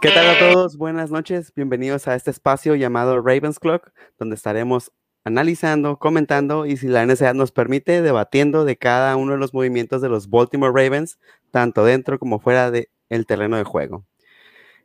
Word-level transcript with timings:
¿Qué 0.00 0.10
tal 0.10 0.28
a 0.28 0.38
todos? 0.38 0.76
Buenas 0.76 1.10
noches. 1.10 1.52
Bienvenidos 1.54 2.06
a 2.06 2.14
este 2.14 2.30
espacio 2.30 2.74
llamado 2.74 3.16
Ravens 3.22 3.58
Clock, 3.58 3.92
donde 4.18 4.34
estaremos 4.34 4.92
analizando, 5.24 5.98
comentando 5.98 6.66
y 6.66 6.76
si 6.76 6.86
la 6.86 7.06
necesidad 7.06 7.32
nos 7.32 7.50
permite, 7.50 8.02
debatiendo 8.02 8.66
de 8.66 8.76
cada 8.76 9.16
uno 9.16 9.32
de 9.32 9.38
los 9.38 9.54
movimientos 9.54 10.02
de 10.02 10.10
los 10.10 10.28
Baltimore 10.28 10.72
Ravens, 10.74 11.18
tanto 11.50 11.84
dentro 11.84 12.18
como 12.18 12.38
fuera 12.38 12.70
del 12.70 13.26
terreno 13.26 13.56
de 13.56 13.64
juego. 13.64 14.04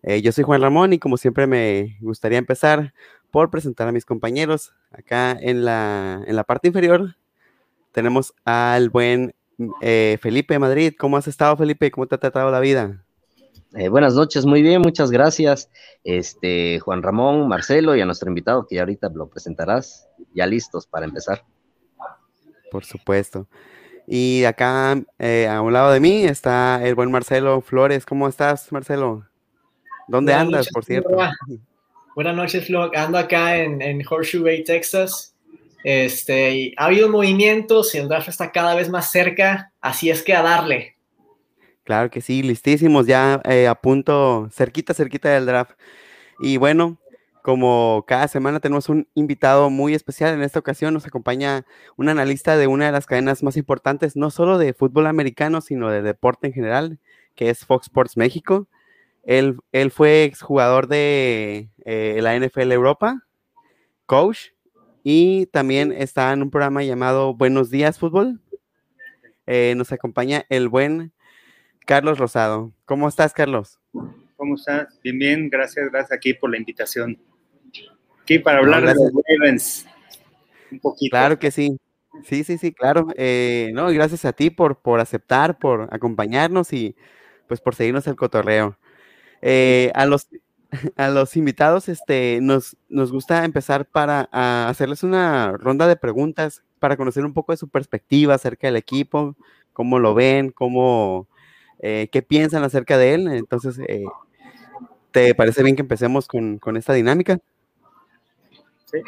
Eh, 0.04 0.22
yo 0.22 0.32
soy 0.32 0.46
Juan 0.46 0.62
Ramón 0.62 0.94
y 0.94 1.00
como 1.00 1.18
siempre 1.18 1.46
me 1.46 1.98
gustaría 2.00 2.38
empezar 2.38 2.94
por 3.32 3.50
presentar 3.50 3.90
a 3.90 3.92
mis 3.92 4.06
compañeros. 4.06 4.74
Acá 4.92 5.32
en 5.34 5.66
la, 5.66 6.24
en 6.26 6.36
la 6.38 6.46
parte 6.46 6.70
inferior 6.70 7.18
tenemos 7.92 8.34
al 8.46 8.90
buen 8.90 9.36
eh, 9.82 10.18
Felipe 10.22 10.58
Madrid. 10.58 10.94
¿Cómo 10.98 11.18
has 11.18 11.28
estado, 11.28 11.58
Felipe? 11.58 11.92
¿Cómo 11.92 12.08
te 12.08 12.16
ha 12.16 12.20
tratado 12.20 12.50
la 12.50 12.62
vida? 12.62 13.04
Eh, 13.74 13.88
buenas 13.88 14.16
noches, 14.16 14.46
muy 14.46 14.62
bien, 14.62 14.82
muchas 14.82 15.12
gracias. 15.12 15.70
Este, 16.04 16.80
Juan 16.80 17.02
Ramón, 17.02 17.48
Marcelo 17.48 17.96
y 17.96 18.02
a 18.02 18.06
nuestro 18.06 18.30
invitado 18.30 18.68
que 18.68 18.76
ya 18.76 18.82
ahorita 18.82 19.10
lo 19.14 19.30
presentarás, 19.30 20.10
ya 20.34 20.46
listos 20.46 20.86
para 20.88 21.06
empezar. 21.06 21.46
Por 22.70 22.84
supuesto. 22.84 23.48
Y 24.08 24.44
acá 24.44 25.02
eh, 25.20 25.48
a 25.48 25.62
un 25.62 25.72
lado 25.72 25.92
de 25.92 26.00
mí 26.00 26.26
está 26.26 26.86
el 26.86 26.96
buen 26.96 27.12
Marcelo 27.12 27.62
Flores. 27.62 28.06
¿Cómo 28.06 28.28
estás, 28.28 28.72
Marcelo? 28.72 29.26
¿Dónde 30.08 30.34
andas, 30.34 30.68
por 30.70 30.84
cierto? 30.84 31.18
Buenas 32.16 32.36
noches, 32.36 32.66
Flo. 32.66 32.92
Ando 32.94 33.18
acá 33.18 33.56
en, 33.56 33.82
en 33.82 34.02
Horseshoe 34.06 34.44
Bay, 34.44 34.64
Texas. 34.66 35.34
Este, 35.84 36.74
ha 36.78 36.86
habido 36.86 37.10
movimientos 37.10 37.96
y 37.96 38.00
el 38.00 38.10
draft 38.10 38.28
está 38.28 38.52
cada 38.52 38.76
vez 38.76 38.90
más 38.90 39.12
cerca, 39.12 39.72
así 39.80 40.10
es 40.10 40.22
que 40.24 40.34
a 40.34 40.42
darle. 40.42 40.91
Claro 41.84 42.10
que 42.12 42.22
sí, 42.22 42.44
listísimos, 42.44 43.08
ya 43.08 43.42
eh, 43.46 43.68
a 43.68 43.76
punto, 43.76 44.50
cerquita, 44.52 44.94
cerquita 44.94 45.30
del 45.30 45.48
draft. 45.48 45.72
Y 46.40 46.58
bueno, 46.58 47.00
como 47.42 48.06
cada 48.08 48.28
semana 48.28 48.60
tenemos 48.60 48.88
un 48.88 49.08
invitado 49.16 49.70
muy 49.72 49.96
especial, 49.96 50.34
en 50.34 50.44
esta 50.44 50.60
ocasión 50.60 50.94
nos 50.94 51.08
acompaña 51.08 51.66
un 51.98 52.10
analista 52.10 52.56
de 52.56 52.68
una 52.68 52.86
de 52.86 52.92
las 52.92 53.08
cadenas 53.08 53.42
más 53.42 53.58
importantes, 53.58 54.16
no 54.16 54.30
solo 54.30 54.60
de 54.60 54.74
fútbol 54.74 55.08
americano, 55.08 55.60
sino 55.62 55.90
de 55.90 56.04
deporte 56.04 56.48
en 56.48 56.54
general, 56.54 57.00
que 57.36 57.50
es 57.50 57.66
Fox 57.66 57.88
Sports 57.88 58.16
México. 58.16 58.68
Él, 59.24 59.58
él 59.72 59.92
fue 59.92 60.24
exjugador 60.24 60.88
de 60.88 61.70
eh, 61.86 62.20
la 62.22 62.36
NFL 62.36 62.72
Europa, 62.72 63.26
coach, 64.06 64.50
y 65.04 65.48
también 65.48 65.92
está 65.92 66.32
en 66.34 66.44
un 66.44 66.52
programa 66.52 66.84
llamado 66.84 67.34
Buenos 67.34 67.72
Días 67.72 67.98
Fútbol. 67.98 68.40
Eh, 69.48 69.74
nos 69.76 69.92
acompaña 69.92 70.46
el 70.50 70.70
buen 70.70 71.12
Carlos 71.86 72.18
Rosado. 72.18 72.72
¿Cómo 72.86 73.08
estás, 73.08 73.34
Carlos? 73.34 73.80
¿Cómo 74.36 74.56
estás? 74.56 75.00
Bien, 75.04 75.20
bien, 75.20 75.50
gracias, 75.50 75.90
gracias 75.92 76.12
aquí 76.12 76.34
por 76.34 76.50
la 76.50 76.58
invitación. 76.58 77.18
Aquí 78.22 78.40
para 78.40 78.60
hablar 78.60 78.86
de 78.86 78.94
los 78.96 79.12
Ravens 79.28 79.86
un 80.72 80.80
poquito. 80.80 81.12
Claro 81.12 81.40
que 81.40 81.52
sí. 81.52 81.78
Sí, 82.24 82.44
sí, 82.44 82.58
sí, 82.58 82.74
claro. 82.74 83.08
Eh, 83.16 83.72
no, 83.74 83.88
gracias 83.88 84.26
a 84.26 84.34
ti 84.34 84.50
por, 84.50 84.78
por 84.78 85.00
aceptar, 85.00 85.58
por 85.58 85.88
acompañarnos 85.92 86.74
y 86.74 86.96
pues 87.48 87.62
por 87.62 87.76
seguirnos 87.76 88.08
el 88.08 88.16
cotorreo. 88.16 88.78
Eh, 89.42 89.92
a 89.96 90.06
los 90.06 90.28
a 90.96 91.10
los 91.10 91.36
invitados, 91.36 91.90
este, 91.90 92.40
nos, 92.42 92.78
nos 92.90 93.12
gusta 93.12 93.46
empezar 93.46 93.86
para 93.86 94.30
hacerles 94.68 95.04
una 95.04 95.54
ronda 95.58 95.88
de 95.88 95.96
preguntas 95.96 96.64
para 96.80 96.98
conocer 96.98 97.26
un 97.26 97.34
poco 97.34 97.52
de 97.52 97.58
su 97.58 97.68
perspectiva 97.68 98.36
acerca 98.36 98.68
del 98.68 98.78
equipo, 98.78 99.36
cómo 99.74 100.00
lo 100.00 100.14
ven, 100.14 100.52
cómo, 100.52 101.28
eh, 101.82 102.08
qué 102.12 102.22
piensan 102.22 102.64
acerca 102.64 102.98
de 102.98 103.14
él. 103.14 103.28
Entonces, 103.28 103.80
eh, 103.88 104.06
¿te 105.12 105.36
parece 105.36 105.64
bien 105.64 105.76
que 105.76 105.82
empecemos 105.82 106.28
con, 106.28 106.60
con 106.60 106.78
esta 106.78 106.94
dinámica? 106.94 107.40
Sí, 108.86 109.00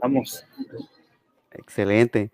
vamos. 0.00 0.44
Excelente. 1.52 2.30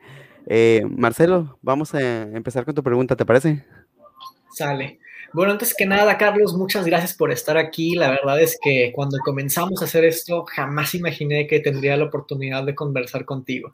Eh, 0.47 0.85
Marcelo, 0.89 1.59
vamos 1.63 1.95
a 1.95 2.23
empezar 2.23 2.65
con 2.65 2.75
tu 2.75 2.83
pregunta, 2.83 3.17
¿te 3.17 3.27
parece? 3.27 3.65
Sale. 4.53 4.99
Bueno, 5.33 5.53
antes 5.53 5.75
que 5.77 5.87
nada, 5.87 6.19
Carlos, 6.19 6.55
muchas 6.55 6.85
gracias 6.85 7.15
por 7.15 7.31
estar 7.31 7.57
aquí. 7.57 7.95
La 7.95 8.11
verdad 8.11 8.41
es 8.41 8.59
que 8.61 8.91
cuando 8.93 9.19
comenzamos 9.19 9.81
a 9.81 9.85
hacer 9.85 10.05
esto, 10.05 10.45
jamás 10.45 10.95
imaginé 10.95 11.47
que 11.47 11.61
tendría 11.61 11.97
la 11.97 12.07
oportunidad 12.07 12.65
de 12.65 12.75
conversar 12.75 13.25
contigo. 13.25 13.73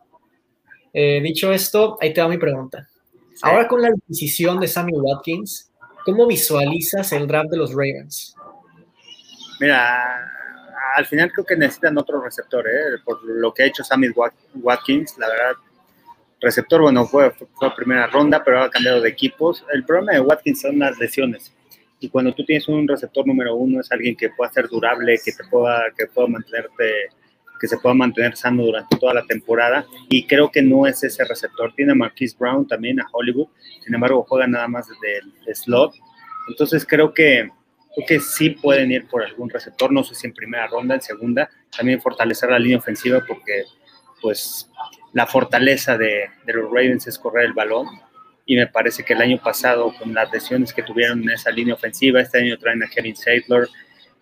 Eh, 0.92 1.20
dicho 1.22 1.52
esto, 1.52 1.96
ahí 2.00 2.12
te 2.12 2.20
va 2.20 2.28
mi 2.28 2.36
pregunta. 2.36 2.88
Ahora 3.42 3.68
con 3.68 3.80
la 3.80 3.88
adquisición 3.88 4.60
de 4.60 4.68
Sammy 4.68 4.92
Watkins, 4.94 5.70
¿cómo 6.06 6.26
visualizas 6.26 7.12
el 7.12 7.26
draft 7.26 7.50
de 7.50 7.58
los 7.58 7.72
Ravens? 7.72 8.34
Mira, 9.60 10.32
al 10.96 11.04
final 11.04 11.30
creo 11.32 11.44
que 11.44 11.56
necesitan 11.56 11.98
otro 11.98 12.22
receptor, 12.22 12.66
¿eh? 12.66 12.98
por 13.04 13.22
lo 13.22 13.52
que 13.52 13.64
ha 13.64 13.66
hecho 13.66 13.84
Sammy 13.84 14.08
Watkins, 14.54 15.18
la 15.18 15.28
verdad 15.28 15.52
receptor, 16.40 16.82
bueno, 16.82 17.06
fue, 17.06 17.30
fue 17.30 17.74
primera 17.74 18.06
ronda, 18.06 18.42
pero 18.44 18.62
ha 18.62 18.70
cambiado 18.70 19.00
de 19.00 19.08
equipos. 19.08 19.64
El 19.72 19.84
problema 19.84 20.12
de 20.12 20.20
Watkins 20.20 20.60
son 20.60 20.78
las 20.78 20.98
lesiones. 20.98 21.52
Y 21.98 22.08
cuando 22.08 22.32
tú 22.34 22.44
tienes 22.44 22.68
un 22.68 22.86
receptor 22.86 23.26
número 23.26 23.54
uno, 23.56 23.80
es 23.80 23.90
alguien 23.90 24.16
que 24.16 24.30
pueda 24.30 24.52
ser 24.52 24.68
durable, 24.68 25.18
que 25.24 25.32
te 25.32 25.44
pueda, 25.44 25.84
que 25.96 26.06
pueda 26.06 26.28
mantenerte, 26.28 27.08
que 27.60 27.68
se 27.68 27.78
pueda 27.78 27.94
mantener 27.94 28.36
sano 28.36 28.64
durante 28.64 28.96
toda 28.96 29.14
la 29.14 29.24
temporada. 29.24 29.86
Y 30.08 30.26
creo 30.26 30.50
que 30.50 30.62
no 30.62 30.86
es 30.86 31.02
ese 31.02 31.24
receptor. 31.24 31.72
Tiene 31.74 31.92
a 31.92 31.94
Marquise 31.94 32.36
Brown 32.38 32.66
también 32.66 33.00
a 33.00 33.06
Hollywood, 33.10 33.48
sin 33.84 33.94
embargo, 33.94 34.24
juega 34.28 34.46
nada 34.46 34.68
más 34.68 34.88
desde 34.88 35.18
el 35.18 35.54
slot. 35.54 35.94
Entonces 36.48 36.86
creo 36.86 37.12
que, 37.12 37.50
creo 37.94 38.06
que 38.06 38.20
sí 38.20 38.50
pueden 38.50 38.92
ir 38.92 39.06
por 39.08 39.22
algún 39.22 39.50
receptor, 39.50 39.92
no 39.92 40.04
sé 40.04 40.14
si 40.14 40.26
en 40.26 40.34
primera 40.34 40.66
ronda, 40.66 40.94
en 40.94 41.02
segunda, 41.02 41.50
también 41.76 42.00
fortalecer 42.00 42.50
la 42.50 42.58
línea 42.58 42.78
ofensiva 42.78 43.22
porque 43.26 43.64
pues 44.20 44.70
la 45.12 45.26
fortaleza 45.26 45.96
de, 45.96 46.30
los 46.46 46.70
Ravens 46.70 47.06
es 47.06 47.18
correr 47.18 47.46
el 47.46 47.52
balón 47.52 47.86
y 48.44 48.56
me 48.56 48.66
parece 48.66 49.04
que 49.04 49.14
el 49.14 49.22
año 49.22 49.40
pasado 49.42 49.92
con 49.98 50.14
las 50.14 50.32
lesiones 50.32 50.72
que 50.72 50.82
tuvieron 50.82 51.22
en 51.22 51.30
esa 51.30 51.50
línea 51.50 51.74
ofensiva, 51.74 52.20
este 52.20 52.38
año 52.38 52.58
traen 52.58 52.82
a 52.82 52.88
Kevin 52.88 53.16
Sadler, 53.16 53.68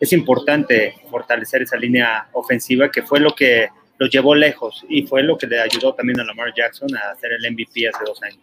es 0.04 0.12
importante 0.12 0.94
fortalecer 1.10 1.62
esa 1.62 1.76
línea 1.76 2.28
ofensiva 2.32 2.91
que 2.91 3.03
fue 3.03 3.20
lo 3.20 3.34
que 3.34 3.69
lo 3.98 4.06
llevó 4.06 4.34
lejos 4.34 4.84
y 4.88 5.06
fue 5.06 5.22
lo 5.22 5.37
que 5.37 5.47
le 5.47 5.60
ayudó 5.60 5.94
también 5.94 6.20
a 6.20 6.25
Lamar 6.25 6.53
Jackson 6.54 6.88
a 6.97 7.10
hacer 7.12 7.32
el 7.32 7.53
MVP 7.53 7.88
hace 7.88 8.04
dos 8.04 8.22
años. 8.22 8.41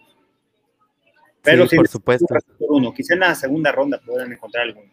Pero 1.42 1.68
sí, 1.68 1.76
por 1.76 1.88
supuesto. 1.88 2.26
Uno, 2.60 2.94
quizá 2.94 3.16
en 3.16 3.22
la 3.22 3.36
segunda 3.36 3.72
ronda 3.72 4.00
puedan 4.06 4.32
encontrar 4.32 4.66
alguno. 4.66 4.92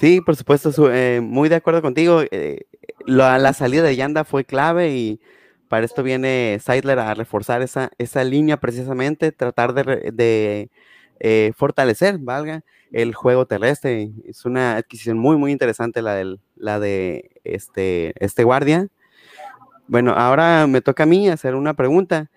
Sí, 0.00 0.20
por 0.20 0.36
supuesto, 0.36 0.70
eh, 0.92 1.20
muy 1.20 1.48
de 1.48 1.56
acuerdo 1.56 1.82
contigo. 1.82 2.22
Eh, 2.30 2.66
la, 3.04 3.38
la, 3.38 3.52
salida 3.52 3.82
de 3.82 3.96
Yanda 3.96 4.22
fue 4.22 4.44
clave 4.44 4.90
y 4.90 5.20
para 5.68 5.84
esto 5.84 6.02
viene 6.02 6.58
Seidler 6.60 6.98
a 6.98 7.14
reforzar 7.14 7.62
esa, 7.62 7.90
esa 7.98 8.24
línea 8.24 8.58
precisamente, 8.58 9.32
tratar 9.32 9.74
de, 9.74 10.70
eh, 11.20 11.52
fortalecer, 11.56 12.18
valga, 12.18 12.64
el 12.92 13.14
juego 13.14 13.46
terrestre. 13.46 14.10
Es 14.24 14.44
una 14.44 14.76
adquisición 14.76 15.18
muy, 15.18 15.36
muy 15.36 15.52
interesante 15.52 16.02
la, 16.02 16.14
del, 16.14 16.40
la 16.56 16.80
de 16.80 17.30
este, 17.44 18.12
este 18.24 18.44
guardia. 18.44 18.88
Bueno, 19.86 20.12
ahora 20.12 20.66
me 20.66 20.80
toca 20.80 21.04
a 21.04 21.06
mí 21.06 21.28
hacer 21.28 21.54
una 21.54 21.74
pregunta. 21.74 22.30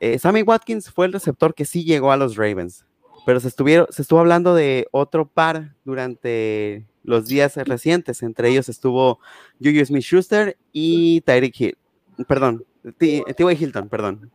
Eh, 0.00 0.18
Sammy 0.18 0.42
Watkins 0.42 0.90
fue 0.90 1.06
el 1.06 1.12
receptor 1.12 1.54
que 1.54 1.64
sí 1.64 1.84
llegó 1.84 2.12
a 2.12 2.16
los 2.16 2.36
Ravens, 2.36 2.86
pero 3.26 3.40
se, 3.40 3.48
estuvieron, 3.48 3.86
se 3.90 4.02
estuvo 4.02 4.20
hablando 4.20 4.54
de 4.54 4.86
otro 4.90 5.26
par 5.26 5.74
durante 5.84 6.86
los 7.02 7.26
días 7.26 7.56
recientes. 7.56 8.22
Entre 8.22 8.48
ellos 8.48 8.68
estuvo 8.68 9.18
Juju 9.62 9.84
Smith-Schuster 9.84 10.56
y 10.72 11.20
Tyreek 11.22 11.60
Hill. 11.60 11.78
Perdón, 12.26 12.64
T.Y. 12.98 13.34
Hilton, 13.58 13.88
perdón. 13.88 14.30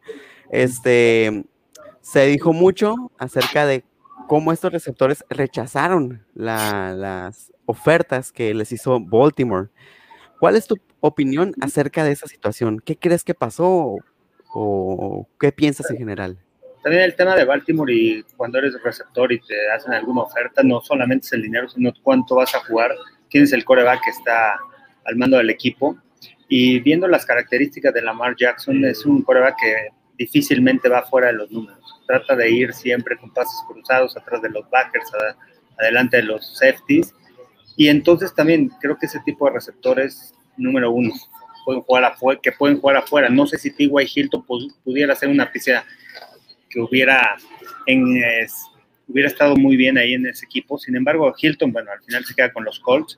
Este, 0.50 1.46
se 2.01 2.25
dijo 2.25 2.53
mucho 2.53 2.96
acerca 3.18 3.66
de 3.66 3.84
cómo 4.30 4.54
estos 4.54 4.72
receptores 4.72 5.26
rechazaron 5.28 6.24
las 6.36 7.52
ofertas 7.66 8.31
que 8.31 8.54
les 8.54 8.72
hizo 8.72 9.00
Baltimore. 9.00 9.70
¿Cuál 10.40 10.56
es 10.56 10.68
tu 10.68 10.78
opinión 11.00 11.56
acerca 11.62 12.04
de 12.04 12.12
esa 12.12 12.28
situación? 12.28 12.80
¿Qué 12.80 12.96
crees 12.96 13.24
que 13.24 13.34
pasó 13.34 13.98
o 14.54 15.28
qué 15.40 15.52
piensas 15.52 15.90
en 15.90 15.98
general? 15.98 16.38
También 16.84 17.06
el 17.06 17.16
tema 17.16 17.36
de 17.36 17.44
Baltimore 17.44 17.92
y 17.92 18.22
cuando 18.38 18.60
eres 18.60 18.80
receptor 18.84 19.34
y 19.34 19.40
te 19.40 19.72
hacen 19.72 19.94
alguna 19.94 20.22
oferta, 20.22 20.62
no 20.62 20.80
solamente 20.82 21.25
es 21.25 21.34
el 21.34 21.42
dinero, 21.42 21.68
sino 21.68 21.92
cuánto 22.04 22.36
vas 22.36 22.54
a 22.54 22.60
jugar, 22.60 22.92
quién 23.32 23.46
es 23.46 23.52
el 23.52 23.66
coreback 23.66 24.04
que 24.04 24.12
está 24.12 24.60
al 25.06 25.16
mando 25.16 25.38
del 25.38 25.50
equipo. 25.50 25.98
Y 26.48 26.80
viendo 26.82 27.08
las 27.08 27.25
características 27.25 27.96
de 27.96 28.04
Lamar 28.04 28.36
Jackson, 28.36 28.86
es 28.86 29.08
un 29.08 29.24
coreback 29.24 29.56
que 29.60 29.88
difícilmente 30.19 30.89
va 30.89 31.04
fuera 31.04 31.27
de 31.27 31.33
los 31.33 31.50
números. 31.50 31.80
Trata 32.06 32.36
de 32.36 32.51
ir 32.51 32.74
siempre 32.74 33.18
con 33.18 33.33
pases 33.33 33.57
cruzados 33.68 34.16
atrás 34.18 34.42
de 34.42 34.50
los 34.50 34.69
backers, 34.69 35.10
adelante 35.80 36.18
de 36.18 36.24
los 36.24 36.57
safeties. 36.57 37.16
Y 37.77 37.88
entonces 37.88 38.36
también 38.36 38.69
creo 38.81 38.98
que 38.98 39.06
ese 39.06 39.21
tipo 39.21 39.45
de 39.48 39.54
receptores, 39.54 40.36
número 40.57 40.92
uno, 40.92 41.13
pueden 41.63 41.81
jugar 41.81 42.04
afuera, 42.04 42.39
que 42.44 42.51
pueden 42.51 42.80
jugar 42.80 42.98
afuera. 42.98 43.30
No 43.30 43.48
sé 43.48 43.57
si 43.57 43.71
T.Y. 43.71 44.12
Hilton 44.13 44.45
pudiera 44.83 45.13
hacer 45.13 45.30
una 45.30 45.50
pieza 45.50 45.86
que 46.69 46.81
hubiera 46.81 47.38
en, 47.88 48.22
hubiera 49.07 49.30
estado 49.30 49.56
muy 49.56 49.77
bien 49.77 49.98
ahí 49.98 50.15
en 50.15 50.27
ese 50.27 50.45
equipo. 50.45 50.77
Sin 50.77 50.98
embargo, 50.98 51.33
Hilton, 51.36 51.72
bueno, 51.72 51.92
al 51.92 52.04
final 52.04 52.25
se 52.25 52.36
queda 52.36 52.51
con 52.51 52.65
los 52.65 52.80
Colts 52.81 53.18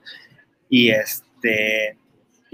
y 0.68 0.90
este 0.90 1.96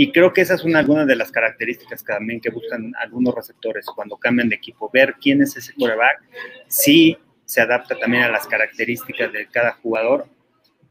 y 0.00 0.12
creo 0.12 0.32
que 0.32 0.42
esas 0.42 0.60
son 0.60 0.76
algunas 0.76 1.08
de 1.08 1.16
las 1.16 1.32
características 1.32 2.04
que 2.04 2.12
también 2.12 2.40
que 2.40 2.50
buscan 2.50 2.92
algunos 3.00 3.34
receptores 3.34 3.84
cuando 3.84 4.16
cambian 4.16 4.48
de 4.48 4.54
equipo, 4.54 4.88
ver 4.94 5.16
quién 5.20 5.42
es 5.42 5.56
ese 5.56 5.74
quarterback, 5.74 6.22
si 6.68 7.18
se 7.44 7.62
adapta 7.62 7.98
también 7.98 8.22
a 8.22 8.28
las 8.28 8.46
características 8.46 9.32
de 9.32 9.48
cada 9.48 9.72
jugador. 9.72 10.28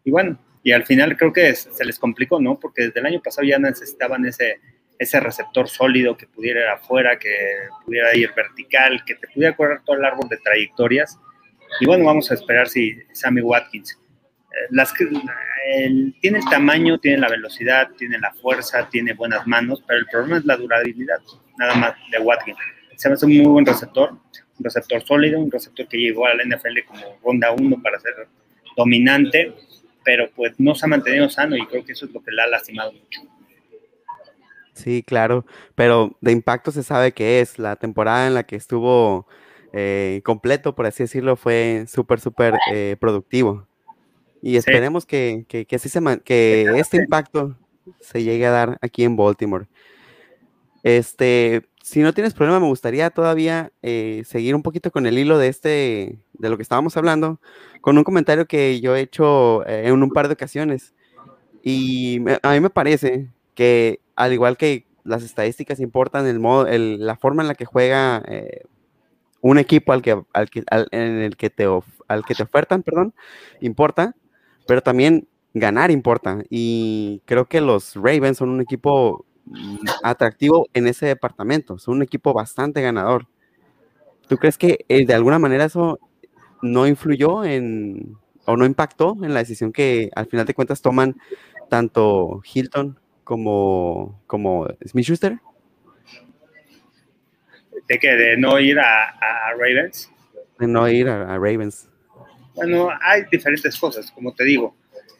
Y 0.04 0.12
bueno, 0.12 0.38
y 0.62 0.74
al 0.74 0.86
final 0.86 1.15
creo 1.15 1.31
que 1.31 1.56
se 1.56 1.86
les 1.86 1.98
complicó, 1.98 2.42
¿no? 2.42 2.59
Porque 2.59 2.88
desde 2.88 3.00
el 3.00 3.06
año 3.06 3.21
pasado 3.21 3.48
ya 3.48 3.57
necesitaban 3.57 4.25
ese, 4.25 4.59
ese 5.00 5.21
receptor 5.21 5.69
sólido 5.69 6.18
que 6.18 6.27
pudiera 6.27 6.60
ir 6.60 6.68
afuera, 6.68 7.18
que 7.18 7.33
pudiera 7.86 8.13
ir 8.13 8.33
vertical, 8.36 9.06
que 9.06 9.15
te 9.15 9.30
pudiera 9.30 9.56
correr 9.56 9.80
todo 9.86 9.95
el 9.95 10.03
árbol 10.03 10.27
de 10.27 10.36
trayectorias. 10.36 11.18
Y 11.80 11.86
bueno, 11.86 12.03
vamos 12.03 12.30
a 12.30 12.33
esperar 12.33 12.68
si 12.68 12.98
Sammy 13.13 13.39
Watkins 13.39 13.98
las 14.70 14.94
que 14.94 15.06
tiene 16.22 16.38
el 16.40 16.46
tamaño, 16.50 16.98
tiene 17.00 17.18
la 17.18 17.30
velocidad, 17.30 17.90
tiene 17.98 18.20
la 18.20 18.34
fuerza, 18.34 18.88
tiene 18.90 19.14
buenas 19.14 19.46
manos, 19.48 19.84
pero 19.86 20.00
el 20.00 20.06
problema 20.06 20.38
es 20.38 20.46
la 20.46 20.58
durabilidad, 20.58 21.20
nada 21.58 21.76
más 21.76 21.94
de 22.12 22.20
Watkins. 22.20 22.58
Se 22.96 23.10
me 23.10 23.16
hace 23.16 23.26
un 23.26 23.38
muy 23.38 23.46
buen 23.46 23.66
receptor, 23.66 24.12
un 24.12 24.64
receptor 24.64 25.04
sólido, 25.04 25.40
un 25.40 25.52
receptor 25.52 25.88
que 25.88 25.98
llegó 25.98 26.26
a 26.26 26.34
la 26.34 26.44
NFL 26.44 26.80
como 26.88 27.20
ronda 27.24 27.52
1 27.52 27.82
para 27.82 28.00
ser 28.00 28.28
dominante, 28.76 29.54
pero 30.04 30.30
pues 30.36 30.54
no 30.58 30.74
se 30.74 30.86
ha 30.86 30.90
mantenido 30.90 31.30
sano 31.30 31.56
y 31.56 31.66
creo 31.68 31.84
que 31.84 31.92
eso 31.92 32.06
es 32.06 32.14
lo 32.14 32.24
que 32.24 32.32
le 32.32 32.42
ha 32.42 32.48
lastimado 32.48 32.94
mucho. 32.94 33.22
Sí, 34.74 35.04
claro, 35.04 35.46
pero 35.76 36.16
de 36.22 36.32
impacto 36.32 36.72
se 36.72 36.84
sabe 36.84 37.12
que 37.12 37.42
es 37.42 37.58
la 37.58 37.76
temporada 37.76 38.28
en 38.28 38.36
la 38.36 38.44
que 38.44 38.56
estuvo 38.56 39.28
eh, 39.74 40.22
completo, 40.24 40.76
por 40.76 40.86
así 40.86 41.04
decirlo, 41.04 41.36
fue 41.36 41.86
súper, 41.88 42.20
súper 42.20 42.54
eh, 42.72 42.96
productivo. 43.00 43.68
Y 44.42 44.57
esperemos 44.57 45.06
que, 45.06 45.45
que, 45.48 45.66
que, 45.66 45.75
así 45.75 45.89
se 45.89 46.01
que 46.24 46.63
este 46.75 46.98
impacto 46.98 47.56
se 48.00 48.24
llegue 48.24 48.45
a 48.45 48.51
dar 48.51 48.78
aquí 48.81 49.04
en 49.04 49.16
Baltimore. 49.16 49.68
Este, 50.84 51.68
si 51.81 52.01
no 52.01 52.13
tienes 52.13 52.34
problema, 52.34 52.60
me 52.60 52.68
gustaría 52.68 53.10
todavía 53.10 53.72
eh, 53.81 54.24
seguir 54.25 54.56
un 54.56 54.63
poquito 54.63 54.92
con 54.92 55.06
el 55.06 55.18
hilo 55.18 55.38
de 55.38 55.48
este, 55.48 56.19
de 56.34 56.50
lo 56.50 56.57
que 56.57 56.63
estábamos 56.63 56.98
hablando, 56.98 57.39
con 57.81 57.98
un 57.98 58.04
comentario 58.04 58.45
que 58.45 58.80
yo 58.81 58.95
he 58.95 59.01
hecho 59.01 59.66
eh, 59.66 59.88
en 59.88 60.04
un 60.04 60.12
par 60.12 60.28
de 60.28 60.34
ocasiones. 60.34 60.94
Y 61.63 62.22
a 62.44 62.51
mí 62.51 62.60
me 62.60 62.69
parece 62.69 63.30
que, 63.56 64.00
al 64.16 64.34
igual 64.34 64.57
que 64.57 64.86
las 65.04 65.24
estadísticas 65.24 65.80
importan, 65.80 66.28
el 66.28 66.39
modo, 66.39 66.68
el, 66.68 67.06
la 67.06 67.16
forma 67.16 67.42
en 67.42 67.48
la 67.48 67.56
que 67.56 67.66
juega 67.66 68.22
eh, 68.28 68.63
un 69.42 69.57
equipo 69.57 69.94
al 69.94 70.01
que, 70.01 70.22
al 70.34 70.50
que, 70.50 70.63
en 70.92 71.19
el 71.19 71.38
que 71.38 71.50
te, 71.50 71.66
al 72.07 72.25
que 72.25 72.36
te 72.36 72.44
ofertan, 72.44 72.84
perdón, 72.84 73.13
importa 73.62 74.16
pero 74.68 74.81
también 74.81 75.28
ganar 75.54 75.92
importa. 75.92 76.44
Y 76.50 77.22
creo 77.25 77.46
que 77.46 77.62
los 77.62 77.96
Ravens 77.96 78.38
son 78.38 78.50
un 78.50 78.62
equipo 78.62 79.25
mm, 79.46 79.78
atractivo 80.04 80.68
en 80.74 80.88
ese 80.88 81.08
departamento, 81.08 81.80
son 81.80 81.96
un 81.96 82.04
equipo 82.04 82.34
bastante 82.34 82.81
ganador. 82.81 83.28
¿Tú 84.28 84.38
crees 84.38 84.58
que 84.58 84.86
eh, 84.90 85.06
de 85.06 85.14
alguna 85.14 85.40
manera 85.40 85.66
eso 85.66 86.00
no 86.62 86.88
influyó 86.88 87.46
en 87.46 88.18
o 88.46 88.56
no 88.56 88.66
impactó 88.66 89.18
en 89.24 89.34
la 89.34 89.40
decisión 89.40 89.74
que 89.74 90.10
al 90.16 90.28
final 90.28 90.46
de 90.46 90.54
cuentas 90.54 90.81
toman 90.81 91.18
tanto 91.70 92.42
Hilton 92.54 92.98
como, 93.24 94.22
como 94.25 94.68
Smith 94.86 95.06
Schuster? 95.06 95.40
¿De 97.88 98.00
que 98.00 98.16
¿De 98.16 98.38
no 98.38 98.60
ir 98.60 98.80
a, 98.80 99.13
Ravens? 99.58 100.12
De 100.60 100.68
no 100.68 100.88
ir 100.90 101.10
a 101.10 101.38
Ravens. 101.38 101.90
Bueno, 102.57 102.89
hay 103.01 103.24
diferentes 103.31 103.77
cosas, 103.80 104.12
como 104.12 104.33
te 104.33 104.44
digo. 104.44 104.75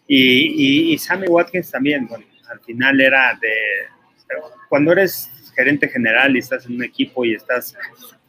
Y, 0.07 0.98
Sammy 0.98 1.28
Watkins 1.28 1.69
también, 1.69 2.07
bueno, 2.07 2.25
al 2.50 2.60
final 2.62 3.00
era 3.00 3.38
de... 3.39 3.54
Cuando 4.69 4.92
eres 4.92 5.31
gerente 5.56 5.88
general 5.88 6.36
y 6.36 6.39
estás 6.39 6.66
en 6.66 6.75
un 6.75 6.84
equipo 6.84 7.24
y 7.25 7.36
estás 7.36 7.75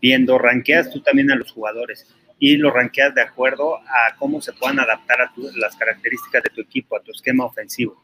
viendo, 0.00 0.38
ranqueas 0.38 0.90
tú 0.90 1.00
también 1.00 1.30
a 1.30 1.36
los 1.36 1.50
jugadores 1.50 2.06
y 2.38 2.56
los 2.56 2.72
ranqueas 2.72 3.14
de 3.14 3.22
acuerdo 3.22 3.78
a 3.78 4.14
cómo 4.18 4.42
se 4.42 4.52
puedan 4.52 4.78
adaptar 4.78 5.22
a 5.22 5.32
las 5.56 5.74
características 5.76 6.42
de 6.42 6.50
tu 6.50 6.60
equipo, 6.60 6.96
a 6.96 7.02
tu 7.02 7.10
esquema 7.10 7.46
ofensivo. 7.46 8.00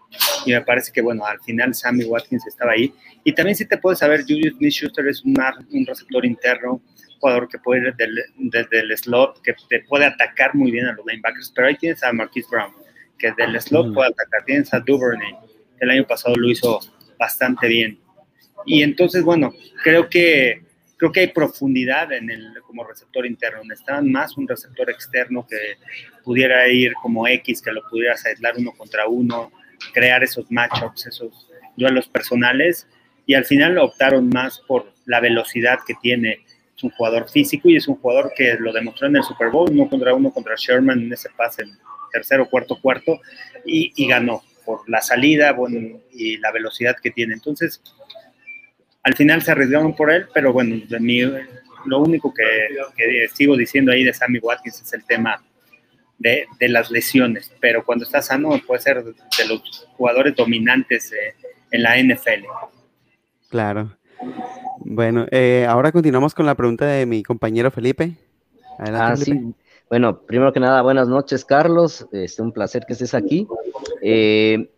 Y 0.46 0.52
me 0.52 0.62
parece 0.62 0.90
que, 0.90 1.02
bueno, 1.02 1.24
al 1.26 1.40
final 1.42 1.74
Sammy 1.74 2.04
Watkins 2.04 2.46
estaba 2.46 2.72
ahí. 2.72 2.92
Y 3.22 3.32
también 3.32 3.56
si 3.56 3.66
te 3.66 3.76
puedes 3.76 3.98
saber, 3.98 4.22
Julius 4.22 4.56
Smith-Schuster 4.56 5.06
es 5.06 5.22
un, 5.22 5.36
un 5.70 5.86
receptor 5.86 6.24
interno, 6.24 6.80
jugador 7.24 7.48
que 7.48 7.58
puede 7.58 7.88
ir 7.88 7.94
desde 8.36 8.80
el, 8.80 8.98
slot, 8.98 9.40
que 9.40 9.54
te 9.70 9.80
puede 9.80 10.04
atacar 10.04 10.54
muy 10.54 10.70
bien 10.70 10.84
a 10.84 10.92
los 10.92 11.06
linebackers, 11.06 11.50
pero 11.54 11.68
ahí 11.68 11.76
tienes 11.78 12.04
a 12.04 12.12
Marquise 12.12 12.48
Brown, 12.50 12.70
que 13.18 13.32
del 13.32 13.58
slot 13.58 13.94
puede 13.94 14.10
atacar, 14.10 14.44
tienes 14.44 14.74
a 14.74 14.80
Duvernay, 14.80 15.32
que 15.78 15.84
el 15.86 15.90
año 15.90 16.06
pasado 16.06 16.36
lo 16.36 16.50
hizo 16.50 16.80
bastante 17.18 17.66
bien. 17.66 17.98
Y 18.66 18.82
entonces, 18.82 19.22
bueno, 19.22 19.54
creo 19.82 20.10
que 20.10 20.62
creo 20.98 21.12
que 21.12 21.20
hay 21.20 21.28
profundidad 21.28 22.12
en 22.12 22.30
el 22.30 22.60
como 22.66 22.84
receptor 22.84 23.24
interno. 23.24 23.64
Necesitan 23.64 24.12
más 24.12 24.36
un 24.36 24.46
receptor 24.46 24.90
externo 24.90 25.46
que 25.48 25.78
pudiera 26.22 26.68
ir 26.68 26.92
como 27.00 27.26
X, 27.26 27.62
que 27.62 27.72
lo 27.72 27.82
pudieras 27.88 28.24
aislar 28.26 28.54
uno 28.58 28.72
contra 28.72 29.08
uno, 29.08 29.50
crear 29.94 30.22
esos 30.22 30.50
matchups, 30.50 31.06
esos 31.06 31.48
duelos 31.76 32.06
personales. 32.08 32.86
Y 33.26 33.32
al 33.32 33.46
final 33.46 33.78
optaron 33.78 34.28
más 34.28 34.60
por 34.66 34.92
la 35.06 35.20
velocidad 35.20 35.78
que 35.86 35.94
tiene 36.02 36.44
es 36.76 36.82
un 36.82 36.90
jugador 36.90 37.28
físico 37.28 37.68
y 37.68 37.76
es 37.76 37.88
un 37.88 37.96
jugador 37.96 38.32
que 38.36 38.56
lo 38.58 38.72
demostró 38.72 39.06
en 39.06 39.16
el 39.16 39.22
Super 39.22 39.50
Bowl, 39.50 39.70
uno 39.70 39.88
contra 39.88 40.14
uno 40.14 40.32
contra 40.32 40.54
Sherman 40.56 41.00
en 41.00 41.12
ese 41.12 41.28
pase, 41.30 41.62
en 41.62 41.76
tercero, 42.12 42.48
cuarto, 42.48 42.78
cuarto, 42.80 43.20
y, 43.64 44.06
ganó 44.06 44.42
por 44.64 44.88
la 44.88 45.00
salida 45.00 45.52
bueno, 45.52 46.00
y 46.12 46.38
la 46.38 46.52
velocidad 46.52 46.96
que 47.02 47.10
tiene. 47.10 47.34
Entonces, 47.34 47.82
al 49.02 49.14
final 49.14 49.42
se 49.42 49.52
arriesgaron 49.52 49.94
por 49.94 50.10
él, 50.10 50.26
pero 50.32 50.52
bueno, 50.52 50.76
de 50.88 51.46
lo 51.86 51.98
único 52.00 52.32
que, 52.32 52.44
sigo 53.34 53.56
diciendo 53.56 53.92
ahí 53.92 54.04
de 54.04 54.14
Sammy 54.14 54.38
Watkins 54.38 54.80
es 54.82 54.92
el 54.94 55.04
tema 55.04 55.42
de, 56.18 56.46
las 56.60 56.90
lesiones, 56.90 57.52
pero 57.60 57.84
cuando 57.84 58.04
está 58.04 58.22
sano 58.22 58.58
puede 58.66 58.80
ser 58.80 59.04
de 59.04 59.46
los 59.46 59.86
jugadores 59.96 60.34
dominantes 60.34 61.12
eh, 61.12 61.34
en 61.70 61.82
la 61.82 61.96
NFL. 61.98 62.46
Claro. 63.50 63.96
Bueno, 64.80 65.26
eh, 65.30 65.66
ahora 65.68 65.92
continuamos 65.92 66.34
con 66.34 66.46
la 66.46 66.54
pregunta 66.54 66.86
de 66.86 67.06
mi 67.06 67.22
compañero 67.22 67.70
Felipe. 67.70 68.16
ah, 68.78 69.16
sí. 69.16 69.54
Bueno, 69.88 70.20
primero 70.22 70.52
que 70.52 70.60
nada, 70.60 70.82
buenas 70.82 71.08
noches, 71.08 71.44
Carlos. 71.44 72.06
Es 72.12 72.38
un 72.38 72.52
placer 72.52 72.84
que 72.86 72.94
estés 72.94 73.14
aquí. 73.14 73.46
Eh, 74.02 74.69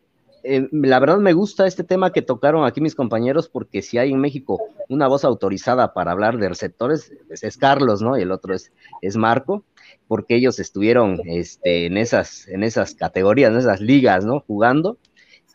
eh, 0.43 0.69
la 0.71 1.01
verdad 1.01 1.19
me 1.19 1.33
gusta 1.33 1.67
este 1.67 1.83
tema 1.83 2.13
que 2.13 2.23
tocaron 2.23 2.65
aquí 2.65 2.81
mis 2.81 2.95
compañeros, 2.95 3.49
porque 3.49 3.83
si 3.83 3.99
hay 3.99 4.13
en 4.13 4.21
México 4.21 4.61
una 4.89 5.09
voz 5.09 5.25
autorizada 5.25 5.93
para 5.93 6.13
hablar 6.13 6.39
de 6.39 6.49
receptores, 6.49 7.13
pues 7.27 7.43
es 7.43 7.57
Carlos, 7.57 8.01
¿no? 8.01 8.17
Y 8.17 8.23
el 8.23 8.31
otro 8.31 8.55
es, 8.55 8.73
es 9.03 9.17
Marco, 9.17 9.65
porque 10.07 10.37
ellos 10.37 10.61
estuvieron 10.61 11.21
este, 11.25 11.87
en, 11.87 11.97
esas, 11.97 12.47
en 12.47 12.63
esas 12.63 12.95
categorías, 12.95 13.51
en 13.51 13.59
esas 13.59 13.81
ligas, 13.81 14.25
¿no? 14.25 14.41
Jugando. 14.47 14.99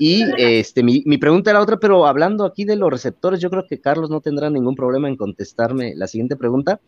Y 0.03 0.25
este, 0.35 0.81
mi, 0.81 1.03
mi, 1.05 1.19
pregunta 1.19 1.51
era 1.51 1.61
otra, 1.61 1.77
pero 1.77 2.07
hablando 2.07 2.43
aquí 2.43 2.65
de 2.65 2.75
los 2.75 2.89
receptores, 2.89 3.39
yo 3.39 3.51
creo 3.51 3.67
que 3.67 3.79
Carlos 3.79 4.09
no 4.09 4.19
tendrá 4.19 4.49
ningún 4.49 4.73
problema 4.75 5.07
en 5.07 5.15
contestarme 5.15 5.93
la 5.95 6.07
siguiente 6.07 6.35
pregunta, 6.35 6.79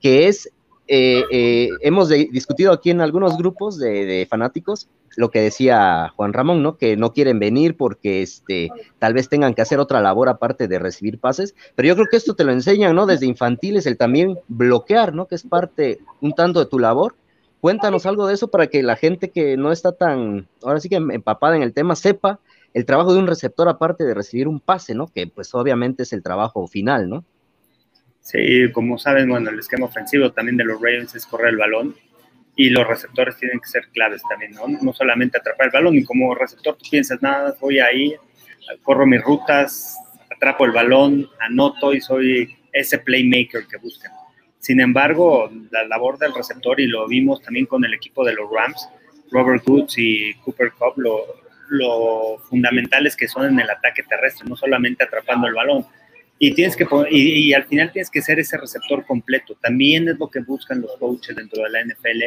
que 0.00 0.26
es, 0.26 0.50
eh, 0.88 1.22
eh, 1.30 1.68
hemos 1.82 2.08
discutido 2.08 2.72
aquí 2.72 2.90
en 2.90 3.00
algunos 3.00 3.38
grupos 3.38 3.78
de, 3.78 4.26
fanáticos 4.28 4.88
lo 5.16 5.30
que 5.30 5.40
decía 5.40 6.12
Juan 6.16 6.32
Ramón, 6.32 6.64
¿no? 6.64 6.76
Que 6.78 6.96
no 6.96 7.12
quieren 7.12 7.38
venir 7.38 7.76
porque 7.76 8.22
este, 8.22 8.70
tal 8.98 9.14
vez 9.14 9.28
tengan 9.28 9.54
que 9.54 9.62
hacer 9.62 9.78
otra 9.78 10.00
labor 10.00 10.28
aparte 10.28 10.66
de 10.66 10.80
recibir 10.80 11.20
pases, 11.20 11.54
pero 11.76 11.86
yo 11.86 11.94
creo 11.94 12.08
que 12.10 12.16
esto 12.16 12.34
te 12.34 12.42
lo 12.42 12.50
enseñan, 12.50 12.96
¿no? 12.96 13.06
Desde 13.06 13.26
infantiles, 13.26 13.86
el 13.86 13.96
también 13.96 14.36
bloquear, 14.48 15.14
¿no? 15.14 15.28
Que 15.28 15.36
es 15.36 15.44
parte 15.44 16.00
un 16.20 16.32
tanto 16.32 16.58
de 16.58 16.66
tu 16.66 16.80
labor 16.80 17.14
Cuéntanos 17.60 18.06
algo 18.06 18.26
de 18.26 18.34
eso 18.34 18.48
para 18.48 18.68
que 18.68 18.82
la 18.82 18.94
gente 18.94 19.30
que 19.30 19.56
no 19.56 19.72
está 19.72 19.92
tan, 19.92 20.46
ahora 20.62 20.78
sí 20.78 20.88
que 20.88 20.96
empapada 20.96 21.56
en 21.56 21.62
el 21.62 21.74
tema, 21.74 21.96
sepa 21.96 22.38
el 22.74 22.84
trabajo 22.84 23.12
de 23.12 23.20
un 23.20 23.26
receptor 23.26 23.68
aparte 23.68 24.04
de 24.04 24.14
recibir 24.14 24.48
un 24.48 24.60
pase, 24.60 24.94
¿no? 24.94 25.08
Que 25.08 25.26
pues 25.26 25.54
obviamente 25.54 26.02
es 26.02 26.12
el 26.12 26.22
trabajo 26.22 26.66
final, 26.66 27.08
¿no? 27.08 27.24
Sí, 28.20 28.70
como 28.72 28.98
saben, 28.98 29.28
bueno, 29.28 29.50
el 29.50 29.58
esquema 29.58 29.86
ofensivo 29.86 30.32
también 30.32 30.56
de 30.56 30.64
los 30.64 30.80
Ravens 30.80 31.14
es 31.14 31.26
correr 31.26 31.50
el 31.50 31.56
balón 31.56 31.96
y 32.56 32.70
los 32.70 32.86
receptores 32.86 33.36
tienen 33.36 33.60
que 33.60 33.68
ser 33.68 33.88
claves 33.88 34.20
también, 34.28 34.52
¿no? 34.52 34.66
No 34.68 34.92
solamente 34.92 35.38
atrapar 35.38 35.66
el 35.66 35.72
balón 35.72 35.96
y 35.96 36.04
como 36.04 36.34
receptor 36.34 36.76
tú 36.76 36.84
piensas, 36.90 37.22
nada, 37.22 37.56
voy 37.60 37.78
ahí, 37.78 38.14
corro 38.82 39.06
mis 39.06 39.22
rutas, 39.22 39.96
atrapo 40.30 40.66
el 40.66 40.72
balón, 40.72 41.28
anoto 41.40 41.94
y 41.94 42.00
soy 42.00 42.54
ese 42.72 42.98
playmaker 42.98 43.66
que 43.66 43.78
buscan. 43.78 44.12
Sin 44.58 44.80
embargo, 44.80 45.50
la 45.70 45.84
labor 45.86 46.18
del 46.18 46.34
receptor, 46.34 46.80
y 46.80 46.86
lo 46.86 47.06
vimos 47.06 47.40
también 47.40 47.66
con 47.66 47.84
el 47.84 47.94
equipo 47.94 48.24
de 48.24 48.34
los 48.34 48.50
Rams, 48.50 48.88
Robert 49.30 49.66
Woods 49.66 49.94
y 49.96 50.34
Cooper 50.44 50.72
Cup, 50.72 50.94
lo, 50.96 51.24
lo 51.68 52.38
fundamentales 52.48 53.16
que 53.16 53.28
son 53.28 53.46
en 53.46 53.60
el 53.60 53.70
ataque 53.70 54.02
terrestre, 54.02 54.48
no 54.48 54.56
solamente 54.56 55.04
atrapando 55.04 55.46
el 55.46 55.54
balón. 55.54 55.86
Y, 56.38 56.54
tienes 56.54 56.76
que, 56.76 56.86
y, 57.10 57.52
al 57.52 57.64
final 57.64 57.90
tienes 57.90 58.10
que 58.10 58.22
ser 58.22 58.38
ese 58.38 58.56
receptor 58.56 59.04
completo. 59.04 59.56
También 59.60 60.08
es 60.08 60.18
lo 60.18 60.28
que 60.30 60.40
buscan 60.40 60.80
los 60.80 60.96
coaches 60.96 61.34
dentro 61.34 61.64
de 61.64 61.70
la 61.70 61.84
NFL, 61.84 62.22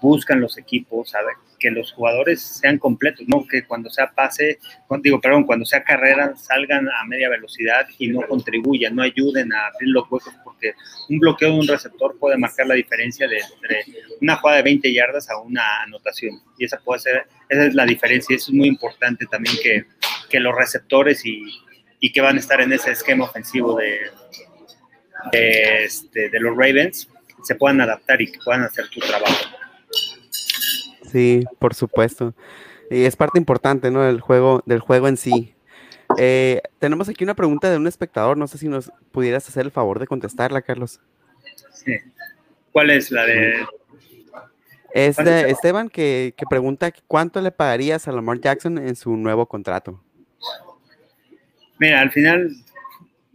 buscan 0.00 0.40
los 0.40 0.58
equipos 0.58 1.14
a 1.14 1.18
que 1.62 1.70
los 1.70 1.92
jugadores 1.92 2.42
sean 2.42 2.78
completos, 2.78 3.24
no 3.28 3.46
que 3.46 3.64
cuando 3.64 3.88
sea 3.88 4.10
pase, 4.10 4.58
digo, 5.00 5.20
perdón, 5.20 5.44
cuando 5.44 5.64
sea 5.64 5.84
carrera 5.84 6.34
salgan 6.36 6.88
a 6.88 7.04
media 7.04 7.28
velocidad 7.28 7.86
y 7.98 8.08
no 8.08 8.26
contribuyan, 8.26 8.96
no 8.96 9.02
ayuden 9.02 9.52
a 9.52 9.68
abrir 9.68 9.90
los 9.90 10.10
huecos, 10.10 10.34
porque 10.42 10.74
un 11.08 11.20
bloqueo 11.20 11.52
de 11.52 11.60
un 11.60 11.68
receptor 11.68 12.18
puede 12.18 12.36
marcar 12.36 12.66
la 12.66 12.74
diferencia 12.74 13.26
entre 13.26 13.84
una 14.20 14.36
jugada 14.36 14.56
de 14.56 14.64
20 14.64 14.92
yardas 14.92 15.30
a 15.30 15.38
una 15.38 15.82
anotación. 15.82 16.40
Y 16.58 16.64
esa 16.64 16.78
puede 16.78 16.98
ser, 16.98 17.26
esa 17.48 17.66
es 17.66 17.74
la 17.74 17.86
diferencia. 17.86 18.34
Eso 18.34 18.50
es 18.50 18.56
muy 18.56 18.66
importante 18.66 19.26
también 19.26 19.54
que, 19.62 19.84
que 20.28 20.40
los 20.40 20.56
receptores 20.56 21.24
y, 21.24 21.44
y, 22.00 22.10
que 22.10 22.20
van 22.20 22.36
a 22.36 22.40
estar 22.40 22.60
en 22.60 22.72
ese 22.72 22.90
esquema 22.90 23.24
ofensivo 23.24 23.76
de, 23.76 24.00
de, 25.30 25.84
este, 25.84 26.28
de 26.28 26.40
los 26.40 26.56
Ravens 26.56 27.08
se 27.44 27.54
puedan 27.54 27.80
adaptar 27.80 28.20
y 28.20 28.30
que 28.30 28.38
puedan 28.44 28.62
hacer 28.62 28.88
tu 28.88 29.00
trabajo. 29.00 29.61
Sí, 31.12 31.44
por 31.58 31.74
supuesto. 31.74 32.34
Y 32.90 33.04
es 33.04 33.16
parte 33.16 33.38
importante, 33.38 33.90
¿no? 33.90 34.02
Del 34.02 34.20
juego, 34.20 34.62
del 34.66 34.80
juego 34.80 35.08
en 35.08 35.16
sí. 35.16 35.54
Eh, 36.18 36.60
tenemos 36.78 37.08
aquí 37.08 37.24
una 37.24 37.34
pregunta 37.34 37.70
de 37.70 37.76
un 37.76 37.86
espectador. 37.86 38.36
No 38.36 38.46
sé 38.46 38.58
si 38.58 38.68
nos 38.68 38.90
pudieras 39.12 39.46
hacer 39.48 39.66
el 39.66 39.70
favor 39.70 39.98
de 39.98 40.06
contestarla, 40.06 40.62
Carlos. 40.62 41.00
Sí. 41.72 41.96
¿Cuál 42.72 42.90
es 42.90 43.10
la 43.10 43.26
de? 43.26 43.66
Es 44.94 45.16
de 45.16 45.50
Esteban 45.50 45.88
que, 45.88 46.34
pregunta 46.50 46.92
cuánto 47.06 47.40
le 47.40 47.50
pagarías 47.50 48.08
a 48.08 48.12
Lamar 48.12 48.40
Jackson 48.40 48.78
en 48.78 48.96
su 48.96 49.16
nuevo 49.16 49.46
contrato. 49.46 50.02
Mira, 51.78 52.00
al 52.00 52.10
final 52.10 52.50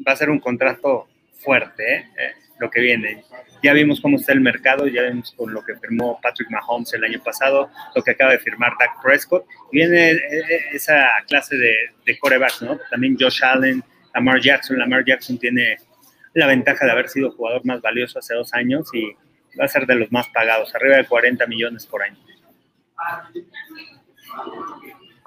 va 0.07 0.11
a 0.11 0.15
ser 0.15 0.29
un 0.29 0.39
contrato 0.39 1.07
fuerte, 1.39 1.95
¿eh? 1.95 2.33
Lo 2.59 2.69
que 2.69 2.81
viene. 2.81 3.23
Ya 3.63 3.73
vimos 3.73 4.01
cómo 4.01 4.17
está 4.17 4.33
el 4.33 4.41
mercado, 4.41 4.87
ya 4.87 5.03
vimos 5.03 5.33
con 5.35 5.53
lo 5.53 5.63
que 5.63 5.75
firmó 5.75 6.19
Patrick 6.21 6.49
Mahomes 6.49 6.93
el 6.93 7.03
año 7.03 7.21
pasado, 7.23 7.69
lo 7.95 8.03
que 8.03 8.11
acaba 8.11 8.31
de 8.31 8.39
firmar 8.39 8.73
Dak 8.79 9.01
Prescott. 9.01 9.45
Viene 9.71 10.11
eh, 10.11 10.15
eh, 10.15 10.61
esa 10.73 11.07
clase 11.27 11.55
de, 11.55 11.75
de 12.05 12.17
corebacks, 12.19 12.61
¿no? 12.61 12.79
También 12.89 13.15
Josh 13.19 13.43
Allen, 13.43 13.83
Lamar 14.13 14.39
Jackson. 14.41 14.77
Lamar 14.77 15.03
Jackson 15.05 15.37
tiene 15.37 15.77
la 16.33 16.47
ventaja 16.47 16.85
de 16.85 16.91
haber 16.91 17.09
sido 17.09 17.31
jugador 17.31 17.65
más 17.65 17.81
valioso 17.81 18.19
hace 18.19 18.35
dos 18.35 18.53
años 18.53 18.89
y 18.93 19.11
va 19.59 19.65
a 19.65 19.67
ser 19.67 19.85
de 19.85 19.95
los 19.95 20.11
más 20.11 20.27
pagados, 20.29 20.73
arriba 20.75 20.97
de 20.97 21.05
40 21.05 21.47
millones 21.47 21.85
por 21.85 22.03
año. 22.03 22.17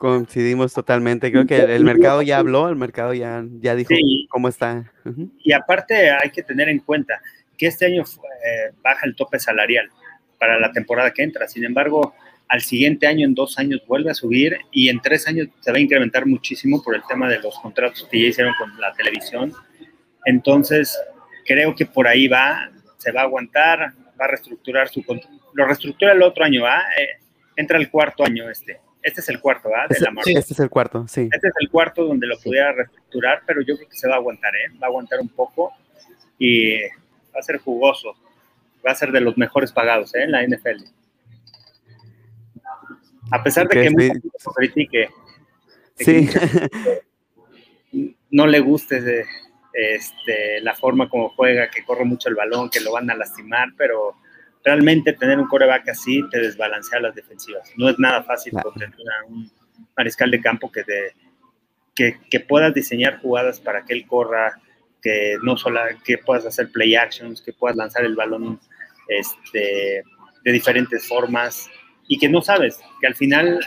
Coincidimos 0.00 0.72
totalmente. 0.72 1.30
Creo 1.30 1.44
que 1.44 1.58
el 1.58 1.84
mercado 1.84 2.22
ya 2.22 2.38
habló, 2.38 2.70
el 2.70 2.76
mercado 2.76 3.12
ya, 3.12 3.44
ya 3.60 3.74
dijo 3.74 3.90
cómo 4.30 4.48
está. 4.48 4.90
Y 5.40 5.52
aparte 5.52 6.10
hay 6.10 6.30
que 6.30 6.42
tener 6.42 6.70
en 6.70 6.78
cuenta, 6.78 7.20
que 7.58 7.66
este 7.66 7.84
año 7.84 8.02
eh, 8.02 8.72
baja 8.82 9.04
el 9.04 9.14
tope 9.14 9.38
salarial 9.38 9.90
para 10.38 10.58
la 10.58 10.72
temporada 10.72 11.10
que 11.10 11.22
entra. 11.22 11.46
Sin 11.48 11.66
embargo, 11.66 12.14
al 12.48 12.62
siguiente 12.62 13.06
año, 13.06 13.26
en 13.26 13.34
dos 13.34 13.58
años, 13.58 13.82
vuelve 13.86 14.10
a 14.10 14.14
subir 14.14 14.56
y 14.72 14.88
en 14.88 15.02
tres 15.02 15.28
años 15.28 15.48
se 15.60 15.70
va 15.70 15.76
a 15.76 15.82
incrementar 15.82 16.24
muchísimo 16.24 16.82
por 16.82 16.94
el 16.94 17.02
tema 17.06 17.28
de 17.28 17.38
los 17.38 17.58
contratos 17.58 18.08
que 18.10 18.22
ya 18.22 18.28
hicieron 18.28 18.54
con 18.58 18.80
la 18.80 18.94
televisión. 18.94 19.52
Entonces, 20.24 20.98
creo 21.44 21.74
que 21.74 21.84
por 21.84 22.08
ahí 22.08 22.26
va, 22.26 22.70
se 22.96 23.12
va 23.12 23.20
a 23.20 23.24
aguantar, 23.24 23.92
va 24.18 24.24
a 24.24 24.28
reestructurar 24.28 24.88
su 24.88 25.04
Lo 25.52 25.66
reestructura 25.66 26.12
el 26.12 26.22
otro 26.22 26.42
año, 26.42 26.62
¿va? 26.62 26.78
Eh, 26.98 27.20
entra 27.54 27.76
el 27.76 27.90
cuarto 27.90 28.24
año 28.24 28.48
este. 28.48 28.80
Este 29.02 29.20
es 29.20 29.28
el 29.28 29.40
cuarto, 29.40 29.70
¿va? 29.70 29.86
De 29.88 29.98
la 30.00 30.10
marca. 30.10 30.30
Este 30.30 30.52
es 30.52 30.60
el 30.60 30.68
cuarto, 30.68 31.06
sí. 31.08 31.28
Este 31.32 31.48
es 31.48 31.54
el 31.60 31.70
cuarto 31.70 32.04
donde 32.04 32.26
lo 32.26 32.38
pudiera 32.38 32.72
reestructurar, 32.72 33.42
pero 33.46 33.62
yo 33.62 33.76
creo 33.76 33.88
que 33.88 33.96
se 33.96 34.08
va 34.08 34.14
a 34.14 34.18
aguantar, 34.18 34.54
¿eh? 34.54 34.72
Va 34.82 34.86
a 34.86 34.90
aguantar 34.90 35.20
un 35.20 35.28
poco 35.28 35.72
y 36.38 36.80
va 36.82 37.38
a 37.38 37.42
ser 37.42 37.58
jugoso, 37.58 38.14
va 38.86 38.92
a 38.92 38.94
ser 38.94 39.12
de 39.12 39.20
los 39.20 39.36
mejores 39.36 39.72
pagados 39.72 40.14
¿eh? 40.14 40.22
en 40.24 40.32
la 40.32 40.42
NFL. 40.46 40.84
A 43.30 43.42
pesar 43.42 43.68
de 43.68 43.82
que 43.82 43.90
mucha 43.90 44.50
critique, 44.56 45.08
sí. 45.96 46.28
no 48.30 48.46
le 48.46 48.60
guste 48.60 49.24
este, 49.72 50.60
la 50.62 50.74
forma 50.74 51.08
como 51.08 51.28
juega, 51.30 51.70
que 51.70 51.84
corre 51.84 52.04
mucho 52.04 52.28
el 52.28 52.34
balón, 52.34 52.70
que 52.70 52.80
lo 52.80 52.92
van 52.92 53.10
a 53.10 53.14
lastimar, 53.14 53.68
pero 53.76 54.16
realmente 54.64 55.12
tener 55.12 55.38
un 55.38 55.48
coreback 55.48 55.88
así 55.88 56.22
te 56.30 56.38
desbalancea 56.38 57.00
las 57.00 57.14
defensivas. 57.14 57.70
No 57.76 57.88
es 57.88 57.98
nada 57.98 58.22
fácil 58.22 58.52
tener 58.74 58.94
un 59.28 59.50
mariscal 59.96 60.30
de 60.30 60.40
campo 60.40 60.70
que, 60.70 60.84
te, 60.84 61.14
que, 61.94 62.18
que 62.30 62.40
puedas 62.40 62.74
diseñar 62.74 63.20
jugadas 63.20 63.60
para 63.60 63.84
que 63.84 63.94
él 63.94 64.06
corra, 64.06 64.60
que 65.02 65.36
no 65.42 65.56
solo 65.56 65.80
que 66.04 66.18
puedas 66.18 66.46
hacer 66.46 66.70
play 66.70 66.94
actions, 66.94 67.40
que 67.40 67.52
puedas 67.52 67.76
lanzar 67.76 68.04
el 68.04 68.14
balón 68.14 68.60
este, 69.08 70.04
de 70.44 70.52
diferentes 70.52 71.06
formas 71.08 71.68
y 72.06 72.18
que 72.18 72.28
no 72.28 72.42
sabes, 72.42 72.80
que 73.00 73.06
al 73.06 73.14
final 73.14 73.60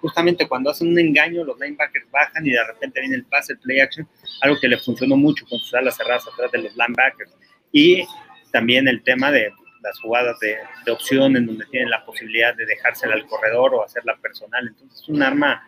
justamente 0.00 0.48
cuando 0.48 0.70
hacen 0.70 0.88
un 0.88 0.98
engaño 0.98 1.44
los 1.44 1.58
linebackers 1.60 2.10
bajan 2.10 2.46
y 2.46 2.50
de 2.50 2.64
repente 2.66 3.00
viene 3.00 3.16
el 3.16 3.24
pase, 3.24 3.52
el 3.52 3.58
play 3.58 3.80
action, 3.80 4.08
algo 4.40 4.58
que 4.58 4.68
le 4.68 4.78
funcionó 4.78 5.16
mucho 5.16 5.44
con 5.46 5.58
sus 5.58 5.74
alas 5.74 5.96
cerradas 5.96 6.26
atrás 6.26 6.50
de 6.52 6.58
los 6.58 6.72
linebackers. 6.76 7.36
Y 7.72 8.04
también 8.50 8.88
el 8.88 9.02
tema 9.02 9.30
de 9.30 9.52
las 9.82 9.98
jugadas 10.00 10.38
de, 10.40 10.56
de 10.84 10.92
opción 10.92 11.36
en 11.36 11.46
donde 11.46 11.64
tienen 11.66 11.90
la 11.90 12.04
posibilidad 12.04 12.54
de 12.54 12.66
dejársela 12.66 13.14
al 13.14 13.26
corredor 13.26 13.74
o 13.74 13.84
hacerla 13.84 14.16
personal. 14.20 14.68
Entonces 14.68 15.00
es 15.02 15.08
un 15.08 15.22
arma, 15.22 15.62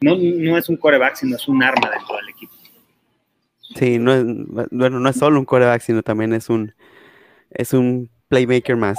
no, 0.00 0.16
no 0.16 0.58
es 0.58 0.68
un 0.68 0.76
coreback, 0.76 1.16
sino 1.16 1.36
es 1.36 1.48
un 1.48 1.62
arma 1.62 1.90
dentro 1.90 2.16
del 2.16 2.28
equipo. 2.28 2.52
Sí, 3.76 3.98
no 3.98 4.12
es, 4.12 4.24
bueno, 4.70 5.00
no 5.00 5.08
es 5.08 5.16
solo 5.16 5.38
un 5.38 5.44
coreback, 5.44 5.80
sino 5.80 6.02
también 6.02 6.32
es 6.32 6.48
un, 6.50 6.74
es 7.50 7.72
un 7.72 8.10
playmaker 8.28 8.76
más. 8.76 8.98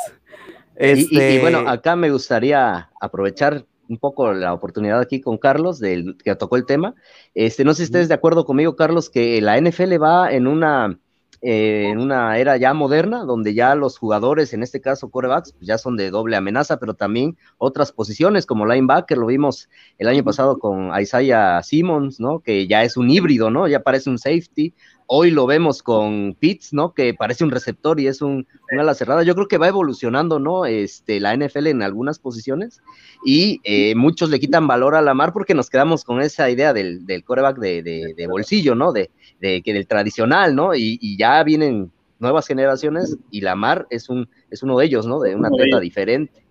Y, 0.79 1.39
bueno, 1.39 1.59
este 1.59 1.69
acá 1.69 1.95
me 1.95 2.09
gustaría 2.09 2.89
aprovechar 2.99 3.65
un 3.89 3.97
poco 3.97 4.33
la 4.33 4.53
oportunidad 4.53 4.99
aquí 4.99 5.21
con 5.21 5.37
Carlos, 5.37 5.79
del, 5.79 6.17
que 6.23 6.35
tocó 6.35 6.55
el 6.55 6.65
tema. 6.65 6.95
Este, 7.35 7.63
no 7.63 7.73
sé 7.73 7.77
si 7.77 7.83
estés 7.83 8.07
de 8.07 8.15
acuerdo 8.15 8.45
conmigo, 8.45 8.75
Carlos, 8.75 9.09
que 9.09 9.39
la 9.41 9.59
NFL 9.59 10.01
va 10.01 10.31
en 10.31 10.47
una 10.47 10.97
eh, 11.45 11.89
en 11.89 11.99
una 11.99 12.37
era 12.37 12.55
ya 12.55 12.73
moderna, 12.73 13.25
donde 13.25 13.53
ya 13.53 13.75
los 13.75 13.97
jugadores, 13.97 14.53
en 14.53 14.63
este 14.63 14.79
caso 14.79 15.11
corebacks, 15.11 15.51
pues 15.51 15.67
ya 15.67 15.77
son 15.77 15.97
de 15.97 16.09
doble 16.09 16.37
amenaza, 16.37 16.79
pero 16.79 16.93
también 16.93 17.37
otras 17.57 17.91
posiciones 17.91 18.45
como 18.45 18.65
linebacker, 18.65 19.17
lo 19.17 19.27
vimos 19.27 19.67
el 19.97 20.07
año 20.07 20.23
pasado 20.23 20.57
con 20.57 20.97
Isaiah 20.97 21.61
Simmons, 21.61 22.21
¿no? 22.21 22.39
Que 22.39 22.65
ya 22.65 22.83
es 22.83 22.95
un 22.95 23.09
híbrido, 23.09 23.51
¿no? 23.51 23.67
Ya 23.67 23.81
parece 23.81 24.09
un 24.09 24.17
safety, 24.17 24.73
Hoy 25.07 25.31
lo 25.31 25.45
vemos 25.45 25.83
con 25.83 26.35
Pitts, 26.39 26.73
¿no? 26.73 26.93
Que 26.93 27.13
parece 27.13 27.43
un 27.43 27.51
receptor 27.51 27.99
y 27.99 28.07
es 28.07 28.21
un, 28.21 28.47
ala 28.79 28.93
cerrada. 28.93 29.23
Yo 29.23 29.35
creo 29.35 29.47
que 29.47 29.57
va 29.57 29.67
evolucionando, 29.67 30.39
¿no? 30.39 30.65
Este, 30.65 31.19
la 31.19 31.35
NFL 31.35 31.67
en 31.67 31.83
algunas 31.83 32.19
posiciones 32.19 32.81
y 33.25 33.59
eh, 33.63 33.95
muchos 33.95 34.29
le 34.29 34.39
quitan 34.39 34.67
valor 34.67 34.95
a 34.95 35.01
la 35.01 35.13
mar 35.13 35.33
porque 35.33 35.53
nos 35.53 35.69
quedamos 35.69 36.03
con 36.03 36.21
esa 36.21 36.49
idea 36.49 36.73
del, 36.73 37.05
del 37.05 37.23
coreback 37.23 37.57
de, 37.57 38.27
bolsillo, 38.29 38.75
¿no? 38.75 38.93
De, 38.93 39.09
que 39.39 39.73
del 39.73 39.87
tradicional, 39.87 40.55
¿no? 40.55 40.73
Y, 40.75 41.17
ya 41.17 41.43
vienen 41.43 41.91
nuevas 42.19 42.47
generaciones 42.47 43.17
y 43.29 43.41
la 43.41 43.55
mar 43.55 43.85
es, 43.89 44.09
un, 44.09 44.29
es 44.49 44.63
uno 44.63 44.77
de 44.77 44.85
ellos, 44.85 45.05
¿no? 45.05 45.19
De 45.19 45.35
una 45.35 45.49
atleta 45.49 45.79
diferente. 45.79 46.43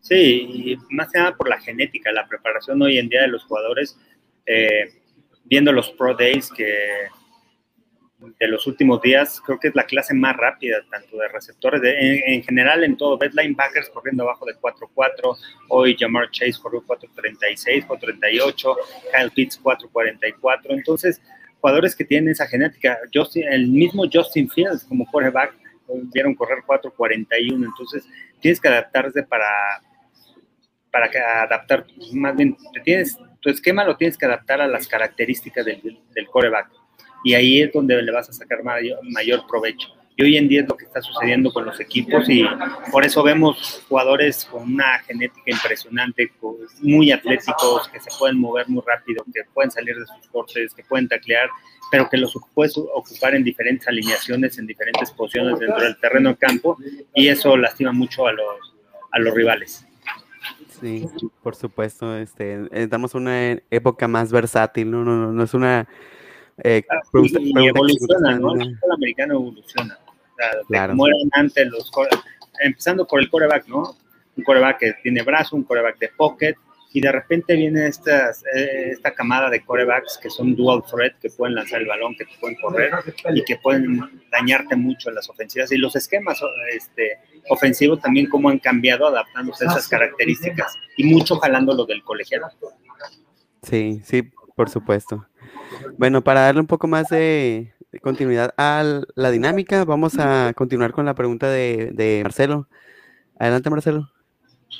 Sí, 0.00 0.14
y 0.14 0.94
más 0.94 1.10
que 1.10 1.18
nada 1.18 1.36
por 1.36 1.48
la 1.48 1.60
genética, 1.60 2.12
la 2.12 2.28
preparación 2.28 2.80
hoy 2.80 2.98
en 2.98 3.08
día 3.08 3.22
de 3.22 3.28
los 3.28 3.44
jugadores, 3.44 3.98
eh, 4.46 4.92
viendo 5.44 5.72
los 5.72 5.90
Pro 5.90 6.14
Days 6.14 6.50
que 6.50 7.08
de 8.18 8.48
los 8.48 8.66
últimos 8.66 9.02
días, 9.02 9.40
creo 9.44 9.58
que 9.58 9.68
es 9.68 9.74
la 9.74 9.84
clase 9.84 10.14
más 10.14 10.36
rápida, 10.36 10.78
tanto 10.90 11.18
de 11.18 11.28
receptores, 11.28 11.82
en, 11.84 12.42
general 12.42 12.82
en 12.84 12.96
todo. 12.96 13.18
Ves 13.18 13.34
linebackers 13.34 13.90
corriendo 13.90 14.22
abajo 14.22 14.46
de 14.46 14.54
4-4, 14.54 15.36
hoy 15.68 15.96
Jamar 15.98 16.30
Chase 16.30 16.54
corrió 16.60 16.82
4-36, 16.82 17.86
4-38, 17.86 18.76
Kyle 19.12 19.30
Pitts 19.32 19.62
4-44. 19.62 20.60
Entonces, 20.70 21.20
jugadores 21.60 21.94
que 21.94 22.04
tienen 22.04 22.30
esa 22.30 22.46
genética, 22.46 22.98
el 23.50 23.68
mismo 23.68 24.04
Justin 24.10 24.48
Fields 24.48 24.84
como 24.84 25.06
quarterback, 25.06 25.54
vieron 26.12 26.34
correr 26.34 26.58
4-41. 26.66 27.64
Entonces, 27.64 28.08
tienes 28.40 28.60
que 28.60 28.68
adaptarse 28.68 29.22
para, 29.24 29.46
para 30.90 31.10
adaptar, 31.42 31.86
más 32.14 32.34
bien, 32.34 32.56
tienes, 32.82 33.18
tu 33.40 33.50
esquema 33.50 33.84
lo 33.84 33.96
tienes 33.96 34.16
que 34.16 34.24
adaptar 34.24 34.62
a 34.62 34.66
las 34.66 34.88
características 34.88 35.66
del, 35.66 36.00
del 36.14 36.26
quarterback 36.28 36.85
y 37.26 37.34
ahí 37.34 37.60
es 37.60 37.72
donde 37.72 38.00
le 38.00 38.12
vas 38.12 38.28
a 38.28 38.32
sacar 38.32 38.62
mayor, 38.62 39.44
provecho. 39.48 39.88
Y 40.16 40.22
hoy 40.22 40.36
en 40.36 40.46
día 40.46 40.60
es 40.62 40.68
lo 40.68 40.76
que 40.76 40.84
está 40.84 41.02
sucediendo 41.02 41.52
con 41.52 41.64
los 41.64 41.80
equipos 41.80 42.28
y 42.28 42.44
por 42.92 43.04
eso 43.04 43.20
vemos 43.24 43.82
jugadores 43.88 44.44
con 44.44 44.62
una 44.74 45.00
genética 45.00 45.50
impresionante, 45.50 46.30
muy 46.82 47.10
atléticos, 47.10 47.88
que 47.88 47.98
se 47.98 48.10
pueden 48.16 48.38
mover 48.38 48.68
muy 48.68 48.80
rápido, 48.86 49.24
que 49.34 49.40
pueden 49.52 49.72
salir 49.72 49.98
de 49.98 50.06
sus 50.06 50.28
cortes, 50.28 50.72
que 50.72 50.84
pueden 50.84 51.08
taclear, 51.08 51.50
pero 51.90 52.08
que 52.08 52.16
los 52.16 52.32
puedes 52.54 52.78
ocupar 52.78 53.34
en 53.34 53.42
diferentes 53.42 53.88
alineaciones, 53.88 54.56
en 54.58 54.68
diferentes 54.68 55.10
posiciones 55.10 55.58
dentro 55.58 55.82
del 55.82 55.98
terreno 55.98 56.30
de 56.30 56.36
campo 56.36 56.78
y 57.12 57.26
eso 57.26 57.56
lastima 57.56 57.90
mucho 57.90 58.28
a 58.28 58.32
los, 58.32 58.76
a 59.10 59.18
los 59.18 59.34
rivales. 59.34 59.84
Sí, 60.80 61.08
por 61.42 61.56
supuesto, 61.56 62.16
este, 62.16 62.68
estamos 62.70 63.16
en 63.16 63.20
una 63.22 63.62
época 63.68 64.06
más 64.06 64.30
versátil, 64.30 64.92
no, 64.92 65.04
no, 65.04 65.32
no 65.32 65.42
es 65.42 65.54
una 65.54 65.88
eh, 66.64 66.82
y, 67.12 67.66
evoluciona, 67.66 68.38
¿no? 68.38 68.54
El 68.54 68.76
fútbol 68.76 68.92
americano 68.96 69.34
evoluciona. 69.34 69.98
O 70.06 70.36
sea, 70.36 70.50
claro. 70.68 70.94
mueren 70.94 71.28
antes 71.32 71.66
los 71.68 71.90
empezando 72.62 73.06
por 73.06 73.20
el 73.20 73.30
coreback, 73.30 73.68
¿no? 73.68 73.96
un 74.36 74.44
coreback 74.44 74.78
que 74.78 74.92
tiene 75.02 75.22
brazo, 75.22 75.56
un 75.56 75.64
coreback 75.64 75.98
de 75.98 76.08
pocket, 76.16 76.54
y 76.92 77.00
de 77.00 77.12
repente 77.12 77.54
viene 77.54 77.88
estas, 77.88 78.42
eh, 78.54 78.90
esta 78.92 79.12
camada 79.12 79.50
de 79.50 79.62
corebacks 79.62 80.18
que 80.22 80.30
son 80.30 80.54
dual 80.54 80.82
threat, 80.90 81.18
que 81.20 81.28
pueden 81.28 81.54
lanzar 81.54 81.82
el 81.82 81.86
balón, 81.86 82.14
que 82.16 82.24
pueden 82.40 82.56
correr 82.56 82.90
y 83.34 83.44
que 83.44 83.56
pueden 83.56 84.00
dañarte 84.30 84.76
mucho 84.76 85.10
en 85.10 85.16
las 85.16 85.28
ofensivas. 85.28 85.70
Y 85.72 85.76
los 85.76 85.94
esquemas 85.94 86.40
este, 86.74 87.18
ofensivos 87.50 88.00
también 88.00 88.28
cómo 88.30 88.48
han 88.48 88.58
cambiado 88.58 89.06
adaptándose 89.08 89.66
a 89.66 89.72
esas 89.72 89.88
características 89.88 90.74
y 90.96 91.04
mucho 91.04 91.36
jalando 91.36 91.74
lo 91.74 91.84
del 91.84 92.02
colegiado. 92.02 92.48
Sí, 93.62 94.00
sí, 94.02 94.22
por 94.54 94.70
supuesto. 94.70 95.26
Bueno, 95.96 96.22
para 96.22 96.42
darle 96.42 96.60
un 96.60 96.66
poco 96.66 96.86
más 96.86 97.08
de, 97.08 97.72
continuidad 98.02 98.52
a 98.56 99.02
la 99.14 99.30
dinámica, 99.30 99.84
vamos 99.84 100.18
a 100.18 100.52
continuar 100.54 100.92
con 100.92 101.06
la 101.06 101.14
pregunta 101.14 101.48
de, 101.48 102.20
Marcelo. 102.22 102.68
Adelante, 103.38 103.70
Marcelo. 103.70 104.10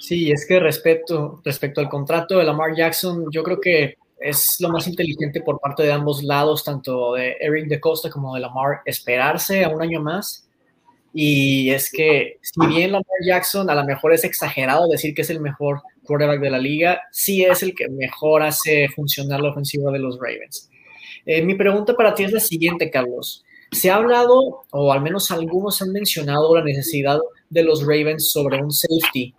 Sí, 0.00 0.30
es 0.30 0.46
que 0.46 0.60
respecto, 0.60 1.40
respecto 1.44 1.80
al 1.80 1.88
contrato 1.88 2.38
de 2.38 2.44
Lamar 2.44 2.75
Jackson, 2.76 3.26
yo 3.30 3.42
creo 3.42 3.60
que 3.60 3.96
es 4.18 4.56
lo 4.60 4.70
más 4.70 4.86
inteligente 4.86 5.40
por 5.42 5.60
parte 5.60 5.82
de 5.82 5.92
ambos 5.92 6.22
lados, 6.22 6.64
tanto 6.64 7.14
de 7.14 7.36
Eric 7.40 7.68
de 7.68 7.80
Costa 7.80 8.10
como 8.10 8.34
de 8.34 8.40
Lamar, 8.40 8.80
esperarse 8.84 9.64
a 9.64 9.68
un 9.68 9.82
año 9.82 10.00
más. 10.00 10.48
Y 11.12 11.70
es 11.70 11.90
que, 11.90 12.38
si 12.42 12.66
bien 12.66 12.92
Lamar 12.92 13.06
Jackson 13.25 13.70
a 13.70 13.75
lo 13.75 13.84
mejor 13.84 14.12
es 14.12 14.25
exagerado 14.25 14.86
decir 14.88 15.14
que 15.14 15.22
es 15.22 15.30
el 15.30 15.40
mejor 15.40 15.80
quarterback 16.04 16.40
de 16.40 16.50
la 16.50 16.58
liga, 16.58 17.00
sí 17.10 17.44
es 17.44 17.62
el 17.62 17.75
que 17.75 17.88
mejor 17.88 18.42
hace 18.42 18.88
funcionar 18.94 19.40
la 19.40 19.50
ofensiva 19.50 19.90
de 19.92 19.98
los 19.98 20.18
Ravens. 20.18 20.70
Eh, 21.26 21.42
mi 21.42 21.54
pregunta 21.54 21.95
para 21.95 22.14
ti 22.14 22.25
es 22.25 22.33
la 22.33 22.40
siguiente, 22.40 22.90
Carlos. 22.90 23.45
Se 23.73 23.90
ha 23.90 23.97
hablado, 23.97 24.64
o 24.71 24.92
al 24.92 25.02
menos 25.02 25.30
algunos 25.30 25.83
han 25.83 25.92
mencionado 25.92 26.54
la 26.56 26.64
necesidad 26.64 27.18
de 27.50 27.62
los 27.64 27.83
Ravens 27.83 28.30
sobre 28.30 28.62
un 28.62 28.71
safety 28.71 29.35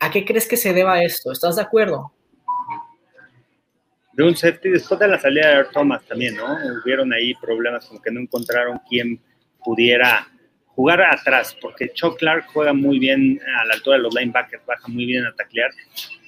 ¿A 0.00 0.10
qué 0.10 0.24
crees 0.24 0.46
que 0.46 0.56
se 0.56 0.72
deba 0.72 1.02
esto? 1.02 1.32
¿Estás 1.32 1.56
de 1.56 1.62
acuerdo? 1.62 2.12
De 4.12 4.24
un 4.24 4.36
safety, 4.36 4.70
después 4.70 4.98
de 5.00 5.08
la 5.08 5.18
salida 5.18 5.58
de 5.58 5.64
Thomas 5.72 6.04
también, 6.04 6.36
¿no? 6.36 6.56
Hubieron 6.82 7.12
ahí 7.12 7.34
problemas 7.34 7.86
como 7.86 8.00
que 8.00 8.10
no 8.10 8.20
encontraron 8.20 8.80
quién 8.88 9.20
pudiera 9.64 10.28
jugar 10.78 11.02
atrás, 11.02 11.56
porque 11.60 11.90
Chuck 11.92 12.18
Clark 12.18 12.46
juega 12.52 12.72
muy 12.72 13.00
bien 13.00 13.40
a 13.60 13.64
la 13.64 13.74
altura 13.74 13.96
de 13.96 14.04
los 14.04 14.14
linebackers, 14.14 14.64
baja 14.64 14.86
muy 14.86 15.06
bien 15.06 15.26
a 15.26 15.34
taclear, 15.34 15.72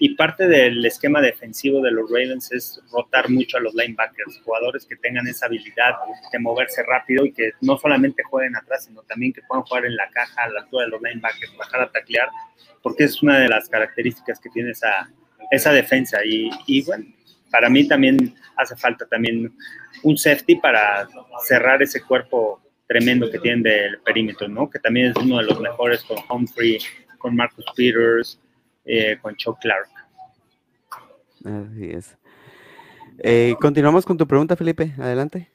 y 0.01 0.17
parte 0.17 0.49
del 0.49 0.85
esquema 0.85 1.21
defensivo 1.21 1.81
de 1.81 1.93
los 1.93 2.11
Ravens 2.11 2.51
es 2.51 2.83
rotar 2.91 3.31
mucho 3.31 3.59
a 3.59 3.61
los 3.61 3.73
linebackers, 3.77 4.41
jugadores 4.45 4.87
que 4.87 4.97
tengan 4.97 5.29
esa 5.29 5.47
habilidad 5.47 5.95
de 6.33 6.39
moverse 6.41 6.83
rápido 6.83 7.25
y 7.25 7.33
que 7.33 7.53
no 7.61 7.79
solamente 7.79 8.25
jueguen 8.25 8.57
atrás, 8.57 8.87
sino 8.87 9.03
también 9.03 9.33
que 9.33 9.41
puedan 9.43 9.63
jugar 9.63 9.85
en 9.85 9.95
la 9.95 10.11
caja 10.11 10.43
a 10.43 10.49
la 10.49 10.63
altura 10.63 10.87
de 10.87 10.91
los 10.91 11.01
linebackers, 11.01 11.57
bajar 11.57 11.83
a 11.83 11.93
taclear, 11.93 12.29
porque 12.83 13.05
es 13.05 13.23
una 13.23 13.39
de 13.39 13.49
las 13.49 13.69
características 13.69 14.41
que 14.41 14.51
tiene 14.51 14.73
esa, 14.73 15.09
esa 15.53 15.73
defensa. 15.73 16.25
Y, 16.25 16.51
y 16.67 16.83
bueno, 16.83 17.05
para 17.53 17.71
mí 17.71 17.87
también 17.87 18.35
hace 18.57 18.75
falta 18.75 19.07
también 19.07 19.55
un 20.03 20.19
safety 20.19 20.57
para 20.57 21.07
cerrar 21.47 21.81
ese 21.85 22.03
cuerpo 22.03 22.61
tremendo 22.91 23.31
que 23.31 23.39
tienen 23.39 23.63
del 23.63 24.01
perímetro, 24.01 24.49
¿no? 24.49 24.69
Que 24.69 24.81
también 24.81 25.13
es 25.13 25.17
uno 25.17 25.39
de 25.39 25.45
los 25.45 25.61
mejores 25.61 26.03
con 26.03 26.19
Humphrey, 26.29 26.79
con 27.19 27.37
Marcus 27.37 27.65
Peters, 27.77 28.41
eh, 28.85 29.17
con 29.23 29.37
Chuck 29.37 29.61
Clark. 29.61 29.87
Así 31.45 31.89
es. 31.89 32.19
Eh, 33.21 33.55
continuamos 33.61 34.05
con 34.05 34.17
tu 34.17 34.27
pregunta, 34.27 34.57
Felipe. 34.57 34.93
Adelante. 34.99 35.49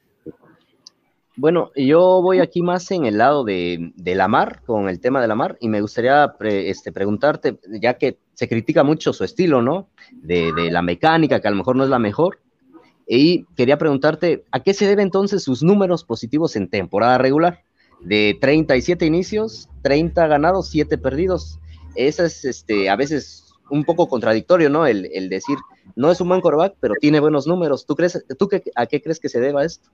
Bueno, 1.36 1.72
yo 1.76 2.22
voy 2.22 2.40
aquí 2.40 2.62
más 2.62 2.90
en 2.92 3.06
el 3.06 3.18
lado 3.18 3.44
de, 3.44 3.92
de 3.98 4.16
la 4.16 4.30
mar, 4.30 4.62
con 4.66 4.88
el 4.88 5.02
tema 5.02 5.20
de 5.20 5.28
la 5.28 5.36
mar, 5.36 5.58
y 5.60 5.68
me 5.68 5.82
gustaría 5.82 6.34
este, 6.40 6.94
preguntarte, 6.94 7.60
ya 7.82 7.96
que 7.96 8.18
se 8.34 8.48
critica 8.48 8.86
mucho 8.86 9.12
su 9.12 9.26
estilo, 9.26 9.62
¿no? 9.62 9.90
De, 10.14 10.54
de, 10.54 10.72
la 10.72 10.82
mecánica, 10.82 11.42
que 11.42 11.50
a 11.50 11.52
lo 11.52 11.58
mejor 11.58 11.76
no 11.76 11.84
es 11.84 11.90
la 11.90 12.00
mejor, 12.00 12.40
y 13.08 13.46
quería 13.56 13.78
preguntarte, 13.78 14.44
¿a 14.52 14.62
qué 14.62 14.74
se 14.74 14.88
debe 14.88 15.04
entonces 15.04 15.44
sus 15.44 15.62
números 15.64 16.04
positivos 16.04 16.56
en 16.56 16.70
temporada 16.70 17.18
regular? 17.18 17.64
De 18.02 18.38
37 18.42 19.06
inicios, 19.06 19.70
30 19.84 20.28
ganados, 20.28 20.70
7 20.70 20.98
perdidos. 20.98 21.60
Eso 21.96 22.24
es 22.24 22.46
este, 22.46 22.90
a 22.90 22.96
veces 22.96 23.54
un 23.70 23.84
poco 23.84 24.08
contradictorio, 24.08 24.70
¿no? 24.70 24.86
El, 24.86 25.30
decir, 25.30 25.58
no 25.96 26.12
es 26.12 26.20
un 26.22 26.30
buen 26.30 26.42
quarterback, 26.42 26.76
pero 26.80 26.96
tiene 27.00 27.20
buenos 27.20 27.48
números. 27.48 27.86
¿Tú, 27.86 27.96
crees, 27.96 28.24
tú 28.38 28.48
qué, 28.48 28.64
a 28.76 28.86
qué 28.86 29.02
crees 29.02 29.20
que 29.20 29.30
se 29.30 29.40
deba 29.40 29.64
esto? 29.64 29.90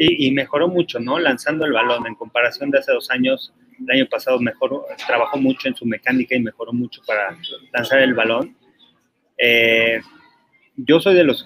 y, 0.00 0.30
mejoró 0.30 0.68
mucho, 0.68 1.00
¿no? 1.00 1.18
Lanzando 1.18 1.66
el 1.66 1.72
balón 1.72 2.06
en 2.06 2.14
comparación 2.14 2.70
de 2.70 2.78
hace 2.78 2.92
dos 2.92 3.10
años. 3.10 3.52
El 3.80 3.96
año 3.96 4.06
pasado 4.08 4.38
mejoró, 4.38 4.84
trabajó 5.06 5.38
mucho 5.38 5.66
en 5.66 5.74
su 5.74 5.84
mecánica 5.86 6.36
y 6.36 6.40
mejoró 6.40 6.72
mucho 6.72 7.02
para 7.04 7.36
lanzar 7.72 8.00
el 8.00 8.14
balón. 8.14 8.56
Eh, 9.36 10.00
yo 10.76 11.00
soy 11.00 11.16
de 11.16 11.24
los, 11.24 11.44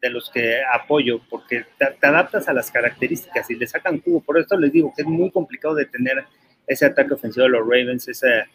de 0.00 0.10
los 0.10 0.30
que 0.30 0.60
apoyo 0.72 1.20
porque 1.28 1.64
te, 1.78 2.06
adaptas 2.06 2.48
a 2.48 2.52
las 2.52 2.70
características 2.70 3.50
y 3.50 3.56
le 3.56 3.66
sacan 3.66 3.98
cubo. 3.98 4.20
Por 4.20 4.38
eso 4.38 4.56
les 4.56 4.72
digo 4.72 4.92
que 4.94 5.02
es 5.02 5.08
muy 5.08 5.30
complicado 5.30 5.74
de 5.74 5.86
tener 5.86 6.24
ese 6.66 6.86
ataque 6.86 7.14
ofensivo 7.14 7.44
de 7.44 7.50
los 7.50 7.62
Ravens, 7.62 8.08
esa, 8.08 8.46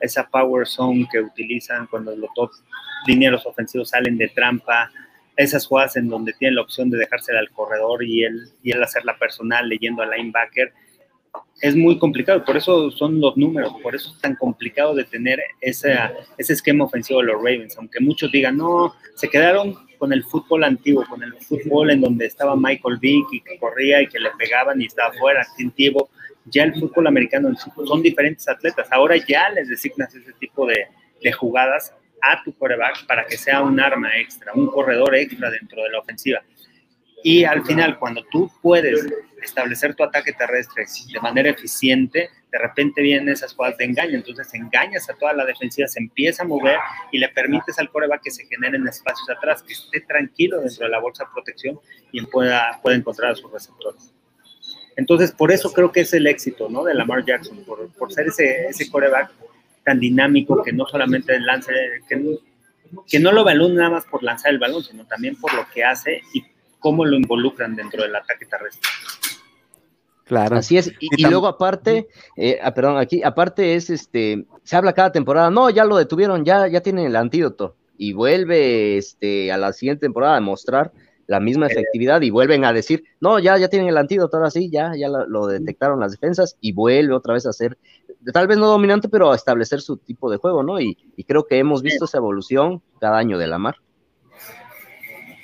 esa 0.00 0.28
power 0.28 0.66
zone 0.66 1.06
que 1.10 1.20
utilizan 1.20 1.86
cuando 1.86 2.16
los 2.16 2.30
dos 2.34 2.62
linieros 3.06 3.46
ofensivos 3.46 3.90
salen 3.90 4.16
de 4.18 4.28
trampa, 4.28 4.90
esas 5.36 5.66
jugadas 5.66 5.96
en 5.96 6.08
donde 6.08 6.32
tiene 6.32 6.56
la 6.56 6.62
opción 6.62 6.90
de 6.90 6.98
dejársela 6.98 7.38
al 7.38 7.50
corredor 7.50 8.02
y 8.02 8.24
él, 8.24 8.50
y 8.62 8.72
él 8.72 8.82
hacer 8.82 9.04
la 9.04 9.16
personal 9.16 9.68
leyendo 9.68 10.02
al 10.02 10.10
linebacker, 10.10 10.72
es 11.60 11.76
muy 11.76 11.98
complicado. 11.98 12.44
Por 12.44 12.56
eso 12.56 12.90
son 12.90 13.20
los 13.20 13.36
números, 13.36 13.72
por 13.82 13.94
eso 13.94 14.12
es 14.12 14.20
tan 14.20 14.34
complicado 14.34 14.94
de 14.94 15.04
tener 15.04 15.40
ese, 15.60 15.96
ese 16.36 16.52
esquema 16.54 16.84
ofensivo 16.84 17.20
de 17.20 17.26
los 17.26 17.36
Ravens. 17.36 17.76
Aunque 17.78 18.00
muchos 18.00 18.32
digan, 18.32 18.56
no, 18.56 18.94
se 19.14 19.28
quedaron 19.28 19.87
con 19.98 20.12
el 20.12 20.24
fútbol 20.24 20.64
antiguo, 20.64 21.04
con 21.06 21.22
el 21.22 21.34
fútbol 21.34 21.90
en 21.90 22.00
donde 22.00 22.26
estaba 22.26 22.56
Michael 22.56 22.98
Vick 22.98 23.26
y 23.32 23.40
que 23.40 23.58
corría 23.58 24.02
y 24.02 24.06
que 24.06 24.18
le 24.18 24.30
pegaban 24.38 24.80
y 24.80 24.86
estaba 24.86 25.12
fuera, 25.14 25.40
instintivo. 25.40 26.10
Ya 26.46 26.64
el 26.64 26.74
fútbol 26.78 27.08
americano 27.08 27.50
son 27.86 28.02
diferentes 28.02 28.48
atletas. 28.48 28.88
Ahora 28.90 29.16
ya 29.16 29.50
les 29.50 29.68
designas 29.68 30.14
ese 30.14 30.32
tipo 30.34 30.66
de, 30.66 30.86
de 31.22 31.32
jugadas 31.32 31.92
a 32.22 32.42
tu 32.42 32.52
coreback 32.56 33.06
para 33.06 33.26
que 33.26 33.36
sea 33.36 33.62
un 33.62 33.78
arma 33.78 34.16
extra, 34.16 34.52
un 34.54 34.68
corredor 34.68 35.14
extra 35.14 35.50
dentro 35.50 35.82
de 35.82 35.90
la 35.90 36.00
ofensiva. 36.00 36.42
Y 37.22 37.44
al 37.44 37.64
final, 37.64 37.98
cuando 37.98 38.24
tú 38.30 38.50
puedes 38.62 39.06
establecer 39.42 39.94
tu 39.94 40.04
ataque 40.04 40.32
terrestre 40.32 40.84
de 41.12 41.20
manera 41.20 41.50
eficiente, 41.50 42.30
de 42.50 42.58
repente 42.58 43.02
vienen 43.02 43.28
esas 43.28 43.54
jugadas 43.54 43.76
de 43.76 43.84
engaño, 43.84 44.16
entonces 44.16 44.52
engañas 44.54 45.08
a 45.10 45.14
toda 45.14 45.32
la 45.34 45.44
defensiva, 45.44 45.86
se 45.86 46.00
empieza 46.00 46.42
a 46.42 46.46
mover 46.46 46.78
y 47.12 47.18
le 47.18 47.28
permites 47.28 47.78
al 47.78 47.90
coreback 47.90 48.22
que 48.22 48.30
se 48.30 48.46
generen 48.46 48.86
espacios 48.88 49.28
atrás, 49.28 49.62
que 49.62 49.74
esté 49.74 50.00
tranquilo 50.00 50.60
dentro 50.60 50.86
de 50.86 50.90
la 50.90 51.00
bolsa 51.00 51.24
de 51.24 51.30
protección 51.32 51.78
y 52.10 52.22
pueda, 52.22 52.80
pueda 52.82 52.96
encontrar 52.96 53.32
a 53.32 53.34
sus 53.34 53.52
receptores. 53.52 54.14
Entonces, 54.96 55.30
por 55.30 55.52
eso 55.52 55.72
creo 55.72 55.92
que 55.92 56.00
es 56.00 56.12
el 56.14 56.26
éxito 56.26 56.68
¿no? 56.68 56.84
de 56.84 56.94
Lamar 56.94 57.24
Jackson, 57.24 57.62
por, 57.64 57.88
por 57.92 58.12
ser 58.12 58.26
ese, 58.26 58.66
ese 58.66 58.90
coreback 58.90 59.30
tan 59.84 60.00
dinámico 60.00 60.62
que 60.62 60.72
no 60.72 60.86
solamente 60.86 61.38
lance, 61.38 61.72
que 62.08 62.16
no, 62.16 62.30
que 63.06 63.20
no 63.20 63.32
lo 63.32 63.42
evalúen 63.42 63.76
nada 63.76 63.90
más 63.90 64.04
por 64.06 64.22
lanzar 64.22 64.52
el 64.52 64.58
balón, 64.58 64.82
sino 64.82 65.06
también 65.06 65.36
por 65.36 65.54
lo 65.54 65.66
que 65.72 65.84
hace 65.84 66.22
y 66.32 66.44
cómo 66.78 67.04
lo 67.04 67.16
involucran 67.16 67.76
dentro 67.76 68.02
del 68.02 68.16
ataque 68.16 68.46
terrestre. 68.46 68.90
Claro. 70.28 70.56
Así 70.56 70.76
es. 70.76 70.92
Y, 71.00 71.22
luego 71.22 71.46
aparte, 71.46 72.06
eh, 72.36 72.58
ah, 72.62 72.74
perdón, 72.74 72.98
aquí 72.98 73.22
aparte 73.22 73.74
es 73.74 73.88
este, 73.88 74.44
se 74.62 74.76
habla 74.76 74.92
cada 74.92 75.10
temporada, 75.10 75.50
no, 75.50 75.70
ya 75.70 75.86
lo 75.86 75.96
detuvieron, 75.96 76.44
ya, 76.44 76.68
ya 76.68 76.82
tienen 76.82 77.06
el 77.06 77.16
antídoto. 77.16 77.76
Y 77.96 78.12
vuelve 78.12 78.98
este, 78.98 79.50
a 79.50 79.56
la 79.56 79.72
siguiente 79.72 80.02
temporada 80.02 80.36
a 80.36 80.40
mostrar 80.40 80.92
la 81.26 81.40
misma 81.40 81.66
eh. 81.66 81.72
efectividad 81.72 82.20
y 82.22 82.30
vuelven 82.30 82.64
a 82.64 82.72
decir, 82.72 83.04
no, 83.20 83.38
ya, 83.38 83.56
ya 83.58 83.68
tienen 83.68 83.88
el 83.88 83.96
antídoto, 83.96 84.36
ahora 84.36 84.50
sí, 84.50 84.70
ya, 84.70 84.92
ya 84.96 85.08
lo, 85.08 85.46
detectaron 85.46 86.00
las 86.00 86.12
defensas 86.12 86.56
y 86.60 86.72
vuelve 86.72 87.14
otra 87.14 87.34
vez 87.34 87.46
a 87.46 87.52
ser 87.52 87.78
tal 88.32 88.46
vez 88.46 88.58
no 88.58 88.66
dominante, 88.66 89.08
pero 89.08 89.32
a 89.32 89.36
establecer 89.36 89.80
su 89.80 89.96
tipo 89.96 90.30
de 90.30 90.36
juego, 90.36 90.62
¿no? 90.62 90.80
Y, 90.80 90.96
creo 91.26 91.46
que 91.46 91.58
hemos 91.58 91.82
visto 91.82 92.06
esa 92.06 92.18
evolución 92.18 92.82
cada 93.00 93.18
año 93.18 93.38
de 93.38 93.46
la 93.46 93.58
mar. 93.58 93.76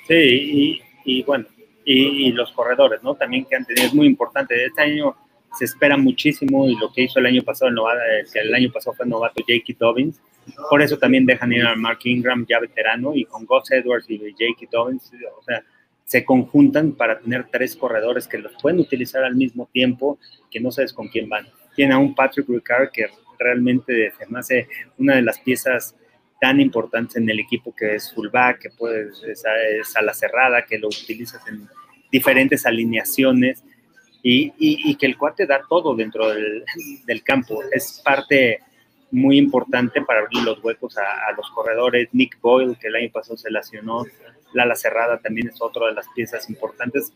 Sí, 0.09 0.81
y, 1.05 1.23
bueno, 1.23 1.47
y, 1.85 2.33
los 2.33 2.53
corredores, 2.53 3.03
¿no? 3.03 3.15
También 3.15 3.45
que 3.45 3.57
han 3.57 3.65
tenido, 3.65 3.87
es 3.87 3.95
muy 3.95 4.07
importante. 4.07 4.65
Este 4.65 4.83
año 4.83 5.15
se 5.57 5.67
espera 5.67 5.97
muchísimo 5.97 6.69
y 6.69 6.77
lo 6.77 6.93
que 6.93 7.03
hizo 7.03 7.19
el 7.19 7.27
año 7.27 7.43
pasado, 7.43 7.69
el, 7.69 7.75
novato, 7.75 8.01
el 8.35 8.55
año 8.55 8.73
pasado 8.73 8.95
fue 8.97 9.05
el 9.05 9.11
novato 9.11 9.41
J.K. 9.41 9.75
Dobbins. 9.79 10.21
Por 10.69 10.83
eso 10.83 10.99
también 10.99 11.25
dejan 11.27 11.53
ir 11.53 11.65
a 11.65 11.75
Mark 11.75 12.01
Ingram, 12.05 12.45
ya 12.49 12.61
veterano, 12.61 13.15
y 13.15 13.25
con 13.25 13.47
Gus 13.47 13.71
Edwards 13.71 14.11
y 14.11 14.19
J.K. 14.19 14.67
Dobbins, 14.71 15.13
o 15.39 15.43
sea, 15.43 15.63
se 16.05 16.25
conjuntan 16.25 16.93
para 16.93 17.19
tener 17.19 17.47
tres 17.51 17.77
corredores 17.77 18.29
que 18.29 18.39
los 18.39 18.53
pueden 18.61 18.79
utilizar 18.79 19.25
al 19.25 19.37
mismo 19.37 19.69
tiempo, 19.73 20.19
que 20.51 20.61
no 20.61 20.71
sabes 20.71 20.93
con 20.93 21.09
quién 21.09 21.29
van 21.29 21.47
tiene 21.75 21.95
a 21.95 21.99
un 21.99 22.15
Patrick 22.15 22.49
Ricard 22.49 22.91
que 22.91 23.07
realmente 23.39 24.13
se 24.17 24.27
me 24.27 24.39
hace 24.39 24.69
una 24.99 25.17
de 25.17 25.23
las 25.23 25.39
piezas 25.41 25.95
tan 26.45 26.61
importantes 26.61 27.17
en 27.17 27.31
el 27.31 27.41
equipo 27.41 27.75
que 27.75 27.95
es 27.95 28.13
fullback, 28.13 28.59
que 28.59 28.69
puede, 28.69 29.09
es, 29.27 29.97
a 29.97 30.03
la 30.03 30.13
cerrada, 30.13 30.67
que 30.67 30.77
lo 30.79 30.89
utilizas 30.89 31.41
en 31.49 31.67
diferentes 32.13 32.67
alineaciones 32.67 33.65
y, 34.23 34.53
y, 34.59 34.95
que 34.97 35.07
el 35.07 35.17
cuate 35.17 35.47
da 35.47 35.63
todo 35.67 35.97
dentro 35.97 36.29
del, 36.29 36.63
del, 37.07 37.23
campo. 37.23 37.63
Es 37.73 38.03
parte 38.05 38.61
muy 39.11 39.39
importante 39.39 40.03
para 40.03 40.21
abrir 40.21 40.43
los 40.43 40.63
huecos 40.63 40.99
a, 40.99 41.33
los 41.35 41.49
corredores. 41.49 42.11
Nick 42.13 42.39
Boyle, 42.43 42.77
que 42.79 42.89
el 42.89 42.97
año 42.97 43.11
pasado 43.11 43.39
se 43.39 43.51
lesionó, 43.51 44.05
Lala 44.53 44.75
Cerrada 44.75 45.19
también 45.21 45.49
es 45.49 45.63
otra 45.63 45.87
de 45.87 45.95
las 45.95 46.07
piezas 46.15 46.51
importantes. 46.51 47.11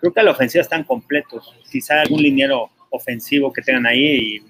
Creo 0.00 0.12
que 0.12 0.18
a 0.18 0.24
la 0.24 0.32
ofensiva 0.32 0.62
están 0.62 0.82
completos. 0.82 1.54
Quizá 1.70 2.00
algún 2.00 2.20
liniero 2.20 2.68
ofensivo 2.90 3.52
que 3.52 3.62
tengan 3.62 3.86
ahí 3.86 4.02
y 4.04 4.40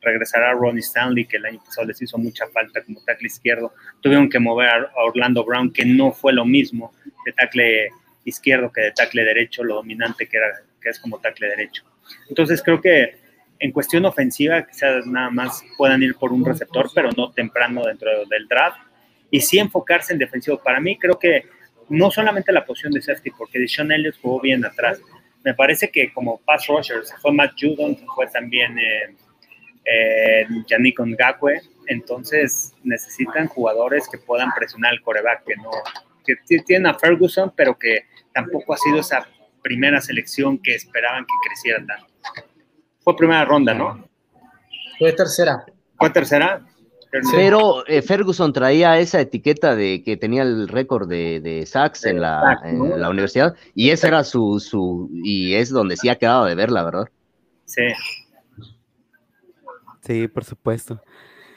regresará 0.00 0.52
Ronnie 0.52 0.80
Stanley, 0.80 1.26
que 1.26 1.36
el 1.36 1.46
año 1.46 1.60
pasado 1.64 1.86
les 1.86 2.00
hizo 2.00 2.18
mucha 2.18 2.46
falta 2.48 2.82
como 2.82 3.02
tackle 3.02 3.26
izquierdo. 3.26 3.74
Tuvieron 4.00 4.28
que 4.28 4.38
mover 4.38 4.68
a 4.68 4.90
Orlando 5.04 5.44
Brown, 5.44 5.72
que 5.72 5.84
no 5.84 6.12
fue 6.12 6.32
lo 6.32 6.44
mismo 6.44 6.92
de 7.24 7.32
tackle 7.32 7.90
izquierdo 8.24 8.72
que 8.72 8.82
de 8.82 8.92
tackle 8.92 9.24
derecho, 9.24 9.64
lo 9.64 9.76
dominante 9.76 10.26
que, 10.26 10.36
era, 10.36 10.60
que 10.80 10.88
es 10.88 10.98
como 10.98 11.18
tackle 11.18 11.48
derecho. 11.48 11.84
Entonces 12.28 12.62
creo 12.62 12.80
que 12.80 13.16
en 13.58 13.72
cuestión 13.72 14.04
ofensiva 14.06 14.66
quizás 14.66 15.06
nada 15.06 15.30
más 15.30 15.62
puedan 15.76 16.02
ir 16.02 16.14
por 16.14 16.32
un 16.32 16.44
receptor, 16.44 16.90
pero 16.94 17.10
no 17.16 17.30
temprano 17.30 17.84
dentro 17.84 18.10
del 18.26 18.48
draft. 18.48 18.78
Y 19.30 19.40
sí 19.40 19.58
enfocarse 19.58 20.12
en 20.12 20.18
defensivo. 20.18 20.58
Para 20.58 20.80
mí 20.80 20.98
creo 20.98 21.18
que 21.18 21.44
no 21.88 22.10
solamente 22.10 22.52
la 22.52 22.64
posición 22.64 22.92
de 22.92 23.02
safety, 23.02 23.30
porque 23.30 23.66
Sean 23.68 23.92
Elliott 23.92 24.16
jugó 24.20 24.40
bien 24.40 24.64
atrás. 24.64 25.00
Me 25.44 25.54
parece 25.54 25.90
que 25.90 26.12
como 26.12 26.38
pass 26.38 26.66
rushers 26.66 27.14
fue 27.20 27.32
Matt 27.32 27.52
Judon, 27.60 27.96
fue 28.14 28.26
también 28.28 28.78
eh, 28.78 29.14
eh, 29.84 30.46
Yannick 30.66 31.00
Ngakwe. 31.00 31.60
Entonces 31.86 32.74
necesitan 32.84 33.48
jugadores 33.48 34.08
que 34.08 34.18
puedan 34.18 34.52
presionar 34.56 34.92
al 34.92 35.00
coreback, 35.02 35.44
que 35.44 35.56
no 35.56 35.70
que 36.24 36.36
tienen 36.66 36.86
a 36.86 36.94
Ferguson, 36.94 37.52
pero 37.56 37.76
que 37.76 38.00
tampoco 38.32 38.74
ha 38.74 38.76
sido 38.76 38.98
esa 38.98 39.26
primera 39.62 40.00
selección 40.00 40.58
que 40.58 40.74
esperaban 40.74 41.24
que 41.24 41.48
creciera 41.48 41.84
tanto. 41.86 42.06
Fue 43.00 43.16
primera 43.16 43.44
ronda, 43.44 43.74
¿no? 43.74 44.08
Fue 44.98 45.12
tercera. 45.12 45.64
Fue 45.98 46.10
tercera. 46.10 46.64
Pero 47.32 47.84
eh, 47.88 48.02
Ferguson 48.02 48.52
traía 48.52 48.98
esa 48.98 49.20
etiqueta 49.20 49.74
de 49.74 50.02
que 50.04 50.16
tenía 50.16 50.42
el 50.42 50.68
récord 50.68 51.08
de, 51.08 51.40
de 51.40 51.66
sacks 51.66 52.04
en 52.04 52.20
la, 52.20 52.60
en 52.64 53.00
la 53.00 53.10
universidad 53.10 53.56
y 53.74 53.90
esa 53.90 54.06
era 54.06 54.22
su, 54.22 54.60
su, 54.60 55.10
y 55.12 55.54
es 55.54 55.70
donde 55.70 55.96
sí 55.96 56.08
ha 56.08 56.14
quedado 56.14 56.44
de 56.44 56.54
verla, 56.54 56.84
¿verdad? 56.84 57.06
Sí. 57.64 57.82
Sí, 60.04 60.28
por 60.28 60.44
supuesto. 60.44 61.00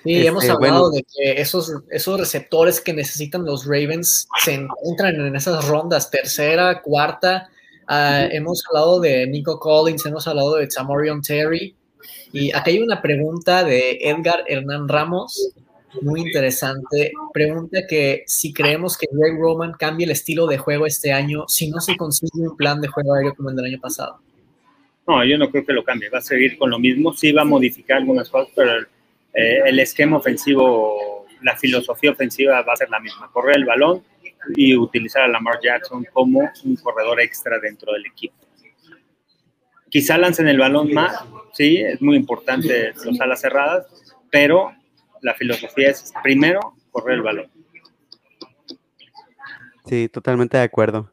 Sí, 0.03 0.27
hemos 0.27 0.43
este, 0.43 0.53
hablado 0.53 0.91
de 0.91 1.03
que 1.03 1.39
esos, 1.39 1.71
esos 1.89 2.19
receptores 2.19 2.81
que 2.81 2.93
necesitan 2.93 3.45
los 3.45 3.65
Ravens 3.65 4.27
se 4.43 4.53
encuentran 4.53 5.15
en 5.15 5.35
esas 5.35 5.65
rondas, 5.67 6.11
tercera, 6.11 6.81
cuarta. 6.81 7.49
Ah, 7.87 8.25
hemos 8.29 8.63
hablado 8.67 8.99
de 8.99 9.25
Nico 9.27 9.59
Collins, 9.59 10.05
hemos 10.05 10.27
hablado 10.27 10.55
de 10.55 10.67
Tamorion 10.67 11.21
Terry. 11.21 11.75
Y 12.33 12.53
aquí 12.53 12.71
hay 12.71 12.81
una 12.81 13.01
pregunta 13.01 13.63
de 13.63 13.99
Edgar 14.01 14.43
Hernán 14.47 14.89
Ramos, 14.89 15.53
muy 16.01 16.21
interesante. 16.21 17.13
Pregunta 17.33 17.81
que 17.87 18.23
si 18.27 18.51
creemos 18.51 18.97
que 18.97 19.07
Greg 19.11 19.39
Roman 19.39 19.73
cambie 19.73 20.05
el 20.05 20.11
estilo 20.11 20.47
de 20.47 20.57
juego 20.57 20.85
este 20.85 21.13
año 21.13 21.45
si 21.47 21.69
no 21.69 21.79
se 21.79 21.95
consigue 21.95 22.47
un 22.47 22.57
plan 22.57 22.81
de 22.81 22.87
juego 22.87 23.13
aéreo 23.13 23.35
como 23.35 23.51
el 23.51 23.55
del 23.55 23.65
año 23.65 23.79
pasado. 23.79 24.19
No, 25.07 25.23
yo 25.25 25.37
no 25.37 25.49
creo 25.49 25.65
que 25.65 25.73
lo 25.73 25.83
cambie. 25.83 26.09
Va 26.09 26.19
a 26.19 26.21
seguir 26.21 26.57
con 26.57 26.69
lo 26.69 26.79
mismo. 26.79 27.13
Sí 27.13 27.31
va 27.31 27.41
a 27.41 27.45
modificar 27.45 27.97
algunas 27.97 28.29
cosas, 28.29 28.53
pero 28.55 28.81
eh, 29.33 29.61
el 29.65 29.79
esquema 29.79 30.17
ofensivo, 30.17 31.25
la 31.41 31.57
filosofía 31.57 32.11
ofensiva 32.11 32.61
va 32.61 32.73
a 32.73 32.77
ser 32.77 32.89
la 32.89 32.99
misma, 32.99 33.29
correr 33.31 33.57
el 33.57 33.65
balón 33.65 34.03
y 34.55 34.75
utilizar 34.75 35.23
a 35.23 35.27
Lamar 35.27 35.59
Jackson 35.61 36.05
como 36.13 36.51
un 36.63 36.75
corredor 36.77 37.19
extra 37.19 37.59
dentro 37.59 37.93
del 37.93 38.05
equipo. 38.05 38.35
Quizá 39.89 40.17
lancen 40.17 40.47
el 40.47 40.57
balón 40.57 40.91
más, 40.91 41.23
sí, 41.53 41.77
es 41.77 42.01
muy 42.01 42.17
importante 42.17 42.93
los 43.05 43.21
alas 43.21 43.41
cerradas, 43.41 43.85
pero 44.31 44.73
la 45.21 45.35
filosofía 45.35 45.91
es 45.91 46.11
primero 46.23 46.73
correr 46.91 47.15
el 47.15 47.21
balón. 47.21 47.51
Sí, 49.85 50.09
totalmente 50.09 50.57
de 50.57 50.63
acuerdo. 50.63 51.11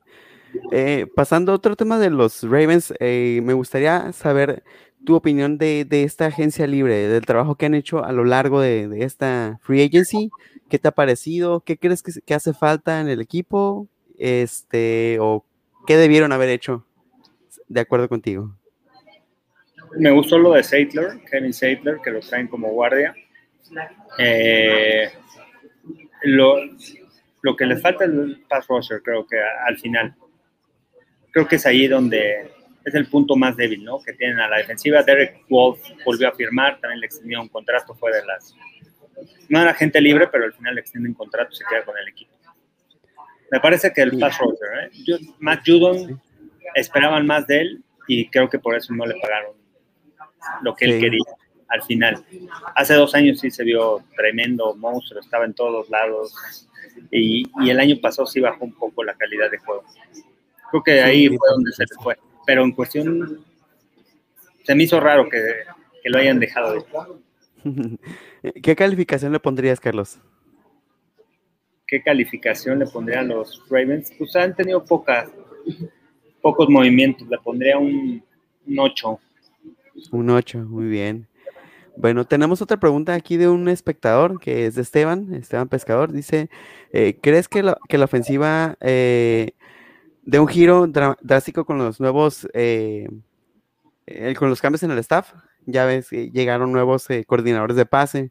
Eh, 0.72 1.06
pasando 1.14 1.52
a 1.52 1.56
otro 1.56 1.76
tema 1.76 1.98
de 1.98 2.10
los 2.10 2.42
Ravens, 2.42 2.94
eh, 3.00 3.40
me 3.42 3.52
gustaría 3.52 4.12
saber 4.12 4.62
tu 5.04 5.14
opinión 5.14 5.58
de, 5.58 5.86
esta 5.90 6.26
agencia 6.26 6.66
libre, 6.66 7.08
del 7.08 7.24
trabajo 7.24 7.54
que 7.54 7.66
han 7.66 7.74
hecho 7.74 8.04
a 8.04 8.12
lo 8.12 8.24
largo 8.24 8.60
de, 8.60 9.02
esta 9.04 9.58
free 9.62 9.82
agency. 9.82 10.30
¿Qué 10.68 10.78
te 10.78 10.88
ha 10.88 10.92
parecido? 10.92 11.60
¿Qué 11.60 11.76
crees 11.76 12.02
que, 12.02 12.34
hace 12.34 12.52
falta 12.52 13.00
en 13.00 13.08
el 13.08 13.20
equipo? 13.20 13.88
Este, 14.18 15.18
o 15.20 15.44
qué 15.86 15.96
debieron 15.96 16.32
haber 16.32 16.50
hecho 16.50 16.84
de 17.68 17.80
acuerdo 17.80 18.08
contigo. 18.08 18.54
Me 19.96 20.10
gustó 20.10 20.38
lo 20.38 20.52
de 20.52 20.62
Saitler, 20.62 21.20
Kevin 21.30 21.52
Saitler, 21.52 21.98
que 22.02 22.10
lo 22.10 22.20
traen 22.20 22.46
como 22.46 22.68
guardia. 22.68 23.14
Eh, 24.18 25.10
lo, 26.22 26.56
lo, 27.42 27.56
que 27.56 27.66
les 27.66 27.80
falta 27.80 28.04
es 28.04 28.10
el 28.10 28.44
pass 28.48 28.66
rusher, 28.68 29.02
creo 29.02 29.26
que 29.26 29.36
al 29.40 29.78
final. 29.78 30.14
Creo 31.30 31.46
que 31.46 31.56
es 31.56 31.66
ahí 31.66 31.86
donde 31.86 32.50
es 32.84 32.94
el 32.94 33.06
punto 33.06 33.36
más 33.36 33.56
débil, 33.56 33.84
¿no? 33.84 34.00
Que 34.02 34.12
tienen 34.12 34.40
a 34.40 34.48
la 34.48 34.58
defensiva. 34.58 35.02
Derek 35.02 35.44
Wolf 35.48 35.80
volvió 36.04 36.28
a 36.28 36.32
firmar, 36.32 36.80
también 36.80 37.00
le 37.00 37.06
extendió 37.06 37.40
un 37.40 37.48
contrato, 37.48 37.94
fue 37.94 38.12
de 38.12 38.24
las... 38.24 38.54
No 39.48 39.60
era 39.60 39.74
gente 39.74 40.00
libre, 40.00 40.28
pero 40.28 40.44
al 40.44 40.52
final 40.54 40.74
le 40.74 40.80
extiende 40.80 41.08
un 41.08 41.14
contrato 41.14 41.52
y 41.52 41.56
se 41.56 41.64
queda 41.68 41.84
con 41.84 41.96
el 41.98 42.08
equipo. 42.08 42.32
Me 43.50 43.60
parece 43.60 43.92
que 43.92 44.02
el 44.02 44.18
pass 44.18 44.38
rusher, 44.38 44.90
¿eh? 44.92 45.18
Matt 45.40 45.62
Judon, 45.66 46.20
esperaban 46.74 47.26
más 47.26 47.46
de 47.46 47.60
él 47.60 47.82
y 48.06 48.28
creo 48.28 48.48
que 48.48 48.58
por 48.58 48.76
eso 48.76 48.94
no 48.94 49.04
le 49.06 49.14
pagaron 49.20 49.52
lo 50.62 50.74
que 50.74 50.86
él 50.86 51.00
quería 51.00 51.24
al 51.68 51.82
final. 51.82 52.24
Hace 52.74 52.94
dos 52.94 53.14
años 53.14 53.40
sí 53.40 53.50
se 53.50 53.64
vio 53.64 54.02
tremendo 54.16 54.74
monstruo, 54.74 55.20
estaba 55.20 55.44
en 55.44 55.54
todos 55.54 55.88
lados 55.90 56.68
y, 57.10 57.44
y 57.60 57.70
el 57.70 57.78
año 57.78 57.96
pasado 58.00 58.26
sí 58.26 58.40
bajó 58.40 58.64
un 58.64 58.74
poco 58.74 59.04
la 59.04 59.14
calidad 59.14 59.50
de 59.50 59.58
juego. 59.58 59.84
Creo 60.70 60.82
que 60.82 61.02
ahí 61.02 61.28
fue 61.28 61.48
donde 61.50 61.72
se 61.72 61.84
fue 62.02 62.16
pero 62.50 62.64
en 62.64 62.72
cuestión 62.72 63.44
se 64.64 64.74
me 64.74 64.82
hizo 64.82 64.98
raro 64.98 65.28
que, 65.28 65.38
lo 66.02 66.18
hayan 66.18 66.40
dejado. 66.40 66.84
¿Qué 68.62 68.74
calificación 68.74 69.30
le 69.32 69.38
pondrías, 69.38 69.78
Carlos? 69.78 70.18
¿Qué 71.86 72.02
calificación 72.02 72.80
le 72.80 72.86
pondría 72.86 73.20
a 73.20 73.22
los 73.22 73.62
Ravens? 73.70 74.12
Pues 74.18 74.34
han 74.34 74.56
tenido 74.56 74.84
pocas, 74.84 75.28
pocos 76.42 76.68
movimientos, 76.68 77.28
le 77.28 77.38
pondría 77.38 77.78
un, 77.78 78.20
8. 78.76 79.20
Un 80.10 80.30
8, 80.30 80.58
muy 80.58 80.86
bien. 80.86 81.28
Bueno, 81.96 82.24
tenemos 82.24 82.62
otra 82.62 82.80
pregunta 82.80 83.14
aquí 83.14 83.36
de 83.36 83.48
un 83.48 83.68
espectador 83.68 84.40
que 84.40 84.66
es 84.66 84.74
de 84.74 84.82
Esteban, 84.82 85.34
Esteban 85.34 85.68
Pescador. 85.68 86.10
Dice, 86.10 86.50
eh, 86.92 87.16
¿crees 87.20 87.46
que 87.46 87.62
la, 87.62 87.78
que 87.88 87.96
la 87.96 88.06
ofensiva 88.06 88.76
eh, 88.80 89.52
de 90.30 90.38
un 90.38 90.46
giro 90.46 90.86
drástico 90.86 91.64
con 91.64 91.78
los 91.78 91.98
nuevos, 91.98 92.46
eh, 92.54 93.08
con 94.38 94.48
los 94.48 94.60
cambios 94.60 94.84
en 94.84 94.92
el 94.92 94.98
staff. 94.98 95.32
Ya 95.66 95.84
ves, 95.86 96.08
llegaron 96.10 96.70
nuevos 96.70 97.10
eh, 97.10 97.24
coordinadores 97.24 97.76
de 97.76 97.84
pase. 97.84 98.30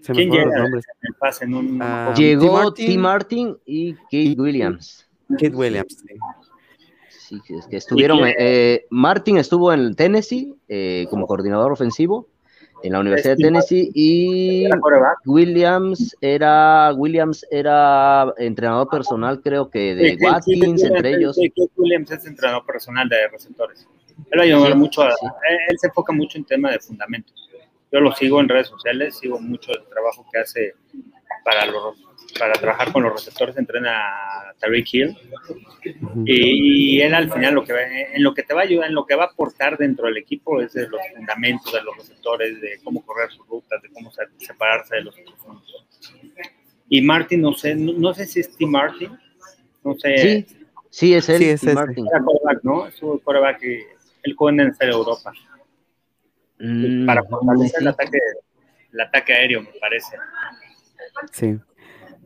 Se 0.00 0.12
¿Quién 0.12 0.30
llega 0.30 0.44
los 0.44 0.54
nombres. 0.54 0.84
El 1.02 1.14
pase 1.14 1.44
en 1.44 1.54
un... 1.54 1.82
Ah, 1.82 2.14
Llegó 2.16 2.72
T. 2.72 2.96
Martin, 2.96 3.58
y 3.66 3.94
Kate 3.94 4.36
Williams. 4.38 5.08
Kate 5.28 5.50
Williams, 5.50 6.04
sí. 7.08 7.40
es 7.48 7.66
que 7.66 7.76
estuvieron, 7.76 8.20
eh, 8.24 8.86
Martin 8.90 9.38
estuvo 9.38 9.72
en 9.72 9.96
Tennessee 9.96 10.54
como 11.10 11.26
coordinador 11.26 11.72
ofensivo 11.72 12.28
en 12.82 12.92
la 12.92 13.00
Universidad 13.00 13.36
de 13.36 13.44
Tennessee 13.44 13.90
y 13.94 14.68
Williams 15.26 16.16
era 16.20 16.92
Williams 16.94 17.46
era 17.50 18.32
entrenador 18.38 18.88
personal 18.88 19.40
creo 19.42 19.68
que 19.68 19.94
de 19.94 20.18
Watkins 20.20 20.82
entre 20.84 21.16
ellos. 21.16 21.36
Williams 21.76 22.10
es 22.10 22.26
entrenador 22.26 22.64
personal 22.66 23.08
de 23.08 23.28
receptores 23.28 23.86
él 24.30 24.40
ayudó 24.40 24.74
mucho 24.76 25.02
a, 25.02 25.08
él 25.08 25.78
se 25.78 25.86
enfoca 25.86 26.12
mucho 26.12 26.38
en 26.38 26.44
tema 26.44 26.70
de 26.70 26.80
fundamentos. 26.80 27.48
Yo 27.90 28.00
lo 28.00 28.12
sigo 28.12 28.40
en 28.40 28.48
redes 28.48 28.68
sociales 28.68 29.18
sigo 29.18 29.40
mucho 29.40 29.72
el 29.72 29.84
trabajo 29.86 30.26
que 30.30 30.38
hace 30.38 30.74
para 31.44 31.66
los 31.66 31.96
para 32.38 32.52
trabajar 32.54 32.92
con 32.92 33.02
los 33.02 33.12
receptores 33.12 33.56
entrena 33.56 33.90
a 33.90 34.54
Tariq 34.58 34.94
Hill 34.94 35.16
y, 36.24 37.00
él 37.00 37.14
al 37.14 37.32
final 37.32 37.54
lo 37.54 37.64
que 37.64 37.74
en 38.12 38.22
lo 38.22 38.34
que 38.34 38.42
te 38.42 38.54
va 38.54 38.60
a 38.60 38.64
ayudar, 38.64 38.88
en 38.88 38.94
lo 38.94 39.06
que 39.06 39.14
va 39.14 39.24
a 39.24 39.26
aportar 39.28 39.78
dentro 39.78 40.06
del 40.06 40.18
equipo 40.18 40.60
es 40.60 40.72
de 40.72 40.88
los 40.88 41.00
fundamentos 41.14 41.72
de 41.72 41.82
los 41.82 41.96
receptores, 41.96 42.60
de 42.60 42.78
cómo 42.84 43.04
correr 43.04 43.30
sus 43.30 43.46
rutas, 43.46 43.80
de 43.82 43.88
cómo 43.90 44.10
separarse 44.38 44.96
de 44.96 45.02
los 45.02 45.14
profundos. 45.16 45.86
Y 46.88 47.00
Martin, 47.02 47.42
no 47.42 47.52
sé, 47.52 47.74
no, 47.74 48.14
sé 48.14 48.26
si 48.26 48.40
es 48.40 48.56
Tim 48.56 48.70
Martin, 48.70 49.10
no 49.84 49.94
sé. 49.94 50.18
Sí, 50.18 50.56
sí 50.90 51.14
es 51.14 51.28
él, 51.28 51.38
sí, 51.38 51.48
es 51.50 51.74
Martin. 51.74 52.06
Era 52.06 52.24
coreback, 52.24 52.64
¿no? 52.64 52.86
Es 52.86 53.02
un 53.02 53.18
coreback 53.18 53.60
que 53.60 53.86
él 54.22 54.34
juega 54.36 54.62
en 54.62 54.74
el 54.78 54.88
Europa. 54.88 55.32
Mm, 56.60 57.06
para 57.06 57.22
fortalecer 57.24 57.82
el 57.82 57.88
ataque, 57.88 58.18
el 58.92 59.00
ataque 59.00 59.32
aéreo, 59.32 59.62
me 59.62 59.72
parece. 59.80 60.16
Sí. 61.32 61.58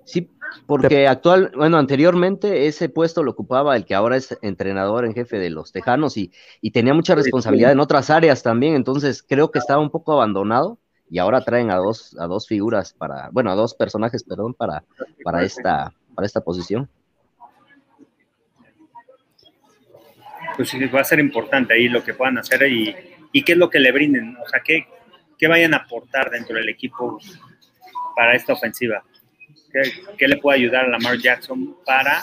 Sí, 0.05 0.29
porque 0.66 1.07
actual, 1.07 1.53
bueno, 1.57 1.79
anteriormente 1.79 2.66
ese 2.66 2.88
puesto 2.88 3.23
lo 3.23 3.31
ocupaba 3.31 3.77
el 3.77 3.85
que 3.85 3.95
ahora 3.95 4.16
es 4.16 4.37
entrenador 4.42 5.05
en 5.05 5.14
jefe 5.14 5.38
de 5.38 5.51
los 5.51 5.73
Tejanos 5.73 6.16
y, 6.16 6.33
tenía 6.73 6.95
mucha 6.95 7.14
responsabilidad 7.14 7.73
en 7.73 7.81
otras 7.81 8.11
áreas 8.11 8.42
también, 8.42 8.75
entonces 8.75 9.25
creo 9.27 9.51
que 9.51 9.59
estaba 9.59 9.81
un 9.81 9.90
poco 9.90 10.12
abandonado 10.12 10.79
y 11.09 11.18
ahora 11.18 11.42
traen 11.42 11.71
a 11.71 11.77
dos, 11.77 12.16
a 12.18 12.27
dos 12.27 12.47
figuras 12.47 12.95
para, 12.95 13.29
bueno, 13.31 13.51
a 13.51 13.55
dos 13.55 13.75
personajes, 13.75 14.25
perdón, 14.25 14.55
para, 14.55 14.83
para 15.23 15.42
esta, 15.42 15.92
para 16.14 16.27
esta 16.27 16.40
posición. 16.40 16.88
Pues 20.57 20.68
sí, 20.68 20.85
va 20.87 21.01
a 21.01 21.05
ser 21.05 21.21
importante 21.21 21.75
ahí 21.75 21.88
lo 21.88 22.03
que 22.03 22.14
puedan 22.14 22.38
hacer 22.38 22.62
y, 22.71 22.95
y 23.33 23.42
qué 23.42 23.53
es 23.53 23.59
lo 23.59 23.71
que 23.71 23.79
le 23.79 23.92
brinden, 23.92 24.37
o 24.37 24.49
sea, 24.49 24.61
qué, 24.61 24.87
qué 25.38 25.49
vayan 25.49 25.75
a 25.75 25.79
aportar 25.79 26.31
dentro 26.31 26.57
del 26.57 26.68
equipo 26.68 27.18
para 28.14 28.35
esta 28.35 28.53
ofensiva. 28.53 29.03
¿Qué, 30.18 30.29
le 30.29 30.37
puede 30.37 30.59
ayudar 30.59 30.85
a 30.85 30.88
Lamar 30.88 31.16
Jackson 31.18 31.77
para 31.87 32.22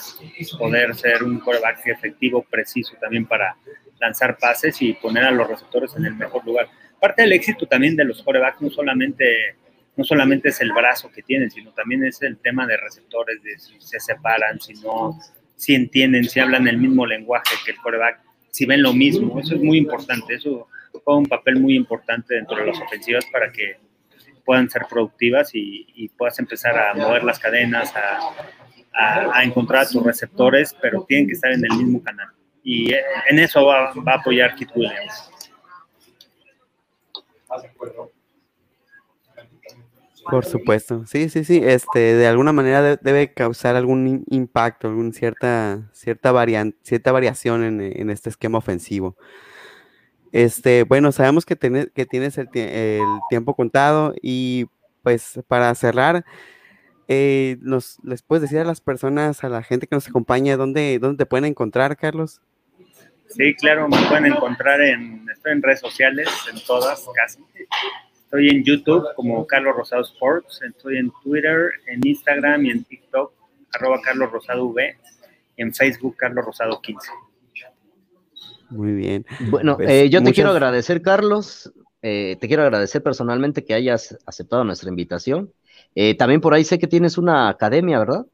poder 0.58 0.94
ser 0.96 1.24
un 1.24 1.40
quarterback 1.40 1.88
efectivo, 1.88 2.46
preciso, 2.48 2.96
también 3.02 3.26
para 3.26 3.56
lanzar 4.00 4.38
pases 4.38 4.80
y 4.82 4.94
poner 4.94 5.24
a 5.24 5.32
los 5.32 5.48
receptores 5.48 5.96
en 5.96 6.06
el 6.06 6.16
mejor 6.16 6.46
lugar? 6.46 6.68
Parte 7.00 7.24
del 7.24 7.34
éxito 7.34 7.66
también 7.66 7.96
de 7.96 8.06
los 8.06 8.22
quarterbacks 8.22 8.62
no 8.62 8.70
solamente, 8.70 9.56
no 9.96 10.04
solamente 10.04 10.50
es 10.50 10.62
el 10.62 10.72
brazo 10.74 11.12
que 11.12 11.24
tienen, 11.24 11.50
sino 11.50 11.72
también 11.72 12.06
es 12.06 12.22
el 12.22 12.38
tema 12.38 12.68
de 12.68 12.78
receptores, 12.78 13.42
de 13.42 13.58
si 13.58 13.80
se 13.80 14.00
separan, 14.00 14.60
si 14.60 14.74
no, 14.76 15.20
si 15.56 15.74
entienden, 15.74 16.26
si 16.26 16.40
hablan 16.40 16.68
el 16.68 16.78
mismo 16.78 17.06
lenguaje 17.06 17.56
que 17.66 17.72
el 17.72 17.78
quarterback, 17.78 18.20
si 18.52 18.66
ven 18.66 18.84
lo 18.84 18.94
mismo. 18.94 19.40
Eso 19.40 19.56
es 19.56 19.62
muy 19.62 19.78
importante. 19.78 20.36
Eso 20.36 20.68
juega 21.04 21.20
un 21.20 21.26
papel 21.26 21.60
muy 21.60 21.76
importante 21.76 22.36
dentro 22.36 22.58
de 22.58 22.68
las 22.68 22.80
ofensivas 22.80 23.26
para 23.32 23.52
que 23.52 23.78
puedan 24.50 24.68
ser 24.68 24.88
productivas 24.90 25.52
y, 25.54 26.10
puedas 26.18 26.40
empezar 26.40 26.76
a 26.76 26.96
mover 26.96 27.24
las 27.24 27.38
cadenas, 27.38 27.94
a, 27.96 29.44
encontrar 29.44 29.88
tus 29.88 30.04
receptores, 30.04 30.76
pero 30.82 31.06
tienen 31.08 31.28
que 31.28 31.34
estar 31.34 31.52
en 31.52 31.64
el 31.64 31.78
mismo 31.78 32.02
canal. 32.02 32.30
Y 32.64 32.92
en 33.30 33.38
eso 33.38 33.64
va, 33.64 33.90
a 33.90 34.14
apoyar 34.16 34.56
Kit 34.56 34.70
Williams. 34.76 35.30
Por 40.32 40.46
supuesto, 40.46 41.06
sí, 41.06 41.30
sí, 41.30 41.44
sí, 41.44 41.62
este, 41.64 42.16
de 42.16 42.26
alguna 42.26 42.52
manera 42.52 42.96
debe 42.96 43.32
causar 43.32 43.76
algún 43.76 44.26
impacto, 44.32 44.88
alguna 44.88 45.12
cierta, 45.12 45.92
cierta, 45.94 46.32
variante, 46.32 46.76
cierta 46.82 47.12
variación 47.12 47.64
en, 47.64 47.82
en 47.82 48.10
este 48.10 48.32
esquema 48.32 48.58
ofensivo. 48.58 49.16
Este, 50.32 50.84
bueno, 50.84 51.12
sabemos 51.12 51.46
que, 51.46 51.58
que 51.58 52.06
tienes 52.06 52.38
el, 52.38 52.50
tiempo 53.30 53.56
contado 53.56 54.14
y 54.22 54.68
pues 55.02 55.40
para 55.48 55.74
cerrar, 55.76 56.26
eh, 57.08 57.58
nos, 57.62 57.98
¿les 58.04 58.22
puedes 58.22 58.44
decir 58.44 58.60
a 58.60 58.64
las 58.64 58.82
personas, 58.82 59.44
a 59.44 59.50
la 59.50 59.64
gente 59.64 59.88
que 59.88 59.96
nos 59.96 60.08
acompaña, 60.08 60.58
dónde, 60.58 61.00
dónde 61.00 61.18
te 61.18 61.26
pueden 61.26 61.46
encontrar, 61.46 61.98
Carlos? 61.98 62.42
Sí, 63.30 63.56
claro, 63.56 63.88
me 63.88 63.98
pueden 64.08 64.26
encontrar 64.28 64.82
en, 64.82 65.26
estoy 65.32 65.54
en 65.54 65.62
redes 65.62 65.80
sociales, 65.80 66.28
en 66.52 66.60
todas 66.66 67.08
casi. 67.16 67.40
Estoy 68.24 68.50
en 68.50 68.64
YouTube 68.64 69.06
como 69.16 69.46
Carlos 69.48 69.76
Rosado 69.76 70.04
Sports, 70.04 70.62
estoy 70.62 70.98
en 70.98 71.12
Twitter, 71.24 71.72
en 71.88 72.06
Instagram 72.06 72.66
y 72.66 72.72
en 72.72 72.84
TikTok, 72.84 73.34
arroba 73.74 74.00
Carlos 74.04 74.32
Rosado 74.32 74.66
V, 74.68 74.98
y 75.58 75.62
en 75.62 75.74
Facebook 75.74 76.16
Carlos 76.18 76.46
Rosado 76.46 76.80
15. 76.82 77.10
Muy 78.70 78.94
bien. 78.94 79.26
Bueno, 79.50 79.78
pues, 79.78 79.90
eh, 79.90 80.10
yo 80.10 80.24
te 80.24 80.34
quiero 80.34 80.52
agradecer, 80.52 81.02
Carlos. 81.02 81.72
Eh, 82.02 82.38
te 82.40 82.48
quiero 82.48 82.64
agradecer 82.64 83.04
personalmente 83.04 83.66
que 83.66 83.74
hayas 83.74 84.18
aceptado 84.26 84.64
nuestra 84.64 84.90
invitación. 84.90 85.52
Eh, 85.96 86.16
también 86.16 86.40
por 86.40 86.54
ahí 86.54 86.64
sé 86.64 86.80
que 86.80 86.88
tienes 86.88 87.18
una 87.18 87.50
academia, 87.50 88.00
¿verdad? 88.00 88.26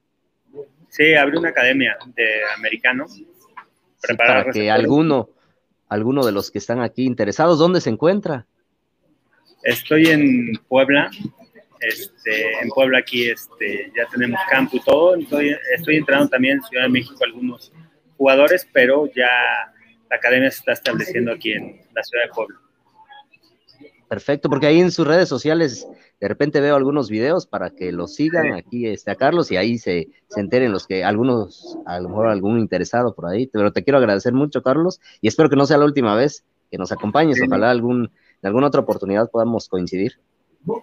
Sí, 0.89 1.13
abrí 1.15 1.37
una 1.37 1.49
academia 1.49 1.97
de 2.15 2.27
americano. 2.57 3.05
para 4.17 4.51
que 4.51 4.69
alguno, 4.69 5.29
alguno 5.89 6.25
de 6.25 6.31
los 6.31 6.51
que 6.51 6.59
están 6.59 6.81
aquí 6.81 7.05
interesados, 7.05 7.57
¿dónde 7.57 7.81
se 7.81 7.89
encuentra? 7.89 8.45
Estoy 9.63 10.07
en 10.07 10.51
Puebla. 10.67 11.09
Este, 11.79 12.53
en 12.61 12.69
Puebla 12.69 12.99
aquí 12.99 13.29
este, 13.29 13.91
ya 13.95 14.05
tenemos 14.11 14.39
campo 14.49 14.77
y 14.77 14.79
todo. 14.81 15.15
Estoy, 15.15 15.55
estoy 15.75 15.97
entrando 15.97 16.29
también 16.29 16.57
en 16.57 16.63
Ciudad 16.63 16.83
de 16.83 16.89
México 16.89 17.23
algunos 17.23 17.71
jugadores, 18.17 18.67
pero 18.71 19.07
ya 19.13 19.27
la 20.09 20.17
academia 20.17 20.51
se 20.51 20.59
está 20.59 20.73
estableciendo 20.73 21.31
aquí 21.31 21.51
en 21.51 21.81
la 21.93 22.03
ciudad 22.03 22.25
de 22.25 22.33
Puebla. 22.33 22.59
Perfecto, 24.07 24.49
porque 24.49 24.67
ahí 24.67 24.79
en 24.79 24.91
sus 24.91 25.07
redes 25.07 25.27
sociales 25.27 25.87
de 26.19 26.27
repente 26.27 26.61
veo 26.61 26.75
algunos 26.75 27.09
videos 27.09 27.47
para 27.47 27.71
que 27.71 27.91
los 27.91 28.13
sigan 28.13 28.53
aquí 28.53 28.87
este, 28.87 29.11
a 29.11 29.15
Carlos 29.15 29.51
y 29.51 29.57
ahí 29.57 29.77
se, 29.77 30.09
se, 30.27 30.39
enteren 30.39 30.71
los 30.71 30.85
que 30.85 31.03
algunos, 31.03 31.77
a 31.85 31.99
lo 31.99 32.09
mejor 32.09 32.27
algún 32.27 32.59
interesado 32.59 33.15
por 33.15 33.25
ahí. 33.25 33.47
Pero 33.47 33.73
te 33.73 33.83
quiero 33.83 33.97
agradecer 33.97 34.33
mucho, 34.33 34.61
Carlos, 34.61 35.01
y 35.21 35.27
espero 35.27 35.49
que 35.49 35.55
no 35.55 35.65
sea 35.65 35.77
la 35.77 35.85
última 35.85 36.15
vez 36.15 36.45
que 36.69 36.77
nos 36.77 36.91
acompañes. 36.91 37.39
Ojalá 37.45 37.71
algún, 37.71 38.05
en 38.05 38.47
alguna 38.47 38.67
otra 38.67 38.81
oportunidad 38.81 39.29
podamos 39.29 39.67
coincidir. 39.67 40.19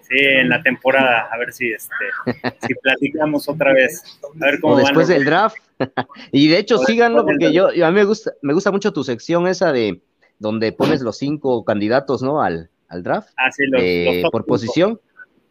Sí, 0.02 0.16
en 0.18 0.48
la 0.48 0.62
temporada, 0.62 1.28
a 1.32 1.38
ver 1.38 1.52
si 1.52 1.72
este, 1.72 1.94
si 2.66 2.74
platicamos 2.74 3.48
otra 3.48 3.72
vez. 3.72 4.02
A 4.40 4.46
ver 4.46 4.60
cómo 4.60 4.74
o 4.74 4.78
después 4.78 5.08
del 5.08 5.24
draft. 5.24 5.56
y 6.32 6.48
de 6.48 6.58
hecho, 6.58 6.78
síganlo, 6.78 7.24
porque 7.24 7.52
yo, 7.52 7.68
a 7.68 7.90
mí 7.90 7.94
me 7.94 8.04
gusta, 8.04 8.32
me 8.42 8.54
gusta 8.54 8.70
mucho 8.70 8.92
tu 8.92 9.02
sección 9.02 9.48
esa 9.48 9.72
de 9.72 10.00
donde 10.38 10.72
pones 10.72 11.02
los 11.02 11.18
cinco 11.18 11.64
candidatos, 11.64 12.22
¿no? 12.22 12.42
Al, 12.42 12.70
al 12.88 13.02
draft. 13.02 13.30
Ah, 13.36 13.50
sí, 13.50 13.66
los, 13.66 13.80
eh, 13.82 14.22
por 14.30 14.44
posición. 14.44 15.00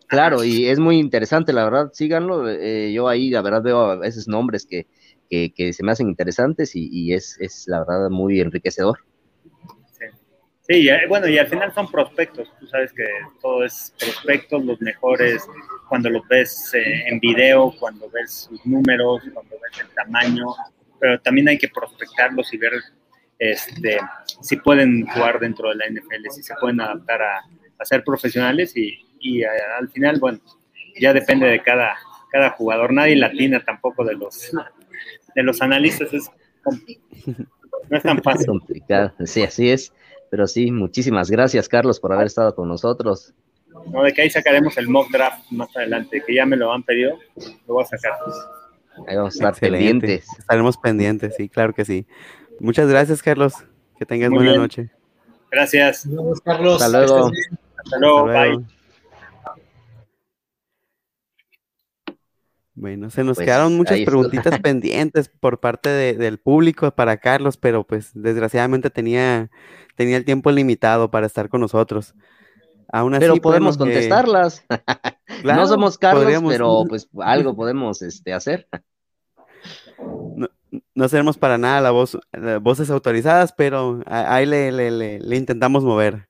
Claro, 0.08 0.44
y 0.44 0.68
es 0.68 0.80
muy 0.80 0.98
interesante, 0.98 1.54
la 1.54 1.64
verdad, 1.64 1.92
síganlo. 1.94 2.50
Eh, 2.50 2.92
yo 2.94 3.08
ahí, 3.08 3.30
la 3.30 3.42
verdad, 3.42 3.64
veo 3.64 3.80
a 3.80 3.96
veces 3.96 4.28
nombres 4.28 4.66
que, 4.66 4.88
que, 5.30 5.54
que 5.54 5.72
se 5.72 5.84
me 5.84 5.92
hacen 5.92 6.10
interesantes 6.10 6.76
y, 6.76 6.90
y 6.92 7.14
es, 7.14 7.38
es, 7.40 7.66
la 7.68 7.80
verdad, 7.80 8.10
muy 8.10 8.42
enriquecedor. 8.42 9.00
Sí, 10.68 10.88
bueno, 11.10 11.28
y 11.28 11.38
al 11.38 11.48
final 11.48 11.74
son 11.74 11.90
prospectos, 11.90 12.52
tú 12.60 12.68
sabes 12.68 12.94
que 12.94 13.06
todo 13.42 13.66
es 13.66 13.94
prospectos, 14.00 14.64
los 14.64 14.80
mejores, 14.80 15.48
cuando 15.90 16.10
los 16.10 16.26
ves 16.28 16.72
eh, 16.76 17.04
en 17.08 17.20
video, 17.20 17.74
cuando 17.80 18.10
ves 18.10 18.48
sus 18.48 18.64
números, 18.66 19.24
cuando 19.34 19.56
ves 19.60 19.82
el 19.82 19.94
tamaño, 19.96 20.46
pero 21.00 21.20
también 21.20 21.50
hay 21.50 21.58
que 21.58 21.68
prospectarlos 21.68 22.54
y 22.54 22.58
ver 22.58 22.74
este, 23.40 23.98
si 24.42 24.56
pueden 24.58 25.08
jugar 25.08 25.40
dentro 25.40 25.70
de 25.70 25.76
la 25.76 25.86
NFL, 25.90 26.30
si 26.30 26.44
se 26.44 26.54
pueden 26.62 26.80
adaptar 26.80 27.22
a, 27.22 27.42
ser 27.84 28.04
profesionales 28.04 28.78
y, 28.78 29.00
y 29.20 29.44
al 29.44 29.90
final, 29.90 30.20
bueno, 30.20 30.40
ya 31.00 31.14
depende 31.14 31.48
de 31.48 31.64
cada, 31.64 31.98
cada 32.32 32.52
jugador, 32.52 32.94
nadie 32.94 33.16
latina 33.16 33.64
tampoco 33.64 34.06
de 34.06 34.14
los, 34.14 34.52
de 35.36 35.44
los 35.44 35.62
analistas, 35.62 36.14
es, 36.14 36.30
no 37.90 37.98
es 37.98 38.04
tan 38.04 38.22
fácil. 38.22 38.46
complicado, 38.46 39.12
sí, 39.26 39.44
así 39.44 39.72
es. 39.72 39.92
Pero 40.32 40.48
sí, 40.48 40.72
muchísimas 40.72 41.30
gracias, 41.30 41.68
Carlos, 41.68 42.00
por 42.00 42.14
haber 42.14 42.28
estado 42.28 42.56
con 42.56 42.70
nosotros. 42.70 43.34
No, 43.92 44.02
de 44.02 44.14
que 44.14 44.22
ahí 44.22 44.30
sacaremos 44.30 44.78
el 44.78 44.88
mock 44.88 45.12
draft 45.12 45.52
más 45.52 45.76
adelante, 45.76 46.24
que 46.26 46.34
ya 46.34 46.46
me 46.46 46.56
lo 46.56 46.72
han 46.72 46.84
pedido, 46.84 47.20
lo 47.68 47.74
voy 47.74 47.84
a 47.84 47.88
sacar. 47.88 48.14
Ahí 49.08 49.18
vamos 49.18 49.34
a 49.36 49.50
estar 49.50 49.60
pendientes. 49.60 50.26
Estaremos 50.40 50.78
pendientes, 50.78 51.36
sí, 51.36 51.50
claro 51.50 51.74
que 51.74 51.84
sí. 51.84 52.08
Muchas 52.62 52.88
gracias, 52.88 53.22
Carlos. 53.22 53.56
Que 54.00 54.06
tengas 54.06 54.30
buena 54.30 54.56
noche. 54.56 54.90
Gracias. 55.52 56.08
Carlos. 56.46 56.82
Hasta 56.82 56.98
luego. 56.98 57.32
Hasta 57.84 58.00
luego. 58.00 58.26
Bye. 58.26 58.81
Bueno, 62.74 63.10
se 63.10 63.24
nos 63.24 63.36
pues, 63.36 63.46
quedaron 63.46 63.76
muchas 63.76 64.00
preguntitas 64.02 64.60
pendientes 64.62 65.30
por 65.30 65.60
parte 65.60 65.90
del 65.90 66.38
público 66.40 66.92
para 66.92 67.18
Carlos, 67.18 67.58
pero 67.58 67.86
pues 67.86 68.12
desgraciadamente 68.14 68.90
tenía, 68.90 69.50
tenía 69.96 70.18
el 70.18 70.26
tiempo 70.26 70.52
limitado 70.52 71.12
para 71.12 71.28
estar 71.28 71.50
con 71.50 71.62
nosotros. 71.62 72.16
Aún 72.94 73.14
así, 73.14 73.22
pero 73.22 73.36
podemos 73.38 73.78
contestarlas. 73.78 74.66
no 75.44 75.68
somos 75.68 75.98
Carlos, 75.98 76.44
pero 76.48 76.84
pues 76.90 77.10
algo 77.20 77.56
podemos 77.56 78.02
este, 78.02 78.34
hacer. 78.34 78.68
No, 80.36 80.50
no 80.96 81.10
seremos 81.10 81.38
para 81.38 81.58
nada 81.58 81.82
la 81.82 81.92
voz, 81.92 82.18
voces 82.62 82.90
autorizadas, 82.90 83.54
pero 83.54 84.02
ahí 84.06 84.46
le, 84.46 84.72
le, 84.72 85.36
intentamos 85.36 85.84
mover. 85.84 86.30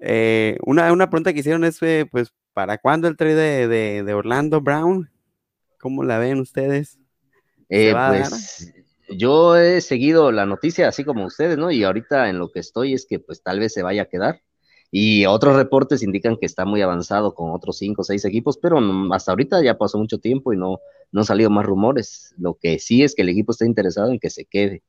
Eh, 0.00 0.58
una, 0.64 0.92
una, 0.92 1.08
pregunta 1.08 1.32
que 1.32 1.40
hicieron 1.40 1.64
es, 1.64 1.80
eh, 1.82 2.06
pues, 2.10 2.34
¿para 2.52 2.78
cuándo 2.78 3.08
el 3.08 3.16
trade 3.16 3.68
de, 3.68 4.02
de 4.02 4.14
Orlando 4.14 4.60
Brown? 4.60 5.08
¿Cómo 5.84 6.02
la 6.02 6.16
ven 6.16 6.40
ustedes? 6.40 6.98
Eh, 7.68 7.92
pues 7.92 8.72
yo 9.10 9.54
he 9.54 9.82
seguido 9.82 10.32
la 10.32 10.46
noticia 10.46 10.88
así 10.88 11.04
como 11.04 11.26
ustedes, 11.26 11.58
¿no? 11.58 11.70
Y 11.70 11.84
ahorita 11.84 12.30
en 12.30 12.38
lo 12.38 12.50
que 12.50 12.60
estoy 12.60 12.94
es 12.94 13.04
que 13.04 13.18
pues 13.18 13.42
tal 13.42 13.60
vez 13.60 13.74
se 13.74 13.82
vaya 13.82 14.00
a 14.00 14.06
quedar. 14.06 14.40
Y 14.90 15.26
otros 15.26 15.56
reportes 15.56 16.02
indican 16.02 16.38
que 16.38 16.46
está 16.46 16.64
muy 16.64 16.80
avanzado 16.80 17.34
con 17.34 17.50
otros 17.50 17.76
cinco 17.76 18.00
o 18.00 18.04
seis 18.04 18.24
equipos, 18.24 18.56
pero 18.56 18.80
hasta 19.12 19.32
ahorita 19.32 19.62
ya 19.62 19.76
pasó 19.76 19.98
mucho 19.98 20.16
tiempo 20.16 20.54
y 20.54 20.56
no, 20.56 20.78
no 21.12 21.20
han 21.20 21.26
salido 21.26 21.50
más 21.50 21.66
rumores. 21.66 22.34
Lo 22.38 22.54
que 22.54 22.78
sí 22.78 23.02
es 23.02 23.14
que 23.14 23.20
el 23.20 23.28
equipo 23.28 23.52
está 23.52 23.66
interesado 23.66 24.10
en 24.10 24.18
que 24.18 24.30
se 24.30 24.46
quede. 24.46 24.82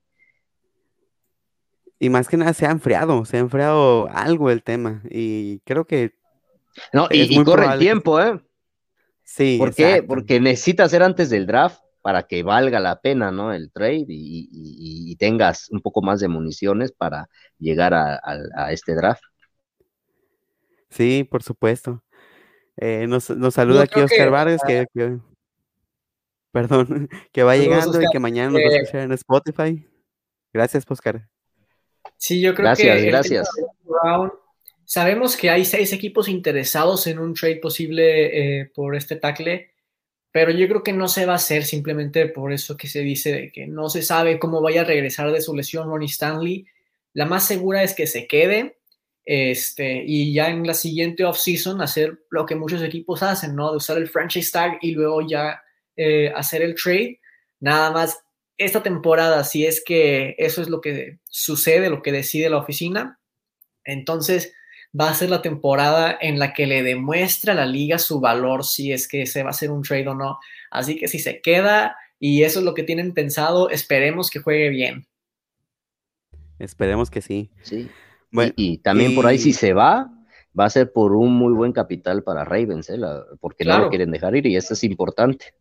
Y 2.00 2.08
más 2.08 2.30
que 2.30 2.38
nada 2.38 2.54
se 2.54 2.68
ha 2.68 2.72
enfriado, 2.72 3.26
se 3.26 3.36
ha 3.36 3.42
enfriado 3.42 4.08
algo 4.14 4.50
el 4.50 4.64
tema. 4.64 5.04
Y 5.10 5.60
creo 5.66 5.84
que. 5.84 6.14
No, 6.94 7.10
y, 7.12 7.44
corre 7.44 7.66
el 7.66 7.80
tiempo, 7.80 8.18
¿eh? 8.22 8.40
Sí. 9.26 9.58
¿Por 9.60 9.76
qué? 9.76 10.04
Porque 10.08 10.40
necesitas 10.40 10.92
ser 10.92 11.04
antes 11.04 11.30
del 11.30 11.46
draft 11.46 11.80
para 12.06 12.24
que 12.24 12.44
valga 12.44 12.80
la 12.80 13.02
pena, 13.02 13.32
¿no? 13.32 13.52
El 13.52 13.72
trade 13.72 14.06
y, 14.08 15.16
tengas 15.18 15.70
un 15.72 15.82
poco 15.82 16.04
más 16.04 16.20
de 16.20 16.28
municiones 16.28 16.92
para 16.92 17.28
llegar 17.58 17.94
a, 17.96 18.72
este 18.72 18.94
draft. 18.94 19.24
Sí, 20.90 21.24
por 21.24 21.42
supuesto. 21.42 22.04
Eh, 22.78 23.08
nos, 23.08 23.24
saluda 23.54 23.84
aquí 23.84 24.00
Oscar 24.02 24.30
Vargas, 24.30 24.62
que, 24.68 24.86
perdón, 26.52 27.10
que 27.32 27.44
va 27.44 27.58
llegando 27.58 28.00
y 28.00 28.06
que 28.12 28.20
mañana 28.20 28.52
nos 28.52 28.62
va 28.62 28.68
a 28.68 28.78
escuchar 28.78 29.02
en 29.02 29.12
Spotify. 29.14 29.88
Gracias, 30.54 30.86
Oscar. 30.88 31.28
Sí, 32.18 32.40
yo 32.40 32.54
creo 32.54 32.66
gracias, 32.66 32.98
que. 32.98 33.06
Gracias, 33.08 33.50
sabemos 34.86 35.38
que 35.38 35.50
hay 35.50 35.66
seis 35.66 35.94
equipos 35.94 36.28
interesados 36.28 37.08
en 37.08 37.20
un 37.20 37.34
trade 37.34 37.58
posible 37.58 38.60
eh, 38.62 38.66
por 38.74 38.96
este 38.96 39.16
tackle, 39.16 39.72
pero 40.32 40.52
yo 40.52 40.68
creo 40.68 40.84
que 40.84 40.94
no 40.94 41.08
se 41.08 41.26
va 41.26 41.34
a 41.34 41.38
hacer 41.38 41.64
simplemente 41.64 42.28
por 42.28 42.52
eso 42.52 42.78
que 42.78 42.88
se 42.88 43.00
dice 43.00 43.32
de 43.32 43.52
que 43.52 43.68
no 43.68 43.90
se 43.90 44.02
sabe 44.02 44.38
cómo 44.40 44.62
vaya 44.62 44.82
a 44.82 44.86
regresar 44.86 45.32
de 45.32 45.42
su 45.42 45.56
lesión 45.56 45.88
Ronnie 45.88 46.08
Stanley. 46.08 46.68
La 47.14 47.26
más 47.26 47.48
segura 47.48 47.84
es 47.84 47.94
que 47.94 48.08
se 48.08 48.28
quede 48.28 48.78
este, 49.26 50.04
y 50.06 50.34
ya 50.34 50.50
en 50.50 50.68
la 50.68 50.76
siguiente 50.76 51.26
offseason 51.26 51.82
hacer 51.82 52.20
lo 52.30 52.46
que 52.46 52.56
muchos 52.56 52.84
equipos 52.84 53.24
hacen, 53.24 53.56
¿no? 53.56 53.72
De 53.72 53.78
usar 53.78 53.98
el 53.98 54.08
franchise 54.08 54.52
tag 54.52 54.78
y 54.82 54.92
luego 54.92 55.28
ya 55.28 55.64
eh, 55.96 56.32
hacer 56.36 56.62
el 56.62 56.76
trade. 56.76 57.20
Nada 57.60 57.92
más 57.92 58.20
esta 58.58 58.84
temporada, 58.84 59.44
si 59.44 59.66
es 59.66 59.84
que 59.84 60.36
eso 60.38 60.62
es 60.62 60.70
lo 60.70 60.80
que 60.80 61.20
sucede, 61.30 61.90
lo 61.90 62.02
que 62.02 62.12
decide 62.12 62.50
la 62.50 62.58
oficina, 62.58 63.20
entonces 63.84 64.54
va 65.00 65.10
a 65.10 65.14
ser 65.14 65.30
la 65.30 65.42
temporada 65.42 66.18
en 66.20 66.40
la 66.40 66.54
que 66.54 66.68
le 66.68 66.84
demuestra 66.84 67.54
a 67.54 67.56
la 67.56 67.66
liga 67.66 68.00
su 68.00 68.20
valor, 68.20 68.64
si 68.64 68.92
es 68.92 69.08
que 69.08 69.26
se 69.26 69.44
va 69.44 69.50
a 69.50 69.52
hacer 69.52 69.72
un 69.72 69.84
trade 69.84 70.08
o 70.08 70.16
no. 70.16 70.40
Así 70.72 70.98
que 70.98 71.08
si 71.08 71.20
se 71.20 71.42
queda 71.42 71.98
y 72.20 72.44
eso 72.44 72.60
es 72.60 72.66
lo 72.66 72.74
que 72.74 72.84
tienen 72.84 73.14
pensado, 73.14 73.70
esperemos 73.70 74.30
que 74.30 74.40
juegue 74.40 74.70
bien. 74.70 75.08
Esperemos 76.60 77.10
que 77.10 77.22
sí. 77.22 77.52
Sí. 77.62 77.90
y, 78.56 78.78
también 78.78 79.16
por 79.16 79.28
ahí 79.28 79.38
si 79.38 79.52
se 79.52 79.74
va, 79.74 80.10
va 80.58 80.66
a 80.66 80.70
ser 80.70 80.94
por 80.94 81.14
un 81.14 81.34
muy 81.34 81.54
buen 81.54 81.74
capital 81.74 82.24
para 82.24 82.46
Ravens, 82.46 82.90
¿eh? 82.90 82.98
porque 83.42 83.66
no 83.66 83.78
lo 83.78 83.90
quieren 83.90 84.12
dejar 84.12 84.36
ir 84.36 84.46
y 84.46 84.56
eso 84.56 84.74
es 84.74 84.84
importante. 84.84 85.54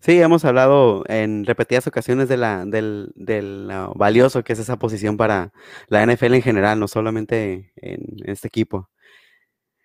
Sí, 0.00 0.18
hemos 0.18 0.46
hablado 0.46 1.04
en 1.08 1.44
repetidas 1.44 1.86
ocasiones 1.86 2.28
de 2.28 2.38
la, 2.38 2.64
del, 2.64 3.12
del 3.16 3.70
valioso 3.94 4.42
que 4.42 4.54
es 4.54 4.58
esa 4.58 4.78
posición 4.78 5.18
para 5.18 5.52
la 5.88 6.02
NFL 6.06 6.34
en 6.34 6.42
general, 6.42 6.80
no 6.80 6.88
solamente 6.88 7.72
en, 7.76 8.00
este 8.24 8.48
equipo. 8.48 8.88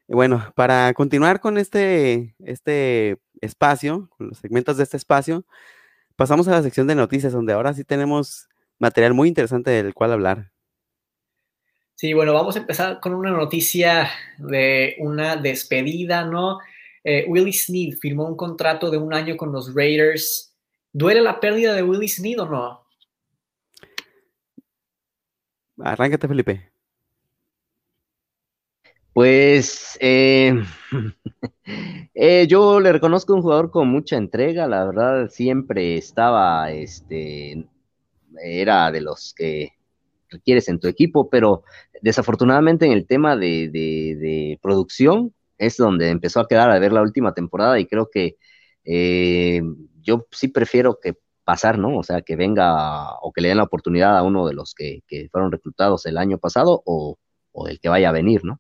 bueno, 0.08 0.54
para 0.56 0.94
continuar 0.94 1.42
con 1.42 1.58
este, 1.58 2.36
este 2.40 3.18
espacio, 3.42 4.10
con 4.18 4.30
los 4.30 4.38
segmentos 4.38 4.78
de 4.78 4.84
este 4.84 4.96
espacio, 4.96 5.46
pasamos 6.16 6.48
a 6.48 6.52
la 6.52 6.64
sección 6.64 6.88
de 6.88 6.96
noticias, 6.96 7.34
donde 7.34 7.52
ahora 7.52 7.74
sí 7.74 7.84
tenemos 7.84 8.48
material 8.80 9.14
muy 9.14 9.28
interesante 9.28 9.72
del 9.72 9.94
cual 9.94 10.14
hablar. 10.14 10.52
Sí, 11.96 12.14
bueno, 12.14 12.34
vamos 12.34 12.56
a 12.56 12.60
empezar 12.60 13.00
con 13.02 13.14
una 13.14 13.32
noticia 13.32 14.10
de 14.38 14.96
una 15.00 15.36
despedida, 15.36 16.24
¿no? 16.24 16.60
Eh, 17.08 17.24
Willie 17.28 17.54
Sneed 17.54 17.98
firmó 18.02 18.26
un 18.26 18.36
contrato 18.36 18.90
de 18.90 18.98
un 18.98 19.14
año 19.14 19.38
con 19.38 19.52
los 19.52 19.76
Raiders. 19.76 20.52
¿Duele 20.92 21.22
la 21.22 21.40
pérdida 21.40 21.76
de 21.76 21.84
Willie 21.84 22.10
Sneed 22.10 22.42
o 22.42 22.50
no? 22.50 22.84
Arráncate, 25.78 26.28
Felipe. 26.28 26.72
Pues 29.14 30.00
eh, 30.02 30.52
eh, 32.16 32.48
yo 32.48 32.80
le 32.80 32.92
reconozco 32.92 33.36
un 33.36 33.44
jugador 33.44 33.70
con 33.70 33.88
mucha 33.88 34.18
entrega, 34.18 34.68
la 34.68 34.86
verdad 34.86 35.30
siempre 35.30 35.98
estaba, 35.98 36.72
este, 36.72 37.68
era 38.44 38.92
de 38.92 39.02
los 39.02 39.36
que 39.38 39.74
requieres 40.30 40.68
en 40.70 40.80
tu 40.80 40.88
equipo, 40.88 41.30
pero 41.30 41.64
desafortunadamente 42.02 42.88
en 42.88 42.94
el 42.94 43.06
tema 43.06 43.38
de 43.38 44.58
producción, 44.62 45.32
es 45.58 45.78
donde 45.78 46.10
empezó 46.10 46.40
a 46.40 46.48
quedar 46.48 46.70
a 46.70 46.80
ver 46.80 46.92
la 46.92 47.02
última 47.02 47.34
temporada 47.34 47.80
y 47.80 47.86
creo 47.86 48.10
que 48.12 48.38
eh, 48.84 49.62
yo 50.02 50.28
sí 50.32 50.48
prefiero 50.48 51.00
que 51.02 51.16
pasar, 51.44 51.78
¿no? 51.78 51.98
O 51.98 52.04
sea, 52.04 52.22
que 52.22 52.36
venga 52.36 53.14
o 53.22 53.32
que 53.32 53.42
le 53.42 53.50
den 53.50 53.58
la 53.58 53.64
oportunidad 53.64 54.18
a 54.18 54.24
uno 54.24 54.48
de 54.48 54.54
los 54.54 54.74
que, 54.74 55.04
fueron 55.32 55.52
reclutados 55.52 56.06
el 56.06 56.18
año 56.18 56.38
pasado 56.38 56.82
o, 56.86 57.18
o, 57.52 57.68
el 57.68 57.80
que 57.80 57.90
vaya 57.90 58.10
a 58.10 58.14
venir, 58.14 58.44
¿no? 58.44 58.60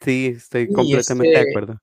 Sí, 0.00 0.34
estoy 0.36 0.70
completamente 0.72 1.28
de 1.28 1.40
este, 1.40 1.50
acuerdo. 1.50 1.78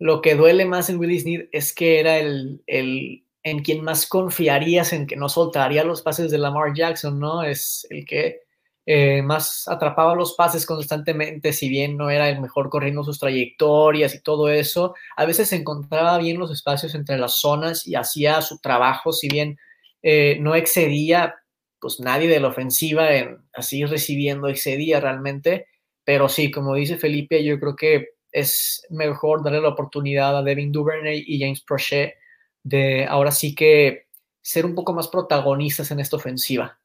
Lo 0.00 0.20
que 0.20 0.34
duele 0.34 0.64
más 0.64 0.90
en 0.90 0.98
Willis 0.98 1.22
Snead 1.22 1.46
es 1.52 1.72
que 1.72 2.00
era 2.00 2.18
el, 2.18 2.62
el, 2.66 3.24
en 3.44 3.60
quien 3.60 3.82
más 3.84 4.06
confiarías 4.06 4.92
en 4.92 5.06
que 5.06 5.16
no 5.16 5.28
soltaría 5.28 5.84
los 5.84 6.02
pases 6.02 6.30
de 6.30 6.38
Lamar 6.38 6.74
Jackson, 6.74 7.18
¿no? 7.18 7.44
Es 7.44 7.86
el 7.90 8.04
que 8.04 8.42
eh, 8.90 9.20
más 9.20 9.68
atrapaba 9.68 10.14
los 10.14 10.32
pases 10.32 10.64
constantemente, 10.64 11.52
si 11.52 11.68
bien 11.68 11.98
no 11.98 12.08
era 12.08 12.30
el 12.30 12.40
mejor 12.40 12.70
corriendo 12.70 13.04
sus 13.04 13.18
trayectorias 13.18 14.14
y 14.14 14.22
todo 14.22 14.48
eso, 14.48 14.94
a 15.14 15.26
veces 15.26 15.52
encontraba 15.52 16.16
bien 16.16 16.38
los 16.38 16.50
espacios 16.50 16.94
entre 16.94 17.18
las 17.18 17.38
zonas 17.38 17.86
y 17.86 17.96
hacía 17.96 18.40
su 18.40 18.60
trabajo, 18.60 19.12
si 19.12 19.28
bien 19.28 19.58
eh, 20.00 20.38
no 20.40 20.54
excedía, 20.54 21.34
pues 21.78 22.00
nadie 22.00 22.30
de 22.30 22.40
la 22.40 22.48
ofensiva 22.48 23.12
en 23.12 23.36
así 23.52 23.84
recibiendo 23.84 24.48
excedía 24.48 25.00
realmente, 25.00 25.66
pero 26.02 26.30
sí, 26.30 26.50
como 26.50 26.74
dice 26.74 26.96
Felipe, 26.96 27.44
yo 27.44 27.60
creo 27.60 27.76
que 27.76 28.06
es 28.32 28.86
mejor 28.88 29.44
darle 29.44 29.60
la 29.60 29.68
oportunidad 29.68 30.34
a 30.34 30.42
Devin 30.42 30.72
Duvernay 30.72 31.24
y 31.26 31.38
James 31.40 31.60
Prochet 31.60 32.14
de 32.62 33.04
ahora 33.04 33.32
sí 33.32 33.54
que 33.54 34.06
ser 34.40 34.64
un 34.64 34.74
poco 34.74 34.94
más 34.94 35.08
protagonistas 35.08 35.90
en 35.90 36.00
esta 36.00 36.16
ofensiva. 36.16 36.77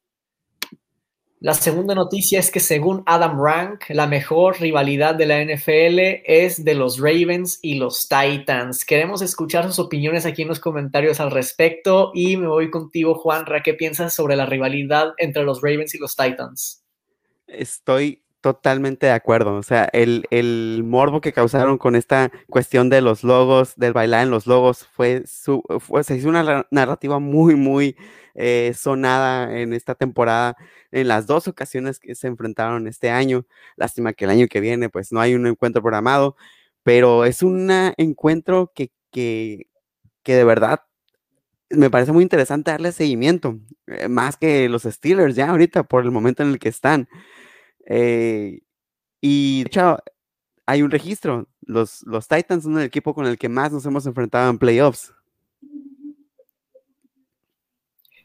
La 1.43 1.53
segunda 1.53 1.93
noticia 1.93 2.39
es 2.39 2.49
que 2.49 2.61
según 2.61 3.03
Adam 3.05 3.37
Rank, 3.37 3.89
la 3.89 4.07
mejor 4.07 4.61
rivalidad 4.61 5.13
de 5.13 5.25
la 5.25 5.43
NFL 5.43 6.23
es 6.23 6.63
de 6.63 6.73
los 6.73 6.99
Ravens 6.99 7.59
y 7.61 7.75
los 7.75 8.07
Titans. 8.07 8.85
Queremos 8.85 9.21
escuchar 9.21 9.65
sus 9.65 9.77
opiniones 9.79 10.25
aquí 10.25 10.43
en 10.43 10.47
los 10.47 10.61
comentarios 10.61 11.19
al 11.19 11.31
respecto 11.31 12.11
y 12.13 12.37
me 12.37 12.47
voy 12.47 12.71
contigo, 12.71 13.15
Juanra. 13.15 13.61
¿Qué 13.61 13.73
piensas 13.73 14.13
sobre 14.13 14.37
la 14.37 14.45
rivalidad 14.45 15.15
entre 15.17 15.43
los 15.43 15.61
Ravens 15.61 15.93
y 15.95 15.97
los 15.97 16.15
Titans? 16.15 16.81
Estoy 17.47 18.23
totalmente 18.39 19.07
de 19.07 19.11
acuerdo. 19.11 19.55
O 19.55 19.63
sea, 19.63 19.89
el, 19.91 20.81
morbo 20.85 21.19
que 21.19 21.33
causaron 21.33 21.77
con 21.77 21.97
esta 21.97 22.31
cuestión 22.49 22.89
de 22.89 23.01
los 23.01 23.25
logos, 23.25 23.75
del 23.75 23.91
bailar 23.91 24.23
en 24.23 24.31
los 24.31 24.47
logos, 24.47 24.85
fue, 24.85 25.23
su, 25.27 25.61
hizo 26.09 26.29
una 26.29 26.65
narrativa 26.71 27.19
muy, 27.19 27.55
muy 27.55 27.97
eh, 28.35 28.73
sonada 28.75 29.59
en 29.59 29.73
esta 29.73 29.93
temporada, 29.93 30.57
en 30.93 31.07
las 31.07 31.27
dos 31.27 31.47
ocasiones 31.47 31.99
que 31.99 32.15
se 32.15 32.27
enfrentaron 32.27 32.87
este 32.87 33.09
año. 33.09 33.45
Lástima 33.75 34.13
que 34.13 34.25
el 34.25 34.31
año 34.31 34.47
que 34.47 34.61
viene, 34.61 34.89
pues 34.89 35.11
no 35.11 35.19
hay 35.19 35.35
un 35.35 35.47
encuentro 35.47 35.81
programado, 35.81 36.35
pero 36.83 37.25
es 37.25 37.43
un 37.43 37.69
encuentro 37.97 38.71
que, 38.75 38.91
que, 39.11 39.67
de 40.25 40.43
verdad 40.43 40.81
me 41.69 41.89
parece 41.89 42.11
muy 42.11 42.23
interesante 42.23 42.71
darle 42.71 42.91
seguimiento, 42.91 43.59
eh, 43.87 44.07
más 44.07 44.37
que 44.37 44.69
los 44.69 44.83
Steelers 44.83 45.35
ya 45.35 45.49
ahorita 45.49 45.83
por 45.83 46.03
el 46.03 46.11
momento 46.11 46.43
en 46.43 46.49
el 46.51 46.59
que 46.59 46.69
están. 46.69 47.09
Eh, 47.87 48.61
y 49.21 49.63
de 49.63 49.67
hecho, 49.67 49.97
hay 50.67 50.83
un 50.83 50.91
registro. 50.91 51.49
Los, 51.61 52.03
los 52.03 52.27
Titans 52.27 52.63
son 52.63 52.77
el 52.79 52.85
equipo 52.85 53.15
con 53.15 53.25
el 53.25 53.37
que 53.37 53.49
más 53.49 53.71
nos 53.71 53.85
hemos 53.85 54.05
enfrentado 54.05 54.49
en 54.51 54.59
playoffs. 54.59 55.13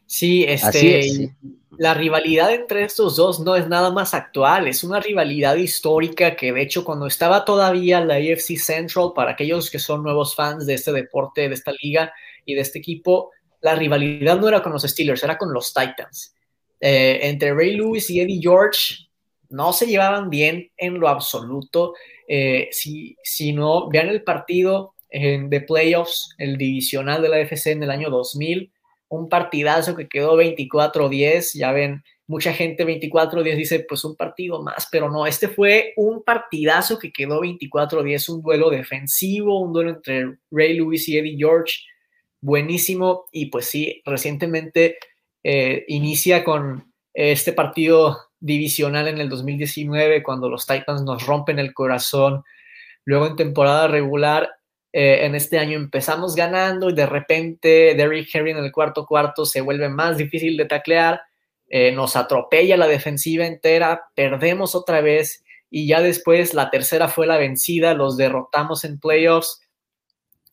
Sí, 0.09 0.43
este, 0.43 1.35
la 1.77 1.93
rivalidad 1.93 2.51
entre 2.51 2.83
estos 2.83 3.15
dos 3.15 3.41
no 3.41 3.55
es 3.55 3.67
nada 3.67 3.91
más 3.91 4.15
actual, 4.15 4.67
es 4.67 4.83
una 4.83 4.99
rivalidad 4.99 5.55
histórica 5.55 6.35
que 6.35 6.51
de 6.51 6.63
hecho 6.63 6.83
cuando 6.83 7.05
estaba 7.05 7.45
todavía 7.45 8.01
la 8.01 8.15
AFC 8.15 8.57
Central, 8.57 9.11
para 9.13 9.33
aquellos 9.33 9.69
que 9.69 9.77
son 9.77 10.01
nuevos 10.01 10.33
fans 10.33 10.65
de 10.65 10.73
este 10.73 10.91
deporte, 10.93 11.47
de 11.47 11.53
esta 11.53 11.71
liga 11.79 12.11
y 12.43 12.55
de 12.55 12.61
este 12.61 12.79
equipo, 12.79 13.29
la 13.61 13.75
rivalidad 13.75 14.39
no 14.39 14.47
era 14.47 14.63
con 14.63 14.71
los 14.73 14.81
Steelers, 14.81 15.23
era 15.23 15.37
con 15.37 15.53
los 15.53 15.71
Titans. 15.71 16.33
Eh, 16.81 17.19
entre 17.21 17.53
Ray 17.53 17.75
Lewis 17.75 18.09
y 18.09 18.19
Eddie 18.19 18.41
George 18.41 19.09
no 19.49 19.73
se 19.73 19.85
llevaban 19.85 20.31
bien 20.31 20.71
en 20.75 20.99
lo 20.99 21.07
absoluto. 21.07 21.93
Eh, 22.27 22.67
si, 22.71 23.15
si 23.23 23.53
no, 23.53 23.87
vean 23.89 24.09
el 24.09 24.23
partido 24.23 24.95
de 25.11 25.61
playoffs, 25.67 26.35
el 26.39 26.57
divisional 26.57 27.21
de 27.21 27.29
la 27.29 27.39
FC 27.39 27.71
en 27.71 27.83
el 27.83 27.91
año 27.91 28.09
2000 28.09 28.71
un 29.09 29.27
partidazo 29.27 29.95
que 29.95 30.07
quedó 30.07 30.37
24-10, 30.37 31.57
ya 31.57 31.71
ven, 31.71 32.03
mucha 32.27 32.53
gente 32.53 32.85
24-10 32.85 33.55
dice, 33.55 33.85
pues 33.87 34.05
un 34.05 34.15
partido 34.15 34.61
más, 34.61 34.87
pero 34.91 35.09
no, 35.09 35.25
este 35.25 35.47
fue 35.47 35.93
un 35.97 36.23
partidazo 36.23 36.99
que 36.99 37.11
quedó 37.11 37.41
24-10, 37.41 38.29
un 38.29 38.41
duelo 38.41 38.69
defensivo, 38.69 39.59
un 39.59 39.73
duelo 39.73 39.89
entre 39.89 40.37
Ray 40.51 40.77
Lewis 40.77 41.09
y 41.09 41.17
Eddie 41.17 41.37
George, 41.37 41.79
buenísimo, 42.39 43.25
y 43.31 43.47
pues 43.47 43.65
sí, 43.65 44.01
recientemente 44.05 44.97
eh, 45.43 45.85
inicia 45.87 46.43
con 46.43 46.93
este 47.13 47.51
partido 47.51 48.17
divisional 48.39 49.07
en 49.07 49.17
el 49.17 49.27
2019, 49.27 50.23
cuando 50.23 50.49
los 50.49 50.65
Titans 50.65 51.01
nos 51.01 51.25
rompen 51.25 51.59
el 51.59 51.73
corazón, 51.73 52.43
luego 53.05 53.25
en 53.27 53.35
temporada 53.35 53.87
regular 53.87 54.51
eh, 54.91 55.25
en 55.25 55.35
este 55.35 55.59
año 55.59 55.77
empezamos 55.77 56.35
ganando 56.35 56.89
y 56.89 56.93
de 56.93 57.05
repente 57.05 57.93
Derrick 57.95 58.33
Henry 58.33 58.51
en 58.51 58.57
el 58.57 58.71
cuarto 58.71 59.05
cuarto 59.05 59.45
se 59.45 59.61
vuelve 59.61 59.87
más 59.89 60.17
difícil 60.17 60.57
de 60.57 60.65
taclear, 60.65 61.21
eh, 61.69 61.91
nos 61.91 62.15
atropella 62.15 62.75
la 62.77 62.87
defensiva 62.87 63.45
entera, 63.45 64.05
perdemos 64.15 64.73
otra 64.73 65.01
vez 65.01 65.43
y 65.69 65.87
ya 65.87 66.01
después 66.01 66.55
la 66.55 66.71
tercera 66.71 67.07
fue 67.07 67.27
la 67.27 67.37
vencida, 67.37 67.93
los 67.93 68.17
derrotamos 68.17 68.83
en 68.83 68.99
playoffs 68.99 69.61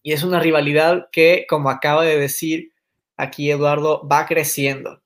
y 0.03 0.13
es 0.13 0.23
una 0.23 0.39
rivalidad 0.39 1.09
que, 1.11 1.47
como 1.49 1.71
acaba 1.71 2.05
de 2.05 2.19
decir 2.19 2.73
aquí 3.17 3.51
Eduardo, 3.51 4.07
va 4.07 4.27
creciendo 4.27 5.01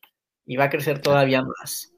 y 0.45 0.57
va 0.57 0.65
a 0.65 0.71
crecer 0.71 1.01
todavía 1.01 1.43
más. 1.43 1.93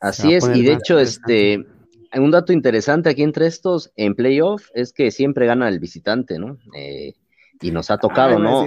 Así 0.00 0.32
es, 0.32 0.48
y 0.54 0.62
de 0.62 0.72
hecho, 0.72 0.98
este, 0.98 1.66
un 2.14 2.30
dato 2.30 2.52
interesante 2.52 3.10
aquí 3.10 3.22
entre 3.22 3.46
estos 3.46 3.92
en 3.96 4.14
playoff 4.14 4.68
es 4.74 4.92
que 4.92 5.10
siempre 5.10 5.46
gana 5.46 5.68
el 5.68 5.78
visitante, 5.78 6.38
¿no? 6.38 6.58
Eh, 6.74 7.14
y 7.60 7.70
nos 7.70 7.90
ha 7.90 7.98
tocado, 7.98 8.38
¿no? 8.38 8.66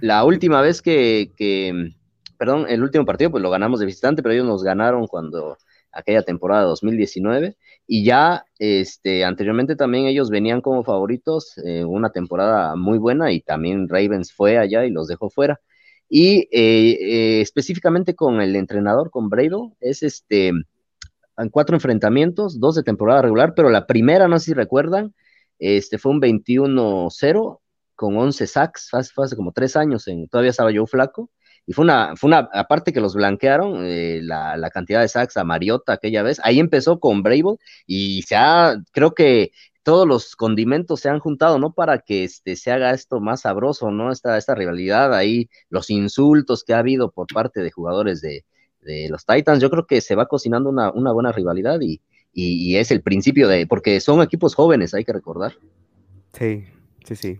La 0.00 0.24
última 0.24 0.60
vez 0.62 0.82
que, 0.82 1.32
que, 1.36 1.92
perdón, 2.38 2.66
el 2.68 2.82
último 2.82 3.04
partido, 3.04 3.30
pues 3.30 3.42
lo 3.42 3.50
ganamos 3.50 3.80
de 3.80 3.86
visitante, 3.86 4.22
pero 4.22 4.34
ellos 4.34 4.46
nos 4.46 4.62
ganaron 4.62 5.06
cuando 5.06 5.58
aquella 5.92 6.22
temporada 6.22 6.64
2019 6.64 7.56
y 7.86 8.04
ya 8.04 8.44
este 8.58 9.24
anteriormente 9.24 9.76
también 9.76 10.06
ellos 10.06 10.30
venían 10.30 10.60
como 10.60 10.84
favoritos 10.84 11.56
eh, 11.64 11.84
una 11.84 12.10
temporada 12.10 12.76
muy 12.76 12.98
buena 12.98 13.32
y 13.32 13.40
también 13.40 13.88
Ravens 13.88 14.32
fue 14.32 14.58
allá 14.58 14.84
y 14.84 14.90
los 14.90 15.08
dejó 15.08 15.30
fuera 15.30 15.60
y 16.08 16.48
eh, 16.52 16.98
eh, 17.00 17.40
específicamente 17.40 18.14
con 18.14 18.40
el 18.40 18.56
entrenador 18.56 19.10
con 19.10 19.28
Brado 19.28 19.72
es 19.80 20.02
este 20.02 20.52
en 21.38 21.48
cuatro 21.50 21.76
enfrentamientos 21.76 22.60
dos 22.60 22.74
de 22.74 22.82
temporada 22.82 23.22
regular 23.22 23.54
pero 23.54 23.70
la 23.70 23.86
primera 23.86 24.28
no 24.28 24.38
sé 24.38 24.46
si 24.46 24.54
recuerdan 24.54 25.14
este 25.58 25.98
fue 25.98 26.12
un 26.12 26.20
21-0 26.20 27.60
con 27.94 28.16
11 28.16 28.46
sacks 28.46 28.90
fue 29.14 29.24
hace 29.24 29.36
como 29.36 29.52
tres 29.52 29.76
años 29.76 30.06
en, 30.08 30.28
todavía 30.28 30.50
estaba 30.50 30.70
yo 30.70 30.86
flaco 30.86 31.30
y 31.68 31.74
fue 31.74 31.84
una, 31.84 32.16
fue 32.16 32.28
una, 32.28 32.48
aparte 32.54 32.94
que 32.94 33.00
los 33.00 33.14
blanquearon, 33.14 33.84
eh, 33.84 34.20
la, 34.22 34.70
cantidad 34.70 35.02
de 35.02 35.08
sacks 35.08 35.36
a 35.36 35.44
Mariota 35.44 35.92
aquella 35.92 36.22
vez, 36.22 36.40
ahí 36.42 36.60
empezó 36.60 36.98
con 36.98 37.22
Brable 37.22 37.58
y 37.86 38.22
se 38.22 38.36
ha, 38.36 38.76
creo 38.90 39.12
que 39.12 39.50
todos 39.82 40.08
los 40.08 40.34
condimentos 40.34 41.00
se 41.00 41.10
han 41.10 41.18
juntado, 41.18 41.58
¿no? 41.58 41.74
Para 41.74 41.98
que 41.98 42.24
este, 42.24 42.56
se 42.56 42.72
haga 42.72 42.92
esto 42.92 43.20
más 43.20 43.42
sabroso, 43.42 43.90
¿no? 43.90 44.10
Esta, 44.12 44.38
esta 44.38 44.54
rivalidad 44.54 45.14
ahí, 45.14 45.50
los 45.68 45.90
insultos 45.90 46.64
que 46.64 46.72
ha 46.72 46.78
habido 46.78 47.10
por 47.10 47.26
parte 47.26 47.60
de 47.60 47.70
jugadores 47.70 48.22
de, 48.22 48.46
los 48.82 49.26
Titans, 49.26 49.60
yo 49.60 49.70
creo 49.70 49.86
que 49.86 50.00
se 50.00 50.14
va 50.14 50.26
cocinando 50.26 50.70
una, 50.70 50.90
una 50.92 51.12
buena 51.12 51.32
rivalidad 51.32 51.80
y, 51.80 52.00
y, 52.32 52.76
es 52.76 52.90
el 52.90 53.02
principio 53.02 53.48
de, 53.48 53.66
porque 53.66 54.00
son 54.00 54.22
equipos 54.22 54.54
jóvenes, 54.54 54.94
hay 54.94 55.04
que 55.04 55.12
recordar. 55.12 55.54
Sí, 56.32 56.64
sí, 57.04 57.16
sí 57.16 57.38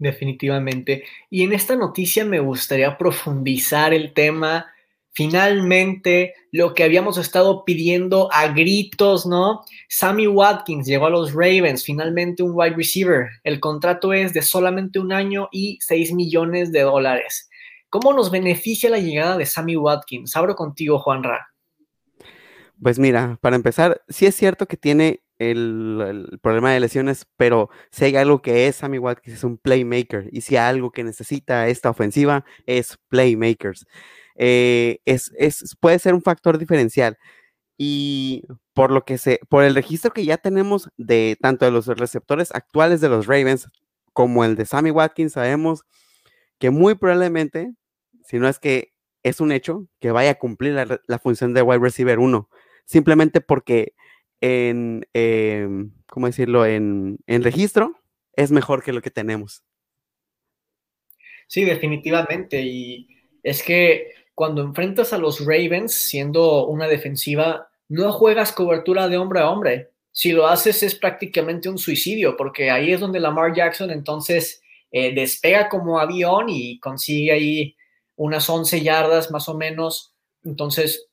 definitivamente. 0.00 1.04
Y 1.28 1.44
en 1.44 1.52
esta 1.52 1.76
noticia 1.76 2.24
me 2.24 2.40
gustaría 2.40 2.98
profundizar 2.98 3.94
el 3.94 4.12
tema. 4.12 4.66
Finalmente, 5.12 6.34
lo 6.50 6.72
que 6.74 6.84
habíamos 6.84 7.18
estado 7.18 7.64
pidiendo 7.64 8.32
a 8.32 8.48
gritos, 8.48 9.26
¿no? 9.26 9.62
Sammy 9.88 10.26
Watkins 10.26 10.86
llegó 10.86 11.06
a 11.06 11.10
los 11.10 11.32
Ravens, 11.32 11.84
finalmente 11.84 12.42
un 12.42 12.52
wide 12.54 12.76
receiver. 12.76 13.28
El 13.44 13.60
contrato 13.60 14.12
es 14.12 14.32
de 14.32 14.42
solamente 14.42 14.98
un 14.98 15.12
año 15.12 15.48
y 15.52 15.78
6 15.82 16.14
millones 16.14 16.72
de 16.72 16.80
dólares. 16.80 17.49
¿Cómo 17.90 18.12
nos 18.12 18.30
beneficia 18.30 18.88
la 18.88 18.98
llegada 18.98 19.36
de 19.36 19.46
Sammy 19.46 19.76
Watkins? 19.76 20.36
Abro 20.36 20.54
contigo, 20.54 20.98
Juan 21.00 21.24
Ra. 21.24 21.48
Pues 22.80 22.98
mira, 22.98 23.36
para 23.42 23.56
empezar, 23.56 24.00
sí 24.08 24.26
es 24.26 24.34
cierto 24.36 24.66
que 24.66 24.76
tiene 24.76 25.22
el, 25.38 26.38
problema 26.40 26.72
de 26.72 26.80
lesiones, 26.80 27.26
pero 27.36 27.68
si 27.90 28.04
hay 28.04 28.16
algo 28.16 28.42
que 28.42 28.68
es 28.68 28.76
Sammy 28.76 28.98
Watkins 28.98 29.38
es 29.38 29.44
un 29.44 29.58
playmaker 29.58 30.28
y 30.32 30.42
si 30.42 30.56
hay 30.56 30.70
algo 30.70 30.92
que 30.92 31.02
necesita 31.02 31.66
esta 31.68 31.90
ofensiva 31.90 32.44
es 32.66 32.96
playmakers. 33.08 33.86
Eh, 34.36 35.00
es, 35.04 35.32
puede 35.80 35.98
ser 35.98 36.14
un 36.14 36.22
factor 36.22 36.58
diferencial 36.58 37.18
y 37.76 38.44
por 38.72 38.92
lo 38.92 39.04
que 39.04 39.18
se, 39.18 39.40
por 39.48 39.64
el 39.64 39.74
registro 39.74 40.12
que 40.12 40.24
ya 40.24 40.36
tenemos 40.36 40.88
de 40.96 41.36
tanto 41.40 41.64
de 41.64 41.72
los 41.72 41.86
receptores 41.86 42.54
actuales 42.54 43.00
de 43.00 43.08
los 43.08 43.26
Ravens 43.26 43.68
como 44.12 44.44
el 44.44 44.56
de 44.56 44.66
Sammy 44.66 44.90
Watkins, 44.90 45.32
sabemos 45.32 45.84
que 46.60 46.70
muy 46.70 46.94
probablemente, 46.94 47.72
si 48.24 48.38
no 48.38 48.46
es 48.46 48.60
que 48.60 48.92
es 49.24 49.40
un 49.40 49.50
hecho, 49.50 49.88
que 49.98 50.12
vaya 50.12 50.30
a 50.30 50.38
cumplir 50.38 50.74
la, 50.74 51.18
función 51.18 51.54
de 51.54 51.62
wide 51.62 51.80
receiver 51.80 52.18
1, 52.18 52.48
simplemente 52.84 53.40
porque 53.40 53.94
en, 54.40 55.06
em, 55.14 55.92
¿cómo 56.06 56.26
decirlo?, 56.26 56.66
en, 56.66 57.18
en 57.26 57.42
registro, 57.42 57.96
es 58.34 58.52
mejor 58.52 58.84
que 58.84 58.92
lo 58.92 59.02
que 59.02 59.10
tenemos. 59.10 59.64
Sí, 61.48 61.64
definitivamente. 61.64 62.62
Y 62.62 63.08
es 63.42 63.62
que 63.62 64.12
cuando 64.34 64.62
enfrentas 64.62 65.12
a 65.12 65.18
los 65.18 65.40
Ravens 65.40 65.92
siendo 65.92 66.66
una 66.66 66.86
defensiva, 66.86 67.70
no 67.88 68.12
juegas 68.12 68.52
cobertura 68.52 69.08
de 69.08 69.16
hombre 69.16 69.40
a 69.40 69.50
hombre. 69.50 69.90
Si 70.12 70.32
lo 70.32 70.46
haces 70.46 70.82
es 70.82 70.94
prácticamente 70.94 71.68
un 71.68 71.78
suicidio, 71.78 72.36
porque 72.36 72.70
ahí 72.70 72.92
es 72.92 73.00
donde 73.00 73.18
Lamar 73.18 73.54
Jackson 73.54 73.90
entonces 73.90 74.59
eh, 74.90 75.14
despega 75.14 75.68
como 75.68 76.00
avión 76.00 76.48
y 76.48 76.78
consigue 76.80 77.32
ahí 77.32 77.76
unas 78.16 78.48
11 78.48 78.82
yardas 78.82 79.30
más 79.30 79.48
o 79.48 79.56
menos. 79.56 80.14
Entonces, 80.44 81.10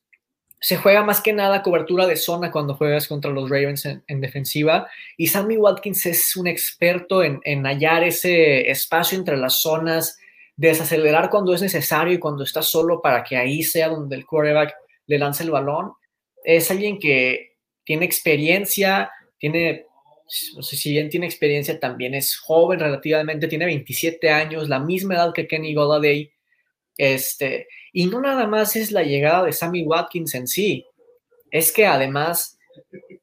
se 0.60 0.78
juega 0.78 1.04
más 1.04 1.22
que 1.22 1.34
nada 1.34 1.62
cobertura 1.62 2.08
de 2.08 2.16
zona 2.16 2.52
cuando 2.52 2.76
juegas 2.76 3.08
contra 3.08 3.32
los 3.32 3.50
Ravens 3.50 3.86
en, 3.86 4.22
defensiva. 4.22 4.90
Y 5.16 5.28
Sammy 5.28 5.58
Watkins 5.58 6.06
es 6.06 6.36
un 6.36 6.48
experto 6.48 7.24
en, 7.24 7.64
hallar 7.66 8.04
ese 8.04 8.70
espacio 8.70 9.18
entre 9.18 9.38
las 9.38 9.62
zonas, 9.62 10.18
desacelerar 10.56 11.30
cuando 11.30 11.54
es 11.54 11.62
necesario 11.62 12.14
y 12.14 12.20
cuando 12.20 12.44
está 12.44 12.64
solo 12.64 13.02
para 13.02 13.24
que 13.24 13.38
ahí 13.38 13.62
sea 13.62 13.90
donde 13.90 14.16
el 14.16 14.26
quarterback 14.26 14.74
le 15.06 15.20
lance 15.20 15.44
el 15.44 15.52
balón. 15.52 15.94
Es 16.44 16.72
alguien 16.72 16.98
que 16.98 17.58
tiene 17.84 18.06
experiencia, 18.06 19.12
tiene, 19.38 19.86
si 20.28 20.92
bien 20.92 21.10
tiene 21.10 21.26
experiencia, 21.26 21.80
también 21.80 22.14
es 22.14 22.38
joven 22.38 22.80
relativamente, 22.80 23.48
tiene 23.48 23.66
27 23.66 24.30
años, 24.30 24.70
la 24.70 24.80
misma 24.80 25.16
edad 25.16 25.34
que 25.34 25.48
Kenny 25.48 25.74
Golladay. 25.74 26.32
Este, 26.98 27.68
y 27.94 28.08
no 28.08 28.22
nada 28.22 28.48
más 28.48 28.76
es 28.76 28.92
la 28.92 29.04
llegada 29.04 29.44
de 29.44 29.54
Sammy 29.54 29.84
Watkins 29.84 30.34
en 30.36 30.48
sí, 30.48 30.86
es 31.52 31.72
que 31.72 31.86
además 31.86 32.58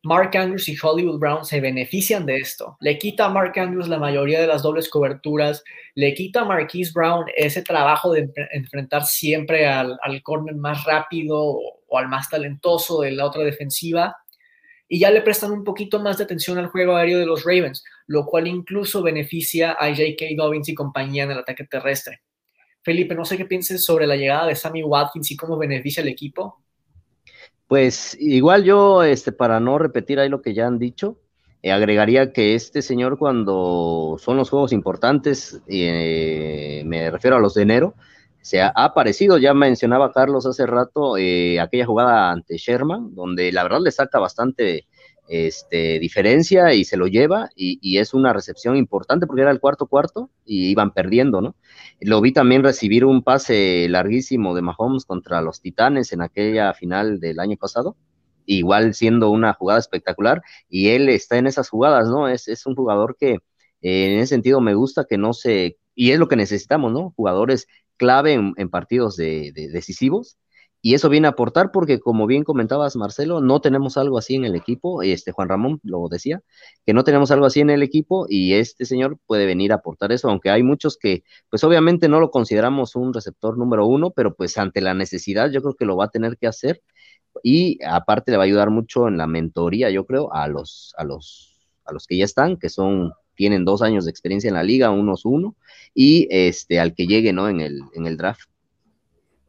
Mark 0.05 0.37
Andrews 0.37 0.69
y 0.69 0.77
Hollywood 0.81 1.19
Brown 1.19 1.45
se 1.45 1.61
benefician 1.61 2.27
de 2.27 2.37
esto. 2.37 2.77
Le 2.81 2.99
quita 2.99 3.25
a 3.25 3.29
Mark 3.31 3.59
Andrews 3.59 3.89
la 3.89 3.99
mayoría 3.99 4.41
de 4.41 4.47
las 4.47 4.63
dobles 4.63 4.91
coberturas, 4.91 5.65
le 5.95 6.13
quita 6.13 6.43
a 6.43 6.45
Marquise 6.45 6.93
Brown 6.95 7.25
ese 7.35 7.63
trabajo 7.63 8.13
de 8.13 8.31
enfrentar 8.53 9.05
siempre 9.05 9.67
al, 9.67 9.99
al 10.03 10.23
corner 10.23 10.57
más 10.57 10.85
rápido 10.85 11.39
o, 11.41 11.99
al 11.99 12.09
más 12.09 12.29
talentoso 12.29 13.01
de 13.01 13.13
la 13.13 13.25
otra 13.25 13.45
defensiva. 13.45 14.17
Y 14.89 15.01
ya 15.01 15.11
le 15.11 15.23
prestan 15.23 15.51
un 15.51 15.65
poquito 15.65 16.01
más 16.01 16.19
de 16.19 16.25
atención 16.25 16.59
al 16.59 16.69
juego 16.69 16.95
aéreo 16.95 17.19
de 17.19 17.27
los 17.27 17.45
Ravens, 17.45 17.83
lo 18.07 18.27
cual 18.27 18.47
incluso 18.47 19.03
beneficia 19.03 19.73
a 19.73 19.89
J.K. 19.89 20.27
Dobbins 20.37 20.69
y 20.69 20.75
compañía 20.75 21.25
en 21.25 21.31
el 21.31 21.39
ataque 21.39 21.65
terrestre. 21.65 22.21
Felipe, 22.83 23.15
no 23.15 23.25
sé 23.25 23.39
qué 23.39 23.47
pienses 23.47 23.85
sobre 23.85 24.07
la 24.07 24.17
llegada 24.17 24.47
de 24.47 24.55
Sammy 24.55 24.83
Watkins 24.83 25.31
y 25.31 25.37
cómo 25.37 25.57
beneficia 25.57 26.03
al 26.03 26.09
equipo. 26.09 26.63
Pues 27.67 28.17
igual 28.21 28.63
yo, 28.65 29.03
este, 29.03 29.33
para 29.33 29.59
no 29.59 29.79
repetir 29.79 30.21
ahí 30.21 30.29
lo 30.29 30.43
que 30.43 30.53
ya 30.53 30.67
han 30.67 30.79
dicho, 30.79 31.19
eh, 31.63 31.73
agregaría 31.73 32.35
que 32.35 32.55
este 32.55 32.83
señor 32.83 33.17
cuando 33.17 34.17
son 34.19 34.37
los 34.37 34.51
juegos 34.51 34.71
importantes, 34.73 35.63
eh, 35.67 36.83
me 36.85 37.11
refiero 37.11 37.39
a 37.39 37.41
los 37.41 37.55
de 37.55 37.63
enero, 37.63 37.95
se 38.45 38.61
ha, 38.61 38.69
aparecido, 38.69 39.39
ya 39.39 39.55
mencionaba 39.55 40.13
Carlos 40.13 40.45
hace 40.45 40.67
rato, 40.67 41.17
eh, 41.17 41.59
aquella 41.61 41.87
jugada 41.87 42.31
ante 42.31 42.59
Sherman, 42.59 43.15
donde 43.15 43.51
la 43.53 43.63
verdad 43.63 43.81
le 43.83 43.91
saca 43.91 44.19
bastante 44.19 44.87
este, 45.29 45.99
diferencia 45.99 46.75
y 46.75 46.85
se 46.85 46.99
lo 46.99 47.07
lleva 47.07 47.49
y, 47.57 47.97
es 47.97 48.13
una 48.13 48.35
recepción 48.35 48.77
importante 48.77 49.27
porque 49.27 49.41
era 49.41 49.51
el 49.51 49.61
cuarto 49.61 49.87
cuarto 49.87 50.29
y 50.45 50.69
iban 50.69 50.93
perdiendo, 50.93 51.41
¿no? 51.41 51.57
Lo 52.01 52.21
vi 52.21 52.35
también 52.35 52.63
recibir 52.63 53.07
un 53.07 53.23
pase 53.23 53.87
larguísimo 53.89 54.55
de 54.55 54.61
Mahomes 54.61 55.07
contra 55.07 55.41
los 55.41 55.63
Titanes 55.63 56.13
en 56.13 56.21
aquella 56.21 56.75
final 56.75 57.21
del 57.21 57.41
año 57.41 57.57
pasado, 57.57 57.97
igual 58.45 58.93
siendo 58.93 59.31
una 59.31 59.55
jugada 59.55 59.81
espectacular 59.81 60.43
y 60.69 60.89
él 60.91 61.09
está 61.09 61.39
en 61.39 61.47
esas 61.47 61.71
jugadas, 61.71 62.09
¿no? 62.11 62.29
Es, 62.29 62.47
es 62.49 62.67
un 62.67 62.75
jugador 62.75 63.17
que 63.19 63.39
eh, 63.81 64.13
en 64.13 64.19
ese 64.19 64.35
sentido 64.35 64.61
me 64.61 64.75
gusta 64.75 65.07
que 65.09 65.17
no 65.17 65.33
se, 65.33 65.79
y 65.95 66.11
es 66.11 66.19
lo 66.19 66.29
que 66.29 66.37
necesitamos, 66.37 66.93
¿no? 66.93 67.15
Jugadores 67.17 67.69
clave 67.97 68.33
en, 68.35 68.71
partidos 68.71 69.17
de, 69.17 69.53
decisivos 69.55 70.37
y 70.87 70.93
eso 70.93 71.09
viene 71.09 71.29
a 71.29 71.31
aportar 71.31 71.71
porque, 71.73 71.99
como 71.99 72.27
bien 72.27 72.45
comentabas, 72.45 72.95
Marcelo, 72.95 73.41
no 73.41 73.63
tenemos 73.63 73.97
algo 73.97 74.19
así 74.19 74.35
en 74.35 74.45
el 74.45 74.55
equipo. 74.55 75.03
Este 75.03 75.33
Juan 75.33 75.49
Ramón 75.49 75.81
lo 75.83 76.07
decía, 76.11 76.43
que 76.85 76.93
no 76.93 77.05
tenemos 77.05 77.31
algo 77.31 77.47
así 77.47 77.61
en 77.61 77.71
el 77.71 77.83
equipo 77.83 78.27
y 78.29 78.53
este 78.53 78.85
señor 78.85 79.19
puede 79.27 79.47
venir 79.47 79.73
a 79.73 79.77
aportar 79.77 80.13
eso, 80.13 80.29
aunque 80.29 80.51
hay 80.51 80.63
muchos 80.63 80.99
que, 80.99 81.25
pues 81.49 81.65
obviamente 81.65 82.07
no 82.11 82.21
lo 82.21 82.31
consideramos 82.31 82.97
un 82.97 83.15
receptor 83.15 83.57
número 83.57 83.87
uno, 83.87 84.11
pero 84.11 84.35
pues 84.35 84.59
ante 84.59 84.83
la 84.83 84.93
necesidad 84.93 85.51
yo 85.51 85.63
creo 85.63 85.75
que 85.75 85.87
lo 85.87 85.97
va 85.97 86.05
a 86.05 86.11
tener 86.11 86.37
que 86.37 86.49
hacer 86.49 86.83
y 87.43 87.83
aparte 87.83 88.31
le 88.31 88.37
va 88.37 88.45
a 88.45 88.47
ayudar 88.47 88.69
mucho 88.69 89.09
en 89.09 89.17
la 89.17 89.27
mentoría, 89.27 89.89
yo 89.89 90.05
creo, 90.05 90.35
a 90.35 90.49
los, 90.49 90.95
a 90.99 91.05
los, 91.05 91.57
a 91.87 91.93
los 91.95 92.07
que 92.07 92.19
ya 92.19 92.27
están, 92.27 92.59
que 92.59 92.69
son 92.69 93.13
tienen 93.35 93.65
dos 93.65 93.83
años 93.83 94.05
de 94.05 94.11
experiencia 94.11 94.49
en 94.49 94.55
la 94.55 94.63
liga, 94.63 94.91
unos 94.91 95.25
uno, 95.25 95.55
y 95.95 96.27
este 96.31 96.81
al 96.81 96.95
que 96.95 97.07
llegue, 97.07 97.33
¿no? 97.33 97.49
En 97.49 97.61
el, 97.61 97.81
en 97.95 98.07
el 98.07 98.17
draft. 98.17 98.49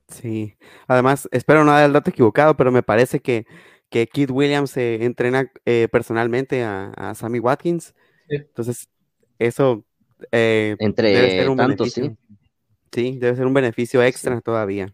Sí, 0.08 0.56
además, 0.88 1.28
espero 1.32 1.64
no 1.64 1.72
dar 1.72 1.86
el 1.86 1.94
dato 1.94 2.12
equivocado, 2.12 2.56
pero 2.56 2.72
me 2.72 2.84
parece 2.84 3.20
que, 3.20 3.46
que 3.90 4.08
Keith 4.08 4.30
Williams 4.30 4.78
entrena 4.78 5.52
personalmente 5.92 6.64
a, 6.64 7.14
Sammy 7.16 7.40
Watkins. 7.40 7.96
Entonces, 8.30 8.88
eso 9.40 9.84
entre 10.32 11.10
debe 11.10 11.32
ser 11.32 11.50
un 11.50 11.58
beneficio. 11.58 12.18
Sí. 12.92 13.18
debe 13.18 13.36
ser 13.36 13.46
un 13.46 13.54
beneficio 13.54 14.04
extra 14.04 14.40
todavía. 14.42 14.94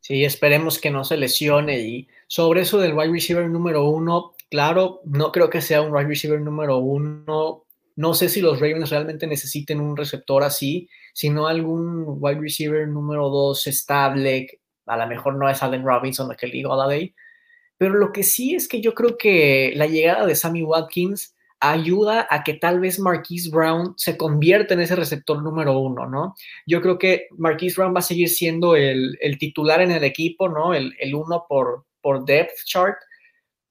Sí, 0.00 0.22
esperemos 0.22 0.78
que 0.78 0.90
no 0.90 1.04
se 1.04 1.16
lesione. 1.16 1.80
Y 1.80 2.08
sobre 2.26 2.60
eso 2.60 2.78
del 2.78 2.94
wide 2.94 3.10
receiver 3.10 3.48
número 3.48 3.88
uno, 3.88 4.34
claro, 4.50 5.00
no 5.04 5.32
creo 5.32 5.48
que 5.48 5.62
sea 5.62 5.80
un 5.80 5.92
wide 5.94 6.08
receiver 6.08 6.40
número 6.40 6.76
uno. 6.76 7.63
No 7.96 8.14
sé 8.14 8.28
si 8.28 8.40
los 8.40 8.60
Ravens 8.60 8.90
realmente 8.90 9.26
necesiten 9.26 9.80
un 9.80 9.96
receptor 9.96 10.42
así, 10.42 10.88
sino 11.12 11.46
algún 11.46 12.04
wide 12.06 12.40
receiver 12.40 12.88
número 12.88 13.28
dos 13.28 13.66
estable. 13.66 14.60
A 14.86 14.96
lo 14.96 15.06
mejor 15.06 15.36
no 15.36 15.48
es 15.48 15.62
Allen 15.62 15.84
Robinson, 15.84 16.28
digo 16.52 16.72
a 16.72 16.86
la 16.88 16.98
Pero 17.78 17.94
lo 17.94 18.12
que 18.12 18.22
sí 18.22 18.54
es 18.54 18.68
que 18.68 18.80
yo 18.80 18.94
creo 18.94 19.16
que 19.16 19.72
la 19.76 19.86
llegada 19.86 20.26
de 20.26 20.34
Sammy 20.34 20.62
Watkins 20.62 21.34
ayuda 21.72 22.26
a 22.30 22.42
que 22.42 22.54
tal 22.54 22.80
vez 22.80 22.98
Marquise 22.98 23.50
Brown 23.50 23.94
se 23.96 24.16
convierta 24.16 24.74
en 24.74 24.80
ese 24.80 24.96
receptor 24.96 25.42
número 25.42 25.78
uno, 25.78 26.06
¿no? 26.06 26.34
Yo 26.66 26.82
creo 26.82 26.98
que 26.98 27.28
Marquise 27.38 27.76
Brown 27.76 27.94
va 27.94 28.00
a 28.00 28.02
seguir 28.02 28.28
siendo 28.28 28.76
el, 28.76 29.16
titular 29.38 29.80
en 29.80 29.90
el 29.90 30.04
equipo, 30.04 30.48
¿no? 30.48 30.74
El, 30.74 30.94
uno 31.14 31.46
por, 31.48 31.86
por 32.02 32.24
depth 32.24 32.64
chart. 32.66 32.96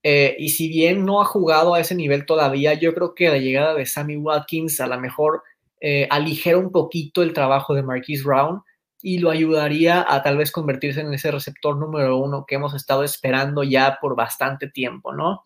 Eh, 0.06 0.36
y 0.38 0.50
si 0.50 0.68
bien 0.68 1.06
no 1.06 1.22
ha 1.22 1.24
jugado 1.24 1.74
a 1.74 1.80
ese 1.80 1.94
nivel 1.94 2.26
todavía, 2.26 2.74
yo 2.74 2.94
creo 2.94 3.14
que 3.14 3.30
la 3.30 3.38
llegada 3.38 3.72
de 3.72 3.86
Sammy 3.86 4.18
Watkins 4.18 4.78
a 4.80 4.86
lo 4.86 5.00
mejor 5.00 5.42
eh, 5.80 6.06
aligera 6.10 6.58
un 6.58 6.70
poquito 6.70 7.22
el 7.22 7.32
trabajo 7.32 7.74
de 7.74 7.82
Marquise 7.82 8.22
Brown 8.22 8.62
y 9.00 9.18
lo 9.18 9.30
ayudaría 9.30 10.04
a 10.06 10.22
tal 10.22 10.36
vez 10.36 10.52
convertirse 10.52 11.00
en 11.00 11.12
ese 11.12 11.30
receptor 11.30 11.76
número 11.76 12.18
uno 12.18 12.44
que 12.46 12.54
hemos 12.54 12.74
estado 12.74 13.02
esperando 13.02 13.62
ya 13.62 13.98
por 14.00 14.14
bastante 14.14 14.68
tiempo, 14.68 15.14
¿no? 15.14 15.42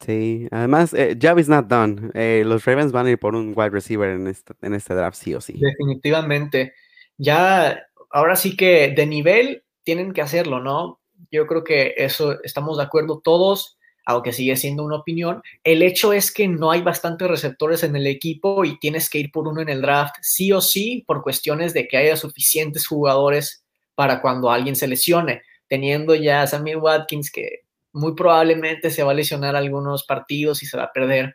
Sí, 0.00 0.48
además, 0.50 0.94
eh, 0.94 1.16
job 1.20 1.38
is 1.38 1.48
not 1.48 1.66
done. 1.66 2.10
Eh, 2.14 2.42
los 2.44 2.64
Ravens 2.64 2.92
van 2.92 3.06
a 3.06 3.10
ir 3.10 3.18
por 3.18 3.34
un 3.34 3.52
wide 3.56 3.70
receiver 3.70 4.10
en 4.10 4.26
este, 4.26 4.52
en 4.62 4.74
este 4.74 4.94
draft, 4.94 5.16
sí 5.16 5.34
o 5.34 5.40
sí. 5.40 5.54
Definitivamente. 5.58 6.74
Ya, 7.16 7.86
ahora 8.10 8.36
sí 8.36 8.56
que 8.56 8.92
de 8.96 9.06
nivel 9.06 9.64
tienen 9.82 10.12
que 10.12 10.22
hacerlo, 10.22 10.60
¿no? 10.60 11.00
Yo 11.34 11.48
creo 11.48 11.64
que 11.64 11.94
eso 11.96 12.40
estamos 12.44 12.76
de 12.76 12.84
acuerdo 12.84 13.18
todos, 13.18 13.76
aunque 14.06 14.32
sigue 14.32 14.56
siendo 14.56 14.84
una 14.84 14.98
opinión. 14.98 15.42
El 15.64 15.82
hecho 15.82 16.12
es 16.12 16.32
que 16.32 16.46
no 16.46 16.70
hay 16.70 16.82
bastantes 16.82 17.26
receptores 17.26 17.82
en 17.82 17.96
el 17.96 18.06
equipo 18.06 18.64
y 18.64 18.78
tienes 18.78 19.10
que 19.10 19.18
ir 19.18 19.32
por 19.32 19.48
uno 19.48 19.60
en 19.60 19.68
el 19.68 19.82
draft, 19.82 20.14
sí 20.22 20.52
o 20.52 20.60
sí, 20.60 21.02
por 21.08 21.22
cuestiones 21.22 21.74
de 21.74 21.88
que 21.88 21.96
haya 21.96 22.16
suficientes 22.16 22.86
jugadores 22.86 23.64
para 23.96 24.22
cuando 24.22 24.48
alguien 24.48 24.76
se 24.76 24.86
lesione. 24.86 25.42
Teniendo 25.66 26.14
ya 26.14 26.42
a 26.42 26.46
Sammy 26.46 26.76
Watkins, 26.76 27.32
que 27.32 27.64
muy 27.92 28.14
probablemente 28.14 28.90
se 28.90 29.02
va 29.02 29.10
a 29.10 29.14
lesionar 29.14 29.56
algunos 29.56 30.04
partidos 30.04 30.62
y 30.62 30.66
se 30.66 30.76
va 30.76 30.84
a 30.84 30.92
perder 30.92 31.34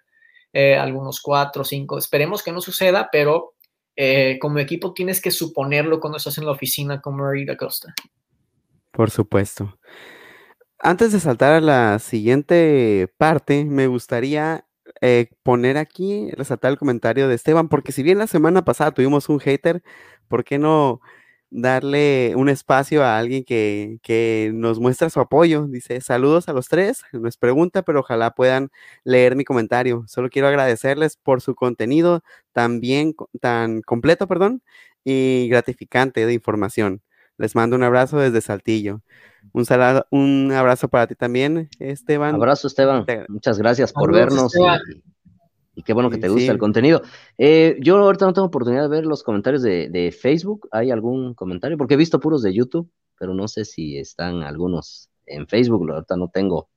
eh, 0.54 0.78
algunos 0.78 1.20
cuatro 1.20 1.66
cinco. 1.66 1.98
Esperemos 1.98 2.42
que 2.42 2.54
no 2.54 2.62
suceda, 2.62 3.10
pero 3.12 3.56
eh, 3.98 4.38
como 4.40 4.60
equipo 4.60 4.94
tienes 4.94 5.22
que 5.22 5.32
suponerlo 5.32 6.00
cuando 6.00 6.18
estás 6.18 6.38
en 6.38 6.46
la 6.46 6.52
oficina 6.52 7.02
con 7.02 7.18
María 7.18 7.58
Costa. 7.58 7.94
Por 9.00 9.12
supuesto. 9.12 9.80
Antes 10.78 11.14
de 11.14 11.22
saltar 11.22 11.54
a 11.54 11.62
la 11.62 12.00
siguiente 12.00 13.08
parte, 13.16 13.64
me 13.64 13.88
gustaría 13.88 14.66
eh, 15.00 15.30
poner 15.42 15.78
aquí, 15.78 16.30
resaltar 16.32 16.72
el 16.72 16.78
comentario 16.78 17.30
de 17.30 17.36
Esteban, 17.36 17.70
porque 17.70 17.94
si 17.94 18.04
bien 18.04 18.18
la 18.18 18.28
semana 18.28 18.66
pasada 18.66 18.92
tuvimos 18.92 19.30
un 19.30 19.40
hater, 19.40 19.84
¿por 20.28 20.44
qué 20.44 20.58
no 20.60 21.00
darle 21.50 22.34
un 22.36 22.50
espacio 22.50 23.06
a 23.06 23.18
alguien 23.18 23.46
que, 23.46 24.52
nos 24.54 24.80
muestra 24.82 25.10
su 25.10 25.22
apoyo. 25.22 25.66
Dice, 25.68 26.02
saludos 26.02 26.50
a 26.50 26.54
los 26.54 26.68
tres, 26.68 27.04
nos 27.14 27.38
pregunta, 27.38 27.84
pero 27.84 28.02
ojalá 28.02 28.32
puedan 28.32 28.70
leer 29.06 29.38
mi 29.38 29.46
comentario. 29.46 30.04
Solo 30.08 30.30
quiero 30.30 30.50
agradecerles 30.50 31.16
por 31.16 31.40
su 31.42 31.56
contenido 31.56 32.22
tan 32.52 32.82
bien, 32.82 33.16
tan 33.40 33.82
completo, 33.82 34.28
perdón, 34.28 34.62
y 35.06 35.48
gratificante 35.50 36.26
de 36.26 36.34
información. 36.34 37.02
Les 37.40 37.56
mando 37.56 37.76
un 37.76 37.84
abrazo 37.84 38.20
desde 38.20 38.42
Saltillo. 38.42 39.02
Un, 39.54 39.66
un 40.12 40.52
abrazo 40.52 40.90
para 40.90 41.08
ti 41.08 41.16
también, 41.16 41.70
Esteban. 41.80 42.36
Abrazo, 42.36 42.68
Esteban. 42.68 43.06
Muchas 43.30 43.58
gracias 43.58 43.94
por 43.94 44.14
vernos 44.14 44.54
y 45.80 45.84
qué 45.84 45.94
bueno 45.94 46.10
que 46.10 46.18
te 46.18 46.28
gusta 46.28 46.52
el 46.52 46.58
contenido. 46.58 47.02
Eh, 47.38 47.78
yo 47.80 47.98
ahorita 47.98 48.26
no 48.26 48.34
tengo 48.34 48.48
oportunidad 48.48 48.82
de 48.82 48.90
ver 48.90 49.06
los 49.06 49.24
comentarios 49.24 49.62
de, 49.62 50.18
Facebook. 50.20 50.68
¿Hay 50.72 50.92
algún 50.92 51.34
comentario? 51.34 51.78
Porque 51.78 51.94
he 51.94 51.98
visto 51.98 52.20
puros 52.20 52.44
de 52.44 52.54
YouTube, 52.54 52.92
pero 53.18 53.34
no 53.34 53.48
sé 53.48 53.64
si 53.64 53.98
están 53.98 54.44
algunos 54.44 55.10
en 55.26 55.48
Facebook. 55.48 55.90
Ahorita 55.90 56.18
no 56.18 56.28
tengo, 56.28 56.68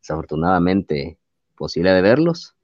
desafortunadamente, 0.00 1.18
posibilidad 1.54 1.94
de 1.94 2.00
verlos. 2.00 2.55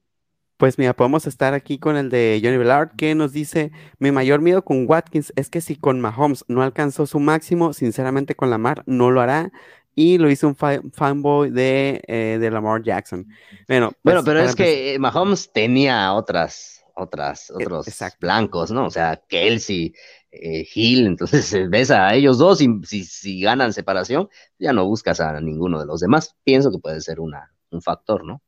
Pues 0.63 0.77
mira, 0.77 0.93
podemos 0.93 1.27
estar 1.27 1.53
aquí 1.53 1.77
con 1.77 1.97
el 1.97 2.09
de 2.09 2.39
Johnny 2.41 2.55
Bellard, 2.55 2.91
que 2.95 3.15
nos 3.15 3.33
dice, 3.33 3.73
mi 3.99 4.13
mayor 4.13 4.39
miedo 4.39 4.63
con 4.63 4.85
Watkins 4.87 5.33
es 5.35 5.49
que 5.49 5.59
si 5.59 5.75
con 5.75 5.99
Mahomes 5.99 6.45
no 6.47 6.63
alcanzó 6.63 7.05
su 7.05 7.19
máximo, 7.19 7.73
sinceramente 7.73 8.33
con 8.33 8.49
Lamar 8.49 8.81
no 8.85 9.11
lo 9.11 9.19
hará 9.19 9.51
y 9.93 10.19
lo 10.19 10.31
hizo 10.31 10.47
un 10.47 10.55
fanboy 10.55 11.49
de, 11.49 12.01
eh, 12.07 12.37
de 12.39 12.49
Lamar 12.49 12.81
Jackson. 12.81 13.27
Bueno, 13.67 13.91
bueno 14.03 14.23
pues, 14.23 14.33
pero 14.33 14.39
es 14.39 14.55
que 14.55 14.95
Mahomes 14.99 15.51
tenía 15.51 16.13
otras, 16.13 16.81
otras, 16.95 17.49
e, 17.49 17.55
otros 17.55 17.85
blancos, 18.21 18.71
¿no? 18.71 18.85
O 18.85 18.89
sea, 18.89 19.21
Kelsey, 19.27 19.93
eh, 20.31 20.65
Hill, 20.73 21.07
entonces 21.07 21.69
ves 21.69 21.91
a 21.91 22.13
ellos 22.15 22.37
dos 22.37 22.61
y 22.61 22.69
si, 22.85 23.03
si, 23.03 23.41
ganan 23.41 23.73
separación, 23.73 24.29
ya 24.59 24.71
no 24.71 24.85
buscas 24.85 25.19
a 25.19 25.41
ninguno 25.41 25.81
de 25.81 25.87
los 25.87 25.99
demás. 25.99 26.37
Pienso 26.45 26.71
que 26.71 26.79
puede 26.79 27.01
ser 27.01 27.19
una, 27.19 27.53
un 27.69 27.81
factor, 27.81 28.23
¿no? 28.23 28.41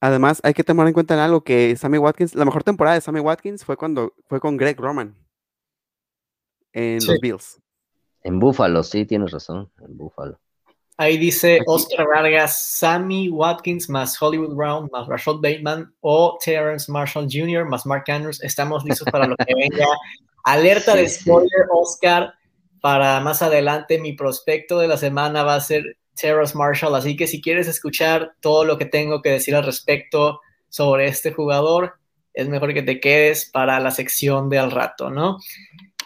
Además, 0.00 0.40
hay 0.42 0.54
que 0.54 0.64
tomar 0.64 0.86
en 0.86 0.94
cuenta 0.94 1.22
algo 1.22 1.42
que 1.42 1.76
Sammy 1.76 1.98
Watkins, 1.98 2.34
la 2.34 2.46
mejor 2.46 2.64
temporada 2.64 2.94
de 2.94 3.02
Sammy 3.02 3.20
Watkins 3.20 3.64
fue 3.64 3.76
cuando 3.76 4.14
fue 4.26 4.40
con 4.40 4.56
Greg 4.56 4.78
Roman 4.78 5.14
en 6.72 7.04
los 7.04 7.20
Bills. 7.20 7.60
En 8.22 8.38
Buffalo, 8.38 8.82
sí, 8.82 9.04
tienes 9.04 9.30
razón, 9.30 9.70
en 9.80 9.96
Buffalo. 9.96 10.38
Ahí 10.96 11.16
dice 11.16 11.60
Oscar 11.66 12.06
Vargas, 12.06 12.60
Sammy 12.60 13.30
Watkins 13.30 13.88
más 13.88 14.20
Hollywood 14.20 14.54
Brown 14.54 14.90
más 14.92 15.06
Rashad 15.06 15.36
Bateman 15.36 15.94
o 16.00 16.36
Terrence 16.44 16.92
Marshall 16.92 17.26
Jr. 17.30 17.64
más 17.64 17.86
Mark 17.86 18.04
Andrews. 18.08 18.42
Estamos 18.42 18.84
listos 18.84 19.08
para 19.10 19.26
lo 19.26 19.34
que 19.36 19.54
venga. 19.54 19.86
Alerta 20.44 20.94
de 20.94 21.08
spoiler, 21.08 21.66
Oscar. 21.72 22.34
Para 22.82 23.20
más 23.20 23.40
adelante, 23.40 23.98
mi 23.98 24.12
prospecto 24.12 24.78
de 24.78 24.88
la 24.88 24.98
semana 24.98 25.42
va 25.42 25.54
a 25.54 25.60
ser 25.60 25.96
Terrence 26.14 26.56
Marshall. 26.56 26.94
Así 26.94 27.16
que 27.16 27.26
si 27.26 27.40
quieres 27.40 27.68
escuchar 27.68 28.34
todo 28.40 28.64
lo 28.64 28.78
que 28.78 28.86
tengo 28.86 29.22
que 29.22 29.30
decir 29.30 29.54
al 29.54 29.64
respecto 29.64 30.40
sobre 30.68 31.06
este 31.06 31.32
jugador, 31.32 31.94
es 32.34 32.48
mejor 32.48 32.74
que 32.74 32.82
te 32.82 33.00
quedes 33.00 33.50
para 33.50 33.80
la 33.80 33.90
sección 33.90 34.48
de 34.48 34.58
al 34.58 34.70
rato, 34.70 35.10
¿no? 35.10 35.38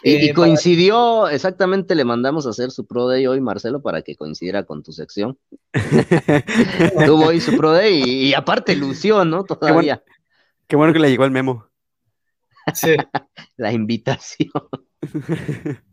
Y, 0.03 0.29
eh, 0.29 0.33
coincidió, 0.33 1.27
exactamente, 1.29 1.95
le 1.95 2.05
mandamos 2.05 2.45
a 2.45 2.49
hacer 2.49 2.69
su 2.69 2.85
Pro 2.85 3.07
Day 3.07 3.25
hoy, 3.25 3.41
Marcelo, 3.41 3.81
para 3.81 4.01
que 4.01 4.15
coincidiera 4.15 4.63
con 4.63 4.83
tu 4.83 4.91
sección. 4.91 5.37
Tuvo 7.05 7.27
hoy 7.27 7.41
su 7.41 7.57
Pro 7.57 7.71
Day 7.71 8.03
y, 8.03 8.33
aparte 8.33 8.75
lució, 8.75 9.25
¿no? 9.25 9.43
Todavía. 9.43 10.03
Qué 10.67 10.75
bueno, 10.75 10.93
que 10.93 10.99
le 10.99 11.09
llegó 11.09 11.25
el 11.25 11.31
memo. 11.31 11.67
Sí. 12.73 12.95
La 13.57 13.71
invitación. 13.71 14.51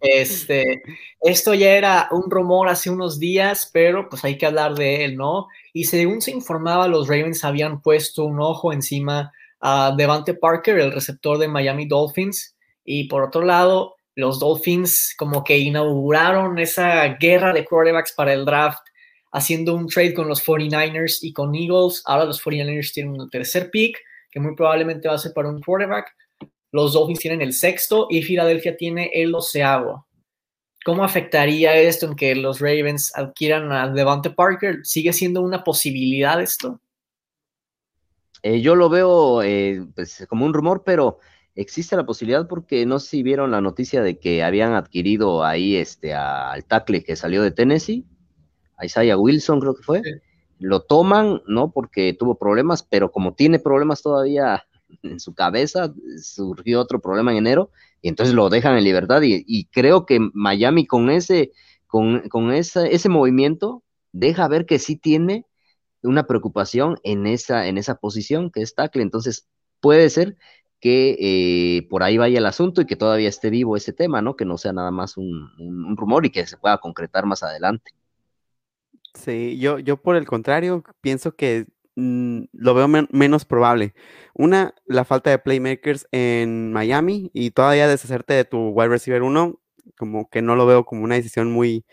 Este, 0.00 0.82
esto 1.20 1.54
ya 1.54 1.72
era 1.72 2.08
un 2.10 2.30
rumor 2.30 2.68
hace 2.68 2.90
unos 2.90 3.18
días, 3.18 3.70
pero 3.72 4.08
pues 4.08 4.24
hay 4.24 4.36
que 4.36 4.46
hablar 4.46 4.74
de 4.74 5.04
él, 5.04 5.16
¿no? 5.16 5.46
Y 5.72 5.84
según 5.84 6.20
se 6.20 6.32
informaba, 6.32 6.88
los 6.88 7.08
Ravens 7.08 7.44
habían 7.44 7.80
puesto 7.82 8.24
un 8.24 8.40
ojo 8.40 8.72
encima 8.72 9.32
a 9.60 9.94
Devante 9.96 10.34
Parker, 10.34 10.78
el 10.78 10.92
receptor 10.92 11.38
de 11.38 11.48
Miami 11.48 11.86
Dolphins, 11.86 12.56
y 12.84 13.08
por 13.08 13.22
otro 13.22 13.42
lado, 13.42 13.96
los 14.14 14.40
Dolphins 14.40 15.14
como 15.16 15.44
que 15.44 15.58
inauguraron 15.58 16.58
esa 16.58 17.06
guerra 17.14 17.52
de 17.52 17.64
quarterbacks 17.64 18.12
para 18.12 18.32
el 18.32 18.44
draft, 18.44 18.80
haciendo 19.30 19.74
un 19.74 19.86
trade 19.86 20.14
con 20.14 20.28
los 20.28 20.44
49ers 20.44 21.18
y 21.22 21.32
con 21.32 21.54
Eagles. 21.54 22.02
Ahora 22.04 22.26
los 22.26 22.42
49ers 22.42 22.92
tienen 22.92 23.20
un 23.20 23.30
tercer 23.30 23.70
pick, 23.70 23.98
que 24.30 24.40
muy 24.40 24.54
probablemente 24.54 25.08
va 25.08 25.14
a 25.14 25.18
ser 25.18 25.32
para 25.32 25.48
un 25.48 25.62
quarterback. 25.62 26.14
Los 26.72 26.94
Dolphins 26.94 27.20
tienen 27.20 27.42
el 27.42 27.52
sexto 27.52 28.06
y 28.10 28.22
Filadelfia 28.22 28.76
tiene 28.76 29.10
el 29.14 29.30
doceavo. 29.30 30.06
¿Cómo 30.84 31.04
afectaría 31.04 31.76
esto 31.76 32.06
en 32.06 32.16
que 32.16 32.34
los 32.34 32.58
Ravens 32.60 33.12
adquieran 33.14 33.70
a 33.70 33.88
Devante 33.88 34.30
Parker? 34.30 34.80
¿Sigue 34.82 35.12
siendo 35.12 35.42
una 35.42 35.62
posibilidad 35.62 36.40
esto? 36.40 36.80
Eh, 38.42 38.60
yo 38.60 38.74
lo 38.74 38.88
veo 38.88 39.42
eh, 39.42 39.86
pues, 39.94 40.26
como 40.28 40.44
un 40.44 40.54
rumor, 40.54 40.82
pero 40.84 41.18
existe 41.54 41.94
la 41.94 42.06
posibilidad 42.06 42.48
porque 42.48 42.84
no 42.86 42.98
sé 42.98 43.10
si 43.10 43.22
vieron 43.22 43.52
la 43.52 43.60
noticia 43.60 44.02
de 44.02 44.18
que 44.18 44.42
habían 44.42 44.72
adquirido 44.72 45.44
ahí 45.44 45.76
este 45.76 46.14
al 46.14 46.64
tackle 46.64 47.04
que 47.04 47.14
salió 47.14 47.42
de 47.42 47.52
Tennessee, 47.52 48.06
Isaiah 48.82 49.16
Wilson 49.16 49.60
creo 49.60 49.74
que 49.74 49.82
fue. 49.82 50.02
Lo 50.58 50.82
toman, 50.82 51.42
¿no? 51.46 51.70
Porque 51.70 52.12
tuvo 52.12 52.36
problemas, 52.36 52.82
pero 52.82 53.12
como 53.12 53.34
tiene 53.34 53.58
problemas 53.58 54.02
todavía 54.02 54.64
en 55.02 55.20
su 55.20 55.34
cabeza, 55.34 55.92
surgió 56.20 56.80
otro 56.80 57.00
problema 57.00 57.32
en 57.32 57.38
enero 57.38 57.70
y 58.00 58.08
entonces 58.08 58.34
lo 58.34 58.48
dejan 58.48 58.76
en 58.76 58.84
libertad 58.84 59.22
y, 59.22 59.64
creo 59.66 60.06
que 60.06 60.18
Miami 60.34 60.86
con 60.86 61.10
ese 61.10 61.52
con, 61.86 62.28
con 62.28 62.52
ese 62.52 63.08
movimiento 63.08 63.82
deja 64.12 64.48
ver 64.48 64.66
que 64.66 64.78
sí 64.78 64.96
tiene 64.96 65.46
una 66.02 66.26
preocupación 66.26 66.98
en 67.02 67.26
esa, 67.26 67.66
en 67.66 67.78
esa 67.78 67.96
posición 67.96 68.50
que 68.50 68.62
es 68.62 68.74
tackle. 68.74 69.02
Entonces, 69.02 69.48
puede 69.80 70.10
ser 70.10 70.36
que 70.80 71.16
eh, 71.20 71.88
por 71.88 72.02
ahí 72.02 72.18
vaya 72.18 72.38
el 72.38 72.46
asunto 72.46 72.80
y 72.80 72.86
que 72.86 72.96
todavía 72.96 73.28
esté 73.28 73.50
vivo 73.50 73.76
ese 73.76 73.92
tema, 73.92 74.20
¿no? 74.20 74.34
Que 74.34 74.44
no 74.44 74.58
sea 74.58 74.72
nada 74.72 74.90
más 74.90 75.16
un, 75.16 75.96
rumor 75.96 76.26
y 76.26 76.30
que 76.30 76.46
se 76.46 76.56
pueda 76.56 76.78
concretar 76.78 77.24
más 77.24 77.42
adelante. 77.42 77.92
Sí, 79.14 79.58
yo, 79.58 79.78
yo 79.78 79.96
por 79.96 80.16
el 80.16 80.26
contrario 80.26 80.82
pienso 81.00 81.36
que 81.36 81.66
mm, 81.96 82.44
lo 82.52 82.74
veo 82.74 82.88
menos 82.88 83.44
probable. 83.44 83.94
Una, 84.34 84.74
la 84.86 85.04
falta 85.04 85.30
de 85.30 85.38
playmakers 85.38 86.06
en 86.12 86.72
Miami 86.72 87.30
y 87.34 87.50
todavía 87.50 87.88
deshacerte 87.88 88.34
de 88.34 88.44
tu 88.44 88.70
wide 88.70 88.88
receiver 88.88 89.22
1, 89.22 89.60
como 89.96 90.28
que 90.30 90.42
no 90.42 90.56
lo 90.56 90.66
veo 90.66 90.84
como 90.84 91.04
una 91.04 91.16
decisión 91.16 91.52
muy, 91.52 91.84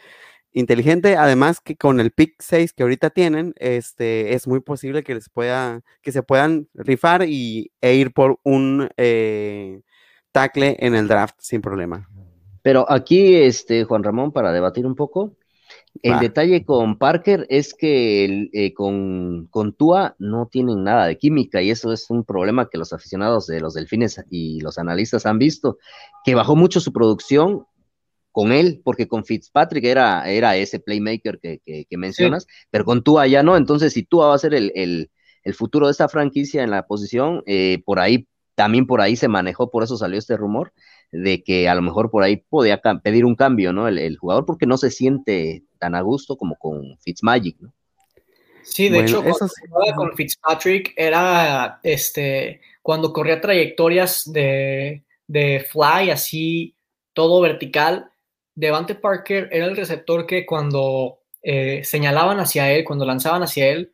inteligente. 0.53 1.15
Además 1.15 1.61
que 1.61 1.75
con 1.75 1.99
el 1.99 2.11
pick 2.11 2.35
6 2.39 2.73
que 2.73 2.83
ahorita 2.83 3.09
tienen, 3.09 3.53
este, 3.57 4.33
es 4.33 4.47
muy 4.47 4.59
posible 4.59 5.03
que 5.03 5.15
les 5.15 5.29
pueda, 5.29 5.81
que 6.01 6.11
se 6.11 6.23
puedan 6.23 6.67
rifar 6.73 7.23
y, 7.27 7.71
e 7.81 7.95
ir 7.95 8.13
por 8.13 8.39
un 8.43 8.89
eh, 8.97 9.81
tackle 10.31 10.77
en 10.79 10.95
el 10.95 11.07
draft 11.07 11.35
sin 11.39 11.61
problema. 11.61 12.09
Pero 12.61 12.89
aquí, 12.91 13.35
este, 13.35 13.83
Juan 13.85 14.03
Ramón, 14.03 14.31
para 14.31 14.51
debatir 14.51 14.85
un 14.85 14.95
poco, 14.95 15.35
el 16.01 16.19
detalle 16.19 16.63
con 16.63 16.97
Parker 16.97 17.45
es 17.49 17.73
que 17.73 18.49
eh, 18.53 18.73
con, 18.73 19.47
con 19.47 19.73
Tua 19.73 20.15
no 20.17 20.47
tienen 20.47 20.83
nada 20.83 21.07
de 21.07 21.17
química 21.17 21.61
y 21.61 21.71
eso 21.71 21.91
es 21.91 22.09
un 22.09 22.23
problema 22.23 22.69
que 22.69 22.77
los 22.77 22.93
aficionados 22.93 23.47
de 23.47 23.59
los 23.59 23.73
delfines 23.73 24.23
y 24.29 24.61
los 24.61 24.77
analistas 24.77 25.25
han 25.25 25.39
visto, 25.39 25.77
que 26.23 26.35
bajó 26.35 26.55
mucho 26.55 26.79
su 26.79 26.93
producción 26.93 27.65
con 28.31 28.51
él, 28.51 28.81
porque 28.83 29.07
con 29.07 29.25
Fitzpatrick 29.25 29.83
era, 29.83 30.29
era 30.29 30.55
ese 30.55 30.79
playmaker 30.79 31.39
que, 31.39 31.97
mencionas, 31.97 32.47
pero 32.69 32.85
con 32.85 33.03
Tua 33.03 33.27
ya 33.27 33.43
no, 33.43 33.57
entonces 33.57 33.93
si 33.93 34.03
Tua 34.03 34.27
va 34.27 34.35
a 34.35 34.39
ser 34.39 34.53
el, 34.53 35.09
futuro 35.53 35.87
de 35.87 35.91
esta 35.91 36.07
franquicia 36.07 36.63
en 36.63 36.69
la 36.69 36.85
posición, 36.85 37.43
eh, 37.47 37.81
por 37.85 37.99
ahí, 37.99 38.27
también 38.55 38.85
por 38.85 39.01
ahí 39.01 39.15
se 39.15 39.27
manejó, 39.27 39.71
por 39.71 39.83
eso 39.83 39.97
salió 39.97 40.19
este 40.19 40.37
rumor, 40.37 40.71
de 41.11 41.43
que 41.43 41.67
a 41.67 41.75
lo 41.75 41.81
mejor 41.81 42.11
por 42.11 42.23
ahí 42.23 42.37
podía 42.37 42.81
pedir 43.03 43.25
un 43.25 43.35
cambio, 43.35 43.73
¿no? 43.73 43.87
El, 43.87 44.17
jugador, 44.17 44.45
porque 44.45 44.65
no 44.65 44.77
se 44.77 44.91
siente 44.91 45.63
tan 45.79 45.95
a 45.95 46.01
gusto 46.01 46.37
como 46.37 46.55
con 46.55 46.97
Fitzmagic, 46.99 47.59
¿no? 47.59 47.73
Sí, 48.63 48.89
de 48.89 48.99
hecho, 48.99 49.23
cuando 49.23 49.95
con 49.95 50.15
Fitzpatrick 50.15 50.93
era 50.95 51.79
este 51.81 52.61
cuando 52.83 53.11
corría 53.13 53.41
trayectorias 53.41 54.23
de, 54.25 55.03
de 55.27 55.65
fly 55.71 56.11
así 56.11 56.75
todo 57.13 57.41
vertical, 57.41 58.11
Devante 58.53 58.95
Parker 58.95 59.49
era 59.51 59.65
el 59.65 59.75
receptor 59.75 60.27
que 60.27 60.45
cuando 60.45 61.19
eh, 61.41 61.83
señalaban 61.83 62.39
hacia 62.39 62.71
él, 62.71 62.83
cuando 62.83 63.05
lanzaban 63.05 63.43
hacia 63.43 63.69
él, 63.69 63.93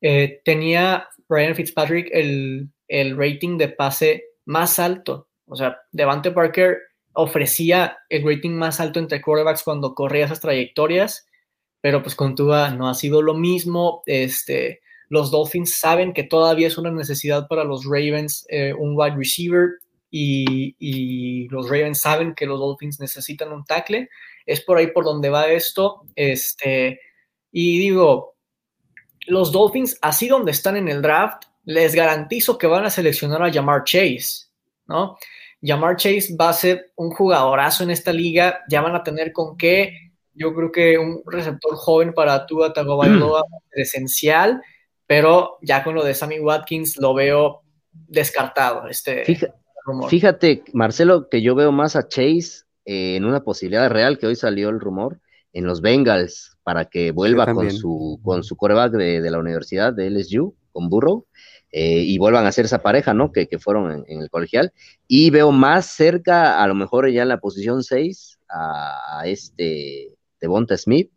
eh, 0.00 0.40
tenía 0.44 1.08
Brian 1.28 1.54
Fitzpatrick 1.54 2.08
el, 2.12 2.70
rating 3.16 3.58
de 3.58 3.68
pase 3.68 4.24
más 4.44 4.78
alto. 4.78 5.27
O 5.48 5.56
sea, 5.56 5.78
Devante 5.92 6.30
Parker 6.30 6.78
ofrecía 7.14 7.98
el 8.08 8.24
rating 8.24 8.52
más 8.52 8.80
alto 8.80 9.00
entre 9.00 9.20
quarterbacks 9.20 9.62
cuando 9.62 9.94
corría 9.94 10.26
esas 10.26 10.40
trayectorias, 10.40 11.26
pero 11.80 12.02
pues 12.02 12.14
con 12.14 12.34
Tua 12.34 12.70
no 12.70 12.88
ha 12.88 12.94
sido 12.94 13.22
lo 13.22 13.34
mismo. 13.34 14.02
Este, 14.06 14.80
los 15.08 15.30
Dolphins 15.30 15.78
saben 15.78 16.12
que 16.12 16.24
todavía 16.24 16.66
es 16.66 16.78
una 16.78 16.90
necesidad 16.90 17.48
para 17.48 17.64
los 17.64 17.84
Ravens 17.84 18.46
eh, 18.48 18.72
un 18.72 18.94
wide 18.96 19.16
receiver 19.16 19.70
y, 20.10 21.48
los 21.48 21.68
Ravens 21.68 22.00
saben 22.00 22.34
que 22.34 22.46
los 22.46 22.58
Dolphins 22.58 23.00
necesitan 23.00 23.52
un 23.52 23.64
tackle. 23.64 24.08
Es 24.46 24.60
por 24.60 24.78
ahí 24.78 24.88
por 24.88 25.04
donde 25.04 25.28
va 25.28 25.48
esto. 25.48 26.02
Este, 26.14 27.00
y 27.52 27.78
digo, 27.78 28.36
los 29.26 29.52
Dolphins, 29.52 29.98
así 30.00 30.28
donde 30.28 30.52
están 30.52 30.76
en 30.76 30.88
el 30.88 31.02
draft, 31.02 31.44
les 31.64 31.94
garantizo 31.94 32.56
que 32.56 32.66
van 32.66 32.86
a 32.86 32.90
seleccionar 32.90 33.42
a 33.42 33.52
Jamar 33.52 33.84
Chase, 33.84 34.46
¿no? 34.86 35.18
Jamar 35.62 35.96
Chase 35.96 36.36
va 36.40 36.50
a 36.50 36.54
ser 36.54 36.92
un 36.96 37.10
jugadorazo 37.10 37.82
en 37.82 37.90
esta 37.90 38.12
liga, 38.12 38.60
ya 38.68 38.80
van 38.80 38.94
a 38.94 39.02
tener 39.02 39.32
con 39.32 39.56
qué. 39.56 40.12
Yo 40.34 40.54
creo 40.54 40.70
que 40.70 40.98
un 40.98 41.22
receptor 41.26 41.74
joven 41.74 42.14
para 42.14 42.46
Tua 42.46 42.72
Tagovailoa 42.72 43.42
es 43.72 43.88
esencial, 43.88 44.62
pero 45.06 45.58
ya 45.62 45.82
con 45.82 45.94
lo 45.94 46.04
de 46.04 46.14
Sammy 46.14 46.38
Watkins 46.38 46.96
lo 46.98 47.14
veo 47.14 47.62
descartado. 47.92 48.88
Este, 48.88 49.24
Fíjate, 50.08 50.62
Marcelo, 50.72 51.28
que 51.28 51.42
yo 51.42 51.54
veo 51.54 51.72
más 51.72 51.96
a 51.96 52.08
Chase 52.08 52.64
eh, 52.84 53.16
en 53.16 53.24
una 53.24 53.42
posibilidad 53.42 53.90
real, 53.90 54.18
que 54.18 54.26
hoy 54.26 54.36
salió 54.36 54.68
el 54.68 54.80
rumor, 54.80 55.20
en 55.52 55.64
los 55.64 55.80
Bengals, 55.80 56.56
para 56.62 56.84
que 56.84 57.10
vuelva 57.10 57.52
con 57.52 57.70
su, 57.70 58.20
con 58.22 58.44
su 58.44 58.56
coreback 58.56 58.92
de, 58.92 59.30
la 59.30 59.38
universidad 59.38 59.92
de 59.92 60.10
LSU, 60.10 60.54
con 60.72 60.90
Burrow, 60.90 61.26
eh, 61.70 62.00
y 62.00 62.18
vuelvan 62.18 62.46
a 62.46 62.52
ser 62.52 62.64
esa 62.64 62.82
pareja, 62.82 63.14
¿no? 63.14 63.32
Que, 63.32 63.46
fueron 63.58 64.04
en, 64.06 64.22
el 64.22 64.30
colegial. 64.30 64.72
Y 65.06 65.30
veo 65.30 65.52
más 65.52 65.86
cerca, 65.86 66.62
a 66.62 66.66
lo 66.66 66.74
mejor 66.74 67.10
ya 67.10 67.22
en 67.22 67.28
la 67.28 67.40
posición 67.40 67.82
6, 67.82 68.38
a, 68.48 69.22
este 69.26 70.16
Devonta 70.40 70.76
Smith, 70.76 71.10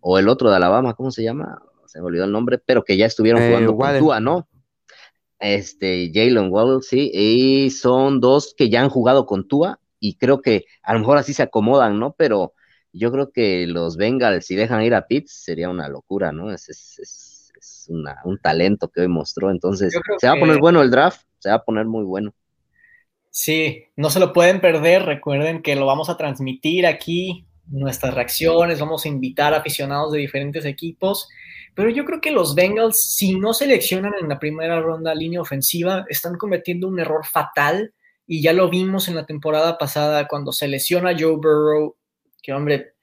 o 0.00 0.18
el 0.18 0.28
otro 0.28 0.50
de 0.50 0.56
Alabama, 0.56 0.94
¿cómo 0.94 1.10
se 1.10 1.22
llama? 1.22 1.62
Se 1.86 2.00
me 2.00 2.06
olvidó 2.06 2.24
el 2.24 2.32
nombre, 2.32 2.58
pero 2.58 2.84
que 2.84 2.96
ya 2.96 3.06
estuvieron 3.06 3.42
eh, 3.42 3.48
jugando 3.48 3.76
con 3.76 3.98
Tua, 3.98 4.20
¿no? 4.20 4.48
este, 5.38 6.10
Jalen 6.12 6.50
Waddle, 6.50 6.82
sí, 6.82 7.10
y 7.12 7.70
son 7.70 8.20
dos 8.20 8.54
que 8.56 8.68
ya 8.70 8.82
han 8.82 8.90
jugado 8.90 9.26
con 9.26 9.46
Tua 9.46 9.80
y 10.00 10.16
creo 10.16 10.42
que 10.42 10.64
a 10.82 10.94
lo 10.94 11.00
mejor 11.00 11.18
así 11.18 11.32
se 11.32 11.42
acomodan, 11.42 11.98
¿no? 11.98 12.14
Pero 12.16 12.54
yo 12.92 13.12
creo 13.12 13.30
que 13.32 13.66
los 13.66 13.96
Bengals, 13.96 14.46
si 14.46 14.56
dejan 14.56 14.82
ir 14.82 14.94
a 14.94 15.06
Pitts, 15.06 15.32
sería 15.44 15.68
una 15.68 15.88
locura, 15.88 16.32
¿no? 16.32 16.52
Es, 16.52 16.68
es, 16.68 16.98
es, 16.98 17.37
un 17.88 18.38
talento 18.42 18.88
que 18.88 19.02
hoy 19.02 19.08
mostró, 19.08 19.50
entonces 19.50 19.98
se 20.18 20.26
va 20.26 20.34
a 20.34 20.38
poner 20.38 20.58
bueno 20.58 20.82
el 20.82 20.90
draft, 20.90 21.22
se 21.38 21.48
va 21.48 21.56
a 21.56 21.64
poner 21.64 21.86
muy 21.86 22.04
bueno. 22.04 22.34
Sí, 23.30 23.84
no 23.96 24.10
se 24.10 24.20
lo 24.20 24.32
pueden 24.32 24.60
perder, 24.60 25.04
recuerden 25.04 25.62
que 25.62 25.76
lo 25.76 25.86
vamos 25.86 26.08
a 26.10 26.16
transmitir 26.16 26.86
aquí, 26.86 27.46
nuestras 27.66 28.14
reacciones, 28.14 28.80
vamos 28.80 29.04
a 29.04 29.08
invitar 29.08 29.54
a 29.54 29.58
aficionados 29.58 30.12
de 30.12 30.18
diferentes 30.18 30.64
equipos 30.64 31.28
pero 31.78 31.90
yo 31.90 32.04
creo 32.04 32.20
que 32.20 32.32
los 32.32 32.56
Bengals, 32.56 33.14
si 33.14 33.38
no 33.38 33.54
seleccionan 33.54 34.12
en 34.20 34.28
la 34.28 34.40
primera 34.40 34.80
ronda 34.80 35.14
línea 35.14 35.40
ofensiva, 35.40 36.04
están 36.08 36.36
cometiendo 36.36 36.88
un 36.88 36.98
error 36.98 37.24
fatal. 37.24 37.94
Y 38.26 38.42
ya 38.42 38.52
lo 38.52 38.68
vimos 38.68 39.06
en 39.06 39.14
la 39.14 39.26
temporada 39.26 39.78
pasada 39.78 40.26
cuando 40.26 40.50
se 40.50 40.66
lesiona 40.66 41.14
Joe 41.16 41.36
Burrow, 41.36 41.94
que 42.42 42.52
hombre, 42.52 42.94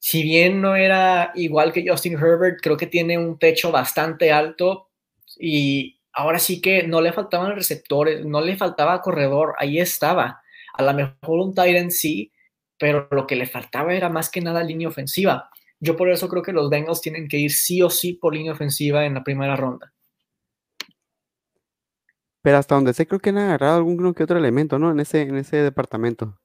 si 0.00 0.22
bien 0.22 0.62
no 0.62 0.76
era 0.76 1.30
igual 1.34 1.72
que 1.72 1.84
Justin 1.86 2.14
Herbert, 2.14 2.58
creo 2.62 2.76
que 2.76 2.86
tiene 2.86 3.18
un 3.18 3.38
techo 3.38 3.70
bastante 3.70 4.32
alto. 4.32 4.88
Y 5.38 6.00
ahora 6.12 6.38
sí 6.38 6.60
que 6.62 6.84
no 6.84 7.02
le 7.02 7.12
faltaban 7.12 7.54
receptores, 7.54 8.24
no 8.24 8.40
le 8.40 8.56
faltaba 8.56 9.02
corredor, 9.02 9.54
ahí 9.58 9.78
estaba. 9.78 10.40
A 10.72 10.82
lo 10.82 10.94
mejor 10.94 11.40
un 11.40 11.54
Tyrant 11.54 11.90
sí, 11.90 12.32
pero 12.78 13.08
lo 13.10 13.26
que 13.26 13.36
le 13.36 13.46
faltaba 13.46 13.94
era 13.94 14.08
más 14.08 14.30
que 14.30 14.40
nada 14.40 14.64
línea 14.64 14.88
ofensiva. 14.88 15.50
Yo 15.78 15.96
por 15.96 16.10
eso 16.10 16.28
creo 16.28 16.42
que 16.42 16.52
los 16.52 16.70
Bengals 16.70 17.02
tienen 17.02 17.28
que 17.28 17.36
ir 17.36 17.52
sí 17.52 17.82
o 17.82 17.90
sí 17.90 18.14
por 18.14 18.34
línea 18.34 18.52
ofensiva 18.52 19.04
en 19.04 19.14
la 19.14 19.22
primera 19.22 19.54
ronda. 19.54 19.92
Pero 22.42 22.56
hasta 22.56 22.74
donde 22.74 22.94
sé, 22.94 23.06
creo 23.06 23.20
que 23.20 23.30
han 23.30 23.38
agarrado 23.38 23.76
algún 23.76 24.14
que 24.14 24.22
otro 24.22 24.38
elemento, 24.38 24.78
¿no? 24.78 24.90
En 24.90 25.00
ese, 25.00 25.22
en 25.22 25.36
ese 25.36 25.58
departamento. 25.58 26.39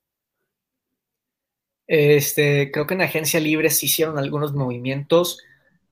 Este, 1.87 2.71
creo 2.71 2.87
que 2.87 2.95
en 2.95 3.01
agencia 3.01 3.39
libre 3.39 3.69
sí 3.69 3.85
hicieron 3.85 4.17
algunos 4.17 4.53
movimientos, 4.53 5.39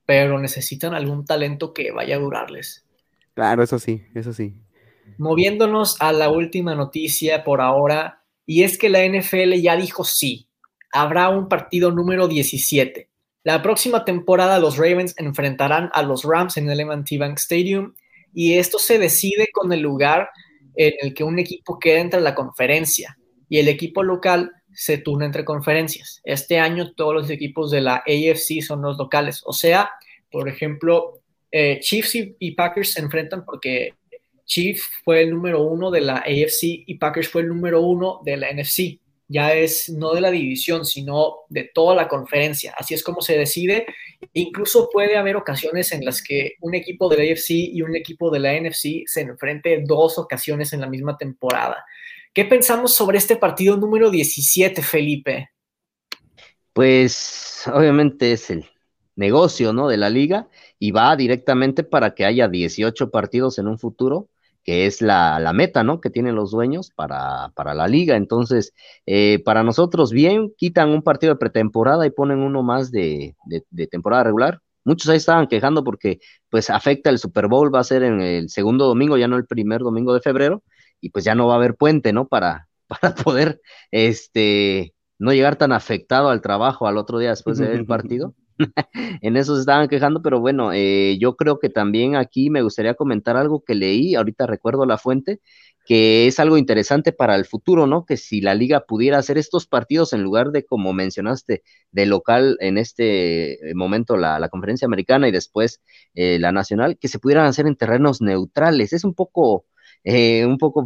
pero 0.06 0.40
necesitan 0.40 0.94
algún 0.94 1.26
talento 1.26 1.74
que 1.74 1.92
vaya 1.92 2.16
a 2.16 2.20
durarles. 2.20 2.86
Claro, 3.34 3.64
eso 3.64 3.80
sí, 3.80 4.04
eso 4.16 4.34
sí. 4.34 4.54
Moviéndonos 5.18 5.98
a 6.02 6.12
la 6.14 6.30
última 6.30 6.76
noticia 6.76 7.44
por 7.44 7.62
ahora, 7.62 8.24
y 8.46 8.64
es 8.64 8.78
que 8.78 8.90
la 8.90 9.06
NFL 9.06 9.54
ya 9.54 9.76
dijo 9.76 10.04
sí, 10.04 10.50
habrá 10.92 11.30
un 11.30 11.48
partido 11.48 11.92
número 11.92 12.28
17. 12.28 13.10
La 13.44 13.62
próxima 13.62 14.06
temporada 14.06 14.60
los 14.60 14.78
Ravens 14.78 15.16
enfrentarán 15.18 15.90
a 15.94 16.02
los 16.02 16.24
Rams 16.24 16.58
en 16.58 16.70
el 16.70 16.80
M&T 16.80 17.18
Bank 17.18 17.38
Stadium 17.38 17.94
y 18.34 18.54
esto 18.54 18.80
se 18.80 19.00
decide 19.00 19.50
con 19.52 19.74
el 19.74 19.82
lugar 19.82 20.30
en 20.76 20.94
el 21.02 21.14
que 21.14 21.24
un 21.24 21.40
equipo 21.40 21.78
queda 21.78 22.00
entre 22.00 22.22
la 22.22 22.36
conferencia 22.36 23.18
y 23.50 23.60
el 23.60 23.68
equipo 23.68 24.02
local 24.02 24.52
se 24.74 24.98
turna 24.98 25.26
entre 25.26 25.46
conferencias. 25.46 26.22
Este 26.24 26.60
año 26.60 26.94
todos 26.94 27.14
los 27.14 27.30
equipos 27.30 27.72
de 27.72 27.82
la 27.82 27.98
AFC 27.98 28.62
son 28.62 28.82
los 28.82 28.98
locales, 28.98 29.42
o 29.46 29.54
sea, 29.54 29.92
por 30.32 30.50
ejemplo, 30.50 31.20
eh, 31.52 31.80
Chiefs 31.80 32.16
y, 32.40 32.52
Packers 32.52 32.94
se 32.94 33.02
enfrentan 33.02 33.46
porque 33.46 33.94
Chiefs 34.46 34.84
fue 35.04 35.22
el 35.22 35.30
número 35.30 35.62
uno 35.62 35.92
de 35.92 36.02
la 36.02 36.18
AFC 36.18 36.64
y 36.86 36.96
Packers 36.96 37.30
fue 37.30 37.44
el 37.44 37.50
número 37.50 37.82
uno 37.82 38.22
de 38.24 38.38
la 38.38 38.52
NFC 38.52 39.00
ya 39.34 39.54
es 39.56 39.90
no 39.90 40.14
de 40.14 40.22
la 40.22 40.30
división, 40.30 40.86
sino 40.86 41.38
de 41.50 41.64
toda 41.74 41.96
la 41.96 42.08
conferencia. 42.08 42.74
Así 42.78 42.94
es 42.94 43.04
como 43.04 43.22
se 43.22 43.38
decide. 43.38 43.88
Incluso 44.34 44.90
puede 44.92 45.18
haber 45.18 45.36
ocasiones 45.36 45.92
en 45.92 46.06
las 46.06 46.22
que 46.22 46.54
un 46.62 46.76
equipo 46.76 47.10
de 47.10 47.18
la 47.18 47.24
AFC 47.24 47.50
y 47.50 47.82
un 47.82 47.96
equipo 47.96 48.30
de 48.30 48.40
la 48.40 48.54
NFC 48.54 49.08
se 49.08 49.22
enfrente 49.22 49.84
dos 49.86 50.20
ocasiones 50.20 50.74
en 50.74 50.82
la 50.82 50.88
misma 50.88 51.18
temporada. 51.18 51.84
¿Qué 52.34 52.46
pensamos 52.46 52.96
sobre 52.96 53.20
este 53.20 53.36
partido 53.36 53.78
número 53.78 54.10
17, 54.10 54.82
Felipe? 54.82 55.52
Pues 56.74 57.64
obviamente 57.72 58.32
es 58.32 58.50
el 58.50 58.66
negocio, 59.16 59.72
¿no? 59.72 59.88
De 59.88 59.98
la 59.98 60.10
liga 60.10 60.48
y 60.80 60.90
va 60.90 61.16
directamente 61.16 61.84
para 61.84 62.16
que 62.16 62.26
haya 62.26 62.48
18 62.48 63.12
partidos 63.12 63.60
en 63.60 63.68
un 63.68 63.78
futuro, 63.78 64.30
que 64.64 64.88
es 64.88 65.00
la, 65.00 65.52
meta, 65.54 65.84
¿no? 65.84 66.02
Que 66.02 66.10
tienen 66.10 66.34
los 66.34 66.50
dueños 66.50 66.90
para, 66.96 67.52
para 67.56 67.76
la 67.76 67.88
liga. 67.88 68.16
Entonces, 68.16 68.74
eh, 69.06 69.38
para 69.46 69.62
nosotros, 69.62 70.12
bien, 70.12 70.52
quitan 70.58 70.90
un 70.90 71.04
partido 71.04 71.34
de 71.34 71.40
pretemporada 71.40 72.08
y 72.08 72.10
ponen 72.10 72.40
uno 72.40 72.64
más 72.64 72.90
de, 72.92 73.36
de, 73.46 73.88
temporada 73.88 74.24
regular. 74.24 74.60
Muchos 74.86 75.08
ahí 75.10 75.18
estaban 75.18 75.46
quejando 75.46 75.84
porque 75.84 76.20
pues 76.50 76.72
afecta 76.72 77.12
el 77.12 77.20
Super 77.20 77.48
Bowl, 77.48 77.74
va 77.74 77.82
a 77.82 77.84
ser 77.84 78.02
en 78.02 78.22
el 78.22 78.50
segundo 78.50 78.88
domingo, 78.88 79.18
ya 79.18 79.28
no 79.28 79.38
el 79.38 79.46
primer 79.46 79.82
domingo 79.82 80.16
de 80.16 80.22
febrero, 80.22 80.64
y 81.04 81.10
pues 81.10 81.26
ya 81.26 81.36
no 81.36 81.48
va 81.48 81.54
a 81.54 81.58
haber 81.58 81.76
puente, 81.76 82.14
¿no? 82.14 82.28
Para, 82.28 82.70
para 82.88 83.14
poder, 83.16 83.62
este, 83.92 84.94
no 85.20 85.34
llegar 85.34 85.58
tan 85.58 85.72
afectado 85.72 86.30
al 86.30 86.42
trabajo 86.42 86.88
al 86.88 86.98
otro 86.98 87.20
día 87.20 87.30
después 87.30 87.58
del 87.58 87.86
partido. 87.86 88.34
en 89.22 89.38
eso 89.38 89.56
se 89.56 89.62
estaban 89.62 89.88
quejando, 89.88 90.22
pero 90.22 90.40
bueno, 90.40 90.72
eh, 90.74 91.18
yo 91.20 91.36
creo 91.36 91.60
que 91.60 91.70
también 91.70 92.16
aquí 92.16 92.50
me 92.50 92.62
gustaría 92.62 92.94
comentar 92.96 93.38
algo 93.38 93.64
que 93.64 93.76
leí, 93.76 94.16
ahorita 94.16 94.48
recuerdo 94.48 94.86
la 94.86 94.98
fuente, 94.98 95.40
que 95.86 96.28
es 96.28 96.40
algo 96.40 96.58
interesante 96.58 97.12
para 97.12 97.36
el 97.36 97.46
futuro, 97.46 97.88
¿no? 97.88 98.06
Que 98.06 98.16
si 98.16 98.40
la 98.42 98.56
liga 98.56 98.86
pudiera 98.86 99.18
hacer 99.18 99.38
estos 99.38 99.68
partidos 99.68 100.14
en 100.14 100.24
lugar 100.24 100.52
de, 100.52 100.66
como 100.66 100.94
mencionaste, 100.94 101.64
de 101.92 102.06
local 102.06 102.58
en 102.62 102.78
este 102.78 103.70
eh, 103.70 103.76
momento 103.76 104.16
la, 104.16 104.48
conferencia 104.50 104.86
americana 104.86 105.28
y 105.28 105.32
después 105.32 105.82
eh, 106.16 106.40
la 106.40 106.52
nacional, 106.52 106.98
que 106.98 107.10
se 107.10 107.20
pudieran 107.20 107.46
hacer 107.48 107.68
en 107.68 107.76
terrenos 107.76 108.22
neutrales. 108.22 108.94
Es 108.94 109.04
un 109.04 109.14
poco, 109.14 109.66
un 110.06 110.58
poco 110.58 110.86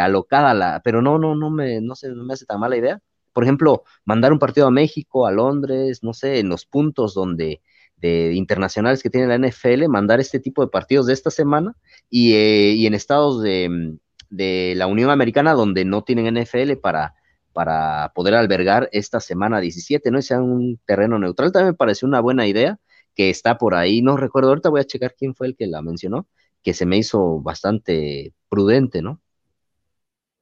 alocada 0.00 0.54
la, 0.54 0.80
pero 0.84 1.02
no, 1.02 1.18
no, 1.18 1.34
no 1.34 1.50
me, 1.50 1.80
no, 1.80 1.94
sé, 1.94 2.08
no 2.10 2.24
me 2.24 2.34
hace 2.34 2.46
tan 2.46 2.60
mala 2.60 2.76
idea 2.76 3.00
por 3.32 3.44
ejemplo, 3.44 3.84
mandar 4.04 4.32
un 4.32 4.38
partido 4.38 4.66
a 4.66 4.70
México, 4.70 5.26
a 5.26 5.30
Londres, 5.30 6.02
no 6.02 6.12
sé, 6.12 6.40
en 6.40 6.48
los 6.48 6.66
puntos 6.66 7.14
donde 7.14 7.62
de 7.96 8.32
internacionales 8.34 9.02
que 9.02 9.10
tiene 9.10 9.26
la 9.26 9.34
NFL, 9.48 9.88
mandar 9.88 10.20
este 10.20 10.40
tipo 10.40 10.62
de 10.62 10.68
partidos 10.70 11.06
de 11.06 11.12
esta 11.12 11.30
semana 11.30 11.76
y, 12.08 12.32
eh, 12.34 12.86
en 12.86 12.94
estados 12.94 13.42
de, 13.42 13.98
de, 14.30 14.74
la 14.76 14.86
Unión 14.86 15.10
Americana 15.10 15.52
donde 15.52 15.84
no 15.84 16.02
tienen 16.02 16.34
NFL 16.34 16.76
para, 16.82 17.14
para 17.52 18.12
poder 18.14 18.34
albergar 18.34 18.88
esta 18.92 19.20
semana 19.20 19.60
17, 19.60 20.10
¿no? 20.10 20.18
Y 20.18 20.22
sea 20.22 20.40
un 20.40 20.80
terreno 20.86 21.18
neutral. 21.18 21.52
También 21.52 21.72
me 21.72 21.76
pareció 21.76 22.08
una 22.08 22.20
buena 22.20 22.46
idea 22.46 22.78
que 23.14 23.28
está 23.28 23.58
por 23.58 23.74
ahí, 23.74 24.02
no 24.02 24.16
recuerdo, 24.16 24.50
ahorita 24.50 24.70
voy 24.70 24.80
a 24.80 24.84
checar 24.84 25.14
quién 25.16 25.34
fue 25.34 25.48
el 25.48 25.56
que 25.56 25.66
la 25.66 25.82
mencionó, 25.82 26.26
que 26.62 26.74
se 26.74 26.86
me 26.86 26.98
hizo 26.98 27.40
bastante 27.40 28.34
prudente, 28.48 29.02
¿no? 29.02 29.20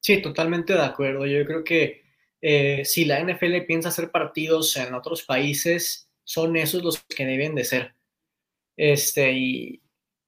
Sí, 0.00 0.22
totalmente 0.22 0.72
de 0.72 0.82
acuerdo. 0.82 1.26
Yo 1.26 1.44
creo 1.44 1.64
que 1.64 2.02
eh, 2.40 2.84
si 2.84 3.04
la 3.04 3.20
NFL 3.20 3.62
piensa 3.66 3.88
hacer 3.88 4.10
partidos 4.10 4.76
en 4.76 4.94
otros 4.94 5.22
países, 5.22 6.08
son 6.24 6.56
esos 6.56 6.82
los 6.82 7.02
que 7.04 7.26
deben 7.26 7.54
de 7.54 7.64
ser. 7.64 7.94
Este, 8.76 9.32
y 9.32 9.82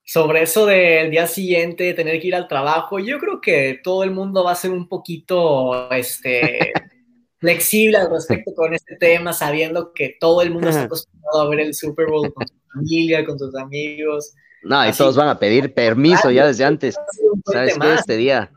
sobre 0.05 0.43
eso 0.43 0.66
del 0.66 1.11
día 1.11 1.26
siguiente, 1.26 1.95
tener 1.95 2.20
que 2.20 2.28
ir 2.28 2.34
al 2.34 2.49
trabajo, 2.49 2.99
yo 2.99 3.18
creo 3.18 3.41
que 3.41 3.80
todo 3.82 4.03
el 4.03 4.11
mundo 4.11 4.43
va 4.43 4.53
a 4.53 4.57
ser 4.57 4.72
un 4.72 4.88
poquito 4.88 5.91
este, 5.93 6.72
flexible 7.38 7.97
al 7.99 8.11
respecto 8.11 8.53
con 8.55 8.74
este 8.74 8.97
tema, 8.97 9.32
sabiendo 9.32 9.93
que 9.93 10.16
todo 10.18 10.43
el 10.43 10.51
mundo 10.51 10.68
está 10.68 10.82
acostumbrado 10.82 11.43
a 11.43 11.49
ver 11.49 11.61
el 11.61 11.74
Super 11.74 12.07
Bowl 12.07 12.32
con 12.34 12.47
su 12.47 12.55
familia, 12.74 13.24
con 13.24 13.38
sus 13.38 13.55
amigos. 13.55 14.34
No, 14.62 14.86
y 14.86 14.92
todos 14.92 15.16
van 15.16 15.28
a 15.28 15.38
pedir 15.38 15.72
permiso 15.72 16.30
ya 16.30 16.46
desde 16.46 16.64
antes. 16.64 16.96
¿Sabes 17.46 17.78
qué? 17.78 17.94
Este 17.94 18.16
día, 18.16 18.50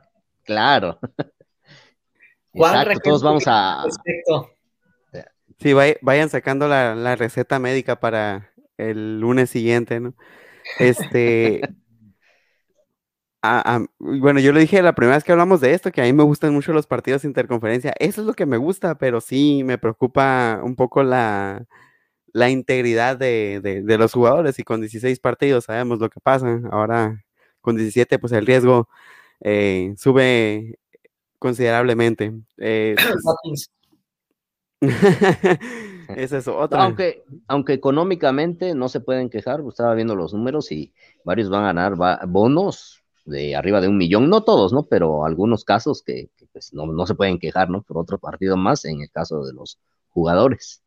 claro. 0.43 0.99
Exacto, 2.53 2.99
todos 3.03 3.23
vamos 3.23 3.43
a... 3.47 3.83
Sí, 5.59 5.73
vayan 5.73 6.29
sacando 6.29 6.67
la, 6.67 7.15
receta 7.15 7.57
médica 7.57 7.99
para 7.99 8.51
el 8.77 9.19
lunes 9.19 9.49
siguiente, 9.49 9.99
¿no? 9.99 10.13
Este... 10.77 11.61
bueno, 13.99 14.39
yo 14.39 14.51
lo 14.51 14.59
dije 14.59 14.81
la 14.81 14.93
primera 14.93 15.17
vez 15.17 15.23
que 15.23 15.31
hablamos 15.31 15.61
de 15.61 15.73
esto, 15.73 15.91
que 15.91 16.01
a 16.01 16.05
mí 16.05 16.13
me 16.13 16.23
gustan 16.23 16.53
mucho 16.53 16.73
los 16.73 16.85
partidos 16.85 17.23
de 17.23 17.29
interconferencia. 17.29 17.93
Eso 17.97 18.21
es 18.21 18.27
lo 18.27 18.33
que 18.33 18.45
me 18.45 18.57
gusta, 18.57 18.95
pero 18.97 19.19
sí 19.19 19.63
me 19.63 19.77
preocupa 19.77 20.59
un 20.63 20.75
poco 20.75 21.01
la, 21.01 21.65
la 22.34 22.49
integridad 22.49 23.17
de, 23.17 23.84
los 23.97 24.11
jugadores. 24.11 24.59
Y 24.59 24.63
con 24.63 24.81
16 24.81 25.19
partidos 25.19 25.65
sabemos 25.65 25.99
lo 25.99 26.09
que 26.09 26.19
pasa. 26.19 26.59
Ahora 26.71 27.23
con 27.61 27.77
17, 27.77 28.19
pues 28.19 28.34
el 28.34 28.45
riesgo 28.45 28.89
eh, 29.39 29.93
sube 29.97 30.77
considerablemente. 31.39 32.34
Eh, 32.57 32.95
pues 33.43 33.69
es 36.09 36.31
eso, 36.34 36.57
otra. 36.57 36.84
Aunque, 36.84 37.23
aunque 37.47 37.73
económicamente 37.73 38.75
no 38.75 38.89
se 38.89 38.99
pueden 38.99 39.29
quejar, 39.29 39.61
estaba 39.67 39.93
viendo 39.93 40.15
los 40.15 40.34
números 40.34 40.71
y 40.71 40.93
varios 41.23 41.49
van 41.49 41.63
a 41.63 41.73
ganar 41.73 42.27
bonos 42.27 43.03
de 43.25 43.55
arriba 43.55 43.79
de 43.79 43.88
un 43.88 43.97
millón, 43.97 44.29
no 44.29 44.43
todos, 44.43 44.73
¿no? 44.73 44.84
Pero 44.84 45.25
algunos 45.25 45.63
casos 45.63 46.03
que, 46.03 46.29
pues, 46.51 46.73
no, 46.73 46.86
no, 46.88 47.07
se 47.07 47.15
pueden 47.15 47.39
quejar, 47.39 47.69
¿no? 47.69 47.81
Por 47.81 47.97
otro 47.97 48.19
partido 48.19 48.57
más 48.57 48.84
en 48.84 49.01
el 49.01 49.09
caso 49.09 49.45
de 49.45 49.53
los 49.53 49.79
jugadores. 50.09 50.82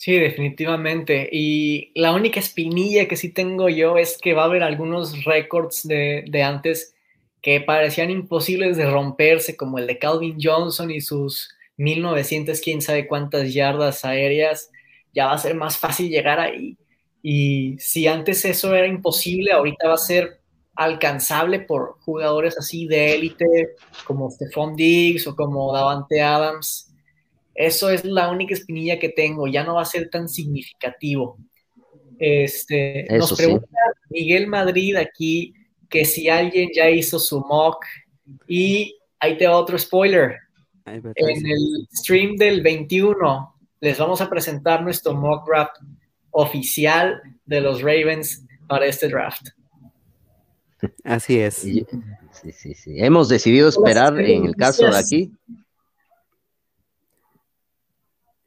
Sí, 0.00 0.16
definitivamente. 0.16 1.28
Y 1.32 1.90
la 2.00 2.12
única 2.14 2.38
espinilla 2.38 3.08
que 3.08 3.16
sí 3.16 3.32
tengo 3.32 3.68
yo 3.68 3.98
es 3.98 4.16
que 4.18 4.32
va 4.32 4.42
a 4.42 4.44
haber 4.44 4.62
algunos 4.62 5.24
récords 5.24 5.86
de, 5.88 6.24
de 6.28 6.42
antes 6.44 6.94
que 7.42 7.60
parecían 7.60 8.10
imposibles 8.10 8.76
de 8.76 8.88
romperse, 8.88 9.56
como 9.56 9.78
el 9.78 9.88
de 9.88 9.98
Calvin 9.98 10.38
Johnson 10.40 10.90
y 10.92 11.00
sus 11.00 11.50
1900, 11.78 12.60
quién 12.60 12.80
sabe 12.80 13.08
cuántas 13.08 13.52
yardas 13.52 14.04
aéreas, 14.04 14.70
ya 15.12 15.26
va 15.26 15.32
a 15.32 15.38
ser 15.38 15.56
más 15.56 15.76
fácil 15.78 16.08
llegar 16.10 16.38
ahí. 16.38 16.78
Y 17.22 17.76
si 17.80 18.06
antes 18.06 18.44
eso 18.44 18.74
era 18.74 18.86
imposible, 18.86 19.50
ahorita 19.52 19.88
va 19.88 19.94
a 19.94 19.98
ser 19.98 20.40
alcanzable 20.76 21.58
por 21.60 21.98
jugadores 22.02 22.56
así 22.56 22.86
de 22.86 23.14
élite 23.16 23.46
como 24.04 24.30
Stephon 24.30 24.76
Diggs 24.76 25.26
o 25.26 25.34
como 25.34 25.72
Davante 25.72 26.22
Adams. 26.22 26.87
Eso 27.58 27.90
es 27.90 28.04
la 28.04 28.30
única 28.30 28.54
espinilla 28.54 29.00
que 29.00 29.08
tengo, 29.08 29.48
ya 29.48 29.64
no 29.64 29.74
va 29.74 29.82
a 29.82 29.84
ser 29.84 30.08
tan 30.10 30.28
significativo. 30.28 31.38
Este, 32.16 33.04
nos 33.10 33.36
pregunta 33.36 33.66
Miguel 34.10 34.46
Madrid 34.46 34.94
aquí 34.94 35.52
que 35.88 36.04
si 36.04 36.28
alguien 36.28 36.70
ya 36.72 36.88
hizo 36.88 37.18
su 37.18 37.40
mock 37.40 37.84
y 38.46 38.96
ahí 39.18 39.36
te 39.36 39.48
va 39.48 39.56
otro 39.56 39.76
spoiler. 39.76 40.36
En 40.86 41.46
el 41.46 41.88
stream 41.92 42.36
del 42.36 42.62
21 42.62 43.54
les 43.80 43.98
vamos 43.98 44.20
a 44.20 44.30
presentar 44.30 44.84
nuestro 44.84 45.14
mock 45.14 45.44
draft 45.44 45.78
oficial 46.30 47.20
de 47.44 47.60
los 47.60 47.82
Ravens 47.82 48.46
para 48.68 48.86
este 48.86 49.08
draft. 49.08 49.48
Así 51.02 51.40
es. 51.40 51.56
Sí, 51.56 51.84
sí, 52.52 52.74
sí. 52.74 52.94
Hemos 52.98 53.28
decidido 53.28 53.68
esperar 53.68 54.16
en 54.20 54.44
el 54.44 54.54
caso 54.54 54.88
de 54.88 54.96
aquí. 54.96 55.32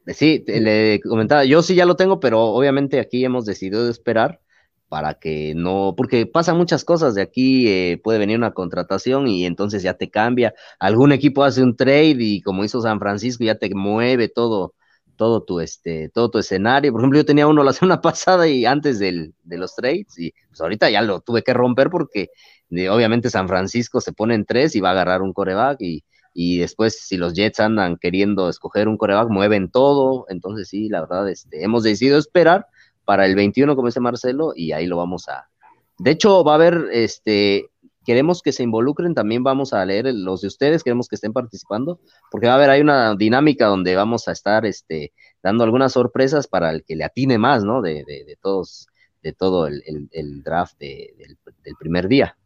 Sí, 0.07 0.43
le 0.47 0.99
comentaba, 1.01 1.45
yo 1.45 1.61
sí 1.61 1.75
ya 1.75 1.85
lo 1.85 1.95
tengo, 1.95 2.19
pero 2.19 2.41
obviamente 2.41 2.99
aquí 2.99 3.23
hemos 3.23 3.45
decidido 3.45 3.87
esperar 3.87 4.41
para 4.87 5.13
que 5.13 5.53
no, 5.55 5.93
porque 5.95 6.25
pasan 6.25 6.57
muchas 6.57 6.83
cosas 6.83 7.13
de 7.15 7.21
aquí, 7.21 7.67
eh, 7.69 8.01
puede 8.03 8.17
venir 8.19 8.37
una 8.37 8.51
contratación 8.53 9.27
y 9.27 9.45
entonces 9.45 9.83
ya 9.83 9.93
te 9.93 10.09
cambia, 10.09 10.53
algún 10.79 11.11
equipo 11.11 11.43
hace 11.43 11.61
un 11.63 11.75
trade 11.77 12.15
y 12.19 12.41
como 12.41 12.63
hizo 12.65 12.81
San 12.81 12.99
Francisco 12.99 13.43
ya 13.43 13.55
te 13.55 13.73
mueve 13.75 14.27
todo, 14.27 14.73
todo 15.17 15.43
tu, 15.43 15.59
este, 15.59 16.09
todo 16.09 16.31
tu 16.31 16.39
escenario. 16.39 16.91
Por 16.91 17.01
ejemplo, 17.01 17.19
yo 17.19 17.25
tenía 17.25 17.47
uno 17.47 17.63
la 17.63 17.73
semana 17.73 18.01
pasada 18.01 18.47
y 18.47 18.65
antes 18.65 18.97
del, 18.99 19.33
de 19.43 19.57
los 19.57 19.75
trades 19.75 20.17
y 20.17 20.33
pues 20.49 20.59
ahorita 20.61 20.89
ya 20.89 21.01
lo 21.03 21.21
tuve 21.21 21.43
que 21.43 21.53
romper 21.53 21.89
porque 21.91 22.29
eh, 22.71 22.89
obviamente 22.89 23.29
San 23.29 23.47
Francisco 23.47 24.01
se 24.01 24.13
pone 24.13 24.33
en 24.35 24.45
tres 24.45 24.75
y 24.75 24.81
va 24.81 24.89
a 24.89 24.91
agarrar 24.93 25.21
un 25.21 25.31
coreback 25.33 25.77
y, 25.81 26.03
y 26.33 26.59
después 26.59 26.99
si 26.99 27.17
los 27.17 27.33
Jets 27.33 27.59
andan 27.59 27.97
queriendo 27.97 28.49
escoger 28.49 28.87
un 28.87 28.97
coreback, 28.97 29.29
mueven 29.29 29.69
todo. 29.69 30.25
Entonces 30.29 30.69
sí, 30.69 30.89
la 30.89 31.01
verdad, 31.01 31.29
este, 31.29 31.63
hemos 31.63 31.83
decidido 31.83 32.17
esperar 32.17 32.67
para 33.05 33.25
el 33.25 33.35
21, 33.35 33.75
como 33.75 33.87
dice 33.87 33.99
Marcelo, 33.99 34.53
y 34.55 34.71
ahí 34.71 34.87
lo 34.87 34.97
vamos 34.97 35.27
a... 35.27 35.49
De 35.97 36.11
hecho, 36.11 36.43
va 36.43 36.53
a 36.53 36.55
haber, 36.55 36.87
este, 36.91 37.69
queremos 38.05 38.41
que 38.41 38.51
se 38.51 38.63
involucren, 38.63 39.13
también 39.13 39.43
vamos 39.43 39.73
a 39.73 39.85
leer 39.85 40.05
los 40.13 40.41
de 40.41 40.47
ustedes, 40.47 40.83
queremos 40.83 41.07
que 41.07 41.15
estén 41.15 41.33
participando, 41.33 41.99
porque 42.31 42.47
va 42.47 42.53
a 42.53 42.55
haber, 42.55 42.69
hay 42.69 42.81
una 42.81 43.15
dinámica 43.15 43.67
donde 43.67 43.95
vamos 43.95 44.27
a 44.27 44.31
estar, 44.31 44.65
este, 44.65 45.13
dando 45.43 45.63
algunas 45.63 45.93
sorpresas 45.93 46.47
para 46.47 46.71
el 46.71 46.83
que 46.83 46.95
le 46.95 47.03
atine 47.03 47.37
más, 47.37 47.63
¿no? 47.63 47.81
De, 47.81 48.03
de, 48.05 48.37
todos, 48.41 48.87
de 49.21 49.33
todo 49.33 49.67
el, 49.67 50.43
draft 50.43 50.77
del 50.79 51.75
primer 51.79 52.07
día. 52.07 52.37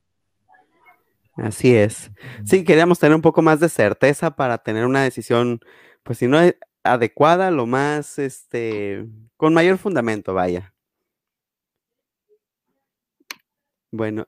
Así 1.36 1.76
es. 1.76 2.12
Sí, 2.46 2.64
queríamos 2.64 3.00
tener 3.00 3.16
un 3.16 3.22
poco 3.22 3.42
más 3.42 3.60
de 3.60 3.70
certeza 3.70 4.36
para 4.36 4.58
tener 4.60 4.86
una 4.86 5.04
decisión, 5.04 5.60
pues 6.04 6.20
si 6.20 6.28
no 6.28 6.40
adecuada, 6.84 7.52
lo 7.52 7.66
más, 7.66 8.20
este, 8.20 9.06
con 9.36 9.54
mayor 9.54 9.78
fundamento, 9.78 10.34
vaya. 10.34 10.74
Bueno. 13.92 14.28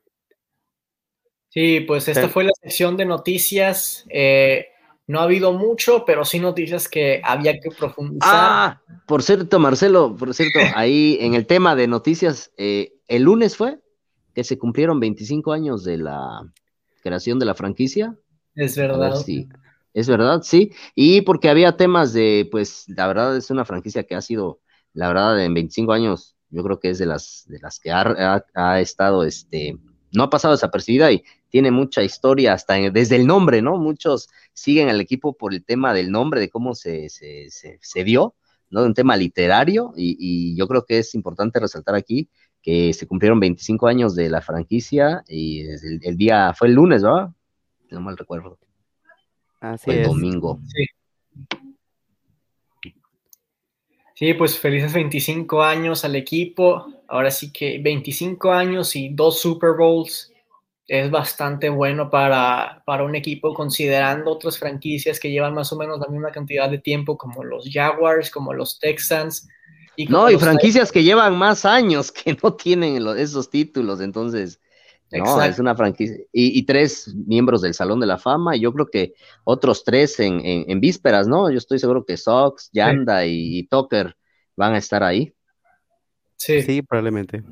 Sí, 1.49 1.81
pues 1.81 2.07
esta 2.07 2.29
fue 2.29 2.43
la 2.43 2.51
sección 2.61 2.97
de 2.97 3.05
noticias. 3.05 4.05
Eh, 4.09 4.67
no 5.07 5.21
ha 5.21 5.23
habido 5.23 5.53
mucho, 5.53 6.03
pero 6.05 6.25
sí 6.25 6.39
noticias 6.39 6.89
que 6.89 7.21
había 7.23 7.53
que 7.59 7.71
profundizar. 7.71 8.29
Ah, 8.29 8.81
por 9.07 9.23
cierto, 9.23 9.57
Marcelo, 9.59 10.15
por 10.15 10.33
cierto, 10.33 10.59
ahí 10.75 11.17
en 11.21 11.33
el 11.33 11.47
tema 11.47 11.75
de 11.75 11.87
noticias, 11.87 12.51
eh, 12.57 12.93
el 13.07 13.23
lunes 13.23 13.55
fue 13.55 13.79
que 14.35 14.43
se 14.43 14.57
cumplieron 14.57 14.99
25 14.99 15.53
años 15.53 15.83
de 15.83 15.97
la 15.97 16.41
creación 17.07 17.39
de 17.39 17.45
la 17.45 17.55
franquicia. 17.55 18.17
Es 18.55 18.75
verdad. 18.75 19.15
Sí, 19.15 19.47
es 19.93 20.07
verdad, 20.07 20.41
sí. 20.43 20.71
Y 20.95 21.21
porque 21.21 21.49
había 21.49 21.77
temas 21.77 22.13
de, 22.13 22.47
pues, 22.51 22.85
la 22.87 23.07
verdad 23.07 23.35
es 23.35 23.49
una 23.49 23.65
franquicia 23.65 24.03
que 24.03 24.15
ha 24.15 24.21
sido, 24.21 24.59
la 24.93 25.07
verdad, 25.07 25.43
en 25.43 25.53
25 25.53 25.91
años, 25.93 26.35
yo 26.49 26.63
creo 26.63 26.79
que 26.79 26.89
es 26.89 26.97
de 26.97 27.05
las, 27.05 27.45
de 27.47 27.59
las 27.59 27.79
que 27.79 27.91
ha, 27.91 28.43
ha 28.53 28.79
estado, 28.79 29.23
este, 29.23 29.77
no 30.11 30.23
ha 30.23 30.29
pasado 30.29 30.53
desapercibida 30.53 31.11
y 31.11 31.23
tiene 31.49 31.71
mucha 31.71 32.03
historia 32.03 32.53
hasta 32.53 32.75
desde 32.91 33.15
el 33.15 33.27
nombre, 33.27 33.61
¿no? 33.61 33.77
Muchos 33.77 34.29
siguen 34.53 34.89
al 34.89 35.01
equipo 35.01 35.33
por 35.35 35.53
el 35.53 35.63
tema 35.63 35.93
del 35.93 36.11
nombre, 36.11 36.39
de 36.39 36.49
cómo 36.49 36.75
se, 36.75 37.09
se, 37.09 37.47
se, 37.49 38.03
dio, 38.03 38.35
¿no? 38.69 38.83
Un 38.83 38.93
tema 38.93 39.15
literario 39.15 39.93
y, 39.95 40.55
yo 40.55 40.67
creo 40.67 40.85
que 40.85 40.99
es 40.99 41.15
importante 41.15 41.59
resaltar 41.59 41.95
aquí 41.95 42.29
que 42.67 42.91
se 42.91 43.07
cumplieron 43.07 43.39
25 43.39 43.87
años 43.87 44.13
de 44.13 44.29
la 44.29 44.41
franquicia 44.41 45.23
y 45.25 45.61
el, 45.61 46.17
día, 46.17 46.53
fue 46.53 46.67
el 46.67 46.73
lunes, 46.73 47.01
¿verdad? 47.01 47.29
No 47.91 48.01
mal 48.01 48.17
recuerdo. 48.17 48.59
Así 49.61 49.85
fue 49.85 50.01
el 50.01 50.07
domingo. 50.07 50.59
Sí. 50.67 50.85
Sí, 54.15 54.33
pues 54.33 54.59
felices 54.59 54.91
25 54.91 55.63
años 55.63 56.03
al 56.03 56.17
equipo. 56.17 56.87
Ahora 57.07 57.31
sí 57.31 57.53
que 57.53 57.79
25 57.81 58.51
años 58.51 58.97
y 58.97 59.13
dos 59.13 59.39
Super 59.39 59.77
Bowls 59.77 60.33
es 60.87 61.09
bastante 61.09 61.69
bueno 61.69 62.09
para, 62.09 62.83
para, 62.85 63.05
un 63.05 63.15
equipo, 63.15 63.53
considerando 63.53 64.31
otras 64.31 64.59
franquicias 64.59 65.21
que 65.21 65.31
llevan 65.31 65.53
más 65.53 65.71
o 65.71 65.77
menos 65.77 66.01
la 66.01 66.07
misma 66.07 66.31
cantidad 66.31 66.69
de 66.69 66.79
tiempo, 66.79 67.17
como 67.17 67.45
los 67.45 67.69
Jaguars, 67.71 68.29
como 68.29 68.53
los 68.53 68.77
Texans. 68.77 69.47
Y 69.99 70.05
no, 70.05 70.29
y 70.29 70.37
franquicias 70.37 70.91
que 70.91 71.03
llevan 71.03 71.35
más 71.35 71.65
años 71.65 72.11
que 72.11 72.37
no 72.43 72.53
tienen 72.53 73.03
esos 73.17 73.49
títulos, 73.49 73.99
entonces, 73.99 74.61
no, 75.11 75.41
es 75.41 75.57
una 75.57 75.75
franquicia. 75.75 76.17
Y, 76.31 76.63
tres 76.67 77.15
miembros 77.25 77.63
del 77.63 77.73
Salón 77.73 77.99
de 77.99 78.05
la 78.05 78.19
Fama, 78.19 78.55
y 78.55 78.59
yo 78.59 78.71
creo 78.71 78.85
que 78.85 79.15
otros 79.43 79.83
tres 79.83 80.19
en, 80.19 80.39
en, 80.43 80.79
vísperas, 80.79 81.27
¿no? 81.27 81.49
Yo 81.49 81.57
estoy 81.57 81.79
seguro 81.79 82.05
que 82.05 82.15
Sox, 82.15 82.69
Yanda 82.71 83.25
y, 83.25 83.57
y 83.57 83.67
Tucker 83.67 84.15
van 84.55 84.75
a 84.75 84.77
estar 84.77 85.01
ahí. 85.03 85.33
Sí. 86.35 86.61
sí, 86.61 86.83
probablemente. 86.83 87.43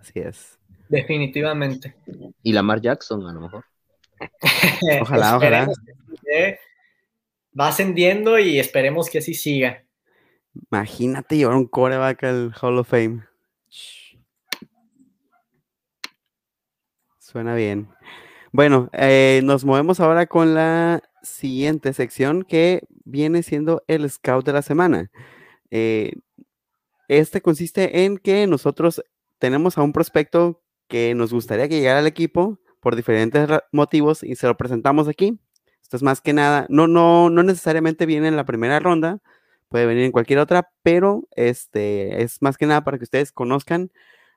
Así 0.00 0.20
es. 0.20 0.58
Definitivamente. 0.88 1.96
Y 2.42 2.54
Lamar 2.54 2.80
Jackson, 2.80 3.26
a 3.26 3.32
lo 3.34 3.42
mejor. 3.42 3.66
ojalá, 5.02 5.36
ojalá. 5.36 5.68
Va 7.58 7.68
ascendiendo 7.68 8.38
y 8.38 8.58
esperemos 8.58 9.10
que 9.10 9.18
así 9.18 9.34
siga. 9.34 9.84
Imagínate 10.70 11.36
llevar 11.36 11.56
un 11.56 11.66
coreback 11.66 12.24
al 12.24 12.54
Hall 12.60 12.78
of 12.78 12.88
Fame. 12.88 13.24
Suena 17.18 17.54
bien. 17.54 17.88
Bueno, 18.52 18.90
eh, 18.92 19.40
nos 19.44 19.64
movemos 19.64 20.00
ahora 20.00 20.26
con 20.26 20.54
la 20.54 21.02
siguiente 21.22 21.92
sección 21.92 22.42
que 22.42 22.82
viene 23.04 23.42
siendo 23.42 23.84
el 23.86 24.08
Scout 24.10 24.44
de 24.44 24.52
la 24.52 24.62
semana. 24.62 25.10
Eh, 25.70 26.14
este 27.06 27.40
consiste 27.40 28.04
en 28.04 28.18
que 28.18 28.46
nosotros 28.46 29.04
tenemos 29.38 29.78
a 29.78 29.82
un 29.82 29.92
prospecto 29.92 30.62
que 30.88 31.14
nos 31.14 31.32
gustaría 31.32 31.68
que 31.68 31.78
llegara 31.78 32.00
al 32.00 32.06
equipo 32.06 32.58
por 32.80 32.96
diferentes 32.96 33.48
motivos 33.72 34.22
y 34.22 34.34
se 34.34 34.46
lo 34.46 34.56
presentamos 34.56 35.06
aquí. 35.06 35.38
Esto 35.82 35.96
es 35.96 36.02
más 36.02 36.20
que 36.20 36.32
nada, 36.32 36.66
no, 36.68 36.86
no, 36.86 37.30
no 37.30 37.42
necesariamente 37.42 38.06
viene 38.06 38.28
en 38.28 38.36
la 38.36 38.44
primera 38.44 38.78
ronda, 38.80 39.20
puede 39.70 39.86
venir 39.86 40.04
en 40.04 40.12
cualquier 40.12 40.40
otra, 40.40 40.70
pero 40.82 41.26
este 41.36 42.22
es 42.22 42.42
más 42.42 42.58
que 42.58 42.66
nada 42.66 42.84
para 42.84 42.98
que 42.98 43.04
ustedes 43.04 43.32
conozcan 43.32 43.90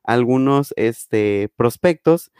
algunos 0.03 0.73
este, 0.77 1.49
prospectos 1.55 2.31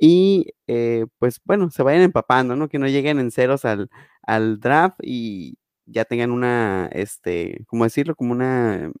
y 0.00 0.54
eh, 0.66 1.06
pues 1.18 1.40
bueno, 1.44 1.70
se 1.70 1.82
vayan 1.82 2.02
empapando, 2.02 2.54
¿no? 2.56 2.68
Que 2.68 2.78
no 2.78 2.86
lleguen 2.86 3.18
en 3.18 3.30
ceros 3.30 3.64
al, 3.64 3.90
al 4.22 4.60
draft 4.60 4.98
y 5.02 5.56
ya 5.86 6.04
tengan 6.04 6.30
una, 6.30 6.88
este, 6.92 7.64
¿cómo 7.66 7.84
decirlo? 7.84 8.14
Como 8.14 8.32
una 8.32 8.92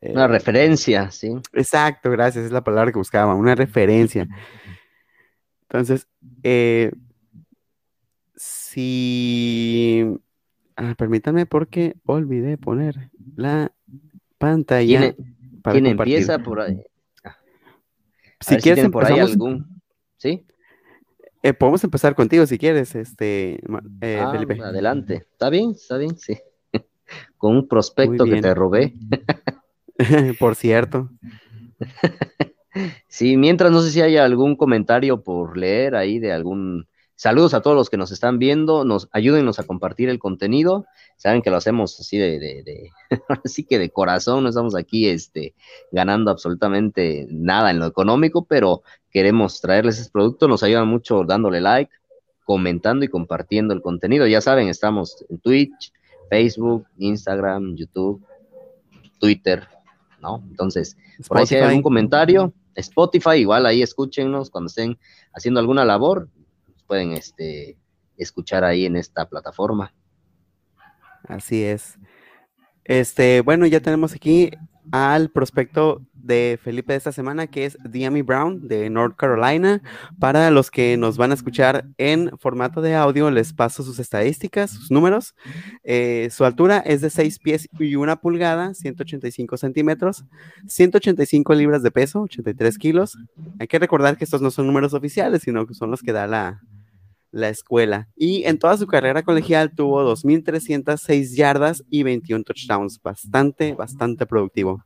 una 0.00 0.26
referencia, 0.26 1.10
sí. 1.10 1.32
Exacto, 1.52 2.10
gracias, 2.10 2.46
es 2.46 2.52
la 2.52 2.64
palabra 2.64 2.92
que 2.92 2.98
buscaba, 2.98 3.34
una 3.34 3.54
referencia. 3.54 4.26
Entonces, 5.62 6.08
eh, 6.42 6.90
si... 8.34 10.06
Ah, 10.82 10.94
permítanme 10.96 11.44
porque 11.44 11.96
olvidé 12.06 12.56
poner 12.56 13.10
la 13.36 13.70
pantalla. 14.38 15.14
¿Quién, 15.62 15.86
empieza 15.86 16.38
por 16.38 16.62
ahí? 16.62 16.82
Ah. 17.22 17.36
Si 18.40 18.56
quieres, 18.56 18.88
por 18.88 19.04
ahí 19.04 19.18
algún. 19.18 19.82
¿Sí? 20.16 20.46
Eh, 21.42 21.52
podemos 21.52 21.84
empezar 21.84 22.14
contigo 22.14 22.46
si 22.46 22.56
quieres, 22.56 22.94
este, 22.94 23.60
eh, 24.00 24.20
ah, 24.22 24.32
Felipe. 24.32 24.58
Adelante. 24.62 25.26
Está 25.30 25.50
bien, 25.50 25.72
está 25.72 25.98
bien, 25.98 26.16
sí. 26.16 26.38
Con 27.36 27.56
un 27.56 27.68
prospecto 27.68 28.24
que 28.24 28.40
te 28.40 28.54
robé. 28.54 28.94
por 30.40 30.54
cierto. 30.54 31.10
Sí, 33.08 33.36
mientras 33.36 33.72
no 33.72 33.82
sé 33.82 33.90
si 33.90 34.00
hay 34.00 34.16
algún 34.16 34.54
comentario 34.54 35.24
por 35.24 35.56
leer 35.56 35.96
ahí 35.96 36.20
de 36.20 36.32
algún... 36.32 36.86
Saludos 37.20 37.52
a 37.52 37.60
todos 37.60 37.76
los 37.76 37.90
que 37.90 37.98
nos 37.98 38.12
están 38.12 38.38
viendo, 38.38 38.82
nos 38.82 39.10
ayúdenos 39.12 39.58
a 39.58 39.64
compartir 39.64 40.08
el 40.08 40.18
contenido. 40.18 40.86
Saben 41.18 41.42
que 41.42 41.50
lo 41.50 41.58
hacemos 41.58 42.00
así 42.00 42.16
de, 42.16 42.38
de, 42.38 42.90
así 43.44 43.62
que 43.68 43.78
de 43.78 43.90
corazón, 43.90 44.42
no 44.42 44.48
estamos 44.48 44.74
aquí 44.74 45.06
este, 45.06 45.54
ganando 45.92 46.30
absolutamente 46.30 47.26
nada 47.28 47.72
en 47.72 47.78
lo 47.78 47.84
económico, 47.84 48.46
pero 48.46 48.80
queremos 49.10 49.60
traerles 49.60 49.98
ese 49.98 50.10
producto. 50.10 50.48
Nos 50.48 50.62
ayuda 50.62 50.86
mucho 50.86 51.24
dándole 51.24 51.60
like, 51.60 51.92
comentando 52.46 53.04
y 53.04 53.08
compartiendo 53.08 53.74
el 53.74 53.82
contenido. 53.82 54.26
Ya 54.26 54.40
saben, 54.40 54.68
estamos 54.68 55.22
en 55.28 55.40
Twitch, 55.40 55.92
Facebook, 56.30 56.86
Instagram, 56.96 57.76
YouTube, 57.76 58.24
Twitter, 59.18 59.68
¿no? 60.22 60.42
Entonces, 60.48 60.96
por 61.28 61.36
ahí 61.36 61.46
si 61.46 61.56
hay 61.56 61.64
algún 61.64 61.82
comentario, 61.82 62.54
Spotify, 62.76 63.40
igual 63.40 63.66
ahí 63.66 63.82
escúchenos 63.82 64.48
cuando 64.48 64.68
estén 64.68 64.98
haciendo 65.34 65.60
alguna 65.60 65.84
labor, 65.84 66.26
pueden 66.90 67.12
este, 67.12 67.78
escuchar 68.16 68.64
ahí 68.64 68.84
en 68.84 68.96
esta 68.96 69.28
plataforma. 69.28 69.94
Así 71.22 71.62
es. 71.62 72.00
Este, 72.82 73.42
bueno, 73.42 73.64
ya 73.66 73.78
tenemos 73.78 74.12
aquí 74.12 74.50
al 74.90 75.30
prospecto 75.30 76.02
de 76.12 76.58
Felipe 76.60 76.92
de 76.92 76.96
esta 76.96 77.12
semana, 77.12 77.46
que 77.46 77.64
es 77.64 77.78
Diami 77.88 78.22
Brown 78.22 78.66
de 78.66 78.90
North 78.90 79.14
Carolina. 79.14 79.80
Para 80.18 80.50
los 80.50 80.68
que 80.72 80.96
nos 80.96 81.16
van 81.16 81.30
a 81.30 81.34
escuchar 81.34 81.86
en 81.96 82.36
formato 82.38 82.82
de 82.82 82.96
audio, 82.96 83.30
les 83.30 83.52
paso 83.52 83.84
sus 83.84 84.00
estadísticas, 84.00 84.72
sus 84.72 84.90
números. 84.90 85.36
Eh, 85.84 86.28
su 86.32 86.44
altura 86.44 86.78
es 86.78 87.02
de 87.02 87.10
6 87.10 87.38
pies 87.38 87.68
y 87.78 87.94
una 87.94 88.16
pulgada, 88.20 88.74
185 88.74 89.56
centímetros, 89.58 90.24
185 90.66 91.54
libras 91.54 91.84
de 91.84 91.92
peso, 91.92 92.22
83 92.22 92.78
kilos. 92.78 93.16
Hay 93.60 93.68
que 93.68 93.78
recordar 93.78 94.16
que 94.16 94.24
estos 94.24 94.42
no 94.42 94.50
son 94.50 94.66
números 94.66 94.92
oficiales, 94.92 95.42
sino 95.42 95.68
que 95.68 95.74
son 95.74 95.92
los 95.92 96.02
que 96.02 96.12
da 96.12 96.26
la, 96.26 96.60
la 97.30 97.48
escuela. 97.48 98.08
Y 98.16 98.44
en 98.44 98.58
toda 98.58 98.76
su 98.76 98.86
carrera 98.86 99.22
colegial 99.22 99.74
tuvo 99.74 100.02
2.306 100.02 101.36
yardas 101.36 101.84
y 101.90 102.02
21 102.02 102.44
touchdowns. 102.44 103.00
Bastante, 103.02 103.74
bastante 103.74 104.26
productivo. 104.26 104.82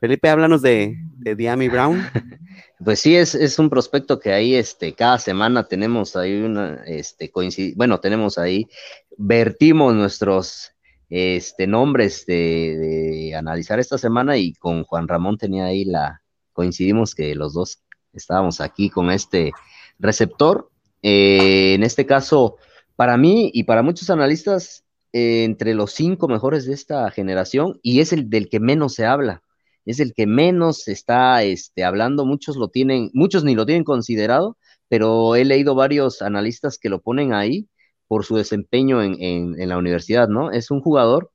Felipe, 0.00 0.28
háblanos 0.28 0.62
de, 0.62 0.96
de 1.18 1.34
Diami 1.34 1.68
Brown. 1.68 2.02
Pues 2.84 3.00
sí, 3.00 3.16
es, 3.16 3.34
es, 3.34 3.58
un 3.58 3.68
prospecto 3.68 4.20
que 4.20 4.32
ahí 4.32 4.54
este, 4.54 4.92
cada 4.94 5.18
semana 5.18 5.64
tenemos 5.64 6.14
ahí 6.14 6.40
una, 6.40 6.76
este, 6.86 7.30
bueno, 7.74 7.98
tenemos 7.98 8.38
ahí, 8.38 8.68
vertimos 9.16 9.94
nuestros 9.96 10.70
este, 11.08 11.66
nombres 11.66 12.24
de, 12.24 12.76
de, 12.78 13.34
analizar 13.34 13.80
esta 13.80 13.98
semana 13.98 14.36
y 14.36 14.52
con 14.54 14.84
Juan 14.84 15.08
Ramón 15.08 15.38
tenía 15.38 15.64
ahí 15.64 15.84
la, 15.84 16.22
coincidimos 16.52 17.16
que 17.16 17.34
los 17.34 17.52
dos 17.52 17.82
estábamos 18.12 18.60
aquí 18.60 18.90
con 18.90 19.10
este 19.10 19.50
receptor 19.98 20.70
eh, 21.02 21.74
en 21.74 21.82
este 21.82 22.06
caso, 22.06 22.56
para 22.96 23.16
mí 23.16 23.50
y 23.54 23.64
para 23.64 23.82
muchos 23.82 24.10
analistas, 24.10 24.84
eh, 25.12 25.44
entre 25.44 25.74
los 25.74 25.92
cinco 25.92 26.28
mejores 26.28 26.66
de 26.66 26.74
esta 26.74 27.10
generación, 27.10 27.78
y 27.82 28.00
es 28.00 28.12
el 28.12 28.30
del 28.30 28.48
que 28.48 28.60
menos 28.60 28.94
se 28.94 29.06
habla, 29.06 29.42
es 29.84 30.00
el 30.00 30.12
que 30.14 30.26
menos 30.26 30.82
se 30.82 30.92
está 30.92 31.42
este, 31.42 31.84
hablando, 31.84 32.26
muchos 32.26 32.56
lo 32.56 32.68
tienen, 32.68 33.10
muchos 33.14 33.44
ni 33.44 33.54
lo 33.54 33.66
tienen 33.66 33.84
considerado, 33.84 34.58
pero 34.88 35.36
he 35.36 35.44
leído 35.44 35.74
varios 35.74 36.22
analistas 36.22 36.78
que 36.78 36.88
lo 36.88 37.00
ponen 37.00 37.32
ahí 37.32 37.68
por 38.06 38.24
su 38.24 38.36
desempeño 38.36 39.02
en, 39.02 39.16
en 39.20 39.68
la 39.68 39.78
universidad, 39.78 40.28
¿no? 40.28 40.50
Es 40.50 40.70
un 40.70 40.80
jugador 40.80 41.30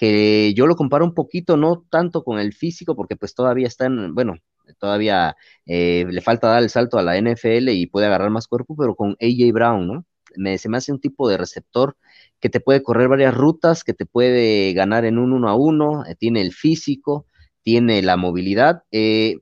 que 0.00 0.54
yo 0.54 0.66
lo 0.66 0.76
comparo 0.76 1.04
un 1.04 1.12
poquito, 1.12 1.58
no 1.58 1.84
tanto 1.90 2.24
con 2.24 2.38
el 2.38 2.54
físico, 2.54 2.96
porque 2.96 3.16
pues 3.16 3.34
todavía 3.34 3.66
está 3.66 3.84
en, 3.84 4.14
bueno, 4.14 4.36
todavía 4.78 5.36
eh, 5.66 6.06
le 6.08 6.20
falta 6.20 6.48
dar 6.48 6.62
el 6.62 6.70
salto 6.70 6.98
a 6.98 7.02
la 7.02 7.16
NFL 7.16 7.70
y 7.70 7.86
puede 7.86 8.06
agarrar 8.06 8.30
más 8.30 8.48
cuerpo, 8.48 8.76
pero 8.76 8.94
con 8.94 9.16
AJ 9.20 9.52
Brown, 9.52 9.86
¿no? 9.86 10.06
me, 10.36 10.58
se 10.58 10.68
me 10.68 10.76
hace 10.76 10.92
un 10.92 11.00
tipo 11.00 11.28
de 11.28 11.36
receptor 11.36 11.96
que 12.40 12.48
te 12.48 12.60
puede 12.60 12.82
correr 12.82 13.08
varias 13.08 13.34
rutas, 13.34 13.84
que 13.84 13.94
te 13.94 14.06
puede 14.06 14.72
ganar 14.72 15.04
en 15.04 15.18
un 15.18 15.32
uno 15.32 15.48
a 15.48 15.54
uno, 15.54 16.04
eh, 16.06 16.14
tiene 16.16 16.40
el 16.40 16.52
físico, 16.52 17.26
tiene 17.62 18.02
la 18.02 18.16
movilidad. 18.16 18.82
Eh, 18.92 19.36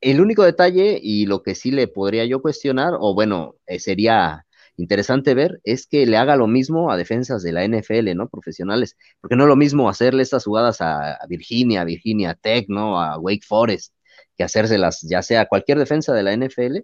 el 0.00 0.20
único 0.20 0.44
detalle 0.44 0.98
y 1.02 1.26
lo 1.26 1.42
que 1.42 1.54
sí 1.54 1.70
le 1.70 1.88
podría 1.88 2.24
yo 2.24 2.42
cuestionar, 2.42 2.94
o 2.98 3.14
bueno, 3.14 3.56
sería 3.78 4.46
interesante 4.80 5.34
ver, 5.34 5.60
es 5.64 5.86
que 5.86 6.06
le 6.06 6.16
haga 6.16 6.36
lo 6.36 6.46
mismo 6.46 6.90
a 6.90 6.96
defensas 6.96 7.42
de 7.42 7.52
la 7.52 7.64
NFL, 7.64 8.14
¿no? 8.16 8.28
Profesionales, 8.28 8.96
porque 9.20 9.36
no 9.36 9.44
es 9.44 9.48
lo 9.48 9.56
mismo 9.56 9.88
hacerle 9.88 10.22
estas 10.22 10.44
jugadas 10.44 10.80
a, 10.80 11.18
Virginia, 11.28 11.82
a 11.82 11.84
Virginia 11.84 12.34
Tech, 12.34 12.66
¿no? 12.68 13.00
A 13.00 13.18
Wake 13.18 13.44
Forest, 13.46 13.94
que 14.40 14.44
hacérselas 14.44 15.02
ya 15.02 15.20
sea 15.20 15.44
cualquier 15.44 15.78
defensa 15.78 16.14
de 16.14 16.22
la 16.22 16.32
NFL, 16.32 16.78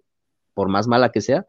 por 0.52 0.68
más 0.68 0.86
mala 0.88 1.10
que 1.10 1.22
sea. 1.22 1.46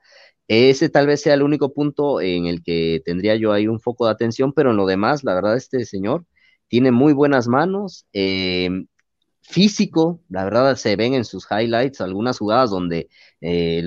Ese 0.48 0.88
tal 0.88 1.06
vez 1.06 1.22
sea 1.22 1.34
el 1.34 1.44
único 1.44 1.74
punto 1.74 2.22
en 2.22 2.46
el 2.46 2.64
que 2.64 3.02
tendría 3.04 3.36
yo 3.36 3.52
ahí 3.52 3.68
un 3.68 3.82
foco 3.82 4.06
de 4.06 4.14
atención, 4.14 4.54
pero 4.54 4.72
en 4.72 4.78
lo 4.78 4.86
demás, 4.86 5.26
la 5.26 5.36
verdad, 5.36 5.58
este 5.58 5.84
señor 5.84 6.26
tiene 6.70 6.92
muy 6.92 7.12
buenas 7.12 7.50
manos, 7.50 8.06
eh, 8.14 8.70
físico, 9.42 10.22
la 10.30 10.46
verdad 10.46 10.78
se 10.78 10.96
ven 10.96 11.14
en 11.14 11.26
sus 11.26 11.46
highlights 11.52 12.00
algunas 12.00 12.40
jugadas 12.40 12.70
donde 12.70 13.10
eh, 13.42 13.84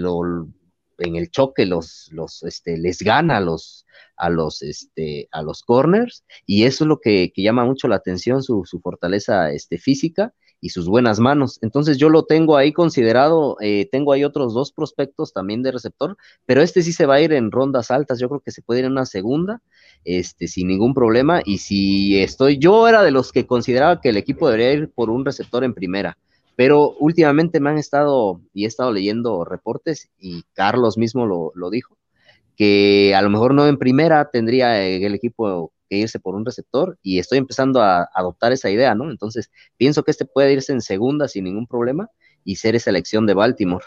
en 0.98 1.16
el 1.16 1.30
choque 1.30 1.64
los, 1.64 2.10
este, 2.42 2.76
les 2.76 2.98
gana 2.98 3.38
a 3.38 3.40
los, 3.40 3.86
a 4.18 4.28
los, 4.28 4.60
este, 4.60 5.26
a 5.32 5.40
los 5.40 5.62
corners, 5.62 6.26
y 6.44 6.64
eso 6.64 6.84
es 6.84 6.88
lo 6.88 7.00
que, 7.00 7.32
llama 7.34 7.64
mucho 7.64 7.88
la 7.88 7.96
atención, 7.96 8.42
su, 8.42 8.66
su 8.66 8.78
fortaleza 8.80 9.52
este, 9.52 9.78
física, 9.78 10.34
y 10.60 10.70
sus 10.70 10.88
buenas 10.88 11.20
manos. 11.20 11.58
Entonces 11.62 11.96
yo 11.96 12.08
lo 12.08 12.24
tengo 12.24 12.56
ahí 12.56 12.72
considerado, 12.72 13.56
eh, 13.60 13.88
tengo 13.90 14.12
ahí 14.12 14.24
otros 14.24 14.54
dos 14.54 14.72
prospectos 14.72 15.32
también 15.32 15.62
de 15.62 15.72
receptor, 15.72 16.16
pero 16.46 16.62
este 16.62 16.82
sí 16.82 16.92
se 16.92 17.06
va 17.06 17.14
a 17.14 17.20
ir 17.20 17.32
en 17.32 17.50
rondas 17.50 17.90
altas, 17.90 18.18
yo 18.20 18.28
creo 18.28 18.40
que 18.40 18.50
se 18.50 18.62
puede 18.62 18.80
ir 18.80 18.86
en 18.86 18.92
una 18.92 19.06
segunda, 19.06 19.62
este, 20.04 20.48
sin 20.48 20.68
ningún 20.68 20.94
problema, 20.94 21.40
y 21.44 21.58
si 21.58 22.20
estoy, 22.20 22.58
yo 22.58 22.88
era 22.88 23.02
de 23.02 23.10
los 23.10 23.32
que 23.32 23.46
consideraba 23.46 24.00
que 24.00 24.10
el 24.10 24.16
equipo 24.16 24.48
debería 24.48 24.72
ir 24.72 24.90
por 24.90 25.10
un 25.10 25.24
receptor 25.24 25.64
en 25.64 25.74
primera, 25.74 26.18
pero 26.56 26.94
últimamente 26.98 27.60
me 27.60 27.70
han 27.70 27.78
estado, 27.78 28.40
y 28.52 28.64
he 28.64 28.68
estado 28.68 28.92
leyendo 28.92 29.44
reportes, 29.44 30.10
y 30.18 30.42
Carlos 30.52 30.98
mismo 30.98 31.26
lo, 31.26 31.52
lo 31.54 31.70
dijo, 31.70 31.96
que 32.56 33.14
a 33.14 33.22
lo 33.22 33.30
mejor 33.30 33.54
no 33.54 33.66
en 33.66 33.78
primera 33.78 34.28
tendría 34.30 34.84
el 34.86 35.14
equipo 35.14 35.72
que 35.90 35.96
irse 35.96 36.20
por 36.20 36.36
un 36.36 36.46
receptor 36.46 36.96
y 37.02 37.18
estoy 37.18 37.38
empezando 37.38 37.82
a 37.82 38.08
adoptar 38.14 38.52
esa 38.52 38.70
idea, 38.70 38.94
¿no? 38.94 39.10
Entonces, 39.10 39.50
pienso 39.76 40.04
que 40.04 40.12
este 40.12 40.24
puede 40.24 40.52
irse 40.52 40.72
en 40.72 40.80
segunda 40.80 41.26
sin 41.26 41.44
ningún 41.44 41.66
problema 41.66 42.08
y 42.44 42.56
ser 42.56 42.76
esa 42.76 42.90
elección 42.90 43.26
de 43.26 43.34
Baltimore. 43.34 43.84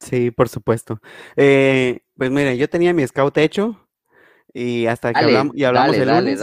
Sí, 0.00 0.30
por 0.30 0.48
supuesto. 0.48 1.00
Eh, 1.36 2.00
pues 2.16 2.30
mira, 2.30 2.54
yo 2.54 2.68
tenía 2.68 2.94
mi 2.94 3.06
scout 3.06 3.36
hecho 3.36 3.76
y 4.54 4.86
hasta 4.86 5.12
que 5.12 5.24
hablamos, 5.24 5.54
y 5.56 5.64
hablamos 5.64 5.96
el 5.96 6.08
lunes 6.08 6.40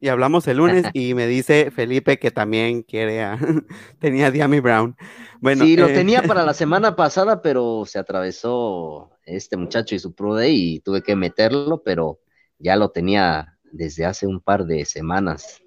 y 0.00 0.08
hablamos 0.08 0.48
el 0.48 0.56
lunes 0.56 0.86
y 0.92 1.14
me 1.14 1.28
dice 1.28 1.70
Felipe 1.70 2.18
que 2.18 2.32
también 2.32 2.82
quiere 2.82 3.22
a, 3.22 3.38
tenía 4.00 4.26
a 4.26 4.30
Diami 4.32 4.58
Brown. 4.58 4.96
Bueno, 5.40 5.64
sí, 5.64 5.76
lo 5.76 5.86
eh, 5.86 5.94
tenía 5.94 6.22
para 6.22 6.44
la 6.44 6.54
semana 6.54 6.96
pasada, 6.96 7.42
pero 7.42 7.84
se 7.86 7.98
atravesó 7.98 9.12
este 9.24 9.56
muchacho 9.56 9.94
y 9.94 10.00
su 10.00 10.14
Pro 10.14 10.34
Day 10.34 10.74
y 10.74 10.80
tuve 10.80 11.02
que 11.02 11.14
meterlo, 11.14 11.82
pero 11.84 12.18
ya 12.58 12.76
lo 12.76 12.90
tenía 12.90 13.53
desde 13.74 14.04
hace 14.04 14.26
un 14.26 14.40
par 14.40 14.64
de 14.64 14.84
semanas. 14.84 15.62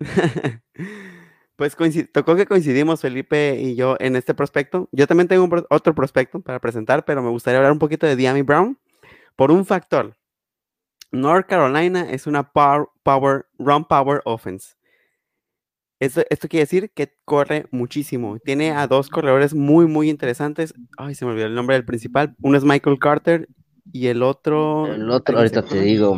pues 1.56 1.76
tocó 2.12 2.36
que 2.36 2.46
coincidimos 2.46 3.00
Felipe 3.00 3.58
y 3.58 3.74
yo 3.76 3.96
en 4.00 4.16
este 4.16 4.34
prospecto. 4.34 4.88
Yo 4.92 5.06
también 5.06 5.28
tengo 5.28 5.48
otro 5.70 5.94
prospecto 5.94 6.40
para 6.40 6.60
presentar, 6.60 7.04
pero 7.04 7.22
me 7.22 7.30
gustaría 7.30 7.58
hablar 7.58 7.72
un 7.72 7.78
poquito 7.78 8.06
de 8.06 8.16
Diami 8.16 8.42
Brown 8.42 8.78
por 9.36 9.50
un 9.50 9.64
factor. 9.64 10.16
North 11.12 11.46
Carolina 11.46 12.10
es 12.10 12.26
una 12.26 12.50
power, 12.52 13.46
run 13.58 13.84
power 13.84 14.20
offense. 14.24 14.74
Esto, 15.98 16.22
esto, 16.28 16.48
quiere 16.48 16.64
decir 16.64 16.90
que 16.90 17.14
corre 17.24 17.66
muchísimo. 17.70 18.38
Tiene 18.44 18.72
a 18.72 18.86
dos 18.86 19.08
corredores 19.08 19.54
muy, 19.54 19.86
muy 19.86 20.10
interesantes. 20.10 20.74
Ay, 20.98 21.14
se 21.14 21.24
me 21.24 21.30
olvidó 21.30 21.46
el 21.46 21.54
nombre 21.54 21.76
del 21.76 21.86
principal. 21.86 22.36
Uno 22.42 22.58
es 22.58 22.64
Michael 22.64 22.98
Carter 22.98 23.48
y 23.92 24.08
el 24.08 24.22
otro. 24.22 24.92
El 24.92 25.10
otro, 25.10 25.38
ahorita 25.38 25.62
te 25.62 25.80
digo. 25.80 26.14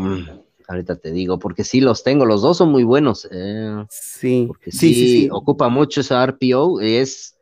Ahorita 0.68 0.96
te 0.96 1.10
digo, 1.12 1.38
porque 1.38 1.64
sí 1.64 1.80
los 1.80 2.04
tengo, 2.04 2.26
los 2.26 2.42
dos 2.42 2.58
son 2.58 2.70
muy 2.70 2.84
buenos. 2.84 3.26
Eh, 3.32 3.86
sí. 3.88 4.50
sí, 4.66 4.92
sí, 4.94 5.28
ocupa 5.32 5.70
mucho 5.70 6.02
esa 6.02 6.22
RPO, 6.22 6.82
es 6.82 7.38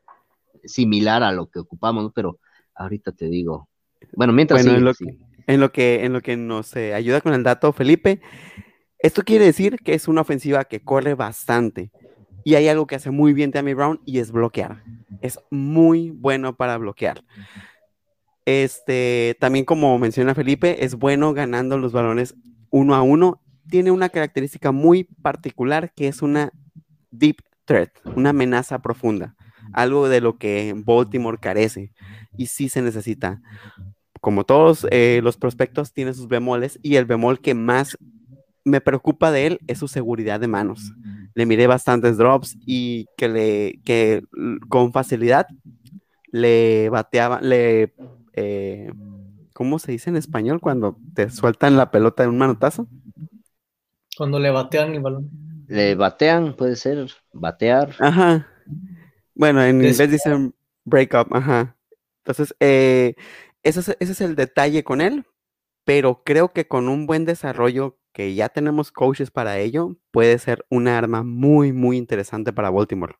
similar 0.64 1.24
a 1.24 1.33
lo 1.33 1.49
que 1.49 1.59
ocupamos, 1.59 2.12
pero 2.14 2.39
ahorita 2.77 3.11
te 3.11 3.27
digo. 3.27 3.68
Bueno, 4.12 4.33
mientras 4.33 4.64
en, 4.64 4.85
lo 4.85 4.95
que, 4.95 5.18
en, 5.49 5.61
lo 5.61 5.72
que, 5.72 6.05
en 6.05 6.12
lo 6.12 6.20
que 6.20 6.37
nos 6.37 6.77
eh, 6.77 6.95
ayuda 6.95 7.20
con 7.20 7.35
el 7.35 7.43
dato, 7.43 7.72
Felipe, 7.72 8.20
esto 9.01 9.22
quiere 9.22 9.45
decir 9.45 9.81
que 9.83 9.95
es 9.95 10.07
una 10.07 10.20
ofensiva 10.20 10.64
que 10.64 10.81
corre 10.81 11.14
bastante. 11.14 11.91
Y 12.45 12.55
hay 12.55 12.68
algo 12.68 12.87
que 12.87 12.95
hace 12.95 13.11
muy 13.11 13.33
bien 13.33 13.51
Tammy 13.51 13.74
Brown 13.74 14.01
y 14.05 14.20
es 14.20 14.31
bloquear. 14.31 14.85
Es 15.20 15.41
muy 15.51 16.11
bueno 16.11 16.57
para 16.57 16.79
bloquear. 16.79 17.24
Este, 18.45 19.37
también 19.41 19.64
como 19.64 19.99
menciona 19.99 20.33
Felipe, 20.33 20.85
es 20.85 20.95
bueno 20.95 21.35
ganando 21.35 21.77
los 21.77 21.91
balones 21.91 22.37
uno 22.71 22.95
a 22.95 23.03
uno, 23.03 23.41
tiene 23.69 23.91
una 23.91 24.09
característica 24.09 24.73
muy 24.73 25.05
particular 25.05 25.93
que 25.95 26.09
es 26.09 26.23
una 26.23 26.53
deep 27.11 27.37
threat, 27.64 27.91
una 28.14 28.31
amenaza 28.31 28.81
profunda, 28.81 29.35
algo 29.73 30.09
de 30.09 30.21
lo 30.21 30.39
que 30.39 30.75
Baltimore 30.77 31.39
carece 31.39 31.93
y 32.37 32.47
sí 32.47 32.69
se 32.69 32.83
necesita. 32.83 33.41
Como 34.21 34.45
todos 34.45 34.87
eh, 34.91 35.21
los 35.23 35.37
prospectos, 35.37 35.93
tiene 35.93 36.14
sus 36.14 36.29
bemoles 36.29 36.79
y 36.83 36.97
el 36.97 37.05
bemol 37.05 37.41
que 37.41 37.55
más 37.55 37.97
me 38.64 38.81
preocupa 38.81 39.31
de 39.31 39.47
él 39.47 39.59
es 39.67 39.79
su 39.79 39.89
seguridad 39.89 40.41
de 40.41 40.49
manos. 40.49 40.93
Le 41.35 41.47
miré 41.47 41.67
bastantes 41.67 42.17
drops 42.17 42.57
y 42.67 43.07
que 43.17 43.29
le 43.29 43.81
que 43.85 44.23
con 44.69 44.93
facilidad 44.93 45.47
le 46.33 46.89
bateaba, 46.89 47.41
le 47.41 47.95
eh, 48.33 48.91
¿Cómo 49.57 49.79
se 49.79 49.91
dice 49.91 50.11
en 50.11 50.17
español 50.17 50.61
cuando 50.61 50.99
te 51.15 51.31
sueltan 51.31 51.79
la 51.79 51.91
pelota 51.91 52.23
de 52.23 52.29
un 52.29 52.37
manotazo? 52.37 52.87
Cuando 54.15 54.39
le 54.39 54.51
batean 54.51 54.95
el 54.95 55.01
balón. 55.01 55.31
Le 55.67 55.95
batean, 55.95 56.55
puede 56.55 56.77
ser, 56.77 57.11
batear. 57.33 57.95
Ajá. 57.99 58.47
Bueno, 59.35 59.65
en 59.65 59.77
inglés 59.77 60.11
dicen 60.11 60.55
break 60.85 61.15
up, 61.15 61.35
ajá. 61.35 61.75
Entonces, 62.19 62.55
eh, 62.61 63.15
ese, 63.63 63.81
es, 63.81 63.97
ese 63.99 64.13
es 64.13 64.21
el 64.21 64.37
detalle 64.37 64.85
con 64.85 65.01
él, 65.01 65.25
pero 65.85 66.23
creo 66.23 66.53
que 66.53 66.69
con 66.69 66.91
un 66.91 67.07
buen 67.07 67.25
desarrollo, 67.25 67.97
que 68.13 68.35
ya 68.35 68.51
tenemos 68.51 68.93
coaches 68.93 69.31
para 69.31 69.59
ello, 69.59 69.97
puede 70.11 70.39
ser 70.39 70.67
una 70.69 70.99
arma 70.99 71.23
muy, 71.23 71.73
muy 71.73 71.97
interesante 71.97 72.53
para 72.53 72.69
Baltimore. 72.69 73.15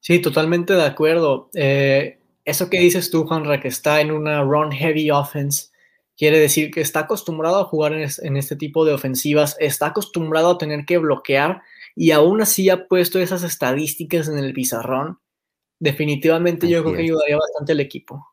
Sí, 0.00 0.20
totalmente 0.20 0.72
de 0.72 0.84
acuerdo. 0.84 1.48
Eh, 1.54 2.18
eso 2.46 2.70
que 2.70 2.78
dices 2.80 3.10
tú, 3.10 3.26
Juanra, 3.26 3.60
que 3.60 3.68
está 3.68 4.00
en 4.00 4.12
una 4.12 4.40
run 4.42 4.70
heavy 4.70 5.10
offense, 5.10 5.70
quiere 6.16 6.38
decir 6.38 6.70
que 6.70 6.80
está 6.80 7.00
acostumbrado 7.00 7.60
a 7.60 7.64
jugar 7.64 7.92
en, 7.92 8.36
este 8.36 8.56
tipo 8.56 8.84
de 8.84 8.94
ofensivas, 8.94 9.56
está 9.58 9.86
acostumbrado 9.86 10.52
a 10.52 10.58
tener 10.58 10.86
que 10.86 10.98
bloquear 10.98 11.62
y 11.96 12.12
aún 12.12 12.40
así 12.40 12.70
ha 12.70 12.86
puesto 12.86 13.18
esas 13.18 13.42
estadísticas 13.42 14.28
en 14.28 14.38
el 14.38 14.52
pizarrón. 14.52 15.18
Definitivamente 15.80 16.68
yo 16.68 16.82
creo 16.82 16.94
que 16.94 17.02
ayudaría 17.02 17.36
bastante 17.36 17.72
al 17.72 17.80
equipo. 17.80 18.24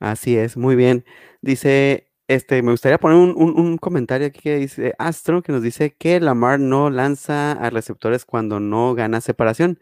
Así 0.00 0.36
es, 0.36 0.56
muy 0.56 0.74
bien. 0.74 1.04
Dice, 1.42 2.08
este, 2.26 2.60
me 2.62 2.72
gustaría 2.72 2.98
poner 2.98 3.18
un, 3.18 3.36
un, 3.36 3.78
comentario 3.78 4.26
aquí 4.26 4.40
que 4.40 4.56
dice 4.56 4.94
Astro, 4.98 5.42
que 5.42 5.52
nos 5.52 5.62
dice 5.62 5.94
que 5.94 6.18
Lamar 6.20 6.58
no 6.58 6.90
lanza 6.90 7.52
a 7.52 7.70
receptores 7.70 8.24
cuando 8.24 8.58
no 8.58 8.94
gana 8.94 9.20
separación. 9.20 9.78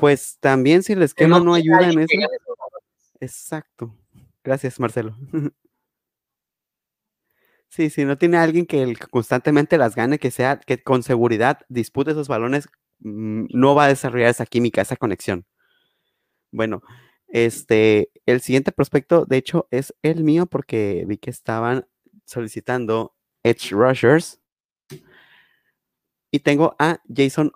Pues 0.00 0.38
también 0.40 0.82
si 0.82 0.94
el 0.94 1.02
esquema 1.02 1.40
no, 1.40 1.54
ayuda 1.54 1.90
en 1.90 2.00
eso. 2.00 2.18
Exacto. 3.20 3.94
Gracias, 4.42 4.80
Marcelo. 4.80 5.14
sí, 7.68 7.90
si 7.90 8.04
no 8.04 8.16
tiene 8.18 8.38
alguien 8.38 8.66
que 8.66 8.96
constantemente 9.10 9.78
las 9.78 9.94
gane, 9.94 10.18
que 10.18 10.30
sea, 10.30 10.58
que 10.58 10.82
con 10.82 11.02
seguridad 11.02 11.60
dispute 11.68 12.12
esos 12.12 12.28
balones, 12.28 12.68
mm, 13.00 13.46
no 13.50 13.74
va 13.74 13.84
a 13.84 13.88
desarrollar 13.88 14.30
esa 14.30 14.46
química, 14.46 14.82
esa 14.82 14.96
conexión. 14.96 15.46
Bueno, 16.50 16.82
este, 17.28 18.10
el 18.26 18.40
siguiente 18.40 18.72
prospecto, 18.72 19.24
de 19.24 19.36
hecho, 19.36 19.68
es 19.70 19.94
el 20.02 20.24
mío 20.24 20.46
porque 20.46 21.04
vi 21.06 21.18
que 21.18 21.30
estaban 21.30 21.86
solicitando 22.24 23.14
Edge 23.42 23.70
Rushers. 23.72 24.40
Y 26.32 26.40
tengo 26.40 26.76
a 26.78 27.00
Jason 27.14 27.52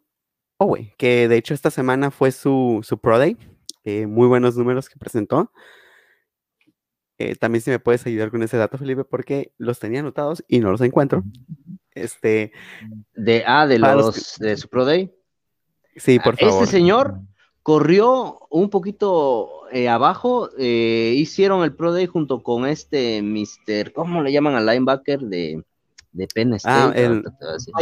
que 0.97 1.29
de 1.29 1.37
hecho 1.37 1.55
esta 1.55 1.71
semana 1.71 2.11
fue 2.11 2.33
su, 2.33 2.81
su 2.83 2.99
Pro 2.99 3.19
Day. 3.19 3.37
Eh, 3.85 4.07
muy 4.07 4.27
buenos 4.27 4.57
números 4.57 4.89
que 4.89 4.99
presentó. 4.99 5.53
Eh, 7.19 7.37
también 7.37 7.63
si 7.63 7.71
me 7.71 7.79
puedes 7.79 8.05
ayudar 8.07 8.31
con 8.31 8.43
ese 8.43 8.57
dato, 8.57 8.79
Felipe, 8.79 9.05
porque 9.05 9.53
los 9.59 9.79
tenía 9.79 10.01
anotados 10.01 10.45
y 10.49 10.61
no 10.61 10.71
los 10.71 10.81
encuentro. 10.81 11.23
Este. 11.93 12.53
De, 13.15 13.45
ah, 13.47 13.67
de 13.67 13.79
los, 13.79 14.37
de 14.39 14.57
su 14.57 14.69
Pro 14.69 14.85
Day. 14.85 15.15
Sí, 15.97 16.19
por 16.19 16.37
favor. 16.37 16.63
Este 16.63 16.77
señor 16.77 17.21
corrió 17.63 18.41
un 18.51 18.69
poquito 18.69 19.69
eh, 19.71 19.89
abajo, 19.89 20.51
hicieron 20.59 21.63
el 21.63 21.75
Pro 21.75 21.93
Day 21.93 22.07
junto 22.07 22.43
con 22.43 22.67
este 22.67 23.23
Mr. 23.23 23.93
¿Cómo 23.93 24.23
le 24.23 24.33
llaman 24.33 24.55
al 24.55 24.67
linebacker 24.67 25.21
de, 25.21 25.63
de 26.15 26.27
Penn 26.29 26.53
Ah, 26.55 26.57
State? 26.93 27.05
el 27.05 27.23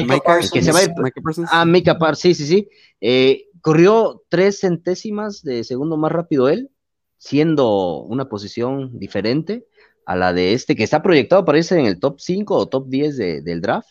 Micah 0.03 0.21
Parsons. 0.25 0.51
que 0.53 0.63
se 0.63 0.73
va 0.73 0.79
a 0.81 0.83
ir- 0.85 0.93
Micah 0.97 1.21
Parsons. 1.23 1.49
Ah, 1.53 1.65
Mika 1.65 1.99
Par, 1.99 2.17
sí, 2.17 2.35
sí, 2.35 2.47
sí. 2.47 2.69
Eh, 3.01 3.45
corrió 3.61 4.25
tres 4.29 4.59
centésimas 4.61 5.43
de 5.43 5.63
segundo 5.63 5.97
más 5.97 6.11
rápido 6.11 6.49
él, 6.49 6.71
siendo 7.19 8.01
una 8.03 8.29
posición 8.29 8.99
diferente 8.99 9.65
a 10.07 10.17
la 10.17 10.33
de 10.33 10.53
este, 10.55 10.75
que 10.75 10.83
está 10.83 11.01
proyectado 11.03 11.45
para 11.45 11.59
irse 11.59 11.79
en 11.79 11.87
el 11.87 12.01
top 12.01 12.19
5 12.19 12.57
o 12.57 12.67
top 12.69 12.89
10 12.89 13.17
de- 13.17 13.41
del 13.43 13.61
draft 13.61 13.91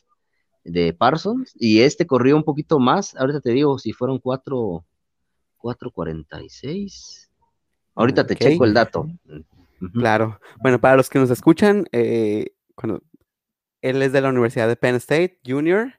de 0.66 0.92
Parsons, 0.94 1.54
y 1.56 1.80
este 1.82 2.06
corrió 2.06 2.36
un 2.36 2.44
poquito 2.44 2.80
más, 2.80 3.16
ahorita 3.16 3.39
te 3.42 3.52
digo 3.52 3.80
si 3.80 3.94
fueron 3.94 4.20
4, 4.20 4.84
4.46. 5.58 7.30
Ahorita 7.96 8.26
te 8.26 8.36
checo 8.36 8.66
el 8.66 8.74
dato. 8.74 9.08
Claro. 9.94 10.39
Bueno, 10.62 10.80
para 10.80 10.96
los 10.96 11.10
que 11.10 11.20
nos 11.20 11.30
escuchan, 11.30 11.86
eh, 11.92 12.54
cuando 12.76 13.02
él 13.82 14.02
es 14.02 14.12
de 14.12 14.22
la 14.22 14.30
Universidad 14.30 14.68
de 14.68 14.76
Penn 14.76 14.96
State 14.96 15.40
Junior, 15.46 15.94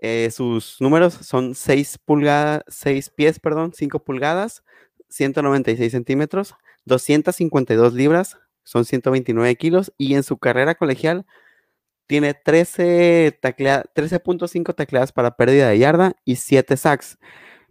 eh, 0.00 0.30
sus 0.30 0.80
números 0.80 1.14
son 1.14 1.54
6 1.54 1.98
pulgadas, 1.98 2.62
6 2.68 3.10
pies, 3.10 3.40
perdón, 3.40 3.72
5 3.74 4.04
pulgadas, 4.04 4.62
196 5.08 5.92
centímetros, 5.92 6.54
252 6.84 7.94
libras, 7.94 8.38
son 8.64 8.84
129 8.84 9.56
kilos, 9.56 9.92
y 9.98 10.14
en 10.14 10.22
su 10.22 10.38
carrera 10.38 10.74
colegial 10.76 11.26
tiene 12.06 12.34
13 12.34 13.38
taclea- 13.42 13.84
13.5 13.94 14.74
tacleadas 14.74 15.12
para 15.12 15.36
pérdida 15.36 15.68
de 15.70 15.78
yarda 15.78 16.14
y 16.24 16.36
7 16.36 16.76
sacks. 16.76 17.18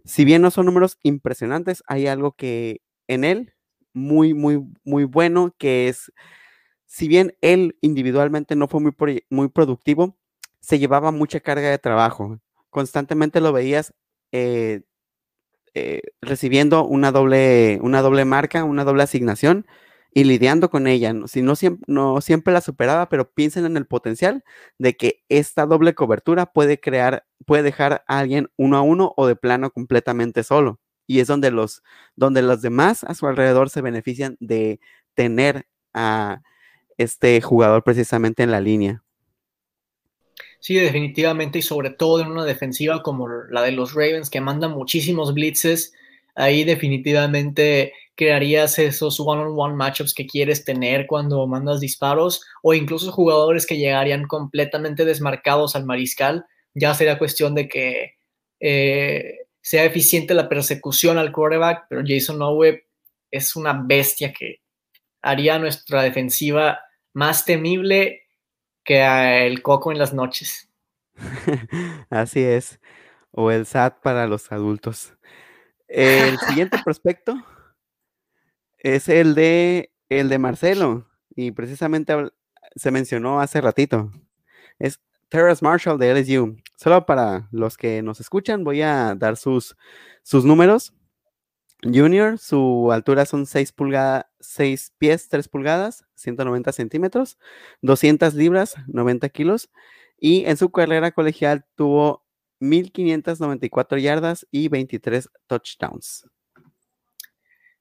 Si 0.04 0.24
bien 0.24 0.42
no 0.42 0.50
son 0.50 0.66
números 0.66 0.98
impresionantes, 1.02 1.82
hay 1.88 2.06
algo 2.08 2.32
que 2.32 2.80
en 3.08 3.24
él 3.24 3.54
muy, 3.94 4.34
muy, 4.34 4.62
muy 4.84 5.04
bueno, 5.04 5.54
que 5.58 5.88
es, 5.88 6.12
si 6.88 7.06
bien 7.06 7.36
él 7.42 7.76
individualmente 7.82 8.56
no 8.56 8.66
fue 8.66 8.80
muy, 8.80 8.94
muy 9.30 9.48
productivo, 9.48 10.16
se 10.60 10.78
llevaba 10.78 11.12
mucha 11.12 11.40
carga 11.40 11.70
de 11.70 11.78
trabajo. 11.78 12.40
Constantemente 12.70 13.40
lo 13.40 13.52
veías 13.52 13.94
eh, 14.32 14.82
eh, 15.74 16.00
recibiendo 16.22 16.84
una 16.86 17.12
doble, 17.12 17.78
una 17.82 18.00
doble 18.02 18.24
marca, 18.24 18.64
una 18.64 18.84
doble 18.84 19.02
asignación 19.02 19.66
y 20.14 20.24
lidiando 20.24 20.70
con 20.70 20.86
ella. 20.86 21.14
Si 21.26 21.42
no 21.42 21.56
siempre, 21.56 21.84
no 21.88 22.22
siempre 22.22 22.54
la 22.54 22.62
superaba, 22.62 23.10
pero 23.10 23.30
piensen 23.30 23.66
en 23.66 23.76
el 23.76 23.86
potencial 23.86 24.42
de 24.78 24.96
que 24.96 25.24
esta 25.28 25.66
doble 25.66 25.94
cobertura 25.94 26.46
puede 26.46 26.80
crear, 26.80 27.26
puede 27.46 27.62
dejar 27.64 28.02
a 28.08 28.18
alguien 28.18 28.50
uno 28.56 28.78
a 28.78 28.82
uno 28.82 29.12
o 29.16 29.26
de 29.26 29.36
plano 29.36 29.70
completamente 29.70 30.42
solo. 30.42 30.80
Y 31.06 31.20
es 31.20 31.26
donde 31.26 31.50
los, 31.50 31.82
donde 32.16 32.40
los 32.42 32.62
demás 32.62 33.04
a 33.04 33.14
su 33.14 33.26
alrededor 33.26 33.68
se 33.68 33.82
benefician 33.82 34.38
de 34.40 34.80
tener 35.14 35.66
a 35.92 36.40
este 36.98 37.40
jugador 37.40 37.82
precisamente 37.82 38.42
en 38.42 38.50
la 38.50 38.60
línea. 38.60 39.02
Sí, 40.60 40.74
definitivamente, 40.74 41.60
y 41.60 41.62
sobre 41.62 41.90
todo 41.90 42.20
en 42.20 42.32
una 42.32 42.44
defensiva 42.44 43.02
como 43.02 43.28
la 43.28 43.62
de 43.62 43.72
los 43.72 43.94
Ravens, 43.94 44.28
que 44.28 44.40
manda 44.40 44.68
muchísimos 44.68 45.32
blitzes, 45.32 45.92
ahí 46.34 46.64
definitivamente 46.64 47.92
crearías 48.16 48.80
esos 48.80 49.20
one-on-one 49.20 49.76
matchups 49.76 50.12
que 50.12 50.26
quieres 50.26 50.64
tener 50.64 51.06
cuando 51.06 51.46
mandas 51.46 51.78
disparos, 51.78 52.44
o 52.62 52.74
incluso 52.74 53.12
jugadores 53.12 53.64
que 53.64 53.76
llegarían 53.76 54.24
completamente 54.26 55.04
desmarcados 55.04 55.76
al 55.76 55.84
mariscal. 55.84 56.44
Ya 56.74 56.92
sería 56.94 57.18
cuestión 57.18 57.54
de 57.54 57.68
que 57.68 58.16
eh, 58.58 59.46
sea 59.60 59.84
eficiente 59.84 60.34
la 60.34 60.48
persecución 60.48 61.18
al 61.18 61.30
quarterback, 61.30 61.86
pero 61.88 62.02
Jason 62.04 62.42
Owe 62.42 62.84
es 63.30 63.54
una 63.54 63.80
bestia 63.84 64.32
que 64.32 64.60
haría 65.22 65.58
nuestra 65.58 66.02
defensiva 66.02 66.80
más 67.12 67.44
temible 67.44 68.22
que 68.84 69.46
el 69.46 69.62
coco 69.62 69.92
en 69.92 69.98
las 69.98 70.14
noches. 70.14 70.70
Así 72.10 72.40
es. 72.40 72.80
O 73.30 73.50
el 73.50 73.66
SAT 73.66 74.00
para 74.00 74.26
los 74.26 74.50
adultos. 74.50 75.14
El 75.88 76.38
siguiente 76.48 76.78
prospecto 76.84 77.36
es 78.78 79.08
el 79.08 79.34
de 79.34 79.92
el 80.08 80.28
de 80.28 80.38
Marcelo. 80.38 81.06
Y 81.34 81.52
precisamente 81.52 82.14
se 82.74 82.90
mencionó 82.90 83.40
hace 83.40 83.60
ratito. 83.60 84.10
Es 84.78 85.00
Terrace 85.28 85.64
Marshall 85.64 85.98
de 85.98 86.14
LSU. 86.14 86.56
Solo 86.76 87.04
para 87.06 87.48
los 87.52 87.76
que 87.76 88.02
nos 88.02 88.20
escuchan, 88.20 88.64
voy 88.64 88.82
a 88.82 89.14
dar 89.14 89.36
sus, 89.36 89.76
sus 90.22 90.44
números. 90.44 90.94
Junior, 91.82 92.38
su 92.38 92.90
altura 92.90 93.24
son 93.24 93.46
6 93.46 93.72
pulgadas, 93.72 94.26
6 94.40 94.94
pies, 94.98 95.28
3 95.28 95.48
pulgadas, 95.48 96.04
190 96.16 96.72
centímetros, 96.72 97.38
200 97.82 98.34
libras, 98.34 98.74
90 98.88 99.28
kilos. 99.28 99.70
Y 100.18 100.44
en 100.46 100.56
su 100.56 100.70
carrera 100.70 101.12
colegial 101.12 101.64
tuvo 101.76 102.24
1594 102.60 103.98
yardas 103.98 104.46
y 104.50 104.68
23 104.68 105.28
touchdowns. 105.46 106.26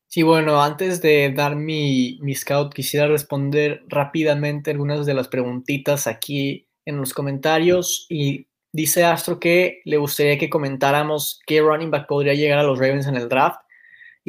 Sí, 0.05 0.23
bueno, 0.23 0.61
antes 0.61 1.01
de 1.01 1.33
dar 1.35 1.55
mi, 1.55 2.17
mi 2.21 2.33
scout, 2.33 2.73
quisiera 2.73 3.07
responder 3.07 3.83
rápidamente 3.87 4.71
algunas 4.71 5.05
de 5.05 5.13
las 5.13 5.27
preguntitas 5.27 6.07
aquí 6.07 6.67
en 6.85 6.97
los 6.97 7.13
comentarios. 7.13 8.05
Y 8.09 8.47
dice 8.71 9.03
Astro 9.03 9.39
que 9.39 9.81
le 9.83 9.97
gustaría 9.97 10.37
que 10.37 10.49
comentáramos 10.49 11.41
qué 11.45 11.59
running 11.59 11.91
back 11.91 12.07
podría 12.07 12.35
llegar 12.35 12.59
a 12.59 12.63
los 12.63 12.79
Ravens 12.79 13.07
en 13.07 13.15
el 13.17 13.27
draft. 13.27 13.59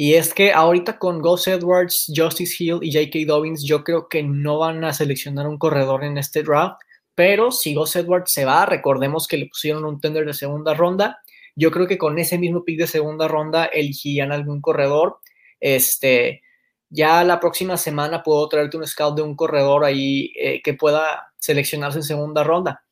Y 0.01 0.13
es 0.13 0.33
que 0.33 0.53
ahorita 0.53 0.97
con 0.97 1.21
Gus 1.21 1.45
Edwards, 1.49 2.09
Justice 2.15 2.55
Hill 2.57 2.79
y 2.81 2.93
J.K. 2.93 3.19
Dobbins, 3.27 3.65
yo 3.65 3.83
creo 3.83 4.07
que 4.07 4.23
no 4.23 4.57
van 4.57 4.81
a 4.85 4.93
seleccionar 4.93 5.45
un 5.45 5.57
corredor 5.57 6.05
en 6.05 6.17
este 6.17 6.41
draft. 6.41 6.79
Pero 7.15 7.51
si 7.51 7.75
Gus 7.75 7.97
Edwards 7.97 8.31
se 8.31 8.45
va, 8.45 8.65
recordemos 8.65 9.27
que 9.27 9.35
le 9.35 9.47
pusieron 9.47 9.83
un 9.83 9.99
tender 9.99 10.25
de 10.25 10.33
segunda 10.33 10.73
ronda. 10.73 11.19
Yo 11.53 11.69
creo 11.69 11.85
que 11.85 11.97
con 11.97 12.17
ese 12.17 12.37
mismo 12.37 12.63
pick 12.63 12.79
de 12.79 12.87
segunda 12.87 13.27
ronda 13.27 13.65
elegirían 13.65 14.31
algún 14.31 14.61
corredor. 14.61 15.17
Este, 15.59 16.43
ya 16.89 17.21
la 17.25 17.41
próxima 17.41 17.75
semana 17.75 18.23
puedo 18.23 18.47
traerte 18.47 18.77
un 18.77 18.87
scout 18.87 19.17
de 19.17 19.21
un 19.23 19.35
corredor 19.35 19.83
ahí 19.83 20.31
eh, 20.39 20.61
que 20.63 20.75
pueda 20.75 21.33
seleccionarse 21.39 21.97
en 21.97 22.03
segunda 22.03 22.45
ronda. 22.45 22.85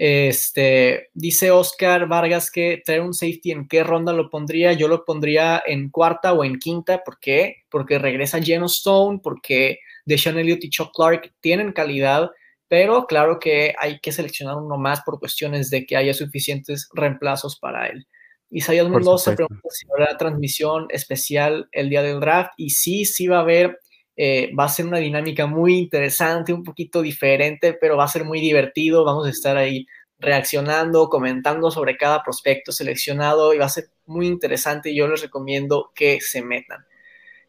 Este, 0.00 1.08
dice 1.12 1.50
Oscar 1.50 2.06
Vargas 2.06 2.52
que 2.52 2.80
traer 2.84 3.00
un 3.00 3.14
safety 3.14 3.50
en 3.50 3.66
qué 3.66 3.82
ronda 3.82 4.12
lo 4.12 4.30
pondría. 4.30 4.72
Yo 4.72 4.86
lo 4.88 5.04
pondría 5.04 5.62
en 5.66 5.90
cuarta 5.90 6.32
o 6.32 6.44
en 6.44 6.58
quinta. 6.58 7.02
¿Por 7.04 7.18
qué? 7.18 7.64
Porque 7.68 7.98
regresa 7.98 8.40
Geno 8.40 8.66
Stone, 8.66 9.20
porque 9.22 9.80
Deshaun 10.08 10.38
Elliott 10.38 10.64
y 10.64 10.70
Chuck 10.70 10.90
Clark 10.94 11.34
tienen 11.40 11.72
calidad, 11.72 12.30
pero 12.66 13.06
claro 13.06 13.38
que 13.38 13.74
hay 13.78 14.00
que 14.00 14.10
seleccionar 14.10 14.56
uno 14.56 14.78
más 14.78 15.02
por 15.02 15.18
cuestiones 15.18 15.68
de 15.68 15.84
que 15.84 15.96
haya 15.96 16.14
suficientes 16.14 16.88
reemplazos 16.94 17.58
para 17.58 17.88
él. 17.88 18.06
Isaías 18.50 18.88
Mendoza 18.88 19.34
pregunta 19.34 19.68
si 19.70 19.86
habrá 19.90 20.16
transmisión 20.16 20.86
especial 20.88 21.68
el 21.72 21.90
día 21.90 22.02
del 22.02 22.20
draft 22.20 22.52
y 22.56 22.70
sí, 22.70 23.04
sí 23.04 23.26
va 23.26 23.38
a 23.38 23.42
haber, 23.42 23.78
eh, 24.16 24.50
va 24.58 24.64
a 24.64 24.70
ser 24.70 24.86
una 24.86 24.98
dinámica 24.98 25.46
muy 25.46 25.76
interesante, 25.76 26.54
un 26.54 26.64
poquito 26.64 27.02
diferente, 27.02 27.74
pero 27.78 27.98
va 27.98 28.04
a 28.04 28.08
ser 28.08 28.24
muy 28.24 28.40
divertido, 28.40 29.04
vamos 29.04 29.26
a 29.26 29.30
estar 29.30 29.58
ahí 29.58 29.86
reaccionando, 30.18 31.08
comentando 31.08 31.70
sobre 31.70 31.96
cada 31.96 32.22
prospecto 32.22 32.72
seleccionado 32.72 33.54
y 33.54 33.58
va 33.58 33.66
a 33.66 33.70
ser 33.70 33.90
muy 34.06 34.26
interesante 34.26 34.94
yo 34.94 35.06
les 35.06 35.22
recomiendo 35.22 35.92
que 35.94 36.20
se 36.20 36.42
metan. 36.42 36.84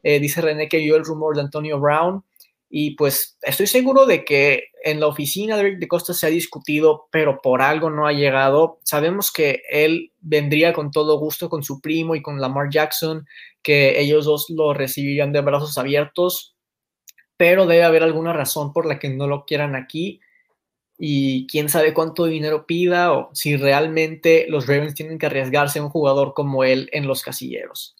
Eh, 0.03 0.19
dice 0.19 0.41
René 0.41 0.69
que 0.69 0.77
vio 0.77 0.95
el 0.95 1.03
rumor 1.03 1.35
de 1.35 1.41
Antonio 1.41 1.79
Brown 1.79 2.23
y 2.69 2.91
pues 2.91 3.37
estoy 3.41 3.65
seguro 3.65 4.05
de 4.05 4.23
que 4.23 4.65
en 4.83 4.99
la 4.99 5.07
oficina 5.07 5.57
de 5.57 5.63
Eric 5.63 5.79
de 5.79 5.87
Costa 5.87 6.13
se 6.13 6.27
ha 6.27 6.29
discutido, 6.29 7.07
pero 7.11 7.41
por 7.41 7.63
algo 7.63 7.89
no 7.89 8.05
ha 8.05 8.13
llegado. 8.13 8.79
Sabemos 8.83 9.31
que 9.31 9.63
él 9.69 10.11
vendría 10.21 10.71
con 10.71 10.91
todo 10.91 11.17
gusto 11.17 11.49
con 11.49 11.63
su 11.63 11.81
primo 11.81 12.13
y 12.15 12.21
con 12.21 12.39
Lamar 12.39 12.69
Jackson, 12.69 13.25
que 13.63 13.99
ellos 13.99 14.25
dos 14.25 14.49
lo 14.49 14.73
recibirían 14.75 15.33
de 15.33 15.41
brazos 15.41 15.79
abiertos, 15.79 16.55
pero 17.37 17.65
debe 17.65 17.83
haber 17.83 18.03
alguna 18.03 18.33
razón 18.33 18.71
por 18.71 18.85
la 18.85 18.99
que 18.99 19.09
no 19.09 19.25
lo 19.25 19.45
quieran 19.45 19.75
aquí. 19.75 20.21
Y 21.01 21.47
quién 21.47 21.69
sabe 21.69 21.93
cuánto 21.93 22.25
dinero 22.25 22.65
pida 22.67 23.13
o 23.13 23.29
si 23.33 23.55
realmente 23.55 24.45
los 24.49 24.67
Ravens 24.67 24.95
tienen 24.95 25.17
que 25.17 25.27
arriesgarse 25.27 25.79
a 25.79 25.83
un 25.83 25.89
jugador 25.89 26.33
como 26.33 26.65
él 26.65 26.89
en 26.91 27.07
los 27.07 27.23
casilleros. 27.23 27.95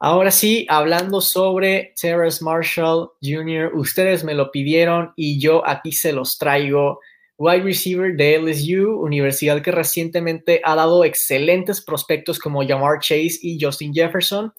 Ahora 0.00 0.30
sí, 0.30 0.64
hablando 0.68 1.20
sobre 1.20 1.92
Terrace 2.00 2.44
Marshall 2.44 3.10
Jr., 3.20 3.72
ustedes 3.74 4.22
me 4.22 4.34
lo 4.34 4.52
pidieron 4.52 5.12
y 5.16 5.40
yo 5.40 5.66
aquí 5.66 5.90
se 5.90 6.12
los 6.12 6.38
traigo. 6.38 7.00
Wide 7.36 7.62
receiver 7.62 8.16
de 8.16 8.38
LSU, 8.38 9.00
universidad 9.00 9.60
que 9.60 9.72
recientemente 9.72 10.60
ha 10.64 10.76
dado 10.76 11.04
excelentes 11.04 11.80
prospectos 11.80 12.38
como 12.38 12.66
Jamar 12.66 13.00
Chase 13.00 13.38
y 13.42 13.58
Justin 13.60 13.92
Jefferson. 13.92 14.52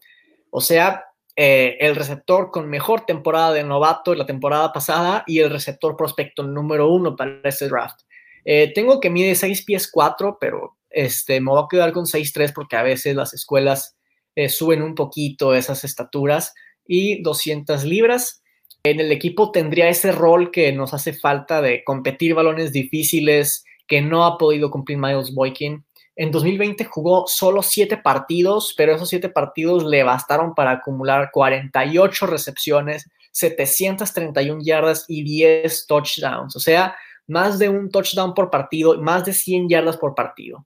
O 0.49 0.59
sea, 0.59 1.05
eh, 1.41 1.77
el 1.79 1.95
receptor 1.95 2.51
con 2.51 2.69
mejor 2.69 3.05
temporada 3.05 3.53
de 3.53 3.63
novato 3.63 4.13
la 4.13 4.25
temporada 4.25 4.73
pasada 4.73 5.23
y 5.25 5.39
el 5.39 5.49
receptor 5.49 5.95
prospecto 5.95 6.43
número 6.43 6.91
uno 6.91 7.15
para 7.15 7.39
este 7.45 7.69
draft. 7.69 8.01
Eh, 8.43 8.73
tengo 8.75 8.99
que 8.99 9.09
mide 9.09 9.33
6 9.35 9.63
pies 9.63 9.89
4, 9.89 10.37
pero 10.37 10.75
este, 10.89 11.39
me 11.39 11.51
voy 11.51 11.63
a 11.63 11.67
quedar 11.71 11.93
con 11.93 12.03
6'3 12.03 12.51
porque 12.53 12.75
a 12.75 12.83
veces 12.83 13.15
las 13.15 13.33
escuelas 13.33 13.95
eh, 14.35 14.49
suben 14.49 14.81
un 14.81 14.95
poquito 14.95 15.55
esas 15.55 15.85
estaturas 15.85 16.53
y 16.85 17.21
200 17.21 17.85
libras. 17.85 18.43
En 18.83 18.99
el 18.99 19.09
equipo 19.13 19.53
tendría 19.53 19.87
ese 19.87 20.11
rol 20.11 20.51
que 20.51 20.73
nos 20.73 20.93
hace 20.93 21.13
falta 21.13 21.61
de 21.61 21.85
competir 21.85 22.33
balones 22.33 22.73
difíciles 22.73 23.63
que 23.87 24.01
no 24.01 24.25
ha 24.25 24.37
podido 24.37 24.71
cumplir 24.71 24.97
Miles 24.97 25.33
Boykin. 25.33 25.85
En 26.21 26.31
2020 26.31 26.83
jugó 26.83 27.27
solo 27.27 27.63
siete 27.63 27.95
partidos, 27.95 28.73
pero 28.75 28.93
esos 28.93 29.07
siete 29.07 29.29
partidos 29.29 29.85
le 29.85 30.03
bastaron 30.03 30.53
para 30.53 30.71
acumular 30.71 31.29
48 31.31 32.27
recepciones, 32.27 33.09
731 33.31 34.61
yardas 34.61 35.05
y 35.07 35.23
10 35.23 35.87
touchdowns. 35.87 36.57
O 36.57 36.59
sea, 36.59 36.93
más 37.27 37.57
de 37.57 37.69
un 37.69 37.89
touchdown 37.89 38.33
por 38.33 38.49
partido, 38.49 39.01
más 39.01 39.23
de 39.23 39.31
100 39.31 39.69
yardas 39.69 39.95
por 39.95 40.13
partido. 40.13 40.65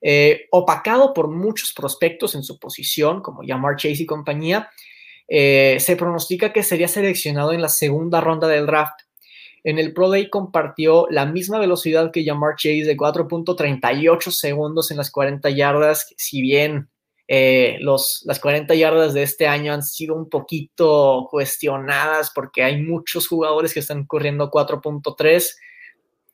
Eh, 0.00 0.46
opacado 0.50 1.12
por 1.12 1.28
muchos 1.28 1.74
prospectos 1.74 2.34
en 2.34 2.42
su 2.42 2.58
posición, 2.58 3.20
como 3.20 3.42
Jamar 3.46 3.76
Chase 3.76 4.02
y 4.02 4.06
compañía, 4.06 4.70
eh, 5.28 5.76
se 5.78 5.96
pronostica 5.96 6.54
que 6.54 6.62
sería 6.62 6.88
seleccionado 6.88 7.52
en 7.52 7.60
la 7.60 7.68
segunda 7.68 8.22
ronda 8.22 8.48
del 8.48 8.64
draft. 8.64 9.02
En 9.66 9.80
el 9.80 9.92
Pro 9.92 10.08
Day 10.08 10.30
compartió 10.30 11.08
la 11.10 11.26
misma 11.26 11.58
velocidad 11.58 12.12
que 12.12 12.24
Jamar 12.24 12.54
Chase 12.54 12.84
de 12.84 12.96
4.38 12.96 14.30
segundos 14.30 14.92
en 14.92 14.96
las 14.96 15.10
40 15.10 15.50
yardas, 15.50 16.14
si 16.16 16.40
bien 16.40 16.88
eh, 17.26 17.76
los, 17.80 18.22
las 18.26 18.38
40 18.38 18.72
yardas 18.76 19.12
de 19.12 19.24
este 19.24 19.48
año 19.48 19.72
han 19.72 19.82
sido 19.82 20.14
un 20.14 20.28
poquito 20.28 21.26
cuestionadas 21.32 22.30
porque 22.32 22.62
hay 22.62 22.80
muchos 22.80 23.26
jugadores 23.26 23.74
que 23.74 23.80
están 23.80 24.06
corriendo 24.06 24.52
4.3. 24.52 25.56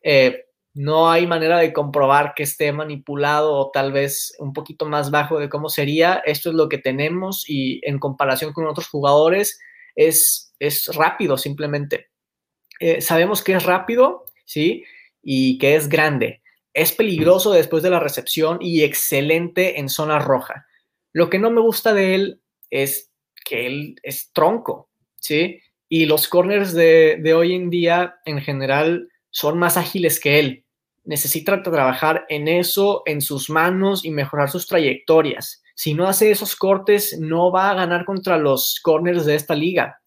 Eh, 0.03 0.45
no 0.75 1.11
hay 1.11 1.27
manera 1.27 1.57
de 1.57 1.73
comprobar 1.73 2.35
que 2.37 2.43
esté 2.43 2.71
manipulado 2.71 3.55
o 3.55 3.71
tal 3.71 3.93
vez 3.93 4.37
un 4.41 4.53
poquito 4.53 4.85
más 4.85 5.11
bajo 5.11 5.39
de 5.39 5.49
cómo 5.49 5.71
sería. 5.71 6.23
Esto 6.27 6.51
es 6.51 6.55
lo 6.55 6.69
que 6.69 6.77
tenemos 6.77 7.49
y 7.49 7.81
en 7.89 7.99
comparación 7.99 8.53
con 8.53 8.67
otros 8.67 8.89
jugadores 8.89 9.59
es, 9.95 10.55
es 10.59 10.95
rápido 10.95 11.39
simplemente. 11.39 12.12
Eh, 12.83 13.01
sabemos 13.01 13.45
que 13.45 13.53
es 13.53 13.63
rápido, 13.63 14.27
¿sí? 14.45 14.83
Y 15.23 15.57
que 15.59 15.77
es 15.77 15.89
grande. 15.89 16.43
Es 16.75 16.91
peligroso 16.91 17.53
después 17.53 17.85
de 17.85 17.91
la 17.91 18.01
recepción 18.01 18.59
y 18.61 18.83
excelente 18.83 19.79
en 19.79 19.89
zona 19.89 20.19
roja. 20.19 20.67
Lo 21.13 21.31
que 21.31 21.39
no 21.39 21.53
me 21.53 21.61
gusta 21.61 21.95
de 21.95 22.17
él 22.17 22.41
es 22.71 23.13
que 23.45 23.69
él 23.69 24.01
es 24.03 24.33
tronco, 24.33 24.91
¿sí? 25.15 25.61
Y 25.89 26.07
los 26.07 26.27
corners 26.27 26.73
de, 26.73 27.19
de 27.23 27.35
hoy 27.35 27.55
en 27.55 27.71
día 27.71 28.17
en 28.25 28.41
general 28.41 29.09
son 29.31 29.61
más 29.61 29.77
ágiles 29.77 30.19
que 30.19 30.41
él. 30.41 30.65
Necesita 31.05 31.63
trabajar 31.63 32.27
en 32.29 32.49
eso, 32.49 33.05
en 33.07 33.21
sus 33.21 33.49
manos 33.49 34.05
y 34.05 34.11
mejorar 34.11 34.51
sus 34.51 34.67
trayectorias. 34.67 35.63
Si 35.77 35.95
no 35.95 36.09
hace 36.09 36.33
esos 36.33 36.57
cortes, 36.57 37.17
no 37.21 37.53
va 37.53 37.71
a 37.71 37.75
ganar 37.75 38.05
contra 38.05 38.39
los 38.39 38.81
corners 38.83 39.25
de 39.25 39.37
esta 39.37 39.55
liga. 39.55 40.01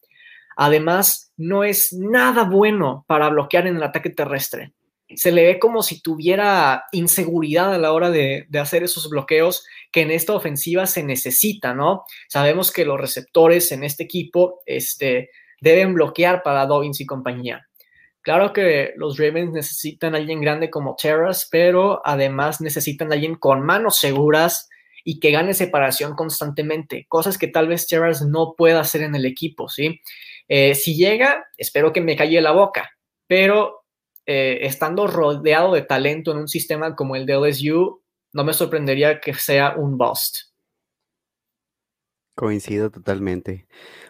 Además, 0.57 1.24
no 1.38 1.64
es 1.64 1.94
nada 1.94 2.44
bueno 2.44 3.06
para 3.07 3.30
bloquear 3.30 3.68
en 3.68 3.78
el 3.78 3.84
ataque 3.84 4.10
terrestre. 4.10 4.74
Se 5.16 5.32
le 5.32 5.45
ve 5.45 5.60
como 5.60 5.84
si 5.84 6.02
tuviera 6.02 6.86
inseguridad 6.91 7.74
a 7.74 7.78
la 7.78 7.91
hora 7.91 8.10
de, 8.10 8.48
hacer 8.60 8.84
esos 8.84 9.10
bloqueos 9.10 9.66
que 9.91 10.02
en 10.02 10.12
esta 10.12 10.34
ofensiva 10.34 10.88
se 10.88 11.03
necesita, 11.03 11.74
¿no? 11.74 12.03
Sabemos 12.28 12.72
que 12.72 12.86
los 12.86 12.99
receptores 12.99 13.72
en 13.72 13.84
este 13.84 14.03
equipo 14.03 14.62
este, 14.66 15.30
deben 15.62 15.94
bloquear 15.94 16.41
para 16.41 16.66
Dobbins 16.66 17.02
y 17.02 17.06
compañía. 17.06 17.68
Claro 18.22 18.53
que 18.53 18.94
los 18.95 19.20
Ravens 19.20 19.52
necesitan 19.52 20.16
a 20.16 20.18
alguien 20.18 20.41
grande 20.41 20.72
como 20.72 20.95
Terras, 20.95 21.48
pero 21.52 22.02
además 22.03 22.60
necesitan 22.60 23.12
a 23.12 23.14
alguien 23.14 23.36
con 23.36 23.62
manos 23.62 23.98
seguras 23.98 24.68
y 25.03 25.20
que 25.20 25.30
gane 25.30 25.53
separación 25.53 26.16
constantemente, 26.16 27.06
cosas 27.07 27.38
que 27.38 27.48
tal 27.48 27.68
vez 27.68 27.86
Terras 27.86 28.24
no 28.24 28.56
pueda 28.57 28.80
hacer 28.80 29.03
en 29.03 29.14
el 29.14 29.26
equipo, 29.26 29.70
¿sí? 29.70 30.02
Eh, 30.48 30.76
si 30.76 30.96
llega, 30.96 31.46
espero 31.58 31.92
que 31.92 32.02
me 32.02 32.16
calle 32.16 32.42
la 32.42 32.52
boca, 32.52 32.92
pero 33.28 33.86
eh, 34.26 34.60
estando 34.62 35.08
rodeado 35.08 35.74
de 35.74 35.82
talento 35.82 36.32
en 36.32 36.38
un 36.38 36.48
sistema 36.48 36.96
como 36.96 37.16
el 37.16 37.26
de 37.26 37.36
LSU, 37.36 38.02
no 38.34 38.44
me 38.44 38.54
sorprendería 38.54 39.20
que 39.20 39.34
sea 39.34 39.76
un 39.76 39.98
bust. 39.98 40.38
Coincido 42.36 42.92
totalmente. 42.92 43.68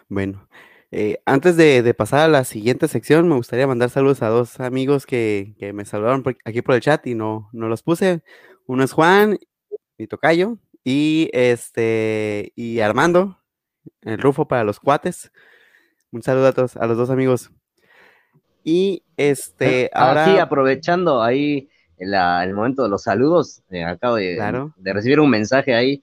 Bueno, 0.08 0.48
eh, 0.90 1.20
antes 1.26 1.56
de, 1.56 1.94
pasar 1.94 2.20
a 2.20 2.28
la 2.28 2.44
siguiente 2.44 2.88
sección, 2.88 3.28
me 3.28 3.36
gustaría 3.36 3.66
mandar 3.66 3.90
saludos 3.90 4.22
a 4.22 4.28
dos 4.28 4.60
amigos 4.60 5.06
que, 5.06 5.54
me 5.74 5.84
saludaron 5.84 6.24
aquí 6.44 6.62
por 6.62 6.74
el 6.74 6.80
chat 6.80 7.06
y 7.06 7.14
no, 7.14 7.50
no 7.52 7.68
los 7.68 7.82
puse. 7.82 8.22
Uno 8.66 8.84
es 8.84 8.92
Juan, 8.92 9.38
mi 9.98 10.06
tocayo, 10.06 10.58
y 10.82 11.30
este 11.32 12.52
y 12.56 12.80
Armando, 12.80 13.38
el 14.02 14.18
Rufo 14.18 14.48
para 14.48 14.64
los 14.64 14.80
cuates. 14.80 15.30
Un 16.12 16.22
saludo 16.22 16.46
a 16.46 16.52
todos, 16.52 16.76
a 16.76 16.86
los 16.86 16.96
dos 16.96 17.10
amigos. 17.10 17.50
Y 18.64 19.02
este, 19.16 19.90
ah, 19.92 20.08
ahora. 20.08 20.24
Sí, 20.26 20.38
aprovechando 20.38 21.22
ahí 21.22 21.68
el 21.98 22.54
momento 22.54 22.82
de 22.82 22.88
los 22.88 23.02
saludos, 23.02 23.62
eh, 23.70 23.84
acabo 23.84 24.16
de, 24.16 24.36
de, 24.76 24.92
recibir 24.92 25.20
un 25.20 25.30
mensaje 25.30 25.74
ahí. 25.74 26.02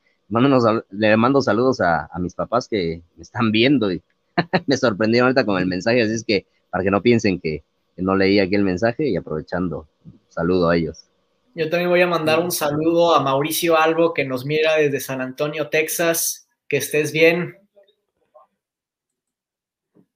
le 0.90 1.18
mando 1.18 1.42
saludos 1.42 1.82
a, 1.82 2.10
a 2.12 2.20
mis 2.20 2.34
papás 2.34 2.68
que 2.68 3.02
me 3.16 3.22
están 3.22 3.52
viendo 3.52 3.92
y 3.92 4.02
me 4.68 4.78
sorprendió 4.78 5.24
ahorita 5.24 5.46
con 5.46 5.60
el 5.60 5.68
mensaje, 5.68 6.02
así 6.02 6.14
es 6.14 6.24
que 6.24 6.46
para 6.70 6.84
que 6.84 6.92
no 6.92 7.02
piensen 7.02 7.40
que, 7.40 7.64
no 7.98 8.16
leí 8.16 8.40
aquí 8.40 8.56
el 8.56 8.64
mensaje 8.64 9.08
y 9.08 9.16
aprovechando, 9.16 9.88
saludo 10.30 10.70
a 10.70 10.76
ellos. 10.76 11.06
Yo 11.54 11.70
también 11.70 11.92
voy 11.92 12.02
a 12.02 12.08
mandar 12.08 12.40
un 12.40 12.50
saludo 12.50 13.14
a 13.14 13.22
Mauricio 13.22 13.78
Albo 13.78 14.16
que 14.16 14.26
nos 14.26 14.44
mira 14.44 14.78
desde 14.78 15.00
San 15.00 15.22
Antonio, 15.22 15.70
Texas. 15.70 16.48
Que 16.68 16.78
estés 16.78 17.12
bien. 17.12 17.56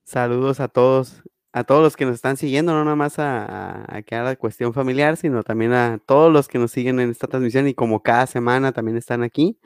Saludos 0.08 0.62
a 0.62 0.70
todos, 0.70 1.22
a 1.52 1.66
todos 1.66 1.84
los 1.84 1.98
que 1.98 2.06
nos 2.06 2.16
están 2.16 2.38
siguiendo, 2.38 2.72
no 2.72 2.86
nada 2.86 2.96
más 2.96 3.20
a, 3.20 3.44
a, 3.44 3.98
a 3.98 4.24
la 4.24 4.38
cuestión 4.38 4.74
familiar, 4.74 5.18
sino 5.18 5.44
también 5.44 5.74
a 5.74 6.00
todos 6.06 6.32
los 6.32 6.48
que 6.48 6.60
nos 6.60 6.72
siguen 6.72 7.02
en 7.02 7.10
esta 7.10 7.28
transmisión 7.28 7.68
y 7.68 7.74
como 7.74 8.02
cada 8.02 8.26
semana 8.26 8.72
también 8.72 8.96
están 8.96 9.22
aquí. 9.22 9.60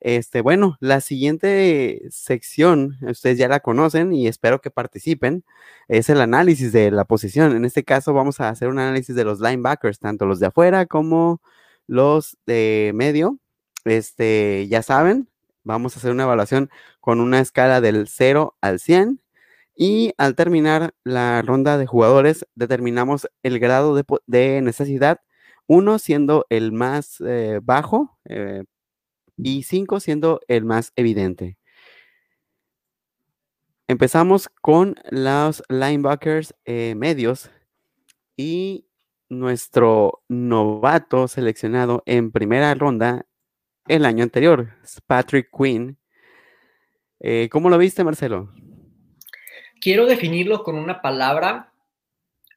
Este, 0.00 0.42
bueno, 0.42 0.76
la 0.80 1.00
siguiente 1.00 2.02
sección, 2.10 2.98
ustedes 3.00 3.38
ya 3.38 3.48
la 3.48 3.60
conocen 3.60 4.12
y 4.12 4.28
espero 4.28 4.60
que 4.60 4.70
participen, 4.70 5.44
es 5.88 6.10
el 6.10 6.20
análisis 6.20 6.70
de 6.72 6.90
la 6.90 7.06
posición. 7.06 7.56
En 7.56 7.64
este 7.64 7.84
caso 7.84 8.12
vamos 8.12 8.40
a 8.40 8.50
hacer 8.50 8.68
un 8.68 8.78
análisis 8.78 9.16
de 9.16 9.24
los 9.24 9.40
linebackers, 9.40 9.98
tanto 9.98 10.26
los 10.26 10.40
de 10.40 10.48
afuera 10.48 10.84
como 10.84 11.40
los 11.86 12.36
de 12.46 12.92
medio. 12.94 13.38
Este, 13.86 14.66
ya 14.68 14.82
saben, 14.82 15.30
vamos 15.64 15.96
a 15.96 16.00
hacer 16.00 16.10
una 16.12 16.24
evaluación 16.24 16.68
con 17.00 17.20
una 17.20 17.40
escala 17.40 17.80
del 17.80 18.08
0 18.08 18.54
al 18.60 18.78
100 18.80 19.22
y 19.80 20.12
al 20.18 20.34
terminar 20.34 20.92
la 21.04 21.40
ronda 21.40 21.78
de 21.78 21.86
jugadores 21.86 22.44
determinamos 22.56 23.28
el 23.44 23.60
grado 23.60 23.94
de, 24.26 24.60
necesidad, 24.60 25.20
uno 25.68 26.00
siendo 26.00 26.46
el 26.50 26.72
más 26.72 27.22
eh, 27.24 27.60
bajo, 27.62 28.18
eh, 28.24 28.64
y 29.36 29.62
5 29.62 30.00
siendo 30.00 30.40
el 30.48 30.64
más 30.64 30.92
evidente. 30.96 31.58
Empezamos 33.86 34.48
con 34.60 34.96
los 35.10 35.62
linebackers 35.68 36.56
eh, 36.64 36.94
medios 36.96 37.48
y 38.36 38.88
nuestro 39.28 40.24
novato 40.28 41.28
seleccionado 41.28 42.02
en 42.04 42.32
primera 42.32 42.74
ronda 42.74 43.26
el 43.86 44.04
año 44.04 44.24
anterior, 44.24 44.70
Patrick 45.06 45.50
Quinn. 45.56 45.98
¿Cómo 47.50 47.70
lo 47.70 47.78
viste, 47.78 48.02
Marcelo? 48.02 48.52
Quiero 49.80 50.06
definirlo 50.06 50.62
con 50.62 50.76
una 50.76 51.00
palabra, 51.00 51.72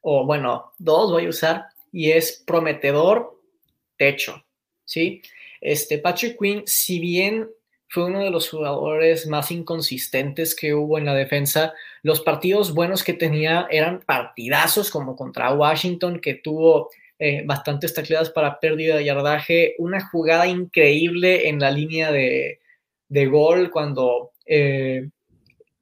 o 0.01 0.25
bueno, 0.25 0.73
dos 0.77 1.11
voy 1.11 1.25
a 1.25 1.29
usar, 1.29 1.65
y 1.91 2.11
es 2.11 2.43
prometedor 2.45 3.39
techo, 3.97 4.43
¿sí? 4.85 5.21
Este, 5.59 5.99
Patrick 5.99 6.39
Quinn, 6.39 6.63
si 6.65 6.99
bien 6.99 7.49
fue 7.91 8.05
uno 8.05 8.21
de 8.21 8.31
los 8.31 8.49
jugadores 8.49 9.27
más 9.27 9.51
inconsistentes 9.51 10.55
que 10.55 10.73
hubo 10.73 10.97
en 10.97 11.03
la 11.03 11.13
defensa. 11.13 11.73
Los 12.03 12.21
partidos 12.21 12.73
buenos 12.73 13.03
que 13.03 13.11
tenía 13.11 13.67
eran 13.69 13.99
partidazos 13.99 14.89
como 14.89 15.17
contra 15.17 15.53
Washington, 15.53 16.21
que 16.21 16.35
tuvo 16.35 16.89
eh, 17.19 17.43
bastantes 17.45 17.93
tacleadas 17.93 18.29
para 18.29 18.61
pérdida 18.61 18.95
de 18.95 19.03
yardaje, 19.03 19.75
una 19.77 20.07
jugada 20.07 20.47
increíble 20.47 21.49
en 21.49 21.59
la 21.59 21.69
línea 21.69 22.13
de, 22.13 22.59
gol 23.29 23.69
cuando 23.69 24.31
eh, 24.45 25.09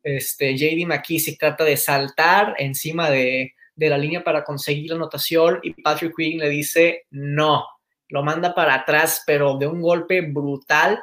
este, 0.03 0.55
JD 0.55 0.85
McKissick 0.87 1.39
trata 1.39 1.63
de 1.63 1.77
saltar 1.77 2.55
encima 2.57 3.09
de, 3.09 3.53
de 3.75 3.89
la 3.89 3.97
línea 3.97 4.23
para 4.23 4.43
conseguir 4.43 4.89
la 4.89 4.95
anotación 4.95 5.59
y 5.63 5.73
Patrick 5.81 6.13
Quinn 6.15 6.39
le 6.39 6.49
dice 6.49 7.05
no, 7.11 7.65
lo 8.09 8.23
manda 8.23 8.53
para 8.53 8.75
atrás, 8.75 9.23
pero 9.25 9.57
de 9.57 9.67
un 9.67 9.81
golpe 9.81 10.21
brutal. 10.21 10.99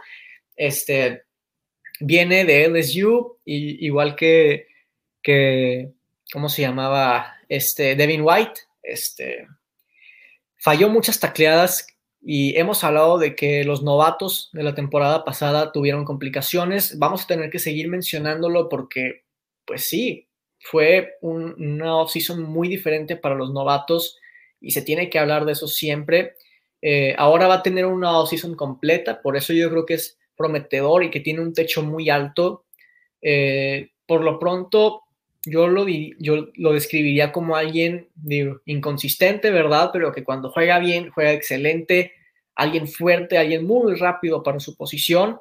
Este, 0.55 1.25
viene 2.01 2.45
de 2.45 2.69
LSU, 2.69 3.39
y, 3.45 3.87
igual 3.87 4.17
que, 4.17 4.67
que, 5.23 5.93
¿cómo 6.33 6.49
se 6.49 6.63
llamaba? 6.63 7.35
Este, 7.49 7.95
Devin 7.95 8.23
White, 8.25 8.61
este, 8.83 9.47
falló 10.57 10.89
muchas 10.89 11.21
tacleadas 11.21 11.87
Y 12.29 12.59
hemos 12.59 12.83
hablado 12.83 13.19
de 13.19 13.37
que 13.37 13.63
los 13.63 13.85
novatos 13.85 14.51
de 14.53 14.65
la 14.65 14.75
temporada 14.75 15.25
pasada 15.25 15.71
tuvieron 15.71 16.05
complicaciones. 16.05 16.99
Vamos 16.99 17.23
a 17.23 17.27
tener 17.29 17.51
que 17.51 17.61
seguir 17.61 17.87
mencionándolo 17.87 18.69
porque, 18.69 19.23
pues 19.65 19.85
sí, 19.85 20.29
fue 20.59 21.19
un, 21.21 21.55
una 21.57 21.97
offseason 21.99 22.43
muy 22.43 22.67
diferente 22.67 23.15
para 23.15 23.37
los 23.37 23.53
novatos 23.53 24.19
y 24.61 24.73
se 24.73 24.83
tiene 24.83 25.09
que 25.09 25.21
hablar 25.21 25.45
de 25.45 25.53
eso 25.53 25.69
siempre. 25.69 26.35
Eh, 26.83 27.15
ahora 27.17 27.47
va 27.47 27.55
a 27.55 27.63
tener 27.63 27.87
una 27.87 28.19
offseason 28.19 28.57
completa, 28.57 29.23
por 29.23 29.37
eso 29.37 29.53
yo 29.53 29.71
creo 29.71 29.87
que 29.87 29.95
es 29.95 30.19
prometedor 30.37 31.05
y 31.05 31.11
que 31.11 31.21
tiene 31.21 31.43
un 31.43 31.53
techo 31.55 31.85
muy 31.85 32.11
alto. 32.11 32.65
Eh, 33.23 33.91
por 34.05 34.25
lo 34.25 34.41
pronto, 34.41 35.05
yo 35.47 35.69
lo, 35.69 35.87
yo 35.89 36.49
lo 36.55 36.73
describiría 36.73 37.33
como 37.33 37.57
alguien 37.57 38.09
inconsistente, 38.65 39.51
¿verdad? 39.51 39.91
Pero 39.93 40.13
que 40.13 40.25
cuando 40.25 40.51
juega 40.51 40.79
bien, 40.79 41.11
juega 41.11 41.33
excelente, 41.33 42.13
alguien 42.55 42.89
fuerte, 42.89 43.39
alguien 43.39 43.65
muy 43.65 43.95
rápido 43.95 44.43
para 44.43 44.61
su 44.61 44.77
posición. 44.77 45.39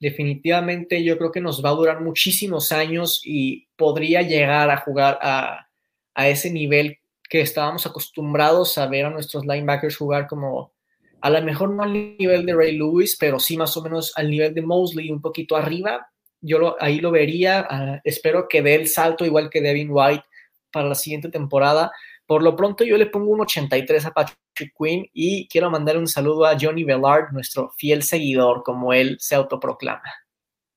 Definitivamente 0.00 1.02
yo 1.02 1.18
creo 1.18 1.32
que 1.32 1.40
nos 1.40 1.62
va 1.64 1.70
a 1.70 1.74
durar 1.74 2.00
muchísimos 2.00 2.70
años 2.70 3.20
y 3.24 3.66
podría 3.76 4.22
llegar 4.22 4.70
a 4.70 4.76
jugar 4.78 5.18
a, 5.20 5.68
a 6.14 6.28
ese 6.28 6.50
nivel 6.50 6.98
que 7.28 7.40
estábamos 7.40 7.84
acostumbrados 7.84 8.78
a 8.78 8.86
ver 8.86 9.06
a 9.06 9.10
nuestros 9.10 9.44
linebackers 9.44 9.96
jugar 9.96 10.28
como 10.28 10.72
a 11.20 11.30
lo 11.30 11.42
mejor 11.42 11.70
no 11.70 11.82
al 11.82 11.92
nivel 11.92 12.46
de 12.46 12.54
Ray 12.54 12.76
Lewis, 12.76 13.16
pero 13.18 13.40
sí 13.40 13.56
más 13.56 13.76
o 13.76 13.82
menos 13.82 14.12
al 14.16 14.30
nivel 14.30 14.54
de 14.54 14.62
Mosley, 14.62 15.10
un 15.10 15.20
poquito 15.20 15.56
arriba, 15.56 16.08
yo 16.40 16.76
ahí 16.80 17.00
lo 17.00 17.10
vería. 17.10 17.66
Ah, 17.68 18.00
espero 18.04 18.46
que 18.48 18.62
dé 18.62 18.74
el 18.74 18.88
salto 18.88 19.24
igual 19.24 19.50
que 19.50 19.60
Devin 19.60 19.88
White 19.90 20.24
para 20.72 20.88
la 20.88 20.94
siguiente 20.94 21.28
temporada. 21.28 21.92
Por 22.26 22.42
lo 22.42 22.54
pronto 22.54 22.84
yo 22.84 22.96
le 22.96 23.06
pongo 23.06 23.30
un 23.30 23.40
83 23.40 24.06
a 24.06 24.10
Patrick 24.10 24.72
Quinn 24.78 25.06
y 25.12 25.48
quiero 25.48 25.70
mandar 25.70 25.96
un 25.96 26.06
saludo 26.06 26.44
a 26.44 26.56
Johnny 26.60 26.84
Bellard, 26.84 27.32
nuestro 27.32 27.70
fiel 27.76 28.02
seguidor, 28.02 28.62
como 28.62 28.92
él 28.92 29.16
se 29.18 29.34
autoproclama. 29.34 30.02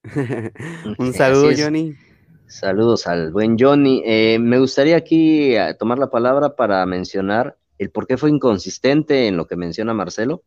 un 0.98 1.14
saludo, 1.14 1.52
Johnny. 1.56 1.94
Saludos 2.48 3.08
al 3.08 3.32
buen 3.32 3.58
Johnny. 3.60 4.02
Eh, 4.06 4.38
me 4.40 4.60
gustaría 4.60 4.98
aquí 4.98 5.56
eh, 5.56 5.76
tomar 5.78 6.00
la 6.00 6.10
palabra 6.10 6.56
para 6.56 6.86
mencionar 6.86 7.58
el 7.78 7.92
por 7.92 8.08
qué 8.08 8.18
fue 8.18 8.30
inconsistente 8.30 9.28
en 9.28 9.38
lo 9.38 9.48
que 9.48 9.56
menciona 9.56 9.94
Marcelo. 9.94 10.44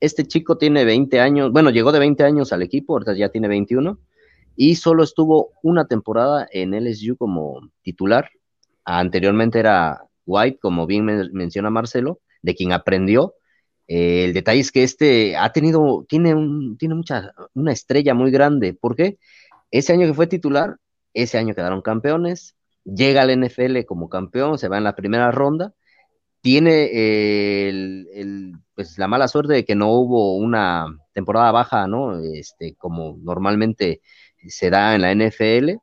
Este 0.00 0.26
chico 0.26 0.58
tiene 0.58 0.84
20 0.84 1.20
años, 1.20 1.52
bueno, 1.52 1.70
llegó 1.70 1.92
de 1.92 1.98
20 1.98 2.24
años 2.24 2.52
al 2.52 2.62
equipo, 2.62 2.94
ahorita 2.94 3.14
ya 3.14 3.28
tiene 3.28 3.48
21 3.48 3.98
y 4.56 4.76
solo 4.76 5.02
estuvo 5.02 5.52
una 5.62 5.86
temporada 5.86 6.46
en 6.52 6.74
LSU 6.74 7.16
como 7.16 7.60
titular. 7.82 8.30
Anteriormente 8.84 9.58
era 9.58 10.02
White, 10.26 10.58
como 10.60 10.86
bien 10.86 11.06
menciona 11.32 11.70
Marcelo, 11.70 12.20
de 12.42 12.54
quien 12.54 12.72
aprendió. 12.72 13.34
Eh, 13.88 14.24
el 14.24 14.34
detalle 14.34 14.60
es 14.60 14.72
que 14.72 14.82
este 14.82 15.36
ha 15.36 15.52
tenido, 15.52 16.06
tiene, 16.08 16.34
un, 16.34 16.76
tiene 16.78 16.94
mucha, 16.94 17.32
una 17.54 17.72
estrella 17.72 18.14
muy 18.14 18.30
grande. 18.30 18.74
¿Por 18.74 18.96
qué? 18.96 19.18
Ese 19.70 19.92
año 19.92 20.06
que 20.06 20.14
fue 20.14 20.26
titular, 20.26 20.76
ese 21.14 21.38
año 21.38 21.54
quedaron 21.54 21.82
campeones, 21.82 22.56
llega 22.84 23.22
al 23.22 23.30
NFL 23.30 23.84
como 23.86 24.08
campeón, 24.08 24.58
se 24.58 24.68
va 24.68 24.78
en 24.78 24.84
la 24.84 24.94
primera 24.94 25.30
ronda, 25.30 25.74
tiene 26.40 26.90
eh, 26.92 27.68
el, 27.70 28.54
pues, 28.74 28.98
la 28.98 29.08
mala 29.08 29.28
suerte 29.28 29.54
de 29.54 29.64
que 29.64 29.74
no 29.74 29.90
hubo 29.92 30.36
una 30.36 30.86
temporada 31.14 31.52
baja, 31.52 31.86
¿no? 31.86 32.18
Este, 32.18 32.74
como 32.76 33.16
normalmente 33.22 34.02
se 34.50 34.70
da 34.70 34.94
en 34.94 35.02
la 35.02 35.12
NFL 35.12 35.80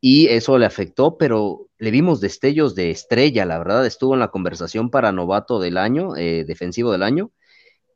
y 0.00 0.28
eso 0.28 0.58
le 0.58 0.66
afectó, 0.66 1.16
pero 1.16 1.68
le 1.78 1.90
vimos 1.90 2.20
destellos 2.20 2.74
de 2.74 2.90
estrella, 2.90 3.46
la 3.46 3.58
verdad, 3.58 3.86
estuvo 3.86 4.14
en 4.14 4.20
la 4.20 4.28
conversación 4.28 4.90
para 4.90 5.12
novato 5.12 5.58
del 5.60 5.78
año, 5.78 6.16
eh, 6.16 6.44
defensivo 6.44 6.92
del 6.92 7.02
año, 7.02 7.30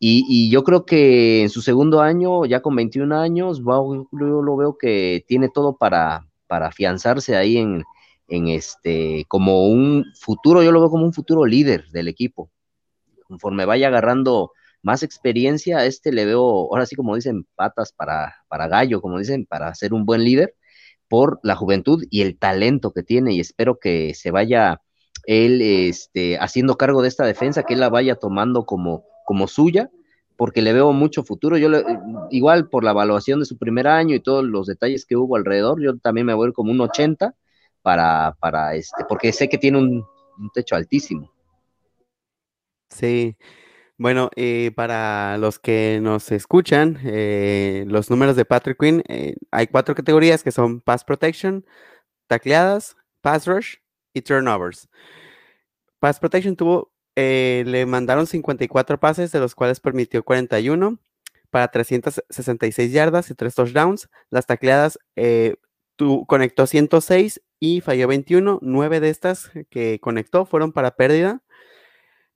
y, 0.00 0.48
yo 0.50 0.62
creo 0.62 0.86
que 0.86 1.42
en 1.42 1.50
su 1.50 1.60
segundo 1.60 2.00
año, 2.00 2.44
ya 2.46 2.62
con 2.62 2.76
21 2.76 3.12
años, 3.12 3.58
yo 3.58 4.08
lo 4.12 4.56
veo 4.56 4.78
que 4.78 5.24
tiene 5.26 5.48
todo 5.48 5.76
para, 5.76 6.26
para 6.46 6.68
afianzarse 6.68 7.36
ahí 7.36 7.56
en, 7.56 7.84
en 8.28 8.48
este, 8.48 9.24
como 9.28 9.66
un 9.66 10.04
futuro, 10.14 10.62
yo 10.62 10.70
lo 10.70 10.80
veo 10.80 10.90
como 10.90 11.04
un 11.04 11.12
futuro 11.12 11.44
líder 11.46 11.88
del 11.90 12.08
equipo. 12.08 12.50
Conforme 13.26 13.64
vaya 13.64 13.88
agarrando 13.88 14.52
más 14.82 15.02
experiencia, 15.02 15.78
a 15.78 15.86
este 15.86 16.12
le 16.12 16.24
veo, 16.24 16.42
ahora 16.42 16.86
sí 16.86 16.96
como 16.96 17.14
dicen, 17.14 17.46
patas 17.54 17.92
para, 17.92 18.36
para 18.48 18.68
gallo, 18.68 19.00
como 19.00 19.18
dicen, 19.18 19.46
para 19.46 19.74
ser 19.74 19.92
un 19.92 20.04
buen 20.06 20.24
líder 20.24 20.54
por 21.08 21.40
la 21.42 21.56
juventud 21.56 22.04
y 22.10 22.22
el 22.22 22.38
talento 22.38 22.92
que 22.92 23.02
tiene 23.02 23.34
y 23.34 23.40
espero 23.40 23.78
que 23.78 24.14
se 24.14 24.30
vaya 24.30 24.82
él 25.24 25.60
este, 25.62 26.38
haciendo 26.38 26.76
cargo 26.76 27.02
de 27.02 27.08
esta 27.08 27.24
defensa, 27.24 27.62
que 27.62 27.74
él 27.74 27.80
la 27.80 27.90
vaya 27.90 28.14
tomando 28.16 28.64
como, 28.64 29.04
como 29.26 29.48
suya, 29.48 29.90
porque 30.36 30.62
le 30.62 30.72
veo 30.72 30.92
mucho 30.92 31.24
futuro. 31.24 31.58
Yo 31.58 31.68
igual 32.30 32.68
por 32.68 32.84
la 32.84 32.92
evaluación 32.92 33.40
de 33.40 33.46
su 33.46 33.58
primer 33.58 33.88
año 33.88 34.14
y 34.14 34.20
todos 34.20 34.44
los 34.44 34.66
detalles 34.66 35.04
que 35.04 35.16
hubo 35.16 35.36
alrededor, 35.36 35.82
yo 35.82 35.98
también 35.98 36.26
me 36.26 36.34
voy 36.34 36.52
como 36.52 36.70
un 36.70 36.80
80 36.80 37.34
para, 37.82 38.36
para 38.40 38.74
este, 38.74 39.04
porque 39.08 39.32
sé 39.32 39.48
que 39.48 39.58
tiene 39.58 39.78
un 39.78 40.04
techo 40.54 40.76
altísimo. 40.76 41.30
Sí, 42.90 43.36
bueno, 43.98 44.30
eh, 44.36 44.70
para 44.76 45.36
los 45.38 45.58
que 45.58 45.98
nos 46.00 46.30
escuchan, 46.30 47.00
eh, 47.04 47.84
los 47.88 48.10
números 48.10 48.36
de 48.36 48.44
Patrick 48.44 48.78
Quinn, 48.78 49.02
eh, 49.08 49.34
hay 49.50 49.66
cuatro 49.66 49.96
categorías 49.96 50.44
que 50.44 50.52
son 50.52 50.80
Pass 50.80 51.02
Protection, 51.04 51.66
tacleadas, 52.28 52.96
Pass 53.22 53.46
Rush 53.48 53.76
y 54.14 54.22
Turnovers. 54.22 54.88
Pass 55.98 56.20
Protection 56.20 56.54
tuvo, 56.54 56.92
le 57.16 57.86
mandaron 57.86 58.28
54 58.28 59.00
pases, 59.00 59.32
de 59.32 59.40
los 59.40 59.56
cuales 59.56 59.80
permitió 59.80 60.24
41 60.24 61.00
para 61.50 61.68
366 61.68 62.92
yardas 62.92 63.30
y 63.30 63.34
3 63.34 63.54
touchdowns. 63.54 64.08
Las 64.30 64.46
tacleadas 64.46 65.00
conectó 66.26 66.66
106 66.68 67.42
y 67.58 67.80
falló 67.80 68.06
21. 68.06 68.60
9 68.62 69.00
de 69.00 69.10
estas 69.10 69.50
que 69.70 69.98
conectó 70.00 70.46
fueron 70.46 70.72
para 70.72 70.92
pérdida. 70.96 71.42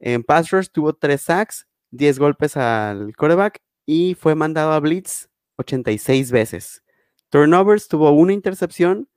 En 0.02 0.24
pass 0.24 0.50
rush 0.50 0.66
tuvo 0.66 0.92
3 0.92 1.20
sacks, 1.20 1.66
10 1.92 2.18
golpes 2.18 2.56
al 2.56 3.14
quarterback 3.16 3.62
y 3.86 4.14
fue 4.14 4.34
mandado 4.34 4.72
a 4.72 4.80
blitz 4.80 5.28
86 5.56 6.32
veces. 6.32 6.82
Turnovers 7.30 7.86
tuvo 7.86 8.10
una 8.10 8.32
intercepción 8.32 9.08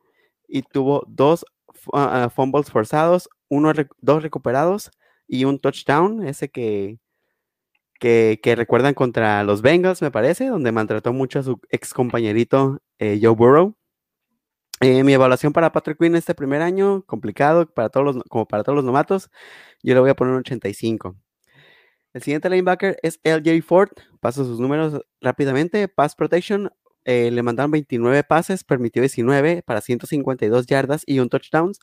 y 0.47 0.61
tuvo 0.61 1.03
dos 1.07 1.43
ah, 1.91 2.25
ah, 2.25 2.29
fumbles 2.29 2.69
forzados, 2.69 3.27
uno, 3.49 3.73
dos 3.99 4.21
recuperados 4.21 4.91
y 5.27 5.45
un 5.45 5.59
touchdown, 5.59 6.25
ese 6.25 6.49
que, 6.49 6.99
que, 7.99 8.55
recuerdan 8.55 8.93
contra 8.93 9.43
los 9.43 9.63
Bengals, 9.63 10.03
me 10.03 10.11
parece, 10.11 10.45
donde 10.45 10.71
maltrató 10.71 11.13
mucho 11.13 11.39
a 11.39 11.43
su 11.43 11.59
ex 11.69 11.95
compañerito 11.95 12.79
eh, 12.99 13.19
Joe 13.21 13.33
Burrow. 13.33 13.75
Eh, 14.81 15.03
mi 15.03 15.13
evaluación 15.13 15.53
para 15.53 15.71
Patrick 15.71 15.97
Quinn 15.97 16.15
este 16.15 16.35
primer 16.35 16.61
año, 16.61 17.03
complicado 17.05 17.65
para 17.65 17.89
todos 17.89 18.05
los, 18.15 18.23
como 18.25 18.45
para 18.45 18.63
todos 18.63 18.75
los 18.75 18.85
novatos, 18.85 19.31
yo 19.85 19.93
le 19.93 19.99
voy 19.99 20.09
a 20.09 20.15
poner 20.15 20.33
un 20.33 20.39
85. 20.39 21.15
El 22.13 22.23
siguiente 22.23 22.49
linebacker 22.49 22.97
es 23.03 23.19
LJ 23.23 23.61
Ford. 23.61 23.91
Paso 24.19 24.45
sus 24.45 24.59
números 24.59 25.01
rápidamente. 25.21 25.87
Pass 25.87 26.15
Protection, 26.15 26.71
eh, 27.03 27.29
le 27.29 27.43
mandaron 27.43 27.71
29 27.71 28.23
pases, 28.23 28.63
permitió 28.63 29.01
19 29.01 29.61
para 29.61 29.81
152 29.81 30.65
yardas 30.65 31.03
y 31.05 31.19
un 31.19 31.29
touchdown. 31.29 31.73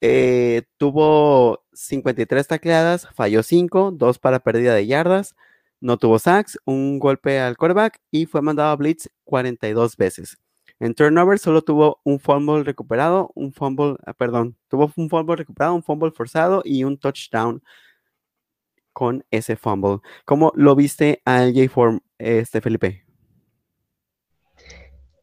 Eh, 0.00 0.62
tuvo 0.78 1.62
53 1.74 2.46
tacleadas, 2.46 3.08
falló 3.14 3.42
5, 3.42 3.92
2 3.92 4.18
para 4.18 4.40
pérdida 4.40 4.74
de 4.74 4.86
yardas, 4.86 5.36
no 5.80 5.98
tuvo 5.98 6.18
sacks, 6.18 6.58
un 6.64 6.98
golpe 6.98 7.38
al 7.38 7.58
quarterback 7.58 8.00
y 8.10 8.24
fue 8.24 8.40
mandado 8.40 8.70
a 8.70 8.76
blitz 8.76 9.10
42 9.24 9.96
veces. 9.98 10.38
En 10.80 10.94
turnover 10.94 11.38
solo 11.38 11.60
tuvo 11.60 12.00
un 12.04 12.18
fumble 12.18 12.64
recuperado, 12.64 13.30
un 13.34 13.52
fumble, 13.52 13.96
ah, 14.06 14.14
perdón, 14.14 14.56
tuvo 14.68 14.90
un 14.96 15.10
fumble 15.10 15.36
recuperado, 15.36 15.74
un 15.74 15.82
fumble 15.82 16.10
forzado 16.10 16.62
y 16.64 16.84
un 16.84 16.96
touchdown 16.96 17.62
con 18.94 19.22
ese 19.30 19.56
fumble. 19.56 19.98
¿Cómo 20.24 20.52
lo 20.56 20.74
viste 20.74 21.20
al 21.26 21.52
J-Form, 21.52 22.00
este 22.18 22.62
Felipe? 22.62 23.04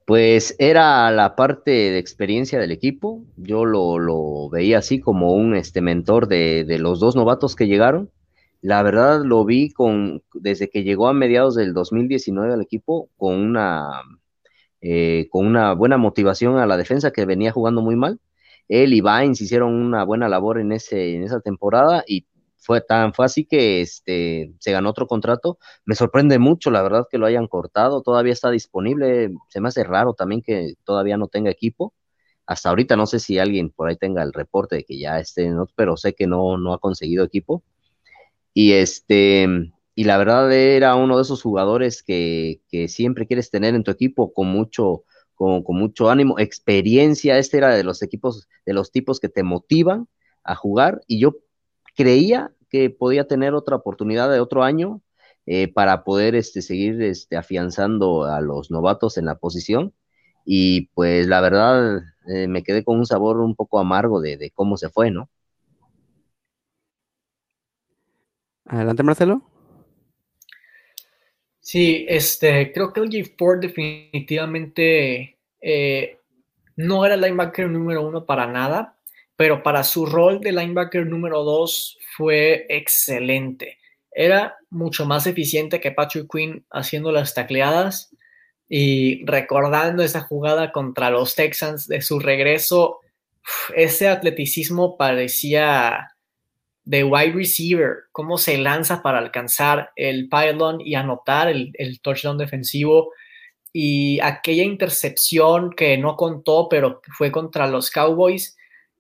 Pues 0.06 0.56
era 0.60 1.10
la 1.10 1.36
parte 1.36 1.72
de 1.72 1.98
experiencia 1.98 2.60
del 2.60 2.72
equipo. 2.72 3.26
Yo 3.36 3.66
lo, 3.66 4.50
veía 4.50 4.78
así 4.78 5.00
como 5.00 5.34
un 5.34 5.56
este, 5.56 5.82
mentor 5.82 6.28
de, 6.28 6.66
de, 6.66 6.78
los 6.78 7.00
dos 7.00 7.16
novatos 7.16 7.56
que 7.56 7.68
llegaron. 7.68 8.12
La 8.62 8.84
verdad 8.84 9.22
lo 9.24 9.44
vi 9.44 9.72
con, 9.72 10.24
desde 10.36 10.70
que 10.70 10.84
llegó 10.84 11.08
a 11.08 11.14
mediados 11.14 11.56
del 11.56 11.74
2019 11.74 12.54
al 12.54 12.62
equipo 12.62 13.10
con 13.18 13.36
una 13.36 14.04
eh, 14.90 15.28
con 15.30 15.46
una 15.46 15.74
buena 15.74 15.98
motivación 15.98 16.58
a 16.58 16.66
la 16.66 16.78
defensa 16.78 17.12
que 17.12 17.26
venía 17.26 17.52
jugando 17.52 17.82
muy 17.82 17.98
mal. 17.98 18.22
Él 18.70 18.94
y 18.94 19.02
Vines 19.02 19.42
hicieron 19.42 19.74
una 19.74 20.06
buena 20.06 20.30
labor 20.30 20.60
en, 20.60 20.72
ese, 20.72 21.16
en 21.16 21.24
esa 21.24 21.42
temporada 21.42 22.06
y 22.08 22.26
fue 22.58 22.80
tan 22.82 23.14
fue 23.14 23.26
así 23.26 23.46
que 23.46 23.82
este, 23.82 24.54
se 24.60 24.72
ganó 24.72 24.90
otro 24.90 25.08
contrato. 25.08 25.60
Me 25.86 25.94
sorprende 25.96 26.40
mucho, 26.40 26.72
la 26.72 26.82
verdad, 26.84 27.06
que 27.12 27.18
lo 27.18 27.26
hayan 27.26 27.48
cortado. 27.48 28.02
Todavía 28.02 28.32
está 28.34 28.50
disponible. 28.50 29.32
Se 29.50 29.60
me 29.62 29.68
hace 29.70 29.84
raro 29.84 30.14
también 30.14 30.42
que 30.42 30.76
todavía 30.86 31.18
no 31.18 31.28
tenga 31.28 31.52
equipo. 31.52 31.94
Hasta 32.46 32.70
ahorita 32.70 32.96
no 32.96 33.08
sé 33.08 33.20
si 33.20 33.40
alguien 33.40 33.72
por 33.72 33.90
ahí 33.90 33.98
tenga 33.98 34.24
el 34.24 34.34
reporte 34.34 34.78
de 34.78 34.84
que 34.86 34.98
ya 35.00 35.20
esté, 35.20 35.52
pero 35.76 35.98
sé 35.98 36.14
que 36.14 36.28
no, 36.28 36.58
no 36.58 36.74
ha 36.74 36.80
conseguido 36.80 37.26
equipo. 37.26 37.64
Y 38.54 38.74
este, 38.74 39.48
y 39.98 40.04
la 40.04 40.20
verdad 40.20 40.52
era 40.52 40.94
uno 40.94 41.16
de 41.16 41.24
esos 41.24 41.42
jugadores 41.42 42.04
que, 42.04 42.62
siempre 42.88 43.26
quieres 43.26 43.50
tener 43.50 43.74
en 43.74 43.84
tu 43.84 43.90
equipo 43.90 44.32
con 44.32 44.46
mucho, 44.48 45.06
con, 45.34 45.64
mucho 45.70 46.12
ánimo, 46.12 46.38
experiencia. 46.38 47.40
Este 47.40 47.58
era 47.58 47.76
de 47.76 47.84
los 47.84 48.04
equipos, 48.04 48.48
de 48.68 48.74
los 48.74 48.92
tipos 48.92 49.20
que 49.20 49.28
te 49.28 49.42
motivan 49.42 50.08
a 50.44 50.54
jugar. 50.54 51.02
Y 51.08 51.20
yo 51.20 51.38
creía 51.96 52.54
que 52.70 52.92
podía 52.92 53.28
tener 53.28 53.56
otra 53.56 53.78
oportunidad 53.78 54.32
de 54.32 54.40
otro 54.40 54.62
año 54.64 55.02
eh, 55.48 55.68
para 55.74 56.04
poder 56.04 56.36
este, 56.36 56.62
seguir 56.62 57.02
este, 57.02 57.36
afianzando 57.36 58.26
a 58.26 58.40
los 58.40 58.70
novatos 58.70 59.18
en 59.18 59.26
la 59.26 59.40
posición. 59.40 59.96
Y 60.46 60.90
pues 60.94 61.26
la 61.26 61.42
verdad 61.42 62.04
eh, 62.28 62.48
me 62.48 62.62
quedé 62.62 62.84
con 62.84 63.00
un 63.00 63.08
sabor 63.08 63.40
un 63.40 63.56
poco 63.56 63.80
amargo 63.80 64.22
de 64.22 64.52
cómo 64.54 64.78
se 64.78 64.90
fue, 64.90 65.10
¿no? 65.10 65.28
Adelante, 68.66 69.02
Marcelo. 69.02 69.57
Sí, 71.68 72.06
este, 72.08 72.72
creo 72.72 72.94
que 72.94 73.02
LJ 73.02 73.36
Ford 73.38 73.60
definitivamente 73.60 75.38
eh, 75.60 76.18
no 76.78 77.06
era 77.06 77.16
el 77.16 77.20
linebacker 77.20 77.70
número 77.70 78.08
uno 78.08 78.26
para 78.26 78.48
nada, 78.48 78.96
pero 79.36 79.64
para 79.64 79.84
su 79.84 80.06
rol 80.06 80.40
de 80.40 80.54
linebacker 80.54 81.06
número 81.06 81.44
dos 81.44 81.98
fue 82.16 82.68
excelente. 82.70 83.80
Era 84.14 84.56
mucho 84.70 85.06
más 85.06 85.28
eficiente 85.28 85.82
que 85.82 85.92
Patrick 85.92 86.32
Quinn 86.32 86.66
haciendo 86.72 87.12
las 87.12 87.34
tacleadas 87.34 88.16
y 88.70 89.26
recordando 89.26 90.04
esa 90.04 90.22
jugada 90.22 90.72
contra 90.72 91.10
los 91.10 91.36
Texans 91.36 91.86
de 91.90 92.02
su 92.02 92.22
regreso, 92.22 93.02
ese 93.76 94.08
atleticismo 94.08 94.96
parecía 94.96 96.16
de 96.88 97.04
wide 97.04 97.34
receiver, 97.34 98.06
cómo 98.14 98.38
se 98.38 98.58
lanza 98.58 99.04
para 99.04 99.18
alcanzar 99.20 99.92
el 99.98 100.30
pylon 100.30 100.80
y 100.80 100.96
anotar 100.96 101.50
el, 101.50 102.00
touchdown 102.02 102.38
defensivo. 102.38 103.12
Y 103.74 104.22
aquella 104.22 104.64
intercepción 104.64 105.72
que 105.72 105.98
no 105.98 106.16
contó, 106.16 106.70
pero 106.70 107.02
fue 107.18 107.30
contra 107.30 107.68
los 107.68 107.92
Cowboys, 107.92 108.56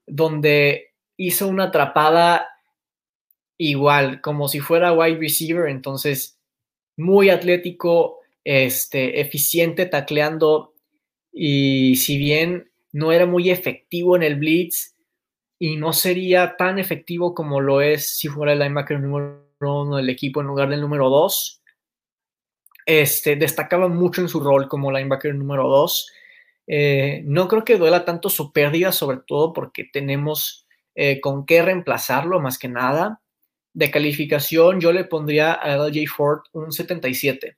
donde 0.05 0.91
hizo 1.15 1.47
una 1.47 1.65
atrapada 1.65 2.49
igual, 3.57 4.19
como 4.19 4.49
si 4.49 4.59
fuera 4.59 4.91
wide 4.91 5.17
receiver, 5.17 5.69
entonces 5.69 6.37
muy 6.97 7.29
atlético, 7.29 8.19
este, 8.43 9.21
eficiente 9.21 9.85
tacleando 9.85 10.73
y 11.31 11.95
si 11.95 12.17
bien 12.17 12.69
no 12.91 13.13
era 13.13 13.25
muy 13.25 13.49
efectivo 13.49 14.17
en 14.17 14.23
el 14.23 14.35
blitz, 14.35 14.96
y 15.59 15.77
no 15.77 15.93
sería 15.93 16.55
tan 16.57 16.79
efectivo 16.79 17.33
como 17.33 17.61
lo 17.61 17.81
es 17.81 18.17
si 18.17 18.27
fuera 18.27 18.53
el 18.53 18.59
linebacker 18.59 18.99
número 18.99 19.47
uno 19.59 19.97
del 19.97 20.09
equipo 20.09 20.41
en 20.41 20.47
lugar 20.47 20.69
del 20.69 20.81
número 20.81 21.09
dos. 21.09 21.61
Este, 22.85 23.35
destacaba 23.35 23.87
mucho 23.87 24.21
en 24.21 24.29
su 24.29 24.39
rol 24.39 24.67
como 24.67 24.91
linebacker 24.91 25.33
número 25.35 25.67
dos. 25.67 26.11
Eh, 26.67 27.21
no 27.25 27.47
creo 27.47 27.63
que 27.63 27.77
duela 27.77 28.05
tanto 28.05 28.29
su 28.29 28.51
pérdida, 28.51 28.91
sobre 28.91 29.19
todo 29.25 29.53
porque 29.53 29.85
tenemos 29.91 30.65
eh, 30.95 31.19
con 31.21 31.45
qué 31.45 31.61
reemplazarlo 31.61 32.39
más 32.39 32.57
que 32.57 32.69
nada. 32.69 33.21
De 33.73 33.91
calificación, 33.91 34.79
yo 34.79 34.91
le 34.91 35.05
pondría 35.05 35.53
a 35.53 35.75
LJ 35.75 36.07
Ford 36.07 36.41
un 36.53 36.71
77. 36.71 37.57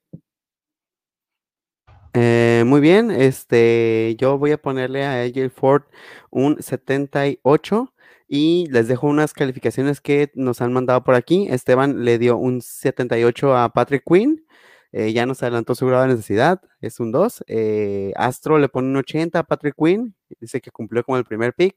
Eh, 2.13 2.63
muy 2.65 2.81
bien, 2.81 3.11
este, 3.11 4.15
yo 4.17 4.37
voy 4.39 4.51
a 4.51 4.57
ponerle 4.57 5.05
a 5.05 5.21
AJ 5.21 5.51
Ford 5.51 5.83
un 6.31 6.61
78 6.61 7.93
y 8.27 8.67
les 8.71 8.87
dejo 8.87 9.07
unas 9.07 9.33
calificaciones 9.33 10.01
que 10.01 10.31
nos 10.33 10.61
han 10.61 10.73
mandado 10.73 11.03
por 11.03 11.13
aquí. 11.15 11.47
Esteban 11.49 12.03
le 12.03 12.17
dio 12.17 12.37
un 12.37 12.61
78 12.61 13.55
a 13.55 13.69
Patrick 13.73 14.03
Quinn, 14.05 14.43
eh, 14.91 15.13
ya 15.13 15.25
nos 15.27 15.43
adelantó 15.43 15.75
su 15.75 15.85
grado 15.85 16.03
de 16.03 16.09
necesidad, 16.09 16.61
es 16.81 16.99
un 16.99 17.11
2. 17.11 17.43
Eh, 17.47 18.11
Astro 18.15 18.57
le 18.57 18.69
pone 18.69 18.87
un 18.89 18.97
80 18.97 19.39
a 19.39 19.43
Patrick 19.43 19.75
Quinn, 19.77 20.15
dice 20.39 20.61
que 20.61 20.71
cumplió 20.71 21.03
con 21.03 21.17
el 21.17 21.25
primer 21.25 21.53
pick. 21.53 21.75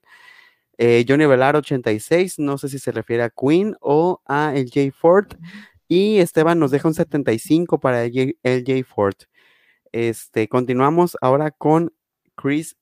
Johnny 1.07 1.27
Velar 1.27 1.55
86, 1.55 2.41
no 2.41 2.59
sé 2.59 2.69
si 2.69 2.79
se 2.81 2.91
refiere 2.91 3.23
a 3.23 3.31
Quinn 3.31 3.77
o 3.81 4.21
a 4.27 4.53
LJ 4.53 4.91
Ford. 4.93 5.27
Y 5.87 6.19
Esteban 6.19 6.59
nos 6.59 6.73
deja 6.73 6.89
un 6.89 6.95
75 6.95 7.79
para 7.79 8.05
LJ 8.07 8.83
Ford. 8.85 9.15
Este, 9.93 10.48
continuamos 10.48 11.16
ahora 11.20 11.51
con 11.51 11.93
Chris 12.35 12.77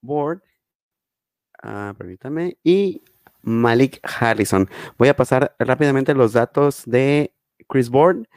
Board. 0.00 0.42
Ah, 1.60 1.94
permítame. 1.98 2.56
Y 2.62 3.02
Malik 3.42 4.00
Harrison. 4.02 4.68
Voy 4.96 5.08
a 5.08 5.16
pasar 5.16 5.54
rápidamente 5.58 6.14
los 6.14 6.32
datos 6.32 6.82
de 6.86 7.34
Chris 7.68 7.90
Board. 7.90 8.28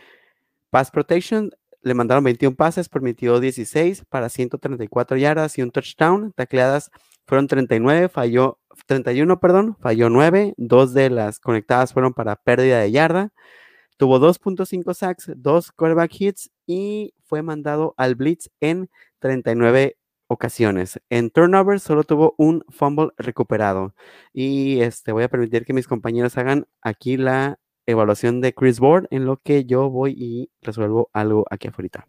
Pass 0.69 0.91
Protection. 0.91 1.51
Le 1.83 1.95
mandaron 1.95 2.23
21 2.23 2.55
pases, 2.55 2.89
permitió 2.89 3.39
16 3.39 4.05
para 4.07 4.29
134 4.29 5.17
yardas 5.17 5.57
y 5.57 5.63
un 5.63 5.71
touchdown. 5.71 6.31
Tacleadas 6.33 6.91
fueron 7.25 7.47
39, 7.47 8.07
falló 8.07 8.59
31, 8.85 9.39
perdón, 9.39 9.77
falló 9.79 10.09
9. 10.09 10.53
Dos 10.57 10.93
de 10.93 11.09
las 11.09 11.39
conectadas 11.39 11.93
fueron 11.93 12.13
para 12.13 12.35
pérdida 12.35 12.79
de 12.79 12.91
yarda. 12.91 13.33
Tuvo 14.01 14.17
2.5 14.19 14.95
sacks, 14.95 15.31
dos 15.35 15.71
quarterback 15.71 16.11
hits 16.19 16.49
y 16.65 17.13
fue 17.23 17.43
mandado 17.43 17.93
al 17.97 18.15
blitz 18.15 18.49
en 18.59 18.89
39 19.19 19.95
ocasiones. 20.25 20.99
En 21.11 21.29
turnover 21.29 21.79
solo 21.79 22.03
tuvo 22.03 22.33
un 22.39 22.65
fumble 22.69 23.09
recuperado. 23.15 23.93
Y 24.33 24.79
este 24.79 25.11
voy 25.11 25.21
a 25.21 25.29
permitir 25.29 25.65
que 25.65 25.73
mis 25.73 25.85
compañeros 25.85 26.35
hagan 26.39 26.65
aquí 26.81 27.15
la 27.15 27.59
evaluación 27.85 28.41
de 28.41 28.55
Chris 28.55 28.79
Board 28.79 29.07
en 29.11 29.25
lo 29.25 29.37
que 29.37 29.65
yo 29.65 29.91
voy 29.91 30.15
y 30.17 30.49
resuelvo 30.63 31.11
algo 31.13 31.45
aquí 31.51 31.67
afuera. 31.67 32.07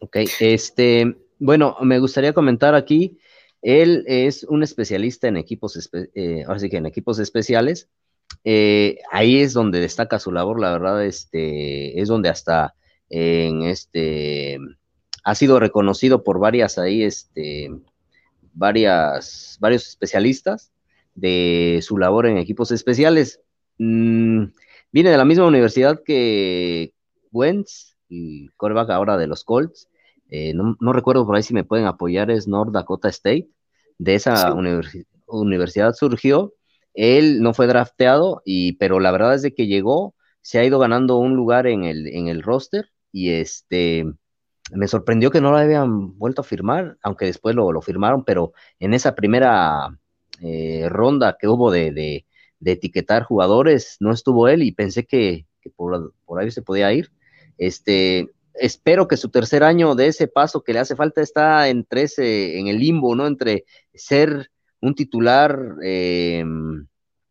Ok, 0.00 0.16
este, 0.40 1.16
bueno, 1.38 1.76
me 1.82 2.00
gustaría 2.00 2.32
comentar 2.32 2.74
aquí, 2.74 3.20
él 3.62 4.02
es 4.08 4.42
un 4.42 4.64
especialista 4.64 5.28
en 5.28 5.36
equipos, 5.36 5.88
eh, 6.16 6.42
así 6.48 6.68
que 6.68 6.78
en 6.78 6.86
equipos 6.86 7.20
especiales. 7.20 7.88
Eh, 8.44 8.98
ahí 9.10 9.40
es 9.40 9.52
donde 9.52 9.80
destaca 9.80 10.18
su 10.18 10.32
labor, 10.32 10.60
la 10.60 10.72
verdad, 10.72 11.04
este, 11.04 12.00
es 12.00 12.08
donde 12.08 12.28
hasta 12.28 12.74
en 13.08 13.62
este 13.62 14.58
ha 15.24 15.34
sido 15.34 15.58
reconocido 15.58 16.22
por 16.22 16.38
varias 16.38 16.78
ahí, 16.78 17.02
este, 17.02 17.70
varias, 18.52 19.58
varios 19.60 19.88
especialistas 19.88 20.72
de 21.16 21.80
su 21.82 21.98
labor 21.98 22.26
en 22.26 22.38
equipos 22.38 22.70
especiales. 22.70 23.40
Mm, 23.78 24.44
viene 24.92 25.10
de 25.10 25.16
la 25.16 25.24
misma 25.24 25.46
universidad 25.46 26.02
que 26.04 26.94
Wentz, 27.32 27.96
y 28.08 28.48
coreback 28.56 28.90
ahora 28.90 29.16
de 29.16 29.26
los 29.26 29.44
Colts. 29.44 29.88
Eh, 30.28 30.54
no, 30.54 30.92
recuerdo 30.92 31.26
por 31.26 31.36
ahí 31.36 31.42
si 31.42 31.54
me 31.54 31.64
pueden 31.64 31.86
apoyar, 31.86 32.30
es 32.30 32.48
North 32.48 32.72
Dakota 32.72 33.08
State. 33.08 33.48
De 33.98 34.14
esa 34.14 34.54
universidad 35.26 35.94
surgió 35.94 36.52
él 36.96 37.42
no 37.42 37.54
fue 37.54 37.66
drafteado, 37.66 38.42
y, 38.44 38.72
pero 38.74 38.98
la 39.00 39.12
verdad 39.12 39.34
es 39.34 39.42
de 39.42 39.54
que 39.54 39.66
llegó, 39.66 40.14
se 40.40 40.58
ha 40.58 40.64
ido 40.64 40.78
ganando 40.78 41.18
un 41.18 41.34
lugar 41.34 41.66
en 41.66 41.84
el, 41.84 42.06
en 42.08 42.28
el 42.28 42.42
roster 42.42 42.90
y 43.12 43.30
este, 43.30 44.04
me 44.72 44.88
sorprendió 44.88 45.30
que 45.30 45.40
no 45.40 45.50
lo 45.50 45.58
habían 45.58 46.18
vuelto 46.18 46.40
a 46.40 46.44
firmar, 46.44 46.96
aunque 47.02 47.26
después 47.26 47.54
lo, 47.54 47.70
lo 47.72 47.82
firmaron, 47.82 48.24
pero 48.24 48.52
en 48.80 48.94
esa 48.94 49.14
primera 49.14 49.88
eh, 50.42 50.88
ronda 50.88 51.36
que 51.38 51.48
hubo 51.48 51.70
de, 51.70 51.92
de, 51.92 52.24
etiquetar 52.64 53.22
jugadores, 53.22 53.96
no 54.00 54.12
estuvo 54.12 54.48
él 54.48 54.62
y 54.62 54.72
pensé 54.72 55.04
que, 55.06 55.46
por, 55.76 56.12
ahí 56.38 56.50
se 56.50 56.62
podía 56.62 56.92
ir. 56.92 57.10
Este, 57.58 58.30
espero 58.54 59.06
que 59.08 59.16
su 59.16 59.30
tercer 59.30 59.62
año 59.62 59.94
de 59.94 60.08
ese 60.08 60.28
paso 60.28 60.62
que 60.62 60.72
le 60.72 60.80
hace 60.80 60.96
falta 60.96 61.20
está 61.20 61.68
entre 61.68 62.02
ese, 62.02 62.58
en 62.58 62.68
el 62.68 62.78
limbo, 62.78 63.14
¿no? 63.14 63.26
Entre 63.26 63.64
ser 63.94 64.50
un 64.80 64.94
titular 64.94 65.58
em, 65.82 66.86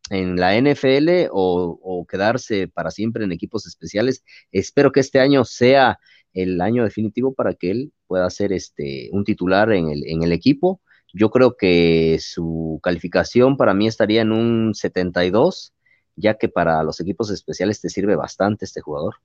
en 0.09 0.35
la 0.35 0.55
NFL 0.57 1.29
o, 1.31 2.05
quedarse 2.09 2.67
para 2.67 2.91
siempre 2.91 3.23
en 3.23 3.31
equipos 3.31 3.65
especiales. 3.65 4.23
Espero 4.51 4.91
que 4.91 4.99
este 4.99 5.19
año 5.19 5.45
sea 5.45 5.99
el 6.33 6.61
año 6.61 6.83
definitivo 6.83 7.33
para 7.33 7.53
que 7.53 7.71
él 7.71 7.93
pueda 8.07 8.29
ser 8.29 8.53
este, 8.53 9.09
un 9.11 9.23
titular 9.23 9.71
en 9.71 9.89
el, 9.89 10.03
en 10.07 10.23
el 10.23 10.31
equipo. 10.31 10.81
Yo 11.13 11.31
creo 11.31 11.55
que 11.57 12.17
su 12.19 12.79
calificación 12.83 13.57
para 13.57 13.73
mí 13.73 13.87
estaría 13.87 14.21
en 14.21 14.31
un 14.31 14.75
72, 14.75 15.73
ya 16.15 16.37
que 16.37 16.49
para 16.49 16.83
los 16.83 16.99
equipos 16.99 17.31
especiales 17.31 17.81
te 17.81 17.89
sirve 17.89 18.15
bastante 18.15 18.65
este 18.65 18.81
jugador. 18.81 19.15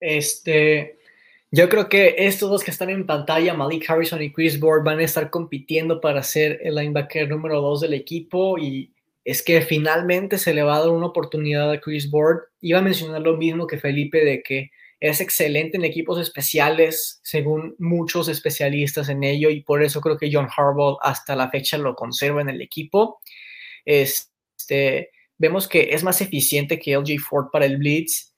Este, 0.00 0.97
yo 1.50 1.68
creo 1.68 1.88
que 1.88 2.14
estos 2.18 2.50
dos 2.50 2.62
que 2.62 2.70
están 2.70 2.90
en 2.90 3.06
pantalla, 3.06 3.54
Malik 3.54 3.88
Harrison 3.88 4.22
y 4.22 4.32
Chris 4.32 4.60
Board, 4.60 4.84
van 4.84 4.98
a 5.00 5.04
estar 5.04 5.30
compitiendo 5.30 6.00
para 6.00 6.22
ser 6.22 6.60
el 6.62 6.74
linebacker 6.74 7.28
número 7.28 7.60
dos 7.60 7.80
del 7.80 7.94
equipo 7.94 8.58
y 8.58 8.92
es 9.24 9.42
que 9.42 9.60
finalmente 9.62 10.38
se 10.38 10.54
le 10.54 10.62
va 10.62 10.76
a 10.76 10.80
dar 10.80 10.90
una 10.90 11.06
oportunidad 11.06 11.70
a 11.70 11.80
Chris 11.80 12.10
Board. 12.10 12.44
Iba 12.60 12.78
a 12.78 12.82
mencionar 12.82 13.22
lo 13.22 13.36
mismo 13.36 13.66
que 13.66 13.78
Felipe 13.78 14.24
de 14.24 14.42
que 14.42 14.70
es 15.00 15.20
excelente 15.20 15.76
en 15.76 15.84
equipos 15.84 16.20
especiales, 16.20 17.20
según 17.22 17.76
muchos 17.78 18.28
especialistas 18.28 19.08
en 19.08 19.22
ello, 19.22 19.48
y 19.48 19.60
por 19.60 19.82
eso 19.82 20.00
creo 20.00 20.18
que 20.18 20.30
John 20.32 20.48
Harbaugh 20.54 20.98
hasta 21.02 21.36
la 21.36 21.50
fecha 21.50 21.78
lo 21.78 21.94
conserva 21.94 22.40
en 22.40 22.48
el 22.48 22.60
equipo. 22.60 23.20
Este, 23.84 25.10
vemos 25.36 25.68
que 25.68 25.90
es 25.92 26.02
más 26.02 26.20
eficiente 26.20 26.78
que 26.78 26.96
LG 26.96 27.20
Ford 27.20 27.46
para 27.52 27.66
el 27.66 27.76
blitz 27.76 28.34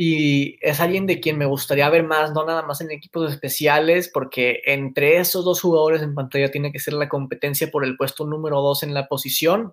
y 0.00 0.58
es 0.60 0.78
alguien 0.78 1.08
de 1.08 1.18
quien 1.18 1.36
me 1.38 1.44
gustaría 1.44 1.90
ver 1.90 2.04
más, 2.04 2.32
no 2.32 2.46
nada 2.46 2.62
más 2.62 2.80
en 2.80 2.92
equipos 2.92 3.32
especiales, 3.32 4.08
porque 4.14 4.60
entre 4.64 5.18
esos 5.18 5.44
dos 5.44 5.60
jugadores 5.60 6.02
en 6.02 6.14
pantalla 6.14 6.52
tiene 6.52 6.70
que 6.70 6.78
ser 6.78 6.94
la 6.94 7.08
competencia 7.08 7.68
por 7.68 7.84
el 7.84 7.96
puesto 7.96 8.24
número 8.24 8.62
2 8.62 8.84
en 8.84 8.94
la 8.94 9.08
posición. 9.08 9.72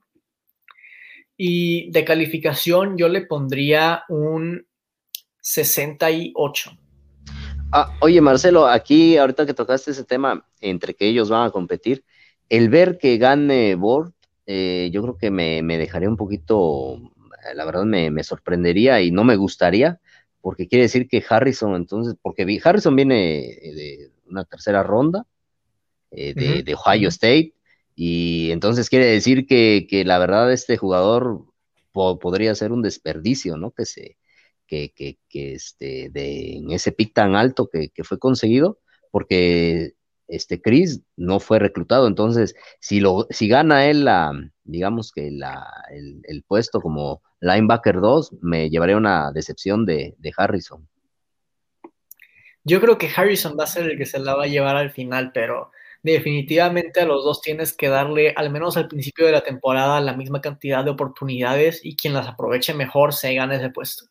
Y 1.37 1.91
de 1.91 2.03
calificación 2.03 2.97
yo 2.97 3.07
le 3.07 3.21
pondría 3.21 4.01
un 4.09 4.65
68. 5.41 6.71
Ah, 7.71 7.95
oye, 8.01 8.19
Marcelo, 8.19 8.65
aquí 8.65 9.17
ahorita 9.17 9.45
que 9.45 9.53
tocaste 9.53 9.91
ese 9.91 10.05
tema, 10.05 10.47
entre 10.59 10.95
que 10.95 11.07
ellos 11.07 11.29
van 11.29 11.45
a 11.45 11.51
competir, 11.51 12.03
el 12.49 12.69
ver 12.69 12.97
que 12.97 13.19
gane 13.19 13.75
Bord, 13.75 14.13
eh, 14.47 14.89
yo 14.91 15.03
creo 15.03 15.17
que 15.19 15.29
me, 15.29 15.61
dejaría 15.77 16.09
un 16.09 16.17
poquito, 16.17 16.99
la 17.53 17.63
verdad 17.63 17.83
me, 17.83 18.23
sorprendería 18.23 19.01
y 19.01 19.11
no 19.11 19.23
me 19.23 19.35
gustaría, 19.35 19.99
porque 20.45 20.67
quiere 20.67 20.83
decir 20.83 21.07
que 21.07 21.25
Harrison, 21.27 21.73
entonces, 21.75 22.13
porque 22.21 22.61
Harrison 22.63 22.95
viene 22.95 23.15
de 23.15 24.11
una 24.27 24.45
tercera 24.45 24.83
ronda 24.83 25.25
eh, 26.11 26.35
de, 26.35 26.75
Ohio 26.75 27.09
State, 27.09 27.55
y 27.95 28.51
entonces 28.51 28.87
quiere 28.87 29.07
decir 29.07 29.47
que, 29.47 30.03
la 30.05 30.19
verdad 30.19 30.53
este 30.53 30.77
jugador 30.77 31.45
podría 31.93 32.53
ser 32.53 32.71
un 32.71 32.83
desperdicio, 32.83 33.57
¿no? 33.57 33.71
Que 33.71 33.87
se, 33.87 34.17
que, 34.67 34.93
que, 34.93 35.17
que 35.29 35.55
este, 35.55 36.11
de, 36.11 36.57
en 36.57 36.71
ese 36.71 36.91
pick 36.91 37.15
tan 37.15 37.35
alto 37.35 37.67
que, 37.67 37.89
que, 37.89 38.03
fue 38.03 38.19
conseguido, 38.19 38.77
porque 39.09 39.95
este 40.27 40.61
Chris 40.61 41.01
no 41.15 41.39
fue 41.39 41.57
reclutado. 41.57 42.05
Entonces, 42.05 42.55
si, 42.79 42.99
lo, 42.99 43.25
si 43.31 43.47
gana 43.47 43.87
él 43.87 44.05
la, 44.05 44.31
digamos 44.63 45.11
que 45.11 45.31
la, 45.31 45.65
el, 45.89 46.43
puesto 46.43 46.81
como 46.81 47.23
linebacker 47.45 48.01
2, 48.01 48.37
me 48.41 48.69
llevaría 48.69 48.97
una 48.97 49.31
decepción 49.31 49.85
de, 49.85 50.15
de, 50.17 50.33
Harrison. 50.35 50.87
Yo 52.63 52.81
creo 52.81 52.97
que 52.97 53.09
Harrison 53.15 53.55
va 53.57 53.65
a 53.65 53.67
ser 53.67 53.85
el 53.85 53.97
que 53.97 54.05
se 54.05 54.19
la 54.19 54.35
va 54.35 54.45
a 54.45 54.47
llevar 54.47 54.75
al 54.75 54.89
final, 54.91 55.31
pero 55.31 55.71
definitivamente 56.01 57.01
a 57.01 57.05
los 57.05 57.23
dos 57.23 57.41
tienes 57.41 57.73
que 57.73 57.89
darle, 57.89 58.33
al 58.35 58.49
menos 58.49 58.77
al 58.77 58.87
principio 58.87 59.25
de 59.25 59.31
la 59.31 59.41
temporada, 59.41 60.01
la 60.01 60.13
misma 60.13 60.41
cantidad 60.41 60.83
de 60.83 60.91
oportunidades 60.91 61.81
y 61.83 61.95
quien 61.95 62.13
las 62.13 62.27
aproveche 62.27 62.73
mejor 62.73 63.13
se 63.13 63.33
gana 63.35 63.55
ese 63.55 63.69
puesto. 63.69 64.05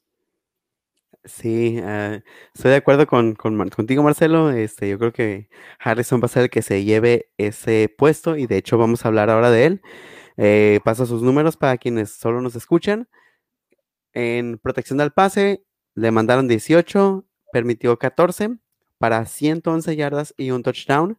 Sí, 1.24 1.80
ah, 1.82 2.20
estoy 2.54 2.72
de 2.72 2.76
acuerdo 2.76 3.06
con, 3.06 3.34
contigo, 3.34 4.02
Marcelo. 4.02 4.50
Este, 4.50 4.90
yo 4.90 4.98
creo 4.98 5.12
que 5.12 5.48
Harrison 5.78 6.20
va 6.20 6.26
a 6.26 6.28
ser 6.28 6.42
el 6.44 6.50
que 6.50 6.62
se 6.62 6.84
lleve 6.84 7.30
ese 7.38 7.92
puesto 7.96 8.36
y 8.36 8.46
de 8.46 8.58
hecho 8.58 8.76
vamos 8.76 9.04
a 9.04 9.08
hablar 9.08 9.30
ahora 9.30 9.50
de 9.50 9.66
él. 9.66 9.82
Eh, 10.36 10.80
paso 10.84 11.06
sus 11.06 11.22
números 11.22 11.56
para 11.56 11.78
quienes 11.78 12.10
solo 12.10 12.42
nos 12.42 12.56
escuchan. 12.56 13.08
En 14.14 14.58
protección 14.58 14.98
del 14.98 15.12
pase 15.12 15.64
le 15.94 16.10
mandaron 16.10 16.48
18, 16.48 17.24
permitió 17.52 17.98
14 17.98 18.56
para 18.98 19.26
111 19.26 19.96
yardas 19.96 20.34
y 20.36 20.50
un 20.50 20.62
touchdown. 20.62 21.18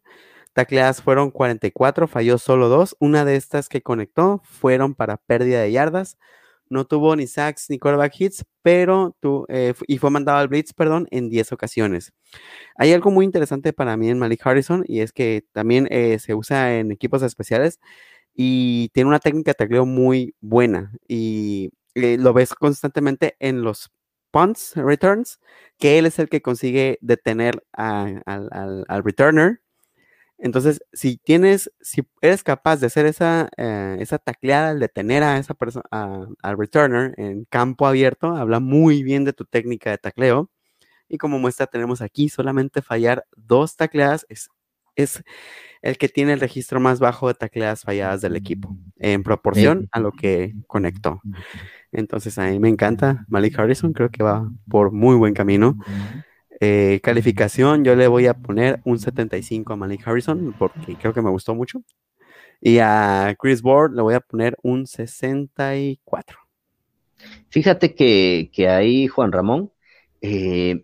Tacleadas 0.54 1.02
fueron 1.02 1.32
44, 1.32 2.08
falló 2.08 2.38
solo 2.38 2.70
dos. 2.70 2.96
Una 3.00 3.26
de 3.26 3.36
estas 3.36 3.70
que 3.70 3.82
conectó 3.82 4.42
fueron 4.46 4.96
para 4.96 5.18
pérdida 5.18 5.62
de 5.62 5.72
yardas 5.72 6.18
no 6.70 6.86
tuvo 6.86 7.16
ni 7.16 7.28
sacks 7.28 7.70
ni 7.70 7.78
quarterback 7.78 8.20
hits, 8.20 8.46
pero 8.62 9.16
tu, 9.20 9.46
eh, 9.50 9.74
y 9.88 9.98
fue 9.98 10.10
mandado 10.10 10.40
al 10.40 10.48
blitz, 10.48 10.74
perdón, 10.74 11.08
en 11.12 11.30
10 11.30 11.52
ocasiones. 11.52 12.14
Hay 12.76 12.94
algo 12.94 13.12
muy 13.12 13.26
interesante 13.26 13.74
para 13.74 13.98
mí 13.98 14.10
en 14.10 14.20
Malik 14.20 14.46
Harrison 14.46 14.84
y 14.88 15.02
es 15.02 15.14
que 15.14 15.46
también 15.52 15.88
eh, 15.92 16.20
se 16.20 16.34
usa 16.34 16.78
en 16.80 16.92
equipos 16.92 17.22
especiales 17.24 17.80
y 18.34 18.90
tiene 18.90 19.10
una 19.10 19.20
técnica 19.20 19.52
de 19.52 19.56
tacleo 19.56 19.86
muy 19.86 20.36
buena 20.42 20.92
y 21.08 21.72
eh, 21.96 22.18
lo 22.20 22.34
ves 22.34 22.54
constantemente 22.56 23.36
en 23.40 23.64
los 23.64 23.92
punts, 24.32 24.74
returns, 24.76 25.40
que 25.80 26.00
él 26.00 26.06
es 26.06 26.20
el 26.20 26.30
que 26.30 26.42
consigue 26.42 26.98
detener 27.02 27.64
al, 27.74 28.24
al 28.26 29.04
returner 29.04 29.62
entonces, 30.38 30.82
si 30.94 31.18
tienes, 31.18 31.72
si 31.82 32.04
eres 32.22 32.44
capaz 32.44 32.78
de 32.78 32.88
hacer 32.88 33.06
esa, 33.06 33.50
eh, 33.58 33.98
esa 34.00 34.18
tacleada, 34.20 34.70
al 34.72 34.80
detener 34.80 35.24
a 35.24 35.38
esa 35.38 35.54
persona, 35.54 35.86
al 35.92 36.58
returner 36.58 37.14
en 37.18 37.46
campo 37.46 37.88
abierto, 37.88 38.36
habla 38.36 38.60
muy 38.60 39.02
bien 39.04 39.24
de 39.24 39.34
tu 39.34 39.46
técnica 39.46 39.92
de 39.92 39.98
tacleo. 39.98 40.50
Y 41.10 41.18
como 41.20 41.40
muestra 41.40 41.68
tenemos 41.68 42.02
aquí, 42.02 42.30
solamente 42.30 42.82
fallar 42.82 43.26
dos 43.38 43.78
tacleadas 43.78 44.26
es 44.96 45.24
el 45.82 45.98
que 45.98 46.10
tiene 46.10 46.34
el 46.34 46.40
registro 46.40 46.80
más 46.80 47.00
bajo 47.00 47.28
de 47.28 47.36
tacleadas 47.36 47.84
falladas 47.84 48.22
del 48.22 48.36
equipo, 48.36 48.76
en 48.98 49.22
proporción 49.22 49.88
a 49.92 50.00
lo 50.00 50.12
que 50.12 50.56
conectó. 50.66 51.22
Entonces, 51.92 52.38
a 52.40 52.48
mí 52.48 52.60
me 52.60 52.70
encanta 52.70 53.26
Malik 53.28 53.58
Harrison, 53.60 53.94
creo 53.94 54.10
que 54.10 54.24
va 54.24 54.50
por 54.68 54.92
muy 54.92 55.16
buen 55.16 55.34
camino. 55.34 55.78
Eh, 56.60 57.00
calificación, 57.04 57.84
yo 57.84 57.96
le 57.96 58.08
voy 58.08 58.28
a 58.28 58.34
poner 58.34 58.82
un 58.84 58.98
75 58.98 59.74
a 59.74 59.76
Malik 59.76 60.08
Harrison 60.08 60.56
porque 60.58 60.96
creo 60.96 61.14
que 61.14 61.22
me 61.22 61.30
gustó 61.30 61.54
mucho. 61.54 61.84
Y 62.60 62.80
a 62.80 63.36
Chris 63.40 63.64
Ward 63.64 63.94
le 63.94 64.02
voy 64.02 64.16
a 64.16 64.22
poner 64.22 64.58
un 64.64 64.88
64. 64.88 66.40
Fíjate 67.50 67.94
que, 67.94 68.68
ahí, 68.68 69.08
Juan 69.08 69.32
Ramón, 69.32 69.72
eh, 70.22 70.84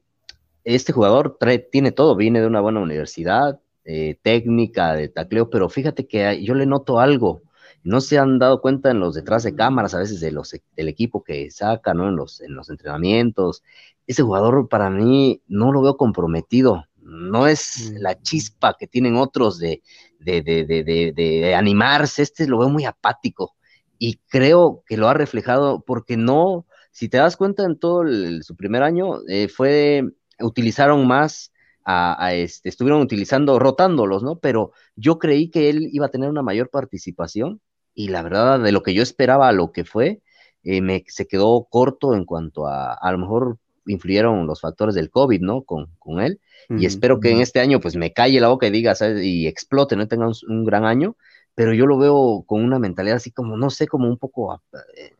este 0.63 0.93
jugador 0.93 1.39
tiene 1.71 1.91
todo, 1.91 2.15
viene 2.15 2.39
de 2.41 2.47
una 2.47 2.61
buena 2.61 2.81
universidad, 2.81 3.59
eh, 3.84 4.18
técnica 4.22 4.94
de 4.94 5.10
tacleo, 5.10 5.49
pero 5.49 5.70
fíjate 5.70 6.08
que 6.08 6.44
yo 6.44 6.53
le 6.53 6.66
noto 6.66 6.99
algo. 6.99 7.41
No 7.84 7.99
se 7.99 8.20
han 8.20 8.38
dado 8.38 8.62
cuenta 8.62 8.91
en 8.91 8.99
los 8.99 9.16
detrás 9.16 9.44
de 9.44 9.56
cámaras 9.56 9.95
a 9.95 9.99
veces 9.99 10.20
de 10.20 10.32
los, 10.32 10.56
del 10.76 10.88
equipo 10.88 11.24
que 11.24 11.49
saca, 11.49 11.94
¿no? 11.94 12.10
En 12.10 12.16
los, 12.16 12.41
en 12.41 12.53
los 12.53 12.70
entrenamientos, 12.70 13.64
ese 14.06 14.24
jugador 14.24 14.68
para 14.70 14.90
mí 14.90 15.41
no 15.48 15.72
lo 15.72 15.82
veo 15.82 15.98
comprometido. 15.98 16.86
No 16.98 17.48
es 17.48 17.94
la 17.98 18.22
chispa 18.22 18.76
que 18.78 18.88
tienen 18.88 19.16
otros 19.18 19.58
de, 19.58 19.82
de, 20.20 21.56
animarse. 21.58 22.22
Este 22.22 22.48
lo 22.48 22.60
veo 22.60 22.70
muy 22.70 22.86
apático. 22.86 23.56
Y 23.98 24.18
creo 24.28 24.84
que 24.86 24.98
lo 24.98 25.08
ha 25.08 25.14
reflejado 25.14 25.82
porque 25.82 26.18
no, 26.18 26.66
si 26.91 27.10
te 27.10 27.18
das 27.18 27.38
cuenta 27.38 27.64
en 27.64 27.80
todo 27.80 28.03
su 28.41 28.56
primer 28.56 28.84
año, 28.84 29.20
eh, 29.28 29.48
fue, 29.48 30.03
utilizaron 30.40 31.08
más 31.08 31.51
a, 31.86 32.34
este, 32.34 32.70
estuvieron 32.70 33.02
utilizando, 33.02 33.60
rotándolos, 33.60 34.24
¿no? 34.24 34.40
Pero 34.40 34.72
yo 34.95 35.20
creí 35.20 35.49
que 35.49 35.70
él 35.70 35.90
iba 35.91 36.08
a 36.08 36.12
tener 36.12 36.30
una 36.30 36.41
mayor 36.41 36.70
participación 36.70 37.62
y 37.94 38.10
la 38.10 38.22
verdad, 38.22 38.60
de 38.60 38.72
lo 38.72 38.84
que 38.84 38.94
yo 38.94 39.03
esperaba 39.03 39.48
a 39.49 39.52
lo 39.52 39.72
que 39.72 39.84
fue, 39.84 40.22
eh, 40.64 40.82
me, 40.82 41.03
se 41.08 41.28
quedó 41.28 41.68
corto 41.70 42.14
en 42.14 42.26
cuanto 42.26 42.68
a, 42.68 42.94
a 42.94 43.12
lo 43.12 43.18
mejor 43.18 43.58
influyeron 43.86 44.48
los 44.48 44.62
factores 44.62 44.95
del 44.95 45.10
COVID, 45.10 45.41
¿no? 45.41 45.64
Con, 45.64 45.88
con 45.99 46.22
él. 46.22 46.40
Y 46.70 46.86
espero 46.86 47.20
que 47.20 47.32
en 47.32 47.41
este 47.41 47.60
año, 47.60 47.82
pues 47.82 47.95
me 47.95 48.14
calle 48.14 48.40
la 48.40 48.48
boca 48.48 48.68
y 48.68 48.72
diga, 48.72 48.95
¿sabes? 48.95 49.24
Y 49.24 49.48
explote, 49.48 49.95
no 49.95 50.08
tenga 50.08 50.30
un, 50.48 50.64
gran 50.64 50.86
año, 50.86 51.18
pero 51.53 51.74
yo 51.74 51.86
lo 51.86 51.98
veo 51.98 52.44
con 52.45 52.64
una 52.64 52.80
mentalidad 52.80 53.18
así 53.18 53.32
como, 53.32 53.58
no 53.58 53.70
sé, 53.70 53.88
como 53.88 54.08
un 54.08 54.18
poco 54.18 54.62
eh, 54.95 55.12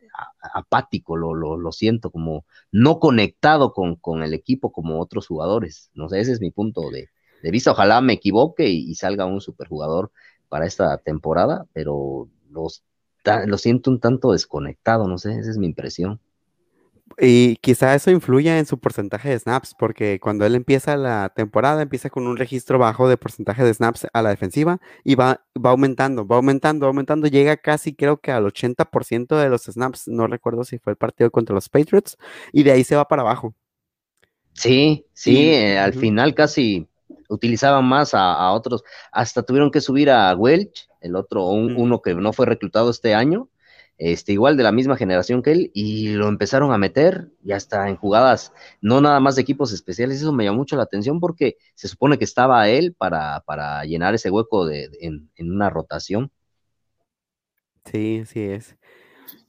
apático, 0.54 1.18
lo, 1.18 1.34
lo, 1.34 1.58
lo, 1.58 1.72
siento, 1.72 2.12
como 2.12 2.46
no 2.72 3.00
conectado 3.00 3.74
con, 3.74 3.96
con, 3.96 4.24
el 4.24 4.34
equipo 4.34 4.72
como 4.72 5.00
otros 5.00 5.28
jugadores. 5.28 5.92
No 5.94 6.10
sé, 6.10 6.20
ese 6.20 6.34
es 6.34 6.42
mi 6.42 6.52
punto 6.52 6.90
de, 6.92 7.10
de 7.42 7.52
vista. 7.52 7.72
Ojalá 7.72 8.02
me 8.02 8.14
equivoque 8.14 8.70
y, 8.70 8.96
salga 8.96 9.26
un 9.26 9.42
superjugador 9.42 10.12
para 10.50 10.66
esta 10.66 10.98
temporada, 10.98 11.66
pero 11.74 12.30
los, 12.50 12.84
lo 13.46 13.58
siento 13.58 13.92
un 13.92 14.00
tanto 14.00 14.32
desconectado, 14.32 15.08
no 15.08 15.18
sé, 15.18 15.38
esa 15.40 15.52
es 15.52 15.58
mi 15.58 15.68
impresión. 15.68 16.20
Y 17.20 17.58
quizá 17.58 17.96
eso 17.96 18.12
influya 18.12 18.60
en 18.60 18.66
su 18.66 18.80
porcentaje 18.80 19.30
de 19.30 19.40
snaps, 19.40 19.76
porque 19.78 20.20
cuando 20.20 20.46
él 20.46 20.56
empieza 20.56 20.98
la 20.98 21.30
temporada, 21.36 21.82
empieza 21.82 22.10
con 22.10 22.28
un 22.28 22.38
registro 22.38 22.80
bajo 22.80 23.08
de 23.08 23.18
porcentaje 23.18 23.64
de 23.64 23.74
snaps 23.74 24.08
a 24.14 24.22
la 24.22 24.30
defensiva 24.30 24.80
y 25.04 25.16
va, 25.16 25.44
va 25.58 25.72
aumentando, 25.72 26.26
va 26.26 26.38
aumentando, 26.38 26.86
va 26.86 26.90
aumentando, 26.90 27.28
llega 27.28 27.58
casi 27.58 27.94
creo 27.94 28.18
que 28.18 28.32
al 28.32 28.46
80% 28.46 29.38
de 29.38 29.50
los 29.50 29.64
snaps, 29.64 30.08
no 30.08 30.28
recuerdo 30.28 30.64
si 30.64 30.78
fue 30.80 30.92
el 30.94 30.98
partido 30.98 31.32
contra 31.32 31.56
los 31.56 31.70
Patriots, 31.70 32.18
y 32.52 32.64
de 32.64 32.72
ahí 32.72 32.84
se 32.84 32.96
va 32.96 33.08
para 33.08 33.22
abajo. 33.22 33.54
Sí, 34.54 35.06
sí, 35.14 35.50
eh, 35.50 35.80
al 35.80 35.94
final 35.94 36.36
casi 36.36 36.88
utilizaban 37.30 37.86
más 37.86 38.14
a, 38.14 38.52
otros, 38.52 38.84
hasta 39.12 39.44
tuvieron 39.44 39.72
que 39.72 39.82
subir 39.82 40.10
a 40.10 40.36
Welch, 40.36 40.90
el 41.00 41.16
otro, 41.16 41.46
uno 41.46 42.02
que 42.02 42.14
no 42.14 42.34
fue 42.34 42.46
reclutado 42.46 42.90
este 42.90 43.16
año, 43.16 43.48
este, 44.04 44.32
igual 44.32 44.58
de 44.58 44.64
la 44.64 44.72
misma 44.72 44.98
generación 44.98 45.44
que 45.44 45.52
él, 45.52 45.72
y 45.76 46.08
lo 46.14 46.28
empezaron 46.28 46.74
a 46.74 46.80
meter, 46.80 47.28
y 47.44 47.52
hasta 47.52 47.88
en 47.88 47.98
jugadas, 47.98 48.52
no 48.82 49.00
nada 49.00 49.20
más 49.20 49.36
de 49.36 49.44
equipos 49.44 49.72
especiales, 49.74 50.18
eso 50.18 50.34
me 50.34 50.44
llamó 50.44 50.58
mucho 50.58 50.76
la 50.76 50.82
atención 50.82 51.20
porque 51.20 51.58
se 51.76 51.88
supone 51.88 52.18
que 52.18 52.24
estaba 52.24 52.68
él 52.68 52.96
para, 52.98 53.42
para 53.42 53.86
llenar 53.86 54.16
ese 54.16 54.32
hueco 54.32 54.66
de, 54.66 54.90
en, 55.02 55.30
una 55.38 55.70
rotación. 55.70 56.32
Sí, 57.92 58.24
sí 58.26 58.42
es. 58.42 58.76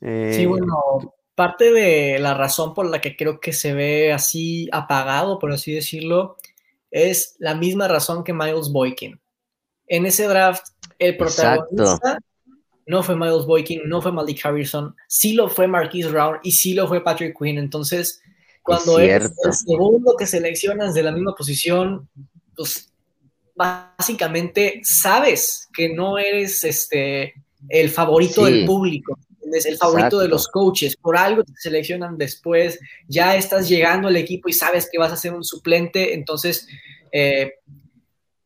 sí, 0.01 0.03
eh, 0.03 0.47
bueno, 0.47 1.15
parte 1.35 1.73
de 1.73 2.19
la 2.19 2.35
razón 2.35 2.74
por 2.74 2.85
la 2.91 3.01
que 3.01 3.16
creo 3.16 3.41
que 3.41 3.55
se 3.55 3.73
ve 3.73 4.12
así 4.12 4.69
apagado, 4.70 5.39
por 5.39 5.51
así 5.51 5.73
decirlo, 5.73 6.37
es 6.91 7.37
la 7.39 7.55
misma 7.55 7.89
razón 7.89 8.23
que 8.23 8.35
Miles 8.35 8.70
Boykin. 8.70 9.19
En 9.87 10.05
ese 10.05 10.27
draft, 10.27 10.66
el 10.99 11.16
protagonista 11.16 12.19
no 12.87 13.03
fue 13.03 13.17
Miles 13.17 13.47
Boykin, 13.47 13.89
no 13.89 14.03
fue 14.03 14.13
Malik 14.13 14.45
Harrison, 14.45 14.95
sí 15.09 15.35
lo 15.35 15.49
fue 15.49 15.67
Marquise 15.67 16.09
Brown 16.09 16.39
y 16.43 16.53
sí 16.53 16.75
lo 16.75 16.89
fue 16.89 17.03
Patrick 17.03 17.37
Quinn. 17.39 17.59
Entonces, 17.59 18.21
cuando 18.63 18.99
es 18.99 19.33
el 19.45 19.53
segundo 19.53 20.17
que 20.17 20.27
seleccionas 20.27 20.95
de 20.95 21.03
la 21.03 21.13
misma 21.13 21.35
posición, 21.35 22.09
pues 22.57 22.93
básicamente 23.55 24.81
sabes 24.85 25.69
que 25.75 25.95
no 25.95 26.19
eres 26.19 26.65
este, 26.65 27.35
el 27.69 27.91
favorito 27.91 28.45
del 28.45 28.65
público, 28.67 29.19
es 29.53 29.67
el 29.67 29.77
favorito 29.77 30.19
de 30.19 30.29
los 30.29 30.49
coaches, 30.49 30.97
por 30.97 31.17
algo 31.17 31.45
te 31.45 31.53
seleccionan 31.57 32.17
después, 32.17 32.79
ya 33.09 33.37
estás 33.37 33.69
llegando 33.69 34.09
al 34.09 34.17
equipo 34.17 34.49
y 34.49 34.53
sabes 34.53 34.89
que 34.91 34.99
vas 34.99 35.13
a 35.13 35.17
ser 35.17 35.35
un 35.35 35.45
suplente, 35.45 36.15
entonces 36.15 36.67
eh, 37.13 37.55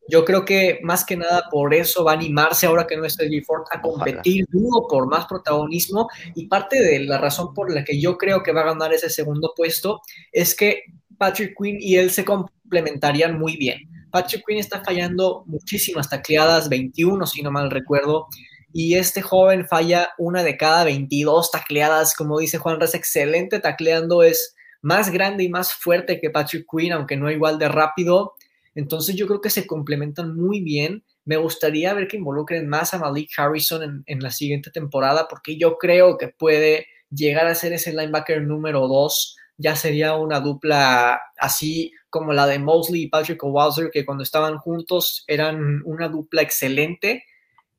yo 0.09 0.23
creo 0.25 0.45
que 0.45 0.79
más 0.83 1.05
que 1.05 1.17
nada 1.17 1.45
por 1.51 1.73
eso 1.73 2.03
va 2.03 2.11
a 2.11 2.15
animarse 2.15 2.65
ahora 2.65 2.87
que 2.87 2.97
no 2.97 3.05
está 3.05 3.25
G 3.25 3.43
Ford 3.43 3.63
a 3.71 3.81
competir 3.81 4.45
duro 4.49 4.87
por 4.87 5.07
más 5.07 5.25
protagonismo. 5.25 6.07
Y 6.35 6.47
parte 6.47 6.81
de 6.81 6.99
la 7.01 7.17
razón 7.17 7.53
por 7.53 7.73
la 7.73 7.83
que 7.83 7.99
yo 7.99 8.17
creo 8.17 8.43
que 8.43 8.53
va 8.53 8.61
a 8.61 8.73
ganar 8.73 8.93
ese 8.93 9.09
segundo 9.09 9.53
puesto 9.55 10.01
es 10.31 10.55
que 10.55 10.83
Patrick 11.17 11.55
Quinn 11.61 11.77
y 11.79 11.95
él 11.95 12.11
se 12.11 12.23
complementarían 12.23 13.37
muy 13.37 13.57
bien. 13.57 13.79
Patrick 14.11 14.43
Quinn 14.47 14.59
está 14.59 14.83
fallando 14.83 15.43
muchísimas 15.45 16.09
tacleadas, 16.09 16.69
21 16.69 17.25
si 17.27 17.41
no 17.41 17.51
mal 17.51 17.69
recuerdo, 17.69 18.27
y 18.71 18.95
este 18.95 19.21
joven 19.21 19.67
falla 19.67 20.09
una 20.17 20.43
de 20.43 20.57
cada 20.57 20.83
22 20.83 21.51
tacleadas, 21.51 22.15
como 22.15 22.39
dice 22.39 22.57
Juan 22.57 22.79
Res, 22.79 22.93
excelente 22.95 23.59
tacleando, 23.59 24.23
es 24.23 24.55
más 24.81 25.09
grande 25.09 25.43
y 25.43 25.49
más 25.49 25.73
fuerte 25.73 26.19
que 26.21 26.29
Patrick 26.29 26.65
Quinn, 26.69 26.93
aunque 26.93 27.17
no 27.17 27.29
igual 27.29 27.59
de 27.59 27.67
rápido 27.67 28.33
entonces 28.77 29.15
yo 29.15 29.25
creo 29.25 29.41
que 29.41 29.49
se 29.49 29.65
complementan 29.65 30.35
muy 30.35 30.61
bien. 30.61 31.03
Me 31.25 31.35
gustaría 31.37 31.95
ver 31.95 32.07
que 32.07 32.17
involucren 32.17 32.69
más 32.69 32.93
a 32.93 32.99
Malik 32.99 33.31
Harrison 33.35 34.03
en, 34.05 34.19
la 34.19 34.29
siguiente 34.29 34.69
temporada 34.69 35.27
porque 35.27 35.57
yo 35.57 35.79
creo 35.79 36.15
que 36.15 36.27
puede 36.27 36.85
llegar 37.09 37.47
a 37.47 37.55
ser 37.55 37.73
ese 37.73 37.91
linebacker 37.91 38.43
número 38.43 38.87
dos. 38.87 39.35
Ya 39.57 39.75
sería 39.75 40.15
una 40.15 40.41
dupla 40.41 41.19
así 41.39 41.91
como 42.11 42.33
la 42.33 42.45
de 42.45 42.59
Mosley 42.59 43.01
y 43.01 43.09
Patrick 43.09 43.43
Owalzer, 43.43 43.89
que 43.91 44.05
cuando 44.05 44.23
estaban 44.23 44.59
juntos 44.59 45.23
eran 45.25 45.81
una 45.83 46.07
dupla 46.07 46.43
excelente. 46.43 47.23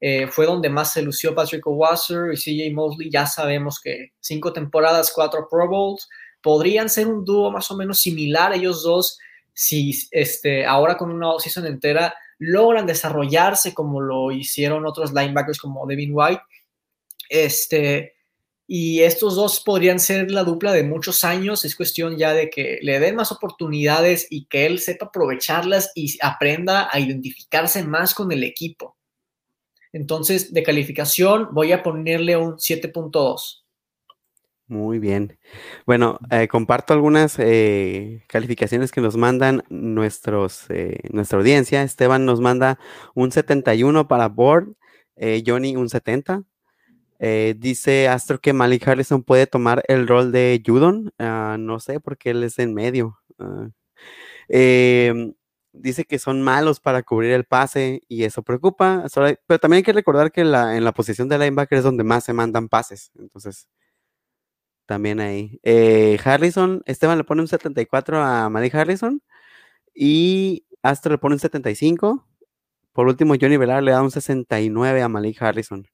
Eh, 0.01 0.27
fue 0.27 0.47
donde 0.47 0.69
más 0.69 0.93
se 0.93 1.03
lució 1.03 1.33
Patrick 1.33 1.65
Owalzer 1.65 2.33
y 2.33 2.37
CJ 2.37 2.75
Mosley. 2.75 3.09
Ya 3.09 3.25
sabemos 3.27 3.79
que 3.81 4.15
cinco 4.19 4.53
temporadas, 4.53 5.13
cuatro 5.15 5.47
Pro 5.49 5.69
Bowls. 5.69 6.09
Podrían 6.43 6.89
ser 6.89 7.07
un 7.07 7.25
dúo 7.25 7.53
más 7.53 7.71
o 7.71 7.77
menos 7.77 8.01
similar 8.01 8.53
ellos 8.53 8.83
dos 8.83 9.17
si 9.61 9.93
este, 10.13 10.65
ahora 10.65 10.97
con 10.97 11.11
una 11.11 11.37
season 11.41 11.67
entera 11.67 12.15
logran 12.39 12.87
desarrollarse 12.87 13.75
como 13.75 14.01
lo 14.01 14.31
hicieron 14.31 14.87
otros 14.87 15.13
linebackers 15.13 15.59
como 15.59 15.85
Devin 15.85 16.13
White. 16.15 16.43
Este, 17.29 18.15
y 18.69 19.01
estos 19.01 19.35
dos 19.35 19.59
podrían 19.59 19.99
ser 19.99 20.31
la 20.31 20.45
dupla 20.45 20.73
de 20.73 20.85
muchos 20.85 21.25
años. 21.25 21.65
Es 21.65 21.75
cuestión 21.75 22.17
ya 22.17 22.35
de 22.35 22.51
que 22.51 22.79
le 22.83 23.01
den 23.01 23.17
más 23.17 23.33
oportunidades 23.33 24.29
y 24.31 24.45
que 24.45 24.65
él 24.65 24.79
sepa 24.79 25.07
aprovecharlas 25.07 25.91
y 25.97 26.17
aprenda 26.23 26.89
a 26.93 27.01
identificarse 27.01 27.83
más 27.83 28.15
con 28.15 28.31
el 28.31 28.45
equipo. 28.45 28.97
Entonces, 29.93 30.53
de 30.53 30.63
calificación, 30.63 31.49
voy 31.51 31.73
a 31.73 31.83
ponerle 31.83 32.37
un 32.37 32.59
7.2. 32.59 33.65
Muy 34.69 34.99
bien. 34.99 35.39
Bueno, 35.87 36.19
eh, 36.31 36.47
comparto 36.47 36.93
algunas 36.93 37.39
eh, 37.39 38.23
calificaciones 38.29 38.93
que 38.93 39.01
nos 39.01 39.17
mandan 39.17 39.61
eh, 39.61 39.65
nuestra 39.71 41.39
audiencia. 41.39 41.83
Esteban 41.83 42.27
nos 42.27 42.41
manda 42.43 42.79
un 43.15 43.33
71 43.33 44.09
para 44.09 44.29
Board, 44.29 44.75
Johnny 45.47 45.75
un 45.75 45.89
70. 45.89 46.43
dice 47.57 48.09
Astro 48.09 48.41
que 48.41 48.53
Malik 48.53 48.87
Harrison 48.89 49.23
puede 49.25 49.47
tomar 49.47 49.83
el 49.89 50.07
rol 50.07 50.33
de 50.33 50.63
Judon. 50.65 51.13
Ah, 51.19 51.57
no 51.59 51.81
sé, 51.81 51.99
porque 52.01 52.31
él 52.31 52.45
es 52.45 52.59
en 52.59 52.75
medio. 52.75 53.19
Ah, 53.39 53.71
em, 54.49 55.35
dice 55.73 56.05
que 56.05 56.19
son 56.19 56.43
malos 56.43 56.81
para 56.81 57.03
cubrir 57.03 57.33
el 57.33 57.45
pase 57.45 58.03
y 58.09 58.25
eso 58.25 58.43
preocupa. 58.43 59.07
Pero 59.47 59.59
también 59.61 59.79
hay 59.79 59.83
que 59.85 59.93
recordar 59.95 60.33
que 60.33 60.43
en 60.43 60.53
la 60.85 60.93
posición 60.93 61.29
de 61.29 61.39
linebacker 61.39 61.79
es 61.79 61.85
donde 61.85 62.05
más 62.05 62.25
se 62.25 62.33
mandan 62.35 62.69
pases. 62.69 63.13
Entonces, 63.19 63.69
también 64.89 65.21
ahí. 65.21 65.61
Eh, 65.63 66.19
Harrison, 66.25 66.83
Esteban 66.87 67.19
le 67.19 67.25
pone 67.25 67.43
un 67.43 67.49
74 67.49 68.23
a 68.23 68.49
Malik 68.49 68.75
Harrison 68.75 69.23
y 69.95 70.65
Astro 70.83 71.13
le 71.13 71.19
pone 71.19 71.35
un 71.35 71.41
75. 71.41 72.27
Por 72.93 73.07
último, 73.07 73.35
Johnny 73.39 73.59
Velar 73.59 73.83
le 73.83 73.93
da 73.93 74.03
un 74.03 74.11
69 74.11 75.03
a 75.03 75.09
Malik 75.09 75.43
Harrison. 75.43 75.87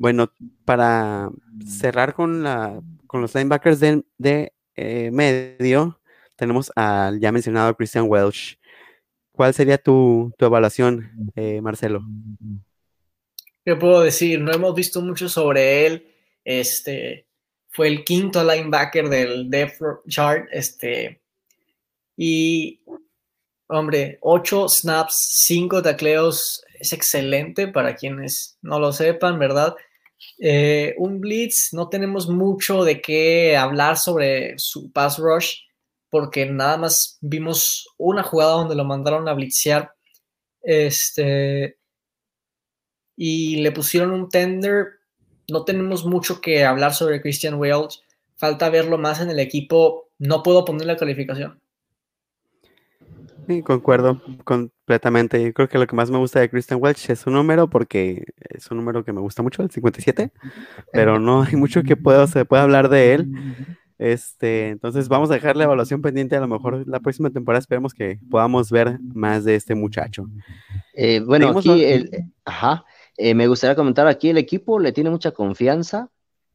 Bueno, 0.00 0.32
para 0.64 1.30
cerrar 1.64 2.14
con, 2.14 2.42
la, 2.42 2.80
con 3.06 3.20
los 3.20 3.32
linebackers 3.32 3.78
de, 3.78 4.52
eh, 4.74 5.10
medio, 5.12 6.00
tenemos 6.34 6.72
al 6.74 7.20
ya 7.20 7.30
mencionado 7.30 7.76
Christian 7.76 8.06
Welsh. 8.08 8.56
¿Cuál 9.30 9.54
sería 9.54 9.78
tu, 9.78 10.32
tu 10.36 10.44
evaluación, 10.46 11.30
eh, 11.36 11.60
Marcelo? 11.60 12.02
¿Qué 13.64 13.76
puedo 13.76 14.00
decir? 14.00 14.40
No 14.40 14.52
hemos 14.52 14.74
visto 14.74 15.00
mucho 15.00 15.28
sobre 15.28 15.86
él. 15.86 16.08
Este, 16.44 17.26
fue 17.74 17.88
el 17.88 18.04
quinto 18.04 18.42
linebacker 18.42 19.08
del 19.08 19.50
depth 19.50 19.82
chart, 20.08 20.46
este, 20.52 21.20
y, 22.16 22.80
hombre, 23.66 24.18
ocho 24.22 24.68
snaps, 24.68 25.40
cinco 25.42 25.82
tacleos, 25.82 26.64
es 26.78 26.92
excelente 26.92 27.66
para 27.66 27.96
quienes 27.96 28.56
no 28.62 28.78
lo 28.78 28.92
sepan, 28.92 29.40
¿verdad? 29.40 29.74
Eh, 30.38 30.94
un 30.98 31.20
blitz, 31.20 31.72
no 31.72 31.88
tenemos 31.88 32.28
mucho 32.28 32.84
de 32.84 33.00
qué 33.00 33.56
hablar 33.56 33.96
sobre 33.96 34.56
su 34.56 34.92
pass 34.92 35.18
rush, 35.18 35.56
porque 36.10 36.46
nada 36.46 36.76
más 36.76 37.18
vimos 37.20 37.88
una 37.98 38.22
jugada 38.22 38.52
donde 38.52 38.76
lo 38.76 38.84
mandaron 38.84 39.28
a 39.28 39.34
blitzear, 39.34 39.92
este, 40.62 41.76
y 43.16 43.56
le 43.56 43.72
pusieron 43.72 44.12
un 44.12 44.28
tender 44.28 45.03
no 45.50 45.64
tenemos 45.64 46.04
mucho 46.04 46.40
que 46.40 46.64
hablar 46.64 46.94
sobre 46.94 47.20
Christian 47.20 47.54
Wales. 47.54 48.02
Falta 48.36 48.70
verlo 48.70 48.98
más 48.98 49.20
en 49.20 49.30
el 49.30 49.38
equipo. 49.38 50.08
No 50.18 50.42
puedo 50.42 50.64
poner 50.64 50.86
la 50.86 50.96
calificación. 50.96 51.60
Sí, 53.46 53.62
concuerdo 53.62 54.22
completamente. 54.44 55.52
creo 55.52 55.68
que 55.68 55.78
lo 55.78 55.86
que 55.86 55.96
más 55.96 56.10
me 56.10 56.18
gusta 56.18 56.40
de 56.40 56.48
Christian 56.48 56.80
Welch 56.82 57.10
es 57.10 57.20
su 57.20 57.30
número, 57.30 57.68
porque 57.68 58.24
es 58.48 58.70
un 58.70 58.78
número 58.78 59.04
que 59.04 59.12
me 59.12 59.20
gusta 59.20 59.42
mucho, 59.42 59.62
el 59.62 59.70
57, 59.70 60.30
pero 60.92 61.18
no 61.18 61.42
hay 61.42 61.54
mucho 61.56 61.82
que 61.82 61.96
pueda, 61.96 62.26
se 62.26 62.44
pueda 62.44 62.62
hablar 62.62 62.88
de 62.88 63.14
él. 63.14 63.28
Este, 63.98 64.68
entonces 64.68 65.08
vamos 65.08 65.30
a 65.30 65.34
dejar 65.34 65.56
la 65.56 65.64
evaluación 65.64 66.02
pendiente. 66.02 66.36
A 66.36 66.40
lo 66.40 66.48
mejor 66.48 66.86
la 66.88 67.00
próxima 67.00 67.30
temporada 67.30 67.60
esperemos 67.60 67.94
que 67.94 68.18
podamos 68.30 68.70
ver 68.70 68.98
más 69.00 69.44
de 69.44 69.56
este 69.56 69.74
muchacho. 69.74 70.26
Eh, 70.94 71.20
bueno, 71.20 71.50
aquí 71.50 71.84
el, 71.84 72.10
ajá, 72.44 72.84
eh, 73.16 73.34
me 73.34 73.46
gustaría 73.46 73.76
comentar 73.76 74.06
aquí, 74.06 74.30
el 74.30 74.38
equipo 74.38 74.78
le 74.78 74.92
tiene 74.92 75.10
mucha 75.10 75.32
confianza 75.32 76.10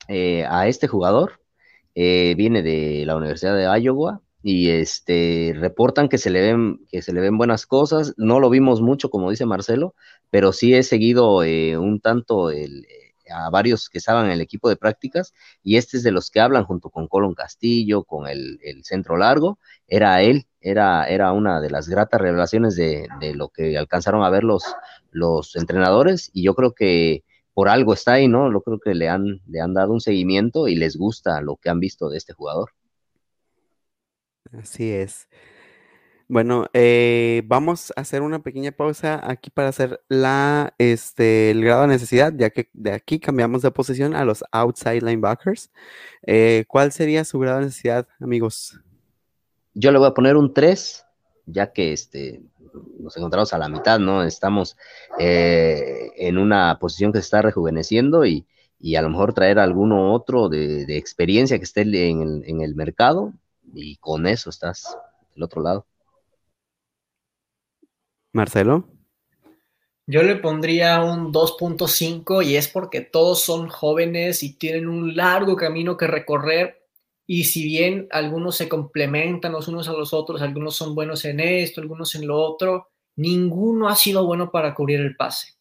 eh, 0.08 0.46
a 0.50 0.68
este 0.68 0.88
jugador. 0.88 1.42
Eh, 1.96 2.36
viene 2.38 2.62
de 2.62 3.04
la 3.06 3.16
Universidad 3.18 3.56
de 3.56 3.82
Iowa 3.82 4.22
y 4.44 4.70
este, 4.70 5.54
reportan 5.56 6.08
que 6.10 6.18
se, 6.18 6.30
le 6.30 6.42
ven, 6.42 6.86
que 6.92 7.02
se 7.02 7.14
le 7.14 7.22
ven 7.22 7.38
buenas 7.38 7.66
cosas. 7.66 8.14
No 8.18 8.40
lo 8.40 8.50
vimos 8.50 8.82
mucho, 8.82 9.10
como 9.10 9.30
dice 9.30 9.46
Marcelo, 9.46 9.96
pero 10.30 10.54
sí 10.54 10.74
he 10.74 10.84
seguido 10.84 11.38
un 11.38 12.00
tanto 12.02 12.52
a 13.32 13.50
varios 13.50 13.90
que 13.90 13.98
estaban 13.98 14.26
en 14.26 14.32
el 14.32 14.42
equipo 14.42 14.70
de 14.70 14.76
prácticas 14.76 15.34
y 15.64 15.78
este 15.78 15.98
es 15.98 16.04
de 16.04 16.12
los 16.12 16.30
que 16.32 16.40
hablan 16.40 16.66
junto 16.66 16.90
con 16.90 17.08
Colon 17.08 17.36
Castillo, 17.36 18.04
con 18.04 18.28
el, 18.28 18.60
centro 18.84 19.18
largo, 19.18 19.60
era 19.88 20.22
él 20.22 20.46
era, 20.62 21.06
era 21.06 21.32
una 21.32 21.62
de 21.62 21.70
las 21.70 21.88
gratas 21.88 22.20
revelaciones 22.20 22.76
de, 22.76 23.08
lo 23.34 23.50
que 23.50 23.78
alcanzaron 23.78 24.24
a 24.24 24.30
ver 24.30 24.44
los, 24.44 24.64
los 25.12 25.56
entrenadores 25.56 26.30
y 26.34 26.44
yo 26.44 26.56
creo 26.56 26.74
que 26.74 27.24
por 27.54 27.70
algo 27.70 27.94
está 27.94 28.14
ahí, 28.14 28.28
¿no? 28.28 28.52
Yo 28.52 28.62
creo 28.62 28.80
que 28.80 28.96
le 28.96 29.10
han, 29.10 29.42
le 29.48 29.60
han 29.60 29.74
dado 29.74 29.94
un 29.94 30.02
seguimiento 30.02 30.68
y 30.68 30.76
les 30.76 30.96
gusta 30.96 31.42
lo 31.42 31.58
que 31.58 31.70
han 31.70 31.80
visto 31.80 32.10
de 32.10 32.18
este 32.18 32.34
jugador. 32.34 32.72
Así 34.52 34.92
es. 34.92 35.28
Bueno, 36.32 36.68
eh, 36.74 37.42
vamos 37.46 37.92
a 37.96 38.02
hacer 38.02 38.22
una 38.22 38.44
pequeña 38.44 38.72
pausa 38.72 39.20
aquí 39.24 39.50
para 39.50 39.70
hacer 39.70 40.00
la, 40.10 40.76
este, 40.78 41.50
el 41.50 41.64
grado 41.64 41.82
de 41.82 41.88
necesidad, 41.88 42.32
ya 42.38 42.52
que 42.52 42.70
de 42.74 42.92
aquí 42.92 43.20
cambiamos 43.20 43.64
de 43.64 43.72
posición 43.72 44.16
a 44.16 44.24
los 44.26 44.44
outside 44.52 45.02
linebackers. 45.02 45.72
Eh, 46.28 46.66
¿Cuál 46.68 46.92
sería 46.92 47.26
su 47.26 47.40
grado 47.40 47.58
de 47.58 47.66
necesidad, 47.66 48.08
amigos? 48.20 48.80
Yo 49.74 49.92
le 49.92 49.98
voy 49.98 50.08
a 50.08 50.14
poner 50.14 50.36
un 50.36 50.54
3, 50.54 51.04
ya 51.48 51.74
que 51.74 51.94
este, 51.94 52.44
nos 53.00 53.16
encontramos 53.18 53.54
a 53.54 53.58
la 53.58 53.70
mitad, 53.70 54.00
¿no? 54.00 54.24
Estamos 54.24 54.78
eh, 55.20 56.12
en 56.18 56.38
una 56.38 56.78
posición 56.80 57.12
que 57.12 57.20
se 57.20 57.26
está 57.26 57.42
rejuveneciendo 57.42 58.26
y, 58.26 58.46
a 58.96 59.02
lo 59.02 59.10
mejor 59.10 59.34
traer 59.34 59.60
alguno 59.60 60.14
otro 60.14 60.50
de, 60.50 60.98
experiencia 60.98 61.58
que 61.58 61.66
esté 61.66 61.82
en 61.82 62.62
el, 62.62 62.76
mercado 62.76 63.34
y 63.74 63.98
con 63.98 64.26
eso 64.28 64.50
estás 64.50 64.98
del 65.34 65.44
otro 65.44 65.62
lado. 65.62 65.86
Marcelo. 68.32 68.88
Yo 70.08 70.24
le 70.24 70.36
pondría 70.38 71.04
un 71.04 71.32
2.5 71.32 72.44
y 72.44 72.56
es 72.56 72.68
porque 72.68 73.02
todos 73.02 73.42
son 73.42 73.70
jóvenes 73.70 74.42
y 74.42 74.58
tienen 74.58 74.88
un 74.88 75.16
largo 75.16 75.56
camino 75.56 75.98
que 75.98 76.08
recorrer. 76.08 76.79
Y 77.32 77.44
si 77.44 77.64
bien 77.64 78.08
algunos 78.10 78.58
se 78.58 78.68
complementan 78.68 79.52
los 79.52 79.68
unos 79.68 79.88
a 79.88 79.94
los 79.94 80.16
otros, 80.16 80.42
algunos 80.42 80.76
son 80.76 80.96
buenos 80.96 81.26
en 81.26 81.40
esto, 81.40 81.80
algunos 81.80 82.16
en 82.16 82.26
lo 82.26 82.36
otro, 82.42 82.88
ninguno 83.18 83.88
ha 83.88 83.96
sido 83.96 84.26
bueno 84.26 84.50
para 84.50 84.74
cubrir 84.74 85.00
el 85.00 85.16
pase. 85.16 85.54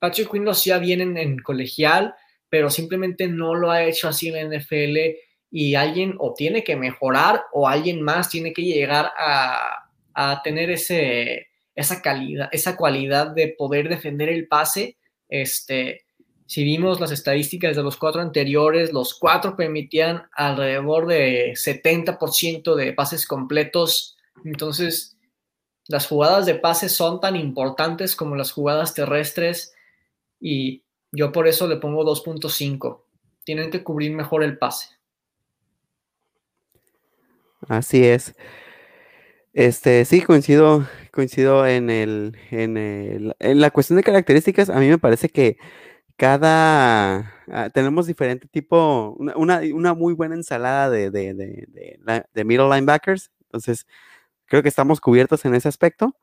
Patrick 0.00 0.28
Quinn 0.28 0.44
lo 0.44 0.50
hacía 0.50 0.78
bien 0.78 1.16
en, 1.16 1.38
colegial, 1.38 2.16
pero 2.48 2.68
simplemente 2.68 3.28
no 3.28 3.54
lo 3.54 3.70
ha 3.70 3.84
hecho 3.84 4.08
así 4.08 4.26
en 4.26 4.50
la 4.50 4.58
NFL 4.58 4.96
y 5.52 5.76
alguien 5.76 6.16
o 6.18 6.34
tiene 6.34 6.64
que 6.64 6.74
mejorar 6.74 7.44
o 7.52 7.68
alguien 7.68 8.02
más 8.02 8.28
tiene 8.28 8.52
que 8.52 8.62
llegar 8.62 9.12
a, 9.16 9.88
a 10.14 10.42
tener 10.42 10.68
ese, 10.72 11.46
esa 11.76 12.02
calidad, 12.02 12.48
esa 12.50 12.76
cualidad 12.76 13.28
de 13.28 13.54
poder 13.56 13.88
defender 13.88 14.30
el 14.30 14.48
pase. 14.48 14.98
Este, 15.28 16.03
si 16.46 16.62
vimos 16.62 17.00
las 17.00 17.10
estadísticas 17.10 17.74
de 17.74 17.82
los 17.82 17.96
cuatro 17.96 18.20
anteriores, 18.20 18.92
los 18.92 19.14
cuatro 19.14 19.56
permitían 19.56 20.24
alrededor 20.32 21.06
de 21.06 21.52
70% 21.52 22.74
de 22.74 22.92
pases 22.92 23.26
completos. 23.26 24.16
Entonces, 24.44 25.16
las 25.88 26.06
jugadas 26.06 26.44
de 26.44 26.54
pase 26.54 26.88
son 26.88 27.20
tan 27.20 27.36
importantes 27.36 28.14
como 28.14 28.36
las 28.36 28.52
jugadas 28.52 28.94
terrestres 28.94 29.74
y 30.38 30.84
yo 31.12 31.32
por 31.32 31.48
eso 31.48 31.66
le 31.66 31.76
pongo 31.76 32.04
2.5. 32.04 33.04
Tienen 33.44 33.70
que 33.70 33.82
cubrir 33.82 34.12
mejor 34.12 34.42
el 34.42 34.58
pase. 34.58 34.88
Así 37.68 38.04
es. 38.04 38.34
Este, 39.54 40.04
sí, 40.04 40.20
coincido, 40.20 40.86
coincido 41.12 41.66
en 41.66 41.88
el, 41.88 42.36
en 42.50 42.76
el, 42.76 43.36
en 43.38 43.60
la 43.60 43.70
cuestión 43.70 43.96
de 43.96 44.02
características. 44.02 44.68
A 44.68 44.80
mí 44.80 44.88
me 44.88 44.98
parece 44.98 45.28
que 45.28 45.56
cada 46.16 47.32
ah, 47.50 47.70
tenemos 47.72 48.06
diferente 48.06 48.48
tipo, 48.48 49.16
una, 49.18 49.60
una, 49.74 49.94
muy 49.94 50.14
buena 50.14 50.34
ensalada 50.36 50.90
de, 50.90 51.10
de, 51.10 51.34
de, 51.34 52.26
de, 52.34 52.44
middle 52.44 52.68
linebackers. 52.68 53.30
Entonces, 53.42 53.86
creo 54.46 54.62
que 54.62 54.68
estamos 54.68 55.00
cubiertos 55.00 55.44
en 55.44 55.54
ese 55.54 55.68
aspecto, 55.68 56.16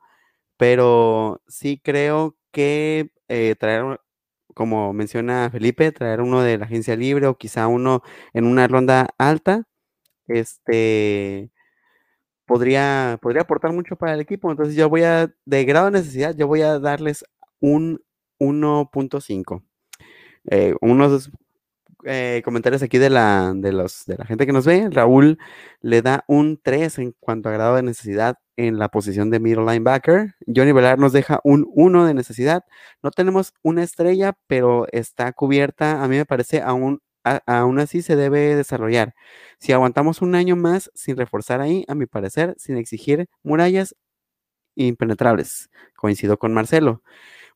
pero 0.58 1.42
sí 1.48 1.82
creo 1.84 2.38
que 2.52 3.12
eh, 3.30 3.56
traer, 3.60 4.02
como 4.56 4.94
menciona 4.94 5.50
Felipe, 5.52 5.92
traer 5.92 6.22
uno 6.22 6.42
de 6.44 6.58
la 6.60 6.66
agencia 6.66 6.96
libre 6.96 7.28
o 7.28 7.38
quizá 7.38 7.68
uno 7.68 8.04
en 8.34 8.46
una 8.46 8.68
ronda 8.68 9.10
alta, 9.18 9.66
este 10.28 11.52
podría, 12.46 13.20
podría 13.22 13.44
aportar 13.44 13.74
mucho 13.74 13.96
para 13.98 14.14
el 14.14 14.22
equipo. 14.22 14.52
Entonces 14.52 14.76
yo 14.76 14.90
voy 14.90 15.04
a, 15.04 15.34
de 15.46 15.66
grado 15.66 15.86
de 15.88 15.94
necesidad, 15.94 16.36
yo 16.36 16.48
voy 16.48 16.62
a 16.62 16.80
darles 16.80 17.26
un 17.62 18.02
1.5. 18.40 19.64
Eh, 20.50 20.76
unos 20.82 21.32
eh, 22.04 22.42
comentarios 22.44 22.82
aquí 22.82 22.98
de 22.98 23.10
la, 23.10 23.54
de, 23.56 23.72
los, 23.72 24.06
de 24.06 24.18
la 24.18 24.26
gente 24.26 24.46
que 24.46 24.54
nos 24.54 24.66
ve. 24.66 24.90
Raúl 24.92 25.38
le 25.82 26.02
da 26.02 26.24
un 26.28 26.60
3 26.62 27.00
en 27.00 27.16
cuanto 27.20 27.50
a 27.50 27.52
grado 27.52 27.76
de 27.76 27.84
necesidad 27.84 28.38
en 28.58 28.80
la 28.80 28.90
posición 28.90 29.30
de 29.30 29.40
middle 29.40 29.66
linebacker. 29.66 30.36
Johnny 30.48 30.72
Velar 30.72 31.00
nos 31.00 31.14
deja 31.14 31.40
un 31.44 31.68
1 31.74 32.06
de 32.06 32.14
necesidad. 32.14 32.64
No 33.04 33.12
tenemos 33.12 33.54
una 33.62 33.84
estrella, 33.84 34.34
pero 34.48 34.88
está 34.92 35.32
cubierta, 35.34 36.04
a 36.04 36.08
mí 36.08 36.18
me 36.18 36.26
parece, 36.26 36.62
aún 36.62 37.02
aún 37.46 37.80
así 37.80 38.02
se 38.02 38.16
debe 38.16 38.56
desarrollar. 38.56 39.14
Si 39.60 39.72
aguantamos 39.74 40.22
un 40.22 40.36
año 40.36 40.56
más 40.56 40.92
sin 40.96 41.18
reforzar 41.18 41.62
ahí, 41.62 41.86
a 41.88 41.96
mi 41.96 42.06
parecer, 42.08 42.56
sin 42.58 42.78
exigir 42.78 43.28
murallas 43.44 43.96
impenetrables. 44.76 45.70
Coincido 45.96 46.38
con 46.38 46.54
Marcelo. 46.54 47.04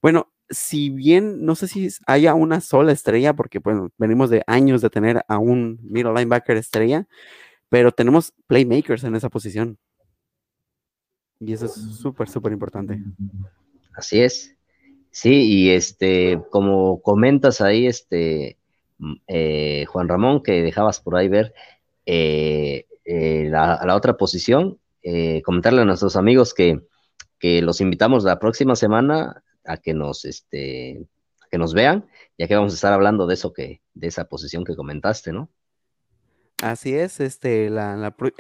Bueno, 0.02 0.32
si 0.50 0.90
bien 0.90 1.46
no 1.46 1.56
sé 1.56 1.68
si 1.68 1.90
haya 2.08 2.34
una 2.34 2.62
sola 2.62 2.92
estrella, 2.92 3.34
porque 3.34 3.60
venimos 3.98 4.30
de 4.30 4.44
años 4.48 4.82
de 4.82 4.90
tener 4.90 5.24
a 5.28 5.38
un 5.38 5.80
middle 5.82 6.14
linebacker 6.14 6.58
estrella, 6.58 7.08
pero 7.70 7.92
tenemos 7.92 8.34
playmakers 8.48 9.04
en 9.04 9.16
esa 9.16 9.30
posición. 9.30 9.78
Y 11.40 11.54
eso 11.54 11.66
es 11.66 11.74
súper, 11.74 12.30
súper 12.30 12.54
importante. 12.54 13.02
Así 13.94 14.22
es. 14.22 14.56
Sí, 15.12 15.32
y 15.32 15.70
este, 15.70 16.42
como 16.50 17.02
comentas 17.02 17.62
ahí, 17.62 17.88
este, 17.88 18.58
Mm, 18.98 19.14
eh, 19.28 19.86
Juan 19.88 20.08
Ramón, 20.08 20.42
que 20.44 20.62
dejabas 20.62 21.02
por 21.02 21.16
ahí 21.16 21.28
ver 21.28 21.54
eh, 22.06 22.86
eh, 23.04 23.48
la, 23.50 23.82
la, 23.86 23.96
otra 23.96 24.18
posición, 24.18 24.80
comentarle 25.44 25.82
a 25.82 25.86
nuestros 25.86 26.16
amigos 26.16 26.54
que, 26.54 26.82
que, 27.40 27.62
los 27.62 27.80
invitamos 27.82 28.24
la 28.24 28.40
próxima 28.40 28.76
semana 28.76 29.44
a 29.66 29.78
que 29.78 29.94
nos, 29.94 30.26
este, 30.26 31.08
que 31.50 31.58
nos 31.58 31.74
vean, 31.74 32.08
ya 32.38 32.48
que 32.48 32.56
vamos 32.56 32.74
a 32.74 32.76
estar 32.76 32.94
hablando 32.94 33.28
de 33.28 33.34
eso 33.34 33.54
que, 33.54 33.82
de 33.94 34.08
esa 34.08 34.26
posición 34.26 34.64
que 34.64 34.76
comentaste, 34.76 35.32
¿no? 35.32 35.50
Así 36.62 36.96
es, 36.96 37.20
este, 37.20 37.70
la, 37.70 37.96
la 37.96 38.12
por, 38.12 38.34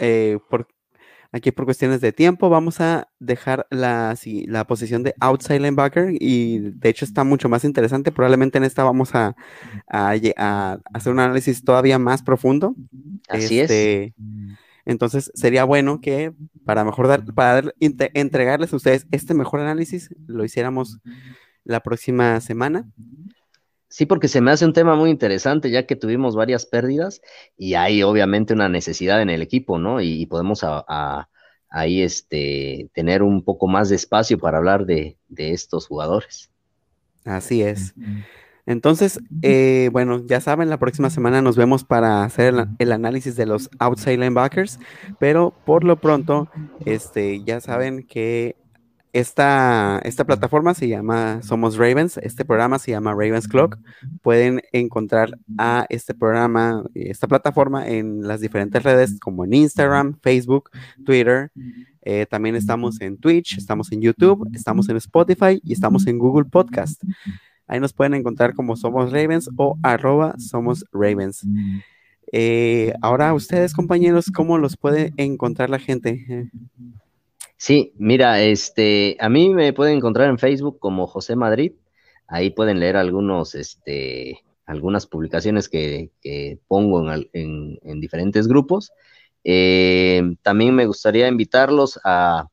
Aquí 1.35 1.51
por 1.51 1.65
cuestiones 1.65 1.99
de 1.99 2.13
tiempo 2.13 2.49
vamos 2.49 2.79
a 2.79 3.09
dejar 3.19 3.67
la, 3.69 4.17
la 4.47 4.67
posición 4.67 5.03
de 5.03 5.13
outside 5.19 5.59
linebacker 5.59 6.13
y 6.17 6.59
de 6.59 6.87
hecho 6.87 7.03
está 7.03 7.25
mucho 7.25 7.49
más 7.49 7.65
interesante. 7.65 8.13
Probablemente 8.13 8.57
en 8.57 8.63
esta 8.63 8.85
vamos 8.85 9.13
a, 9.15 9.35
hacer 9.87 11.11
un 11.11 11.19
análisis 11.19 11.61
todavía 11.65 11.99
más 11.99 12.23
profundo. 12.23 12.73
Así 13.27 13.59
es. 13.59 14.13
Entonces 14.85 15.31
sería 15.33 15.63
bueno 15.63 15.99
que 15.99 16.33
para 16.63 16.83
mejor 16.83 17.07
dar, 17.07 17.25
para 17.33 17.73
entregarles 17.79 18.71
a 18.71 18.75
ustedes 18.75 19.07
este 19.11 19.33
mejor 19.33 19.59
análisis, 19.59 20.09
lo 20.27 20.45
hiciéramos 20.45 20.99
la 21.63 21.81
próxima 21.81 22.39
semana. 22.39 22.87
Sí, 23.87 24.05
porque 24.05 24.27
se 24.27 24.41
me 24.41 24.51
hace 24.51 24.65
un 24.65 24.73
tema 24.73 24.95
muy 24.95 25.09
interesante, 25.09 25.71
ya 25.71 25.85
que 25.85 25.95
tuvimos 25.95 26.35
varias 26.35 26.65
pérdidas 26.65 27.21
y 27.57 27.75
hay 27.75 28.03
obviamente 28.03 28.53
una 28.53 28.67
necesidad 28.67 29.21
en 29.21 29.29
el 29.29 29.41
equipo, 29.41 29.79
¿no? 29.79 30.01
Y, 30.01 30.25
podemos 30.25 30.65
ahí 31.69 32.01
este, 32.01 32.89
tener 32.93 33.23
un 33.23 33.43
poco 33.43 33.67
más 33.67 33.89
de 33.89 33.95
espacio 33.95 34.37
para 34.37 34.57
hablar 34.57 34.85
de, 34.85 35.17
estos 35.37 35.87
jugadores. 35.87 36.51
Así 37.23 37.61
es. 37.61 37.95
Entonces, 38.65 39.19
eh, 39.41 39.89
bueno, 39.91 40.25
ya 40.25 40.41
saben, 40.41 40.69
la 40.69 40.79
próxima 40.79 41.09
semana 41.09 41.41
nos 41.41 41.55
vemos 41.55 41.83
para 41.83 42.23
hacer 42.23 42.53
el, 42.53 42.67
el, 42.79 42.91
análisis 42.91 43.35
de 43.35 43.45
los 43.45 43.69
outside 43.79 44.17
linebackers, 44.17 44.79
pero 45.19 45.53
por 45.65 45.83
lo 45.83 45.99
pronto, 46.01 46.49
este, 46.85 47.43
ya 47.43 47.61
saben 47.61 48.03
que 48.07 48.55
esta, 49.15 50.01
esta 50.03 50.25
plataforma 50.25 50.73
se 50.73 50.89
llama 50.89 51.41
Somos 51.41 51.77
Ravens, 51.77 52.17
este 52.17 52.43
programa 52.43 52.79
se 52.79 52.91
llama 52.91 53.11
Ravens 53.11 53.47
Clock. 53.47 53.77
Pueden 54.21 54.61
encontrar 54.73 55.39
a 55.57 55.85
este 55.87 56.13
programa, 56.13 56.83
esta 56.93 57.25
plataforma 57.25 57.87
en 57.87 58.27
las 58.27 58.41
diferentes 58.41 58.83
redes 58.83 59.17
como 59.21 59.45
en 59.45 59.53
Instagram, 59.53 60.19
Facebook, 60.21 60.69
Twitter. 61.05 61.49
Eh, 62.01 62.25
también 62.29 62.57
estamos 62.57 62.99
en 62.99 63.17
Twitch, 63.17 63.57
estamos 63.57 63.89
en 63.93 64.01
YouTube, 64.01 64.49
estamos 64.53 64.89
en 64.89 64.97
Spotify 64.97 65.61
y 65.63 65.71
estamos 65.71 66.07
en 66.07 66.17
Google 66.17 66.49
Podcast. 66.49 67.01
Ahí 67.67 67.79
nos 67.79 67.93
pueden 67.93 68.13
encontrar 68.13 68.53
como 68.53 68.75
Somos 68.75 69.11
Ravens 69.11 69.49
o 69.57 69.77
arroba 69.81 70.35
Somos 70.37 70.85
Ravens. 70.91 71.45
Eh, 72.31 72.93
ahora 73.01 73.33
ustedes, 73.33 73.73
compañeros, 73.73 74.31
¿cómo 74.33 74.57
los 74.57 74.77
puede 74.77 75.13
encontrar 75.17 75.69
la 75.69 75.79
gente? 75.79 76.49
Sí, 77.57 77.93
mira, 77.97 78.41
este, 78.41 79.17
a 79.19 79.29
mí 79.29 79.49
me 79.49 79.73
pueden 79.73 79.97
encontrar 79.97 80.29
en 80.29 80.37
Facebook 80.37 80.79
como 80.79 81.07
José 81.07 81.35
Madrid. 81.35 81.73
Ahí 82.27 82.51
pueden 82.51 82.79
leer 82.79 82.97
algunos, 82.97 83.55
este, 83.55 84.43
algunas 84.65 85.07
publicaciones 85.07 85.69
que, 85.69 86.11
pongo 86.67 87.03
en, 87.33 87.99
diferentes 87.99 88.47
grupos. 88.47 88.91
Eh, 89.43 90.21
también 90.41 90.75
me 90.75 90.85
gustaría 90.85 91.27
invitarlos 91.27 91.99
a, 92.03 92.47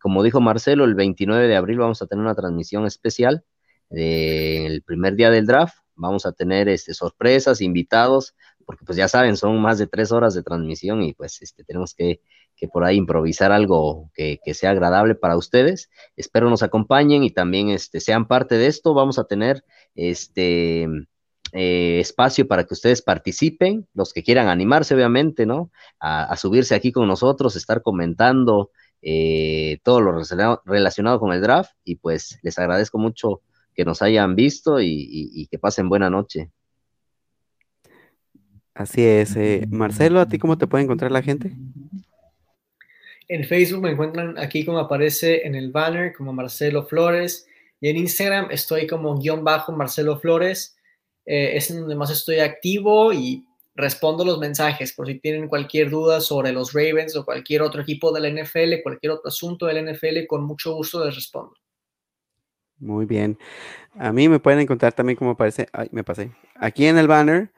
como 0.00 0.22
dijo 0.22 0.40
Marcelo, 0.40 0.84
el 0.84 0.94
29 0.94 1.48
de 1.48 1.56
abril 1.56 1.78
vamos 1.78 2.02
a 2.02 2.06
tener 2.06 2.24
una 2.24 2.34
transmisión 2.34 2.86
especial 2.86 3.44
del 3.90 4.82
primer 4.82 5.16
día 5.16 5.30
del 5.30 5.46
draft. 5.46 5.76
Vamos 5.94 6.24
a 6.24 6.32
tener 6.32 6.68
este, 6.68 6.94
sorpresas, 6.94 7.60
invitados, 7.60 8.34
porque 8.64 8.84
pues 8.84 8.96
ya 8.96 9.08
saben, 9.08 9.36
son 9.36 9.60
más 9.60 9.78
de 9.78 9.86
tres 9.86 10.12
horas 10.12 10.34
de 10.34 10.42
transmisión 10.42 11.02
y 11.02 11.12
pues 11.12 11.42
este, 11.42 11.64
tenemos 11.64 11.94
que 11.94 12.20
que 12.60 12.68
por 12.68 12.84
ahí 12.84 12.96
improvisar 12.96 13.52
algo 13.52 14.10
que, 14.14 14.38
sea 14.52 14.70
agradable 14.70 15.14
para 15.14 15.36
ustedes. 15.38 15.90
Espero 16.14 16.50
nos 16.50 16.62
acompañen 16.62 17.24
y 17.24 17.30
también 17.30 17.70
este, 17.70 18.00
sean 18.00 18.28
parte 18.28 18.58
de 18.58 18.66
esto. 18.66 18.92
Vamos 18.92 19.18
a 19.18 19.24
tener 19.24 19.64
este 19.94 20.86
eh, 21.54 22.00
espacio 22.00 22.46
para 22.46 22.64
que 22.64 22.74
ustedes 22.74 23.00
participen, 23.00 23.88
los 23.94 24.12
que 24.12 24.22
quieran 24.22 24.48
animarse, 24.48 24.94
obviamente, 24.94 25.46
¿no? 25.46 25.70
A, 25.98 26.36
subirse 26.36 26.74
aquí 26.74 26.92
con 26.92 27.08
nosotros, 27.08 27.56
estar 27.56 27.80
comentando 27.80 28.70
eh, 29.00 29.78
todo 29.82 30.02
lo 30.02 30.12
relacionado, 30.66 31.18
con 31.18 31.32
el 31.32 31.40
draft 31.40 31.72
y 31.82 31.96
pues 31.96 32.38
les 32.42 32.58
agradezco 32.58 32.98
mucho 32.98 33.40
que 33.80 33.84
nos 33.86 34.02
hayan 34.02 34.36
visto 34.36 34.78
y, 34.78 35.48
que 35.50 35.58
pasen 35.58 35.88
buena 35.88 36.10
noche. 36.10 36.50
Así 38.74 39.02
es. 39.02 39.34
Eh, 39.36 39.66
Marcelo, 39.70 40.20
¿a 40.20 40.28
ti 40.28 40.38
cómo 40.38 40.58
te 40.58 40.66
puede 40.66 40.84
encontrar 40.84 41.10
la 41.10 41.22
gente? 41.22 41.52
En 43.26 43.42
Facebook 43.42 43.80
me 43.80 43.92
encuentran 43.92 44.36
aquí 44.36 44.66
como 44.66 44.80
aparece 44.80 45.46
en 45.46 45.54
el 45.54 45.72
banner, 45.72 46.12
como 46.12 46.34
Marcelo 46.34 46.84
Flores. 46.84 47.46
Y 47.80 47.88
en 47.88 47.96
Instagram 47.96 48.50
estoy 48.50 48.86
como 48.86 49.18
guion 49.18 49.44
bajo 49.44 49.72
Marcelo 49.72 50.20
Flores. 50.20 50.76
Eh, 51.24 51.56
es 51.56 51.70
en 51.70 51.80
donde 51.80 51.94
más 51.94 52.10
estoy 52.10 52.40
activo 52.40 53.14
y 53.14 53.46
respondo 53.74 54.26
los 54.26 54.38
mensajes 54.38 54.92
por 54.92 55.06
si 55.06 55.20
tienen 55.20 55.48
cualquier 55.48 55.88
duda 55.88 56.20
sobre 56.20 56.52
los 56.52 56.74
Ravens 56.74 57.16
o 57.16 57.24
cualquier 57.24 57.62
otro 57.62 57.80
equipo 57.80 58.12
de 58.12 58.20
la 58.20 58.42
NFL, 58.42 58.82
cualquier 58.82 59.12
otro 59.12 59.28
asunto 59.28 59.64
de 59.64 59.72
la 59.72 59.90
NFL, 59.90 60.26
con 60.26 60.44
mucho 60.44 60.74
gusto 60.74 61.02
les 61.02 61.14
respondo. 61.14 61.54
Muy 62.80 63.04
bien. 63.06 63.38
A 63.98 64.12
mí 64.12 64.28
me 64.28 64.40
pueden 64.40 64.60
encontrar 64.60 64.92
también 64.92 65.16
como 65.16 65.32
aparece, 65.32 65.68
ay, 65.72 65.88
me 65.92 66.02
pasé, 66.02 66.32
aquí 66.56 66.86
en 66.86 66.96
el 66.96 67.06
banner, 67.06 67.52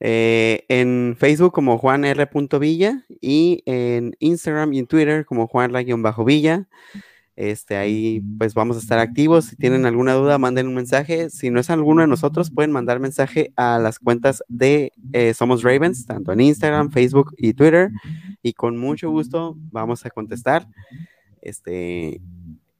eh, 0.00 0.64
en 0.68 1.16
Facebook 1.18 1.52
como 1.52 1.78
Juan 1.78 2.04
R. 2.04 2.28
Villa 2.58 3.04
y 3.20 3.62
en 3.66 4.16
Instagram 4.18 4.72
y 4.72 4.80
en 4.80 4.86
Twitter 4.86 5.24
como 5.24 5.46
Juan 5.46 5.72
Villa. 6.26 6.68
Este, 7.36 7.76
ahí 7.76 8.22
pues 8.38 8.54
vamos 8.54 8.76
a 8.76 8.80
estar 8.80 8.98
activos. 8.98 9.46
Si 9.46 9.56
tienen 9.56 9.86
alguna 9.86 10.14
duda, 10.14 10.38
manden 10.38 10.68
un 10.68 10.74
mensaje. 10.74 11.30
Si 11.30 11.50
no 11.50 11.60
es 11.60 11.70
alguno 11.70 12.02
de 12.02 12.08
nosotros, 12.08 12.50
pueden 12.50 12.70
mandar 12.70 13.00
mensaje 13.00 13.52
a 13.56 13.78
las 13.78 13.98
cuentas 13.98 14.42
de 14.48 14.92
eh, 15.12 15.34
Somos 15.34 15.62
Ravens, 15.62 16.06
tanto 16.06 16.32
en 16.32 16.40
Instagram, 16.40 16.90
Facebook 16.90 17.34
y 17.36 17.54
Twitter. 17.54 17.90
Y 18.42 18.52
con 18.52 18.76
mucho 18.76 19.10
gusto 19.10 19.56
vamos 19.70 20.04
a 20.06 20.10
contestar. 20.10 20.66
Este, 21.42 22.20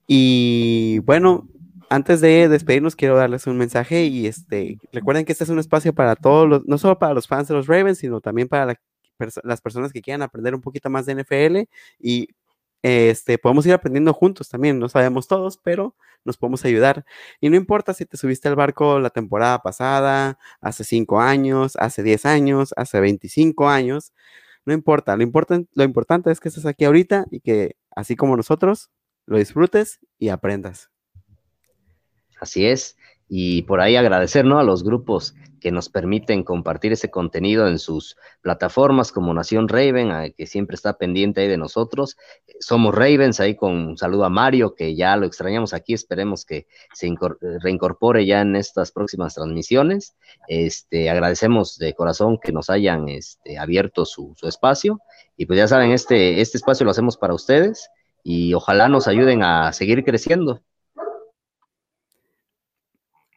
y 0.06 1.00
bueno, 1.00 1.48
antes 1.94 2.20
de 2.20 2.48
despedirnos, 2.48 2.96
quiero 2.96 3.16
darles 3.16 3.46
un 3.46 3.56
mensaje. 3.56 4.04
Y 4.04 4.26
este, 4.26 4.78
recuerden 4.92 5.24
que 5.24 5.32
este 5.32 5.44
es 5.44 5.50
un 5.50 5.58
espacio 5.58 5.94
para 5.94 6.16
todos 6.16 6.48
los, 6.48 6.66
no 6.66 6.78
solo 6.78 6.98
para 6.98 7.14
los 7.14 7.28
fans 7.28 7.48
de 7.48 7.54
los 7.54 7.66
Ravens, 7.66 7.98
sino 7.98 8.20
también 8.20 8.48
para 8.48 8.76
las 9.44 9.60
personas 9.60 9.92
que 9.92 10.02
quieran 10.02 10.22
aprender 10.22 10.54
un 10.54 10.60
poquito 10.60 10.90
más 10.90 11.06
de 11.06 11.14
NFL 11.14 11.68
y 12.00 12.28
este, 12.82 13.38
podemos 13.38 13.64
ir 13.66 13.72
aprendiendo 13.72 14.12
juntos 14.12 14.48
también, 14.48 14.78
no 14.78 14.88
sabemos 14.88 15.28
todos, 15.28 15.56
pero 15.56 15.94
nos 16.24 16.36
podemos 16.36 16.64
ayudar. 16.64 17.04
Y 17.40 17.48
no 17.48 17.56
importa 17.56 17.94
si 17.94 18.06
te 18.06 18.16
subiste 18.16 18.48
al 18.48 18.56
barco 18.56 18.98
la 18.98 19.10
temporada 19.10 19.60
pasada, 19.62 20.38
hace 20.60 20.84
5 20.84 21.20
años, 21.20 21.76
hace 21.76 22.02
10 22.02 22.26
años, 22.26 22.74
hace 22.76 23.00
25 23.00 23.68
años, 23.68 24.12
no 24.66 24.74
importa, 24.74 25.16
lo, 25.16 25.24
lo 25.74 25.84
importante 25.84 26.30
es 26.30 26.40
que 26.40 26.48
estés 26.48 26.66
aquí 26.66 26.84
ahorita 26.84 27.26
y 27.30 27.40
que 27.40 27.76
así 27.94 28.16
como 28.16 28.36
nosotros, 28.36 28.90
lo 29.26 29.38
disfrutes 29.38 30.00
y 30.18 30.28
aprendas. 30.30 30.90
Así 32.44 32.66
es 32.66 32.96
y 33.28 33.62
por 33.62 33.80
ahí 33.80 33.96
agradecer 33.96 34.44
a 34.46 34.62
los 34.62 34.84
grupos 34.84 35.34
que 35.60 35.72
nos 35.72 35.88
permiten 35.88 36.42
compartir 36.42 36.92
ese 36.92 37.10
contenido 37.10 37.66
en 37.66 37.78
sus 37.78 38.18
plataformas 38.42 39.12
como 39.12 39.32
Nación 39.32 39.66
Raven, 39.66 40.34
que 40.36 40.46
siempre 40.46 40.74
está 40.74 40.98
pendiente 40.98 41.40
ahí 41.40 41.48
de 41.48 41.56
nosotros. 41.56 42.18
Somos 42.60 42.94
Ravens, 42.94 43.40
ahí 43.40 43.54
con 43.54 43.72
un 43.72 43.96
saludo 43.96 44.26
a 44.26 44.28
Mario, 44.28 44.74
que 44.74 44.94
ya 44.94 45.16
lo 45.16 45.24
extrañamos 45.24 45.72
aquí, 45.72 45.94
esperemos 45.94 46.44
que 46.44 46.66
se 46.92 47.10
reincorpore 47.62 48.26
ya 48.26 48.42
en 48.42 48.56
estas 48.56 48.92
próximas 48.92 49.36
transmisiones. 49.36 50.14
Este, 50.48 51.08
agradecemos 51.08 51.78
de 51.78 51.94
corazón 51.94 52.38
que 52.38 52.52
nos 52.52 52.68
hayan 52.68 53.08
este, 53.08 53.56
abierto 53.56 54.04
su, 54.04 54.34
su 54.36 54.46
espacio 54.46 55.00
y 55.34 55.46
pues 55.46 55.56
ya 55.56 55.66
saben, 55.66 55.92
este, 55.92 56.42
este 56.42 56.58
espacio 56.58 56.84
lo 56.84 56.90
hacemos 56.90 57.16
para 57.16 57.32
ustedes 57.32 57.88
y 58.22 58.52
ojalá 58.52 58.90
nos 58.90 59.08
ayuden 59.08 59.42
a 59.42 59.72
seguir 59.72 60.04
creciendo. 60.04 60.62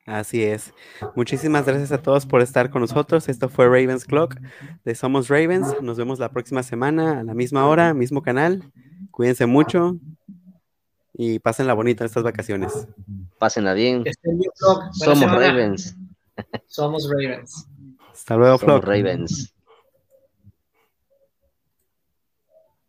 Así 0.07 0.41
es. 0.41 0.73
Muchísimas 1.15 1.65
gracias 1.65 1.91
a 1.91 2.01
todos 2.01 2.25
por 2.25 2.41
estar 2.41 2.69
con 2.69 2.81
nosotros. 2.81 3.27
Esto 3.27 3.49
fue 3.49 3.65
Ravens 3.65 4.05
Clock 4.05 4.37
de 4.85 4.95
Somos 4.95 5.27
Ravens. 5.27 5.81
Nos 5.81 5.97
vemos 5.97 6.17
la 6.17 6.31
próxima 6.31 6.63
semana 6.63 7.19
a 7.19 7.23
la 7.23 7.33
misma 7.33 7.67
hora, 7.67 7.93
mismo 7.93 8.21
canal. 8.21 8.63
Cuídense 9.11 9.45
mucho 9.47 9.97
y 11.13 11.39
pasen 11.39 11.67
la 11.67 11.73
bonita 11.73 12.05
estas 12.05 12.23
vacaciones. 12.23 12.87
Pásenla 13.37 13.73
bien. 13.73 14.05
Somos 14.93 15.29
Ravens. 15.29 15.97
Somos 16.67 17.09
Ravens. 17.09 17.67
Hasta 18.09 18.37
luego, 18.37 18.57
Somos 18.59 18.85
Ravens. 18.85 19.53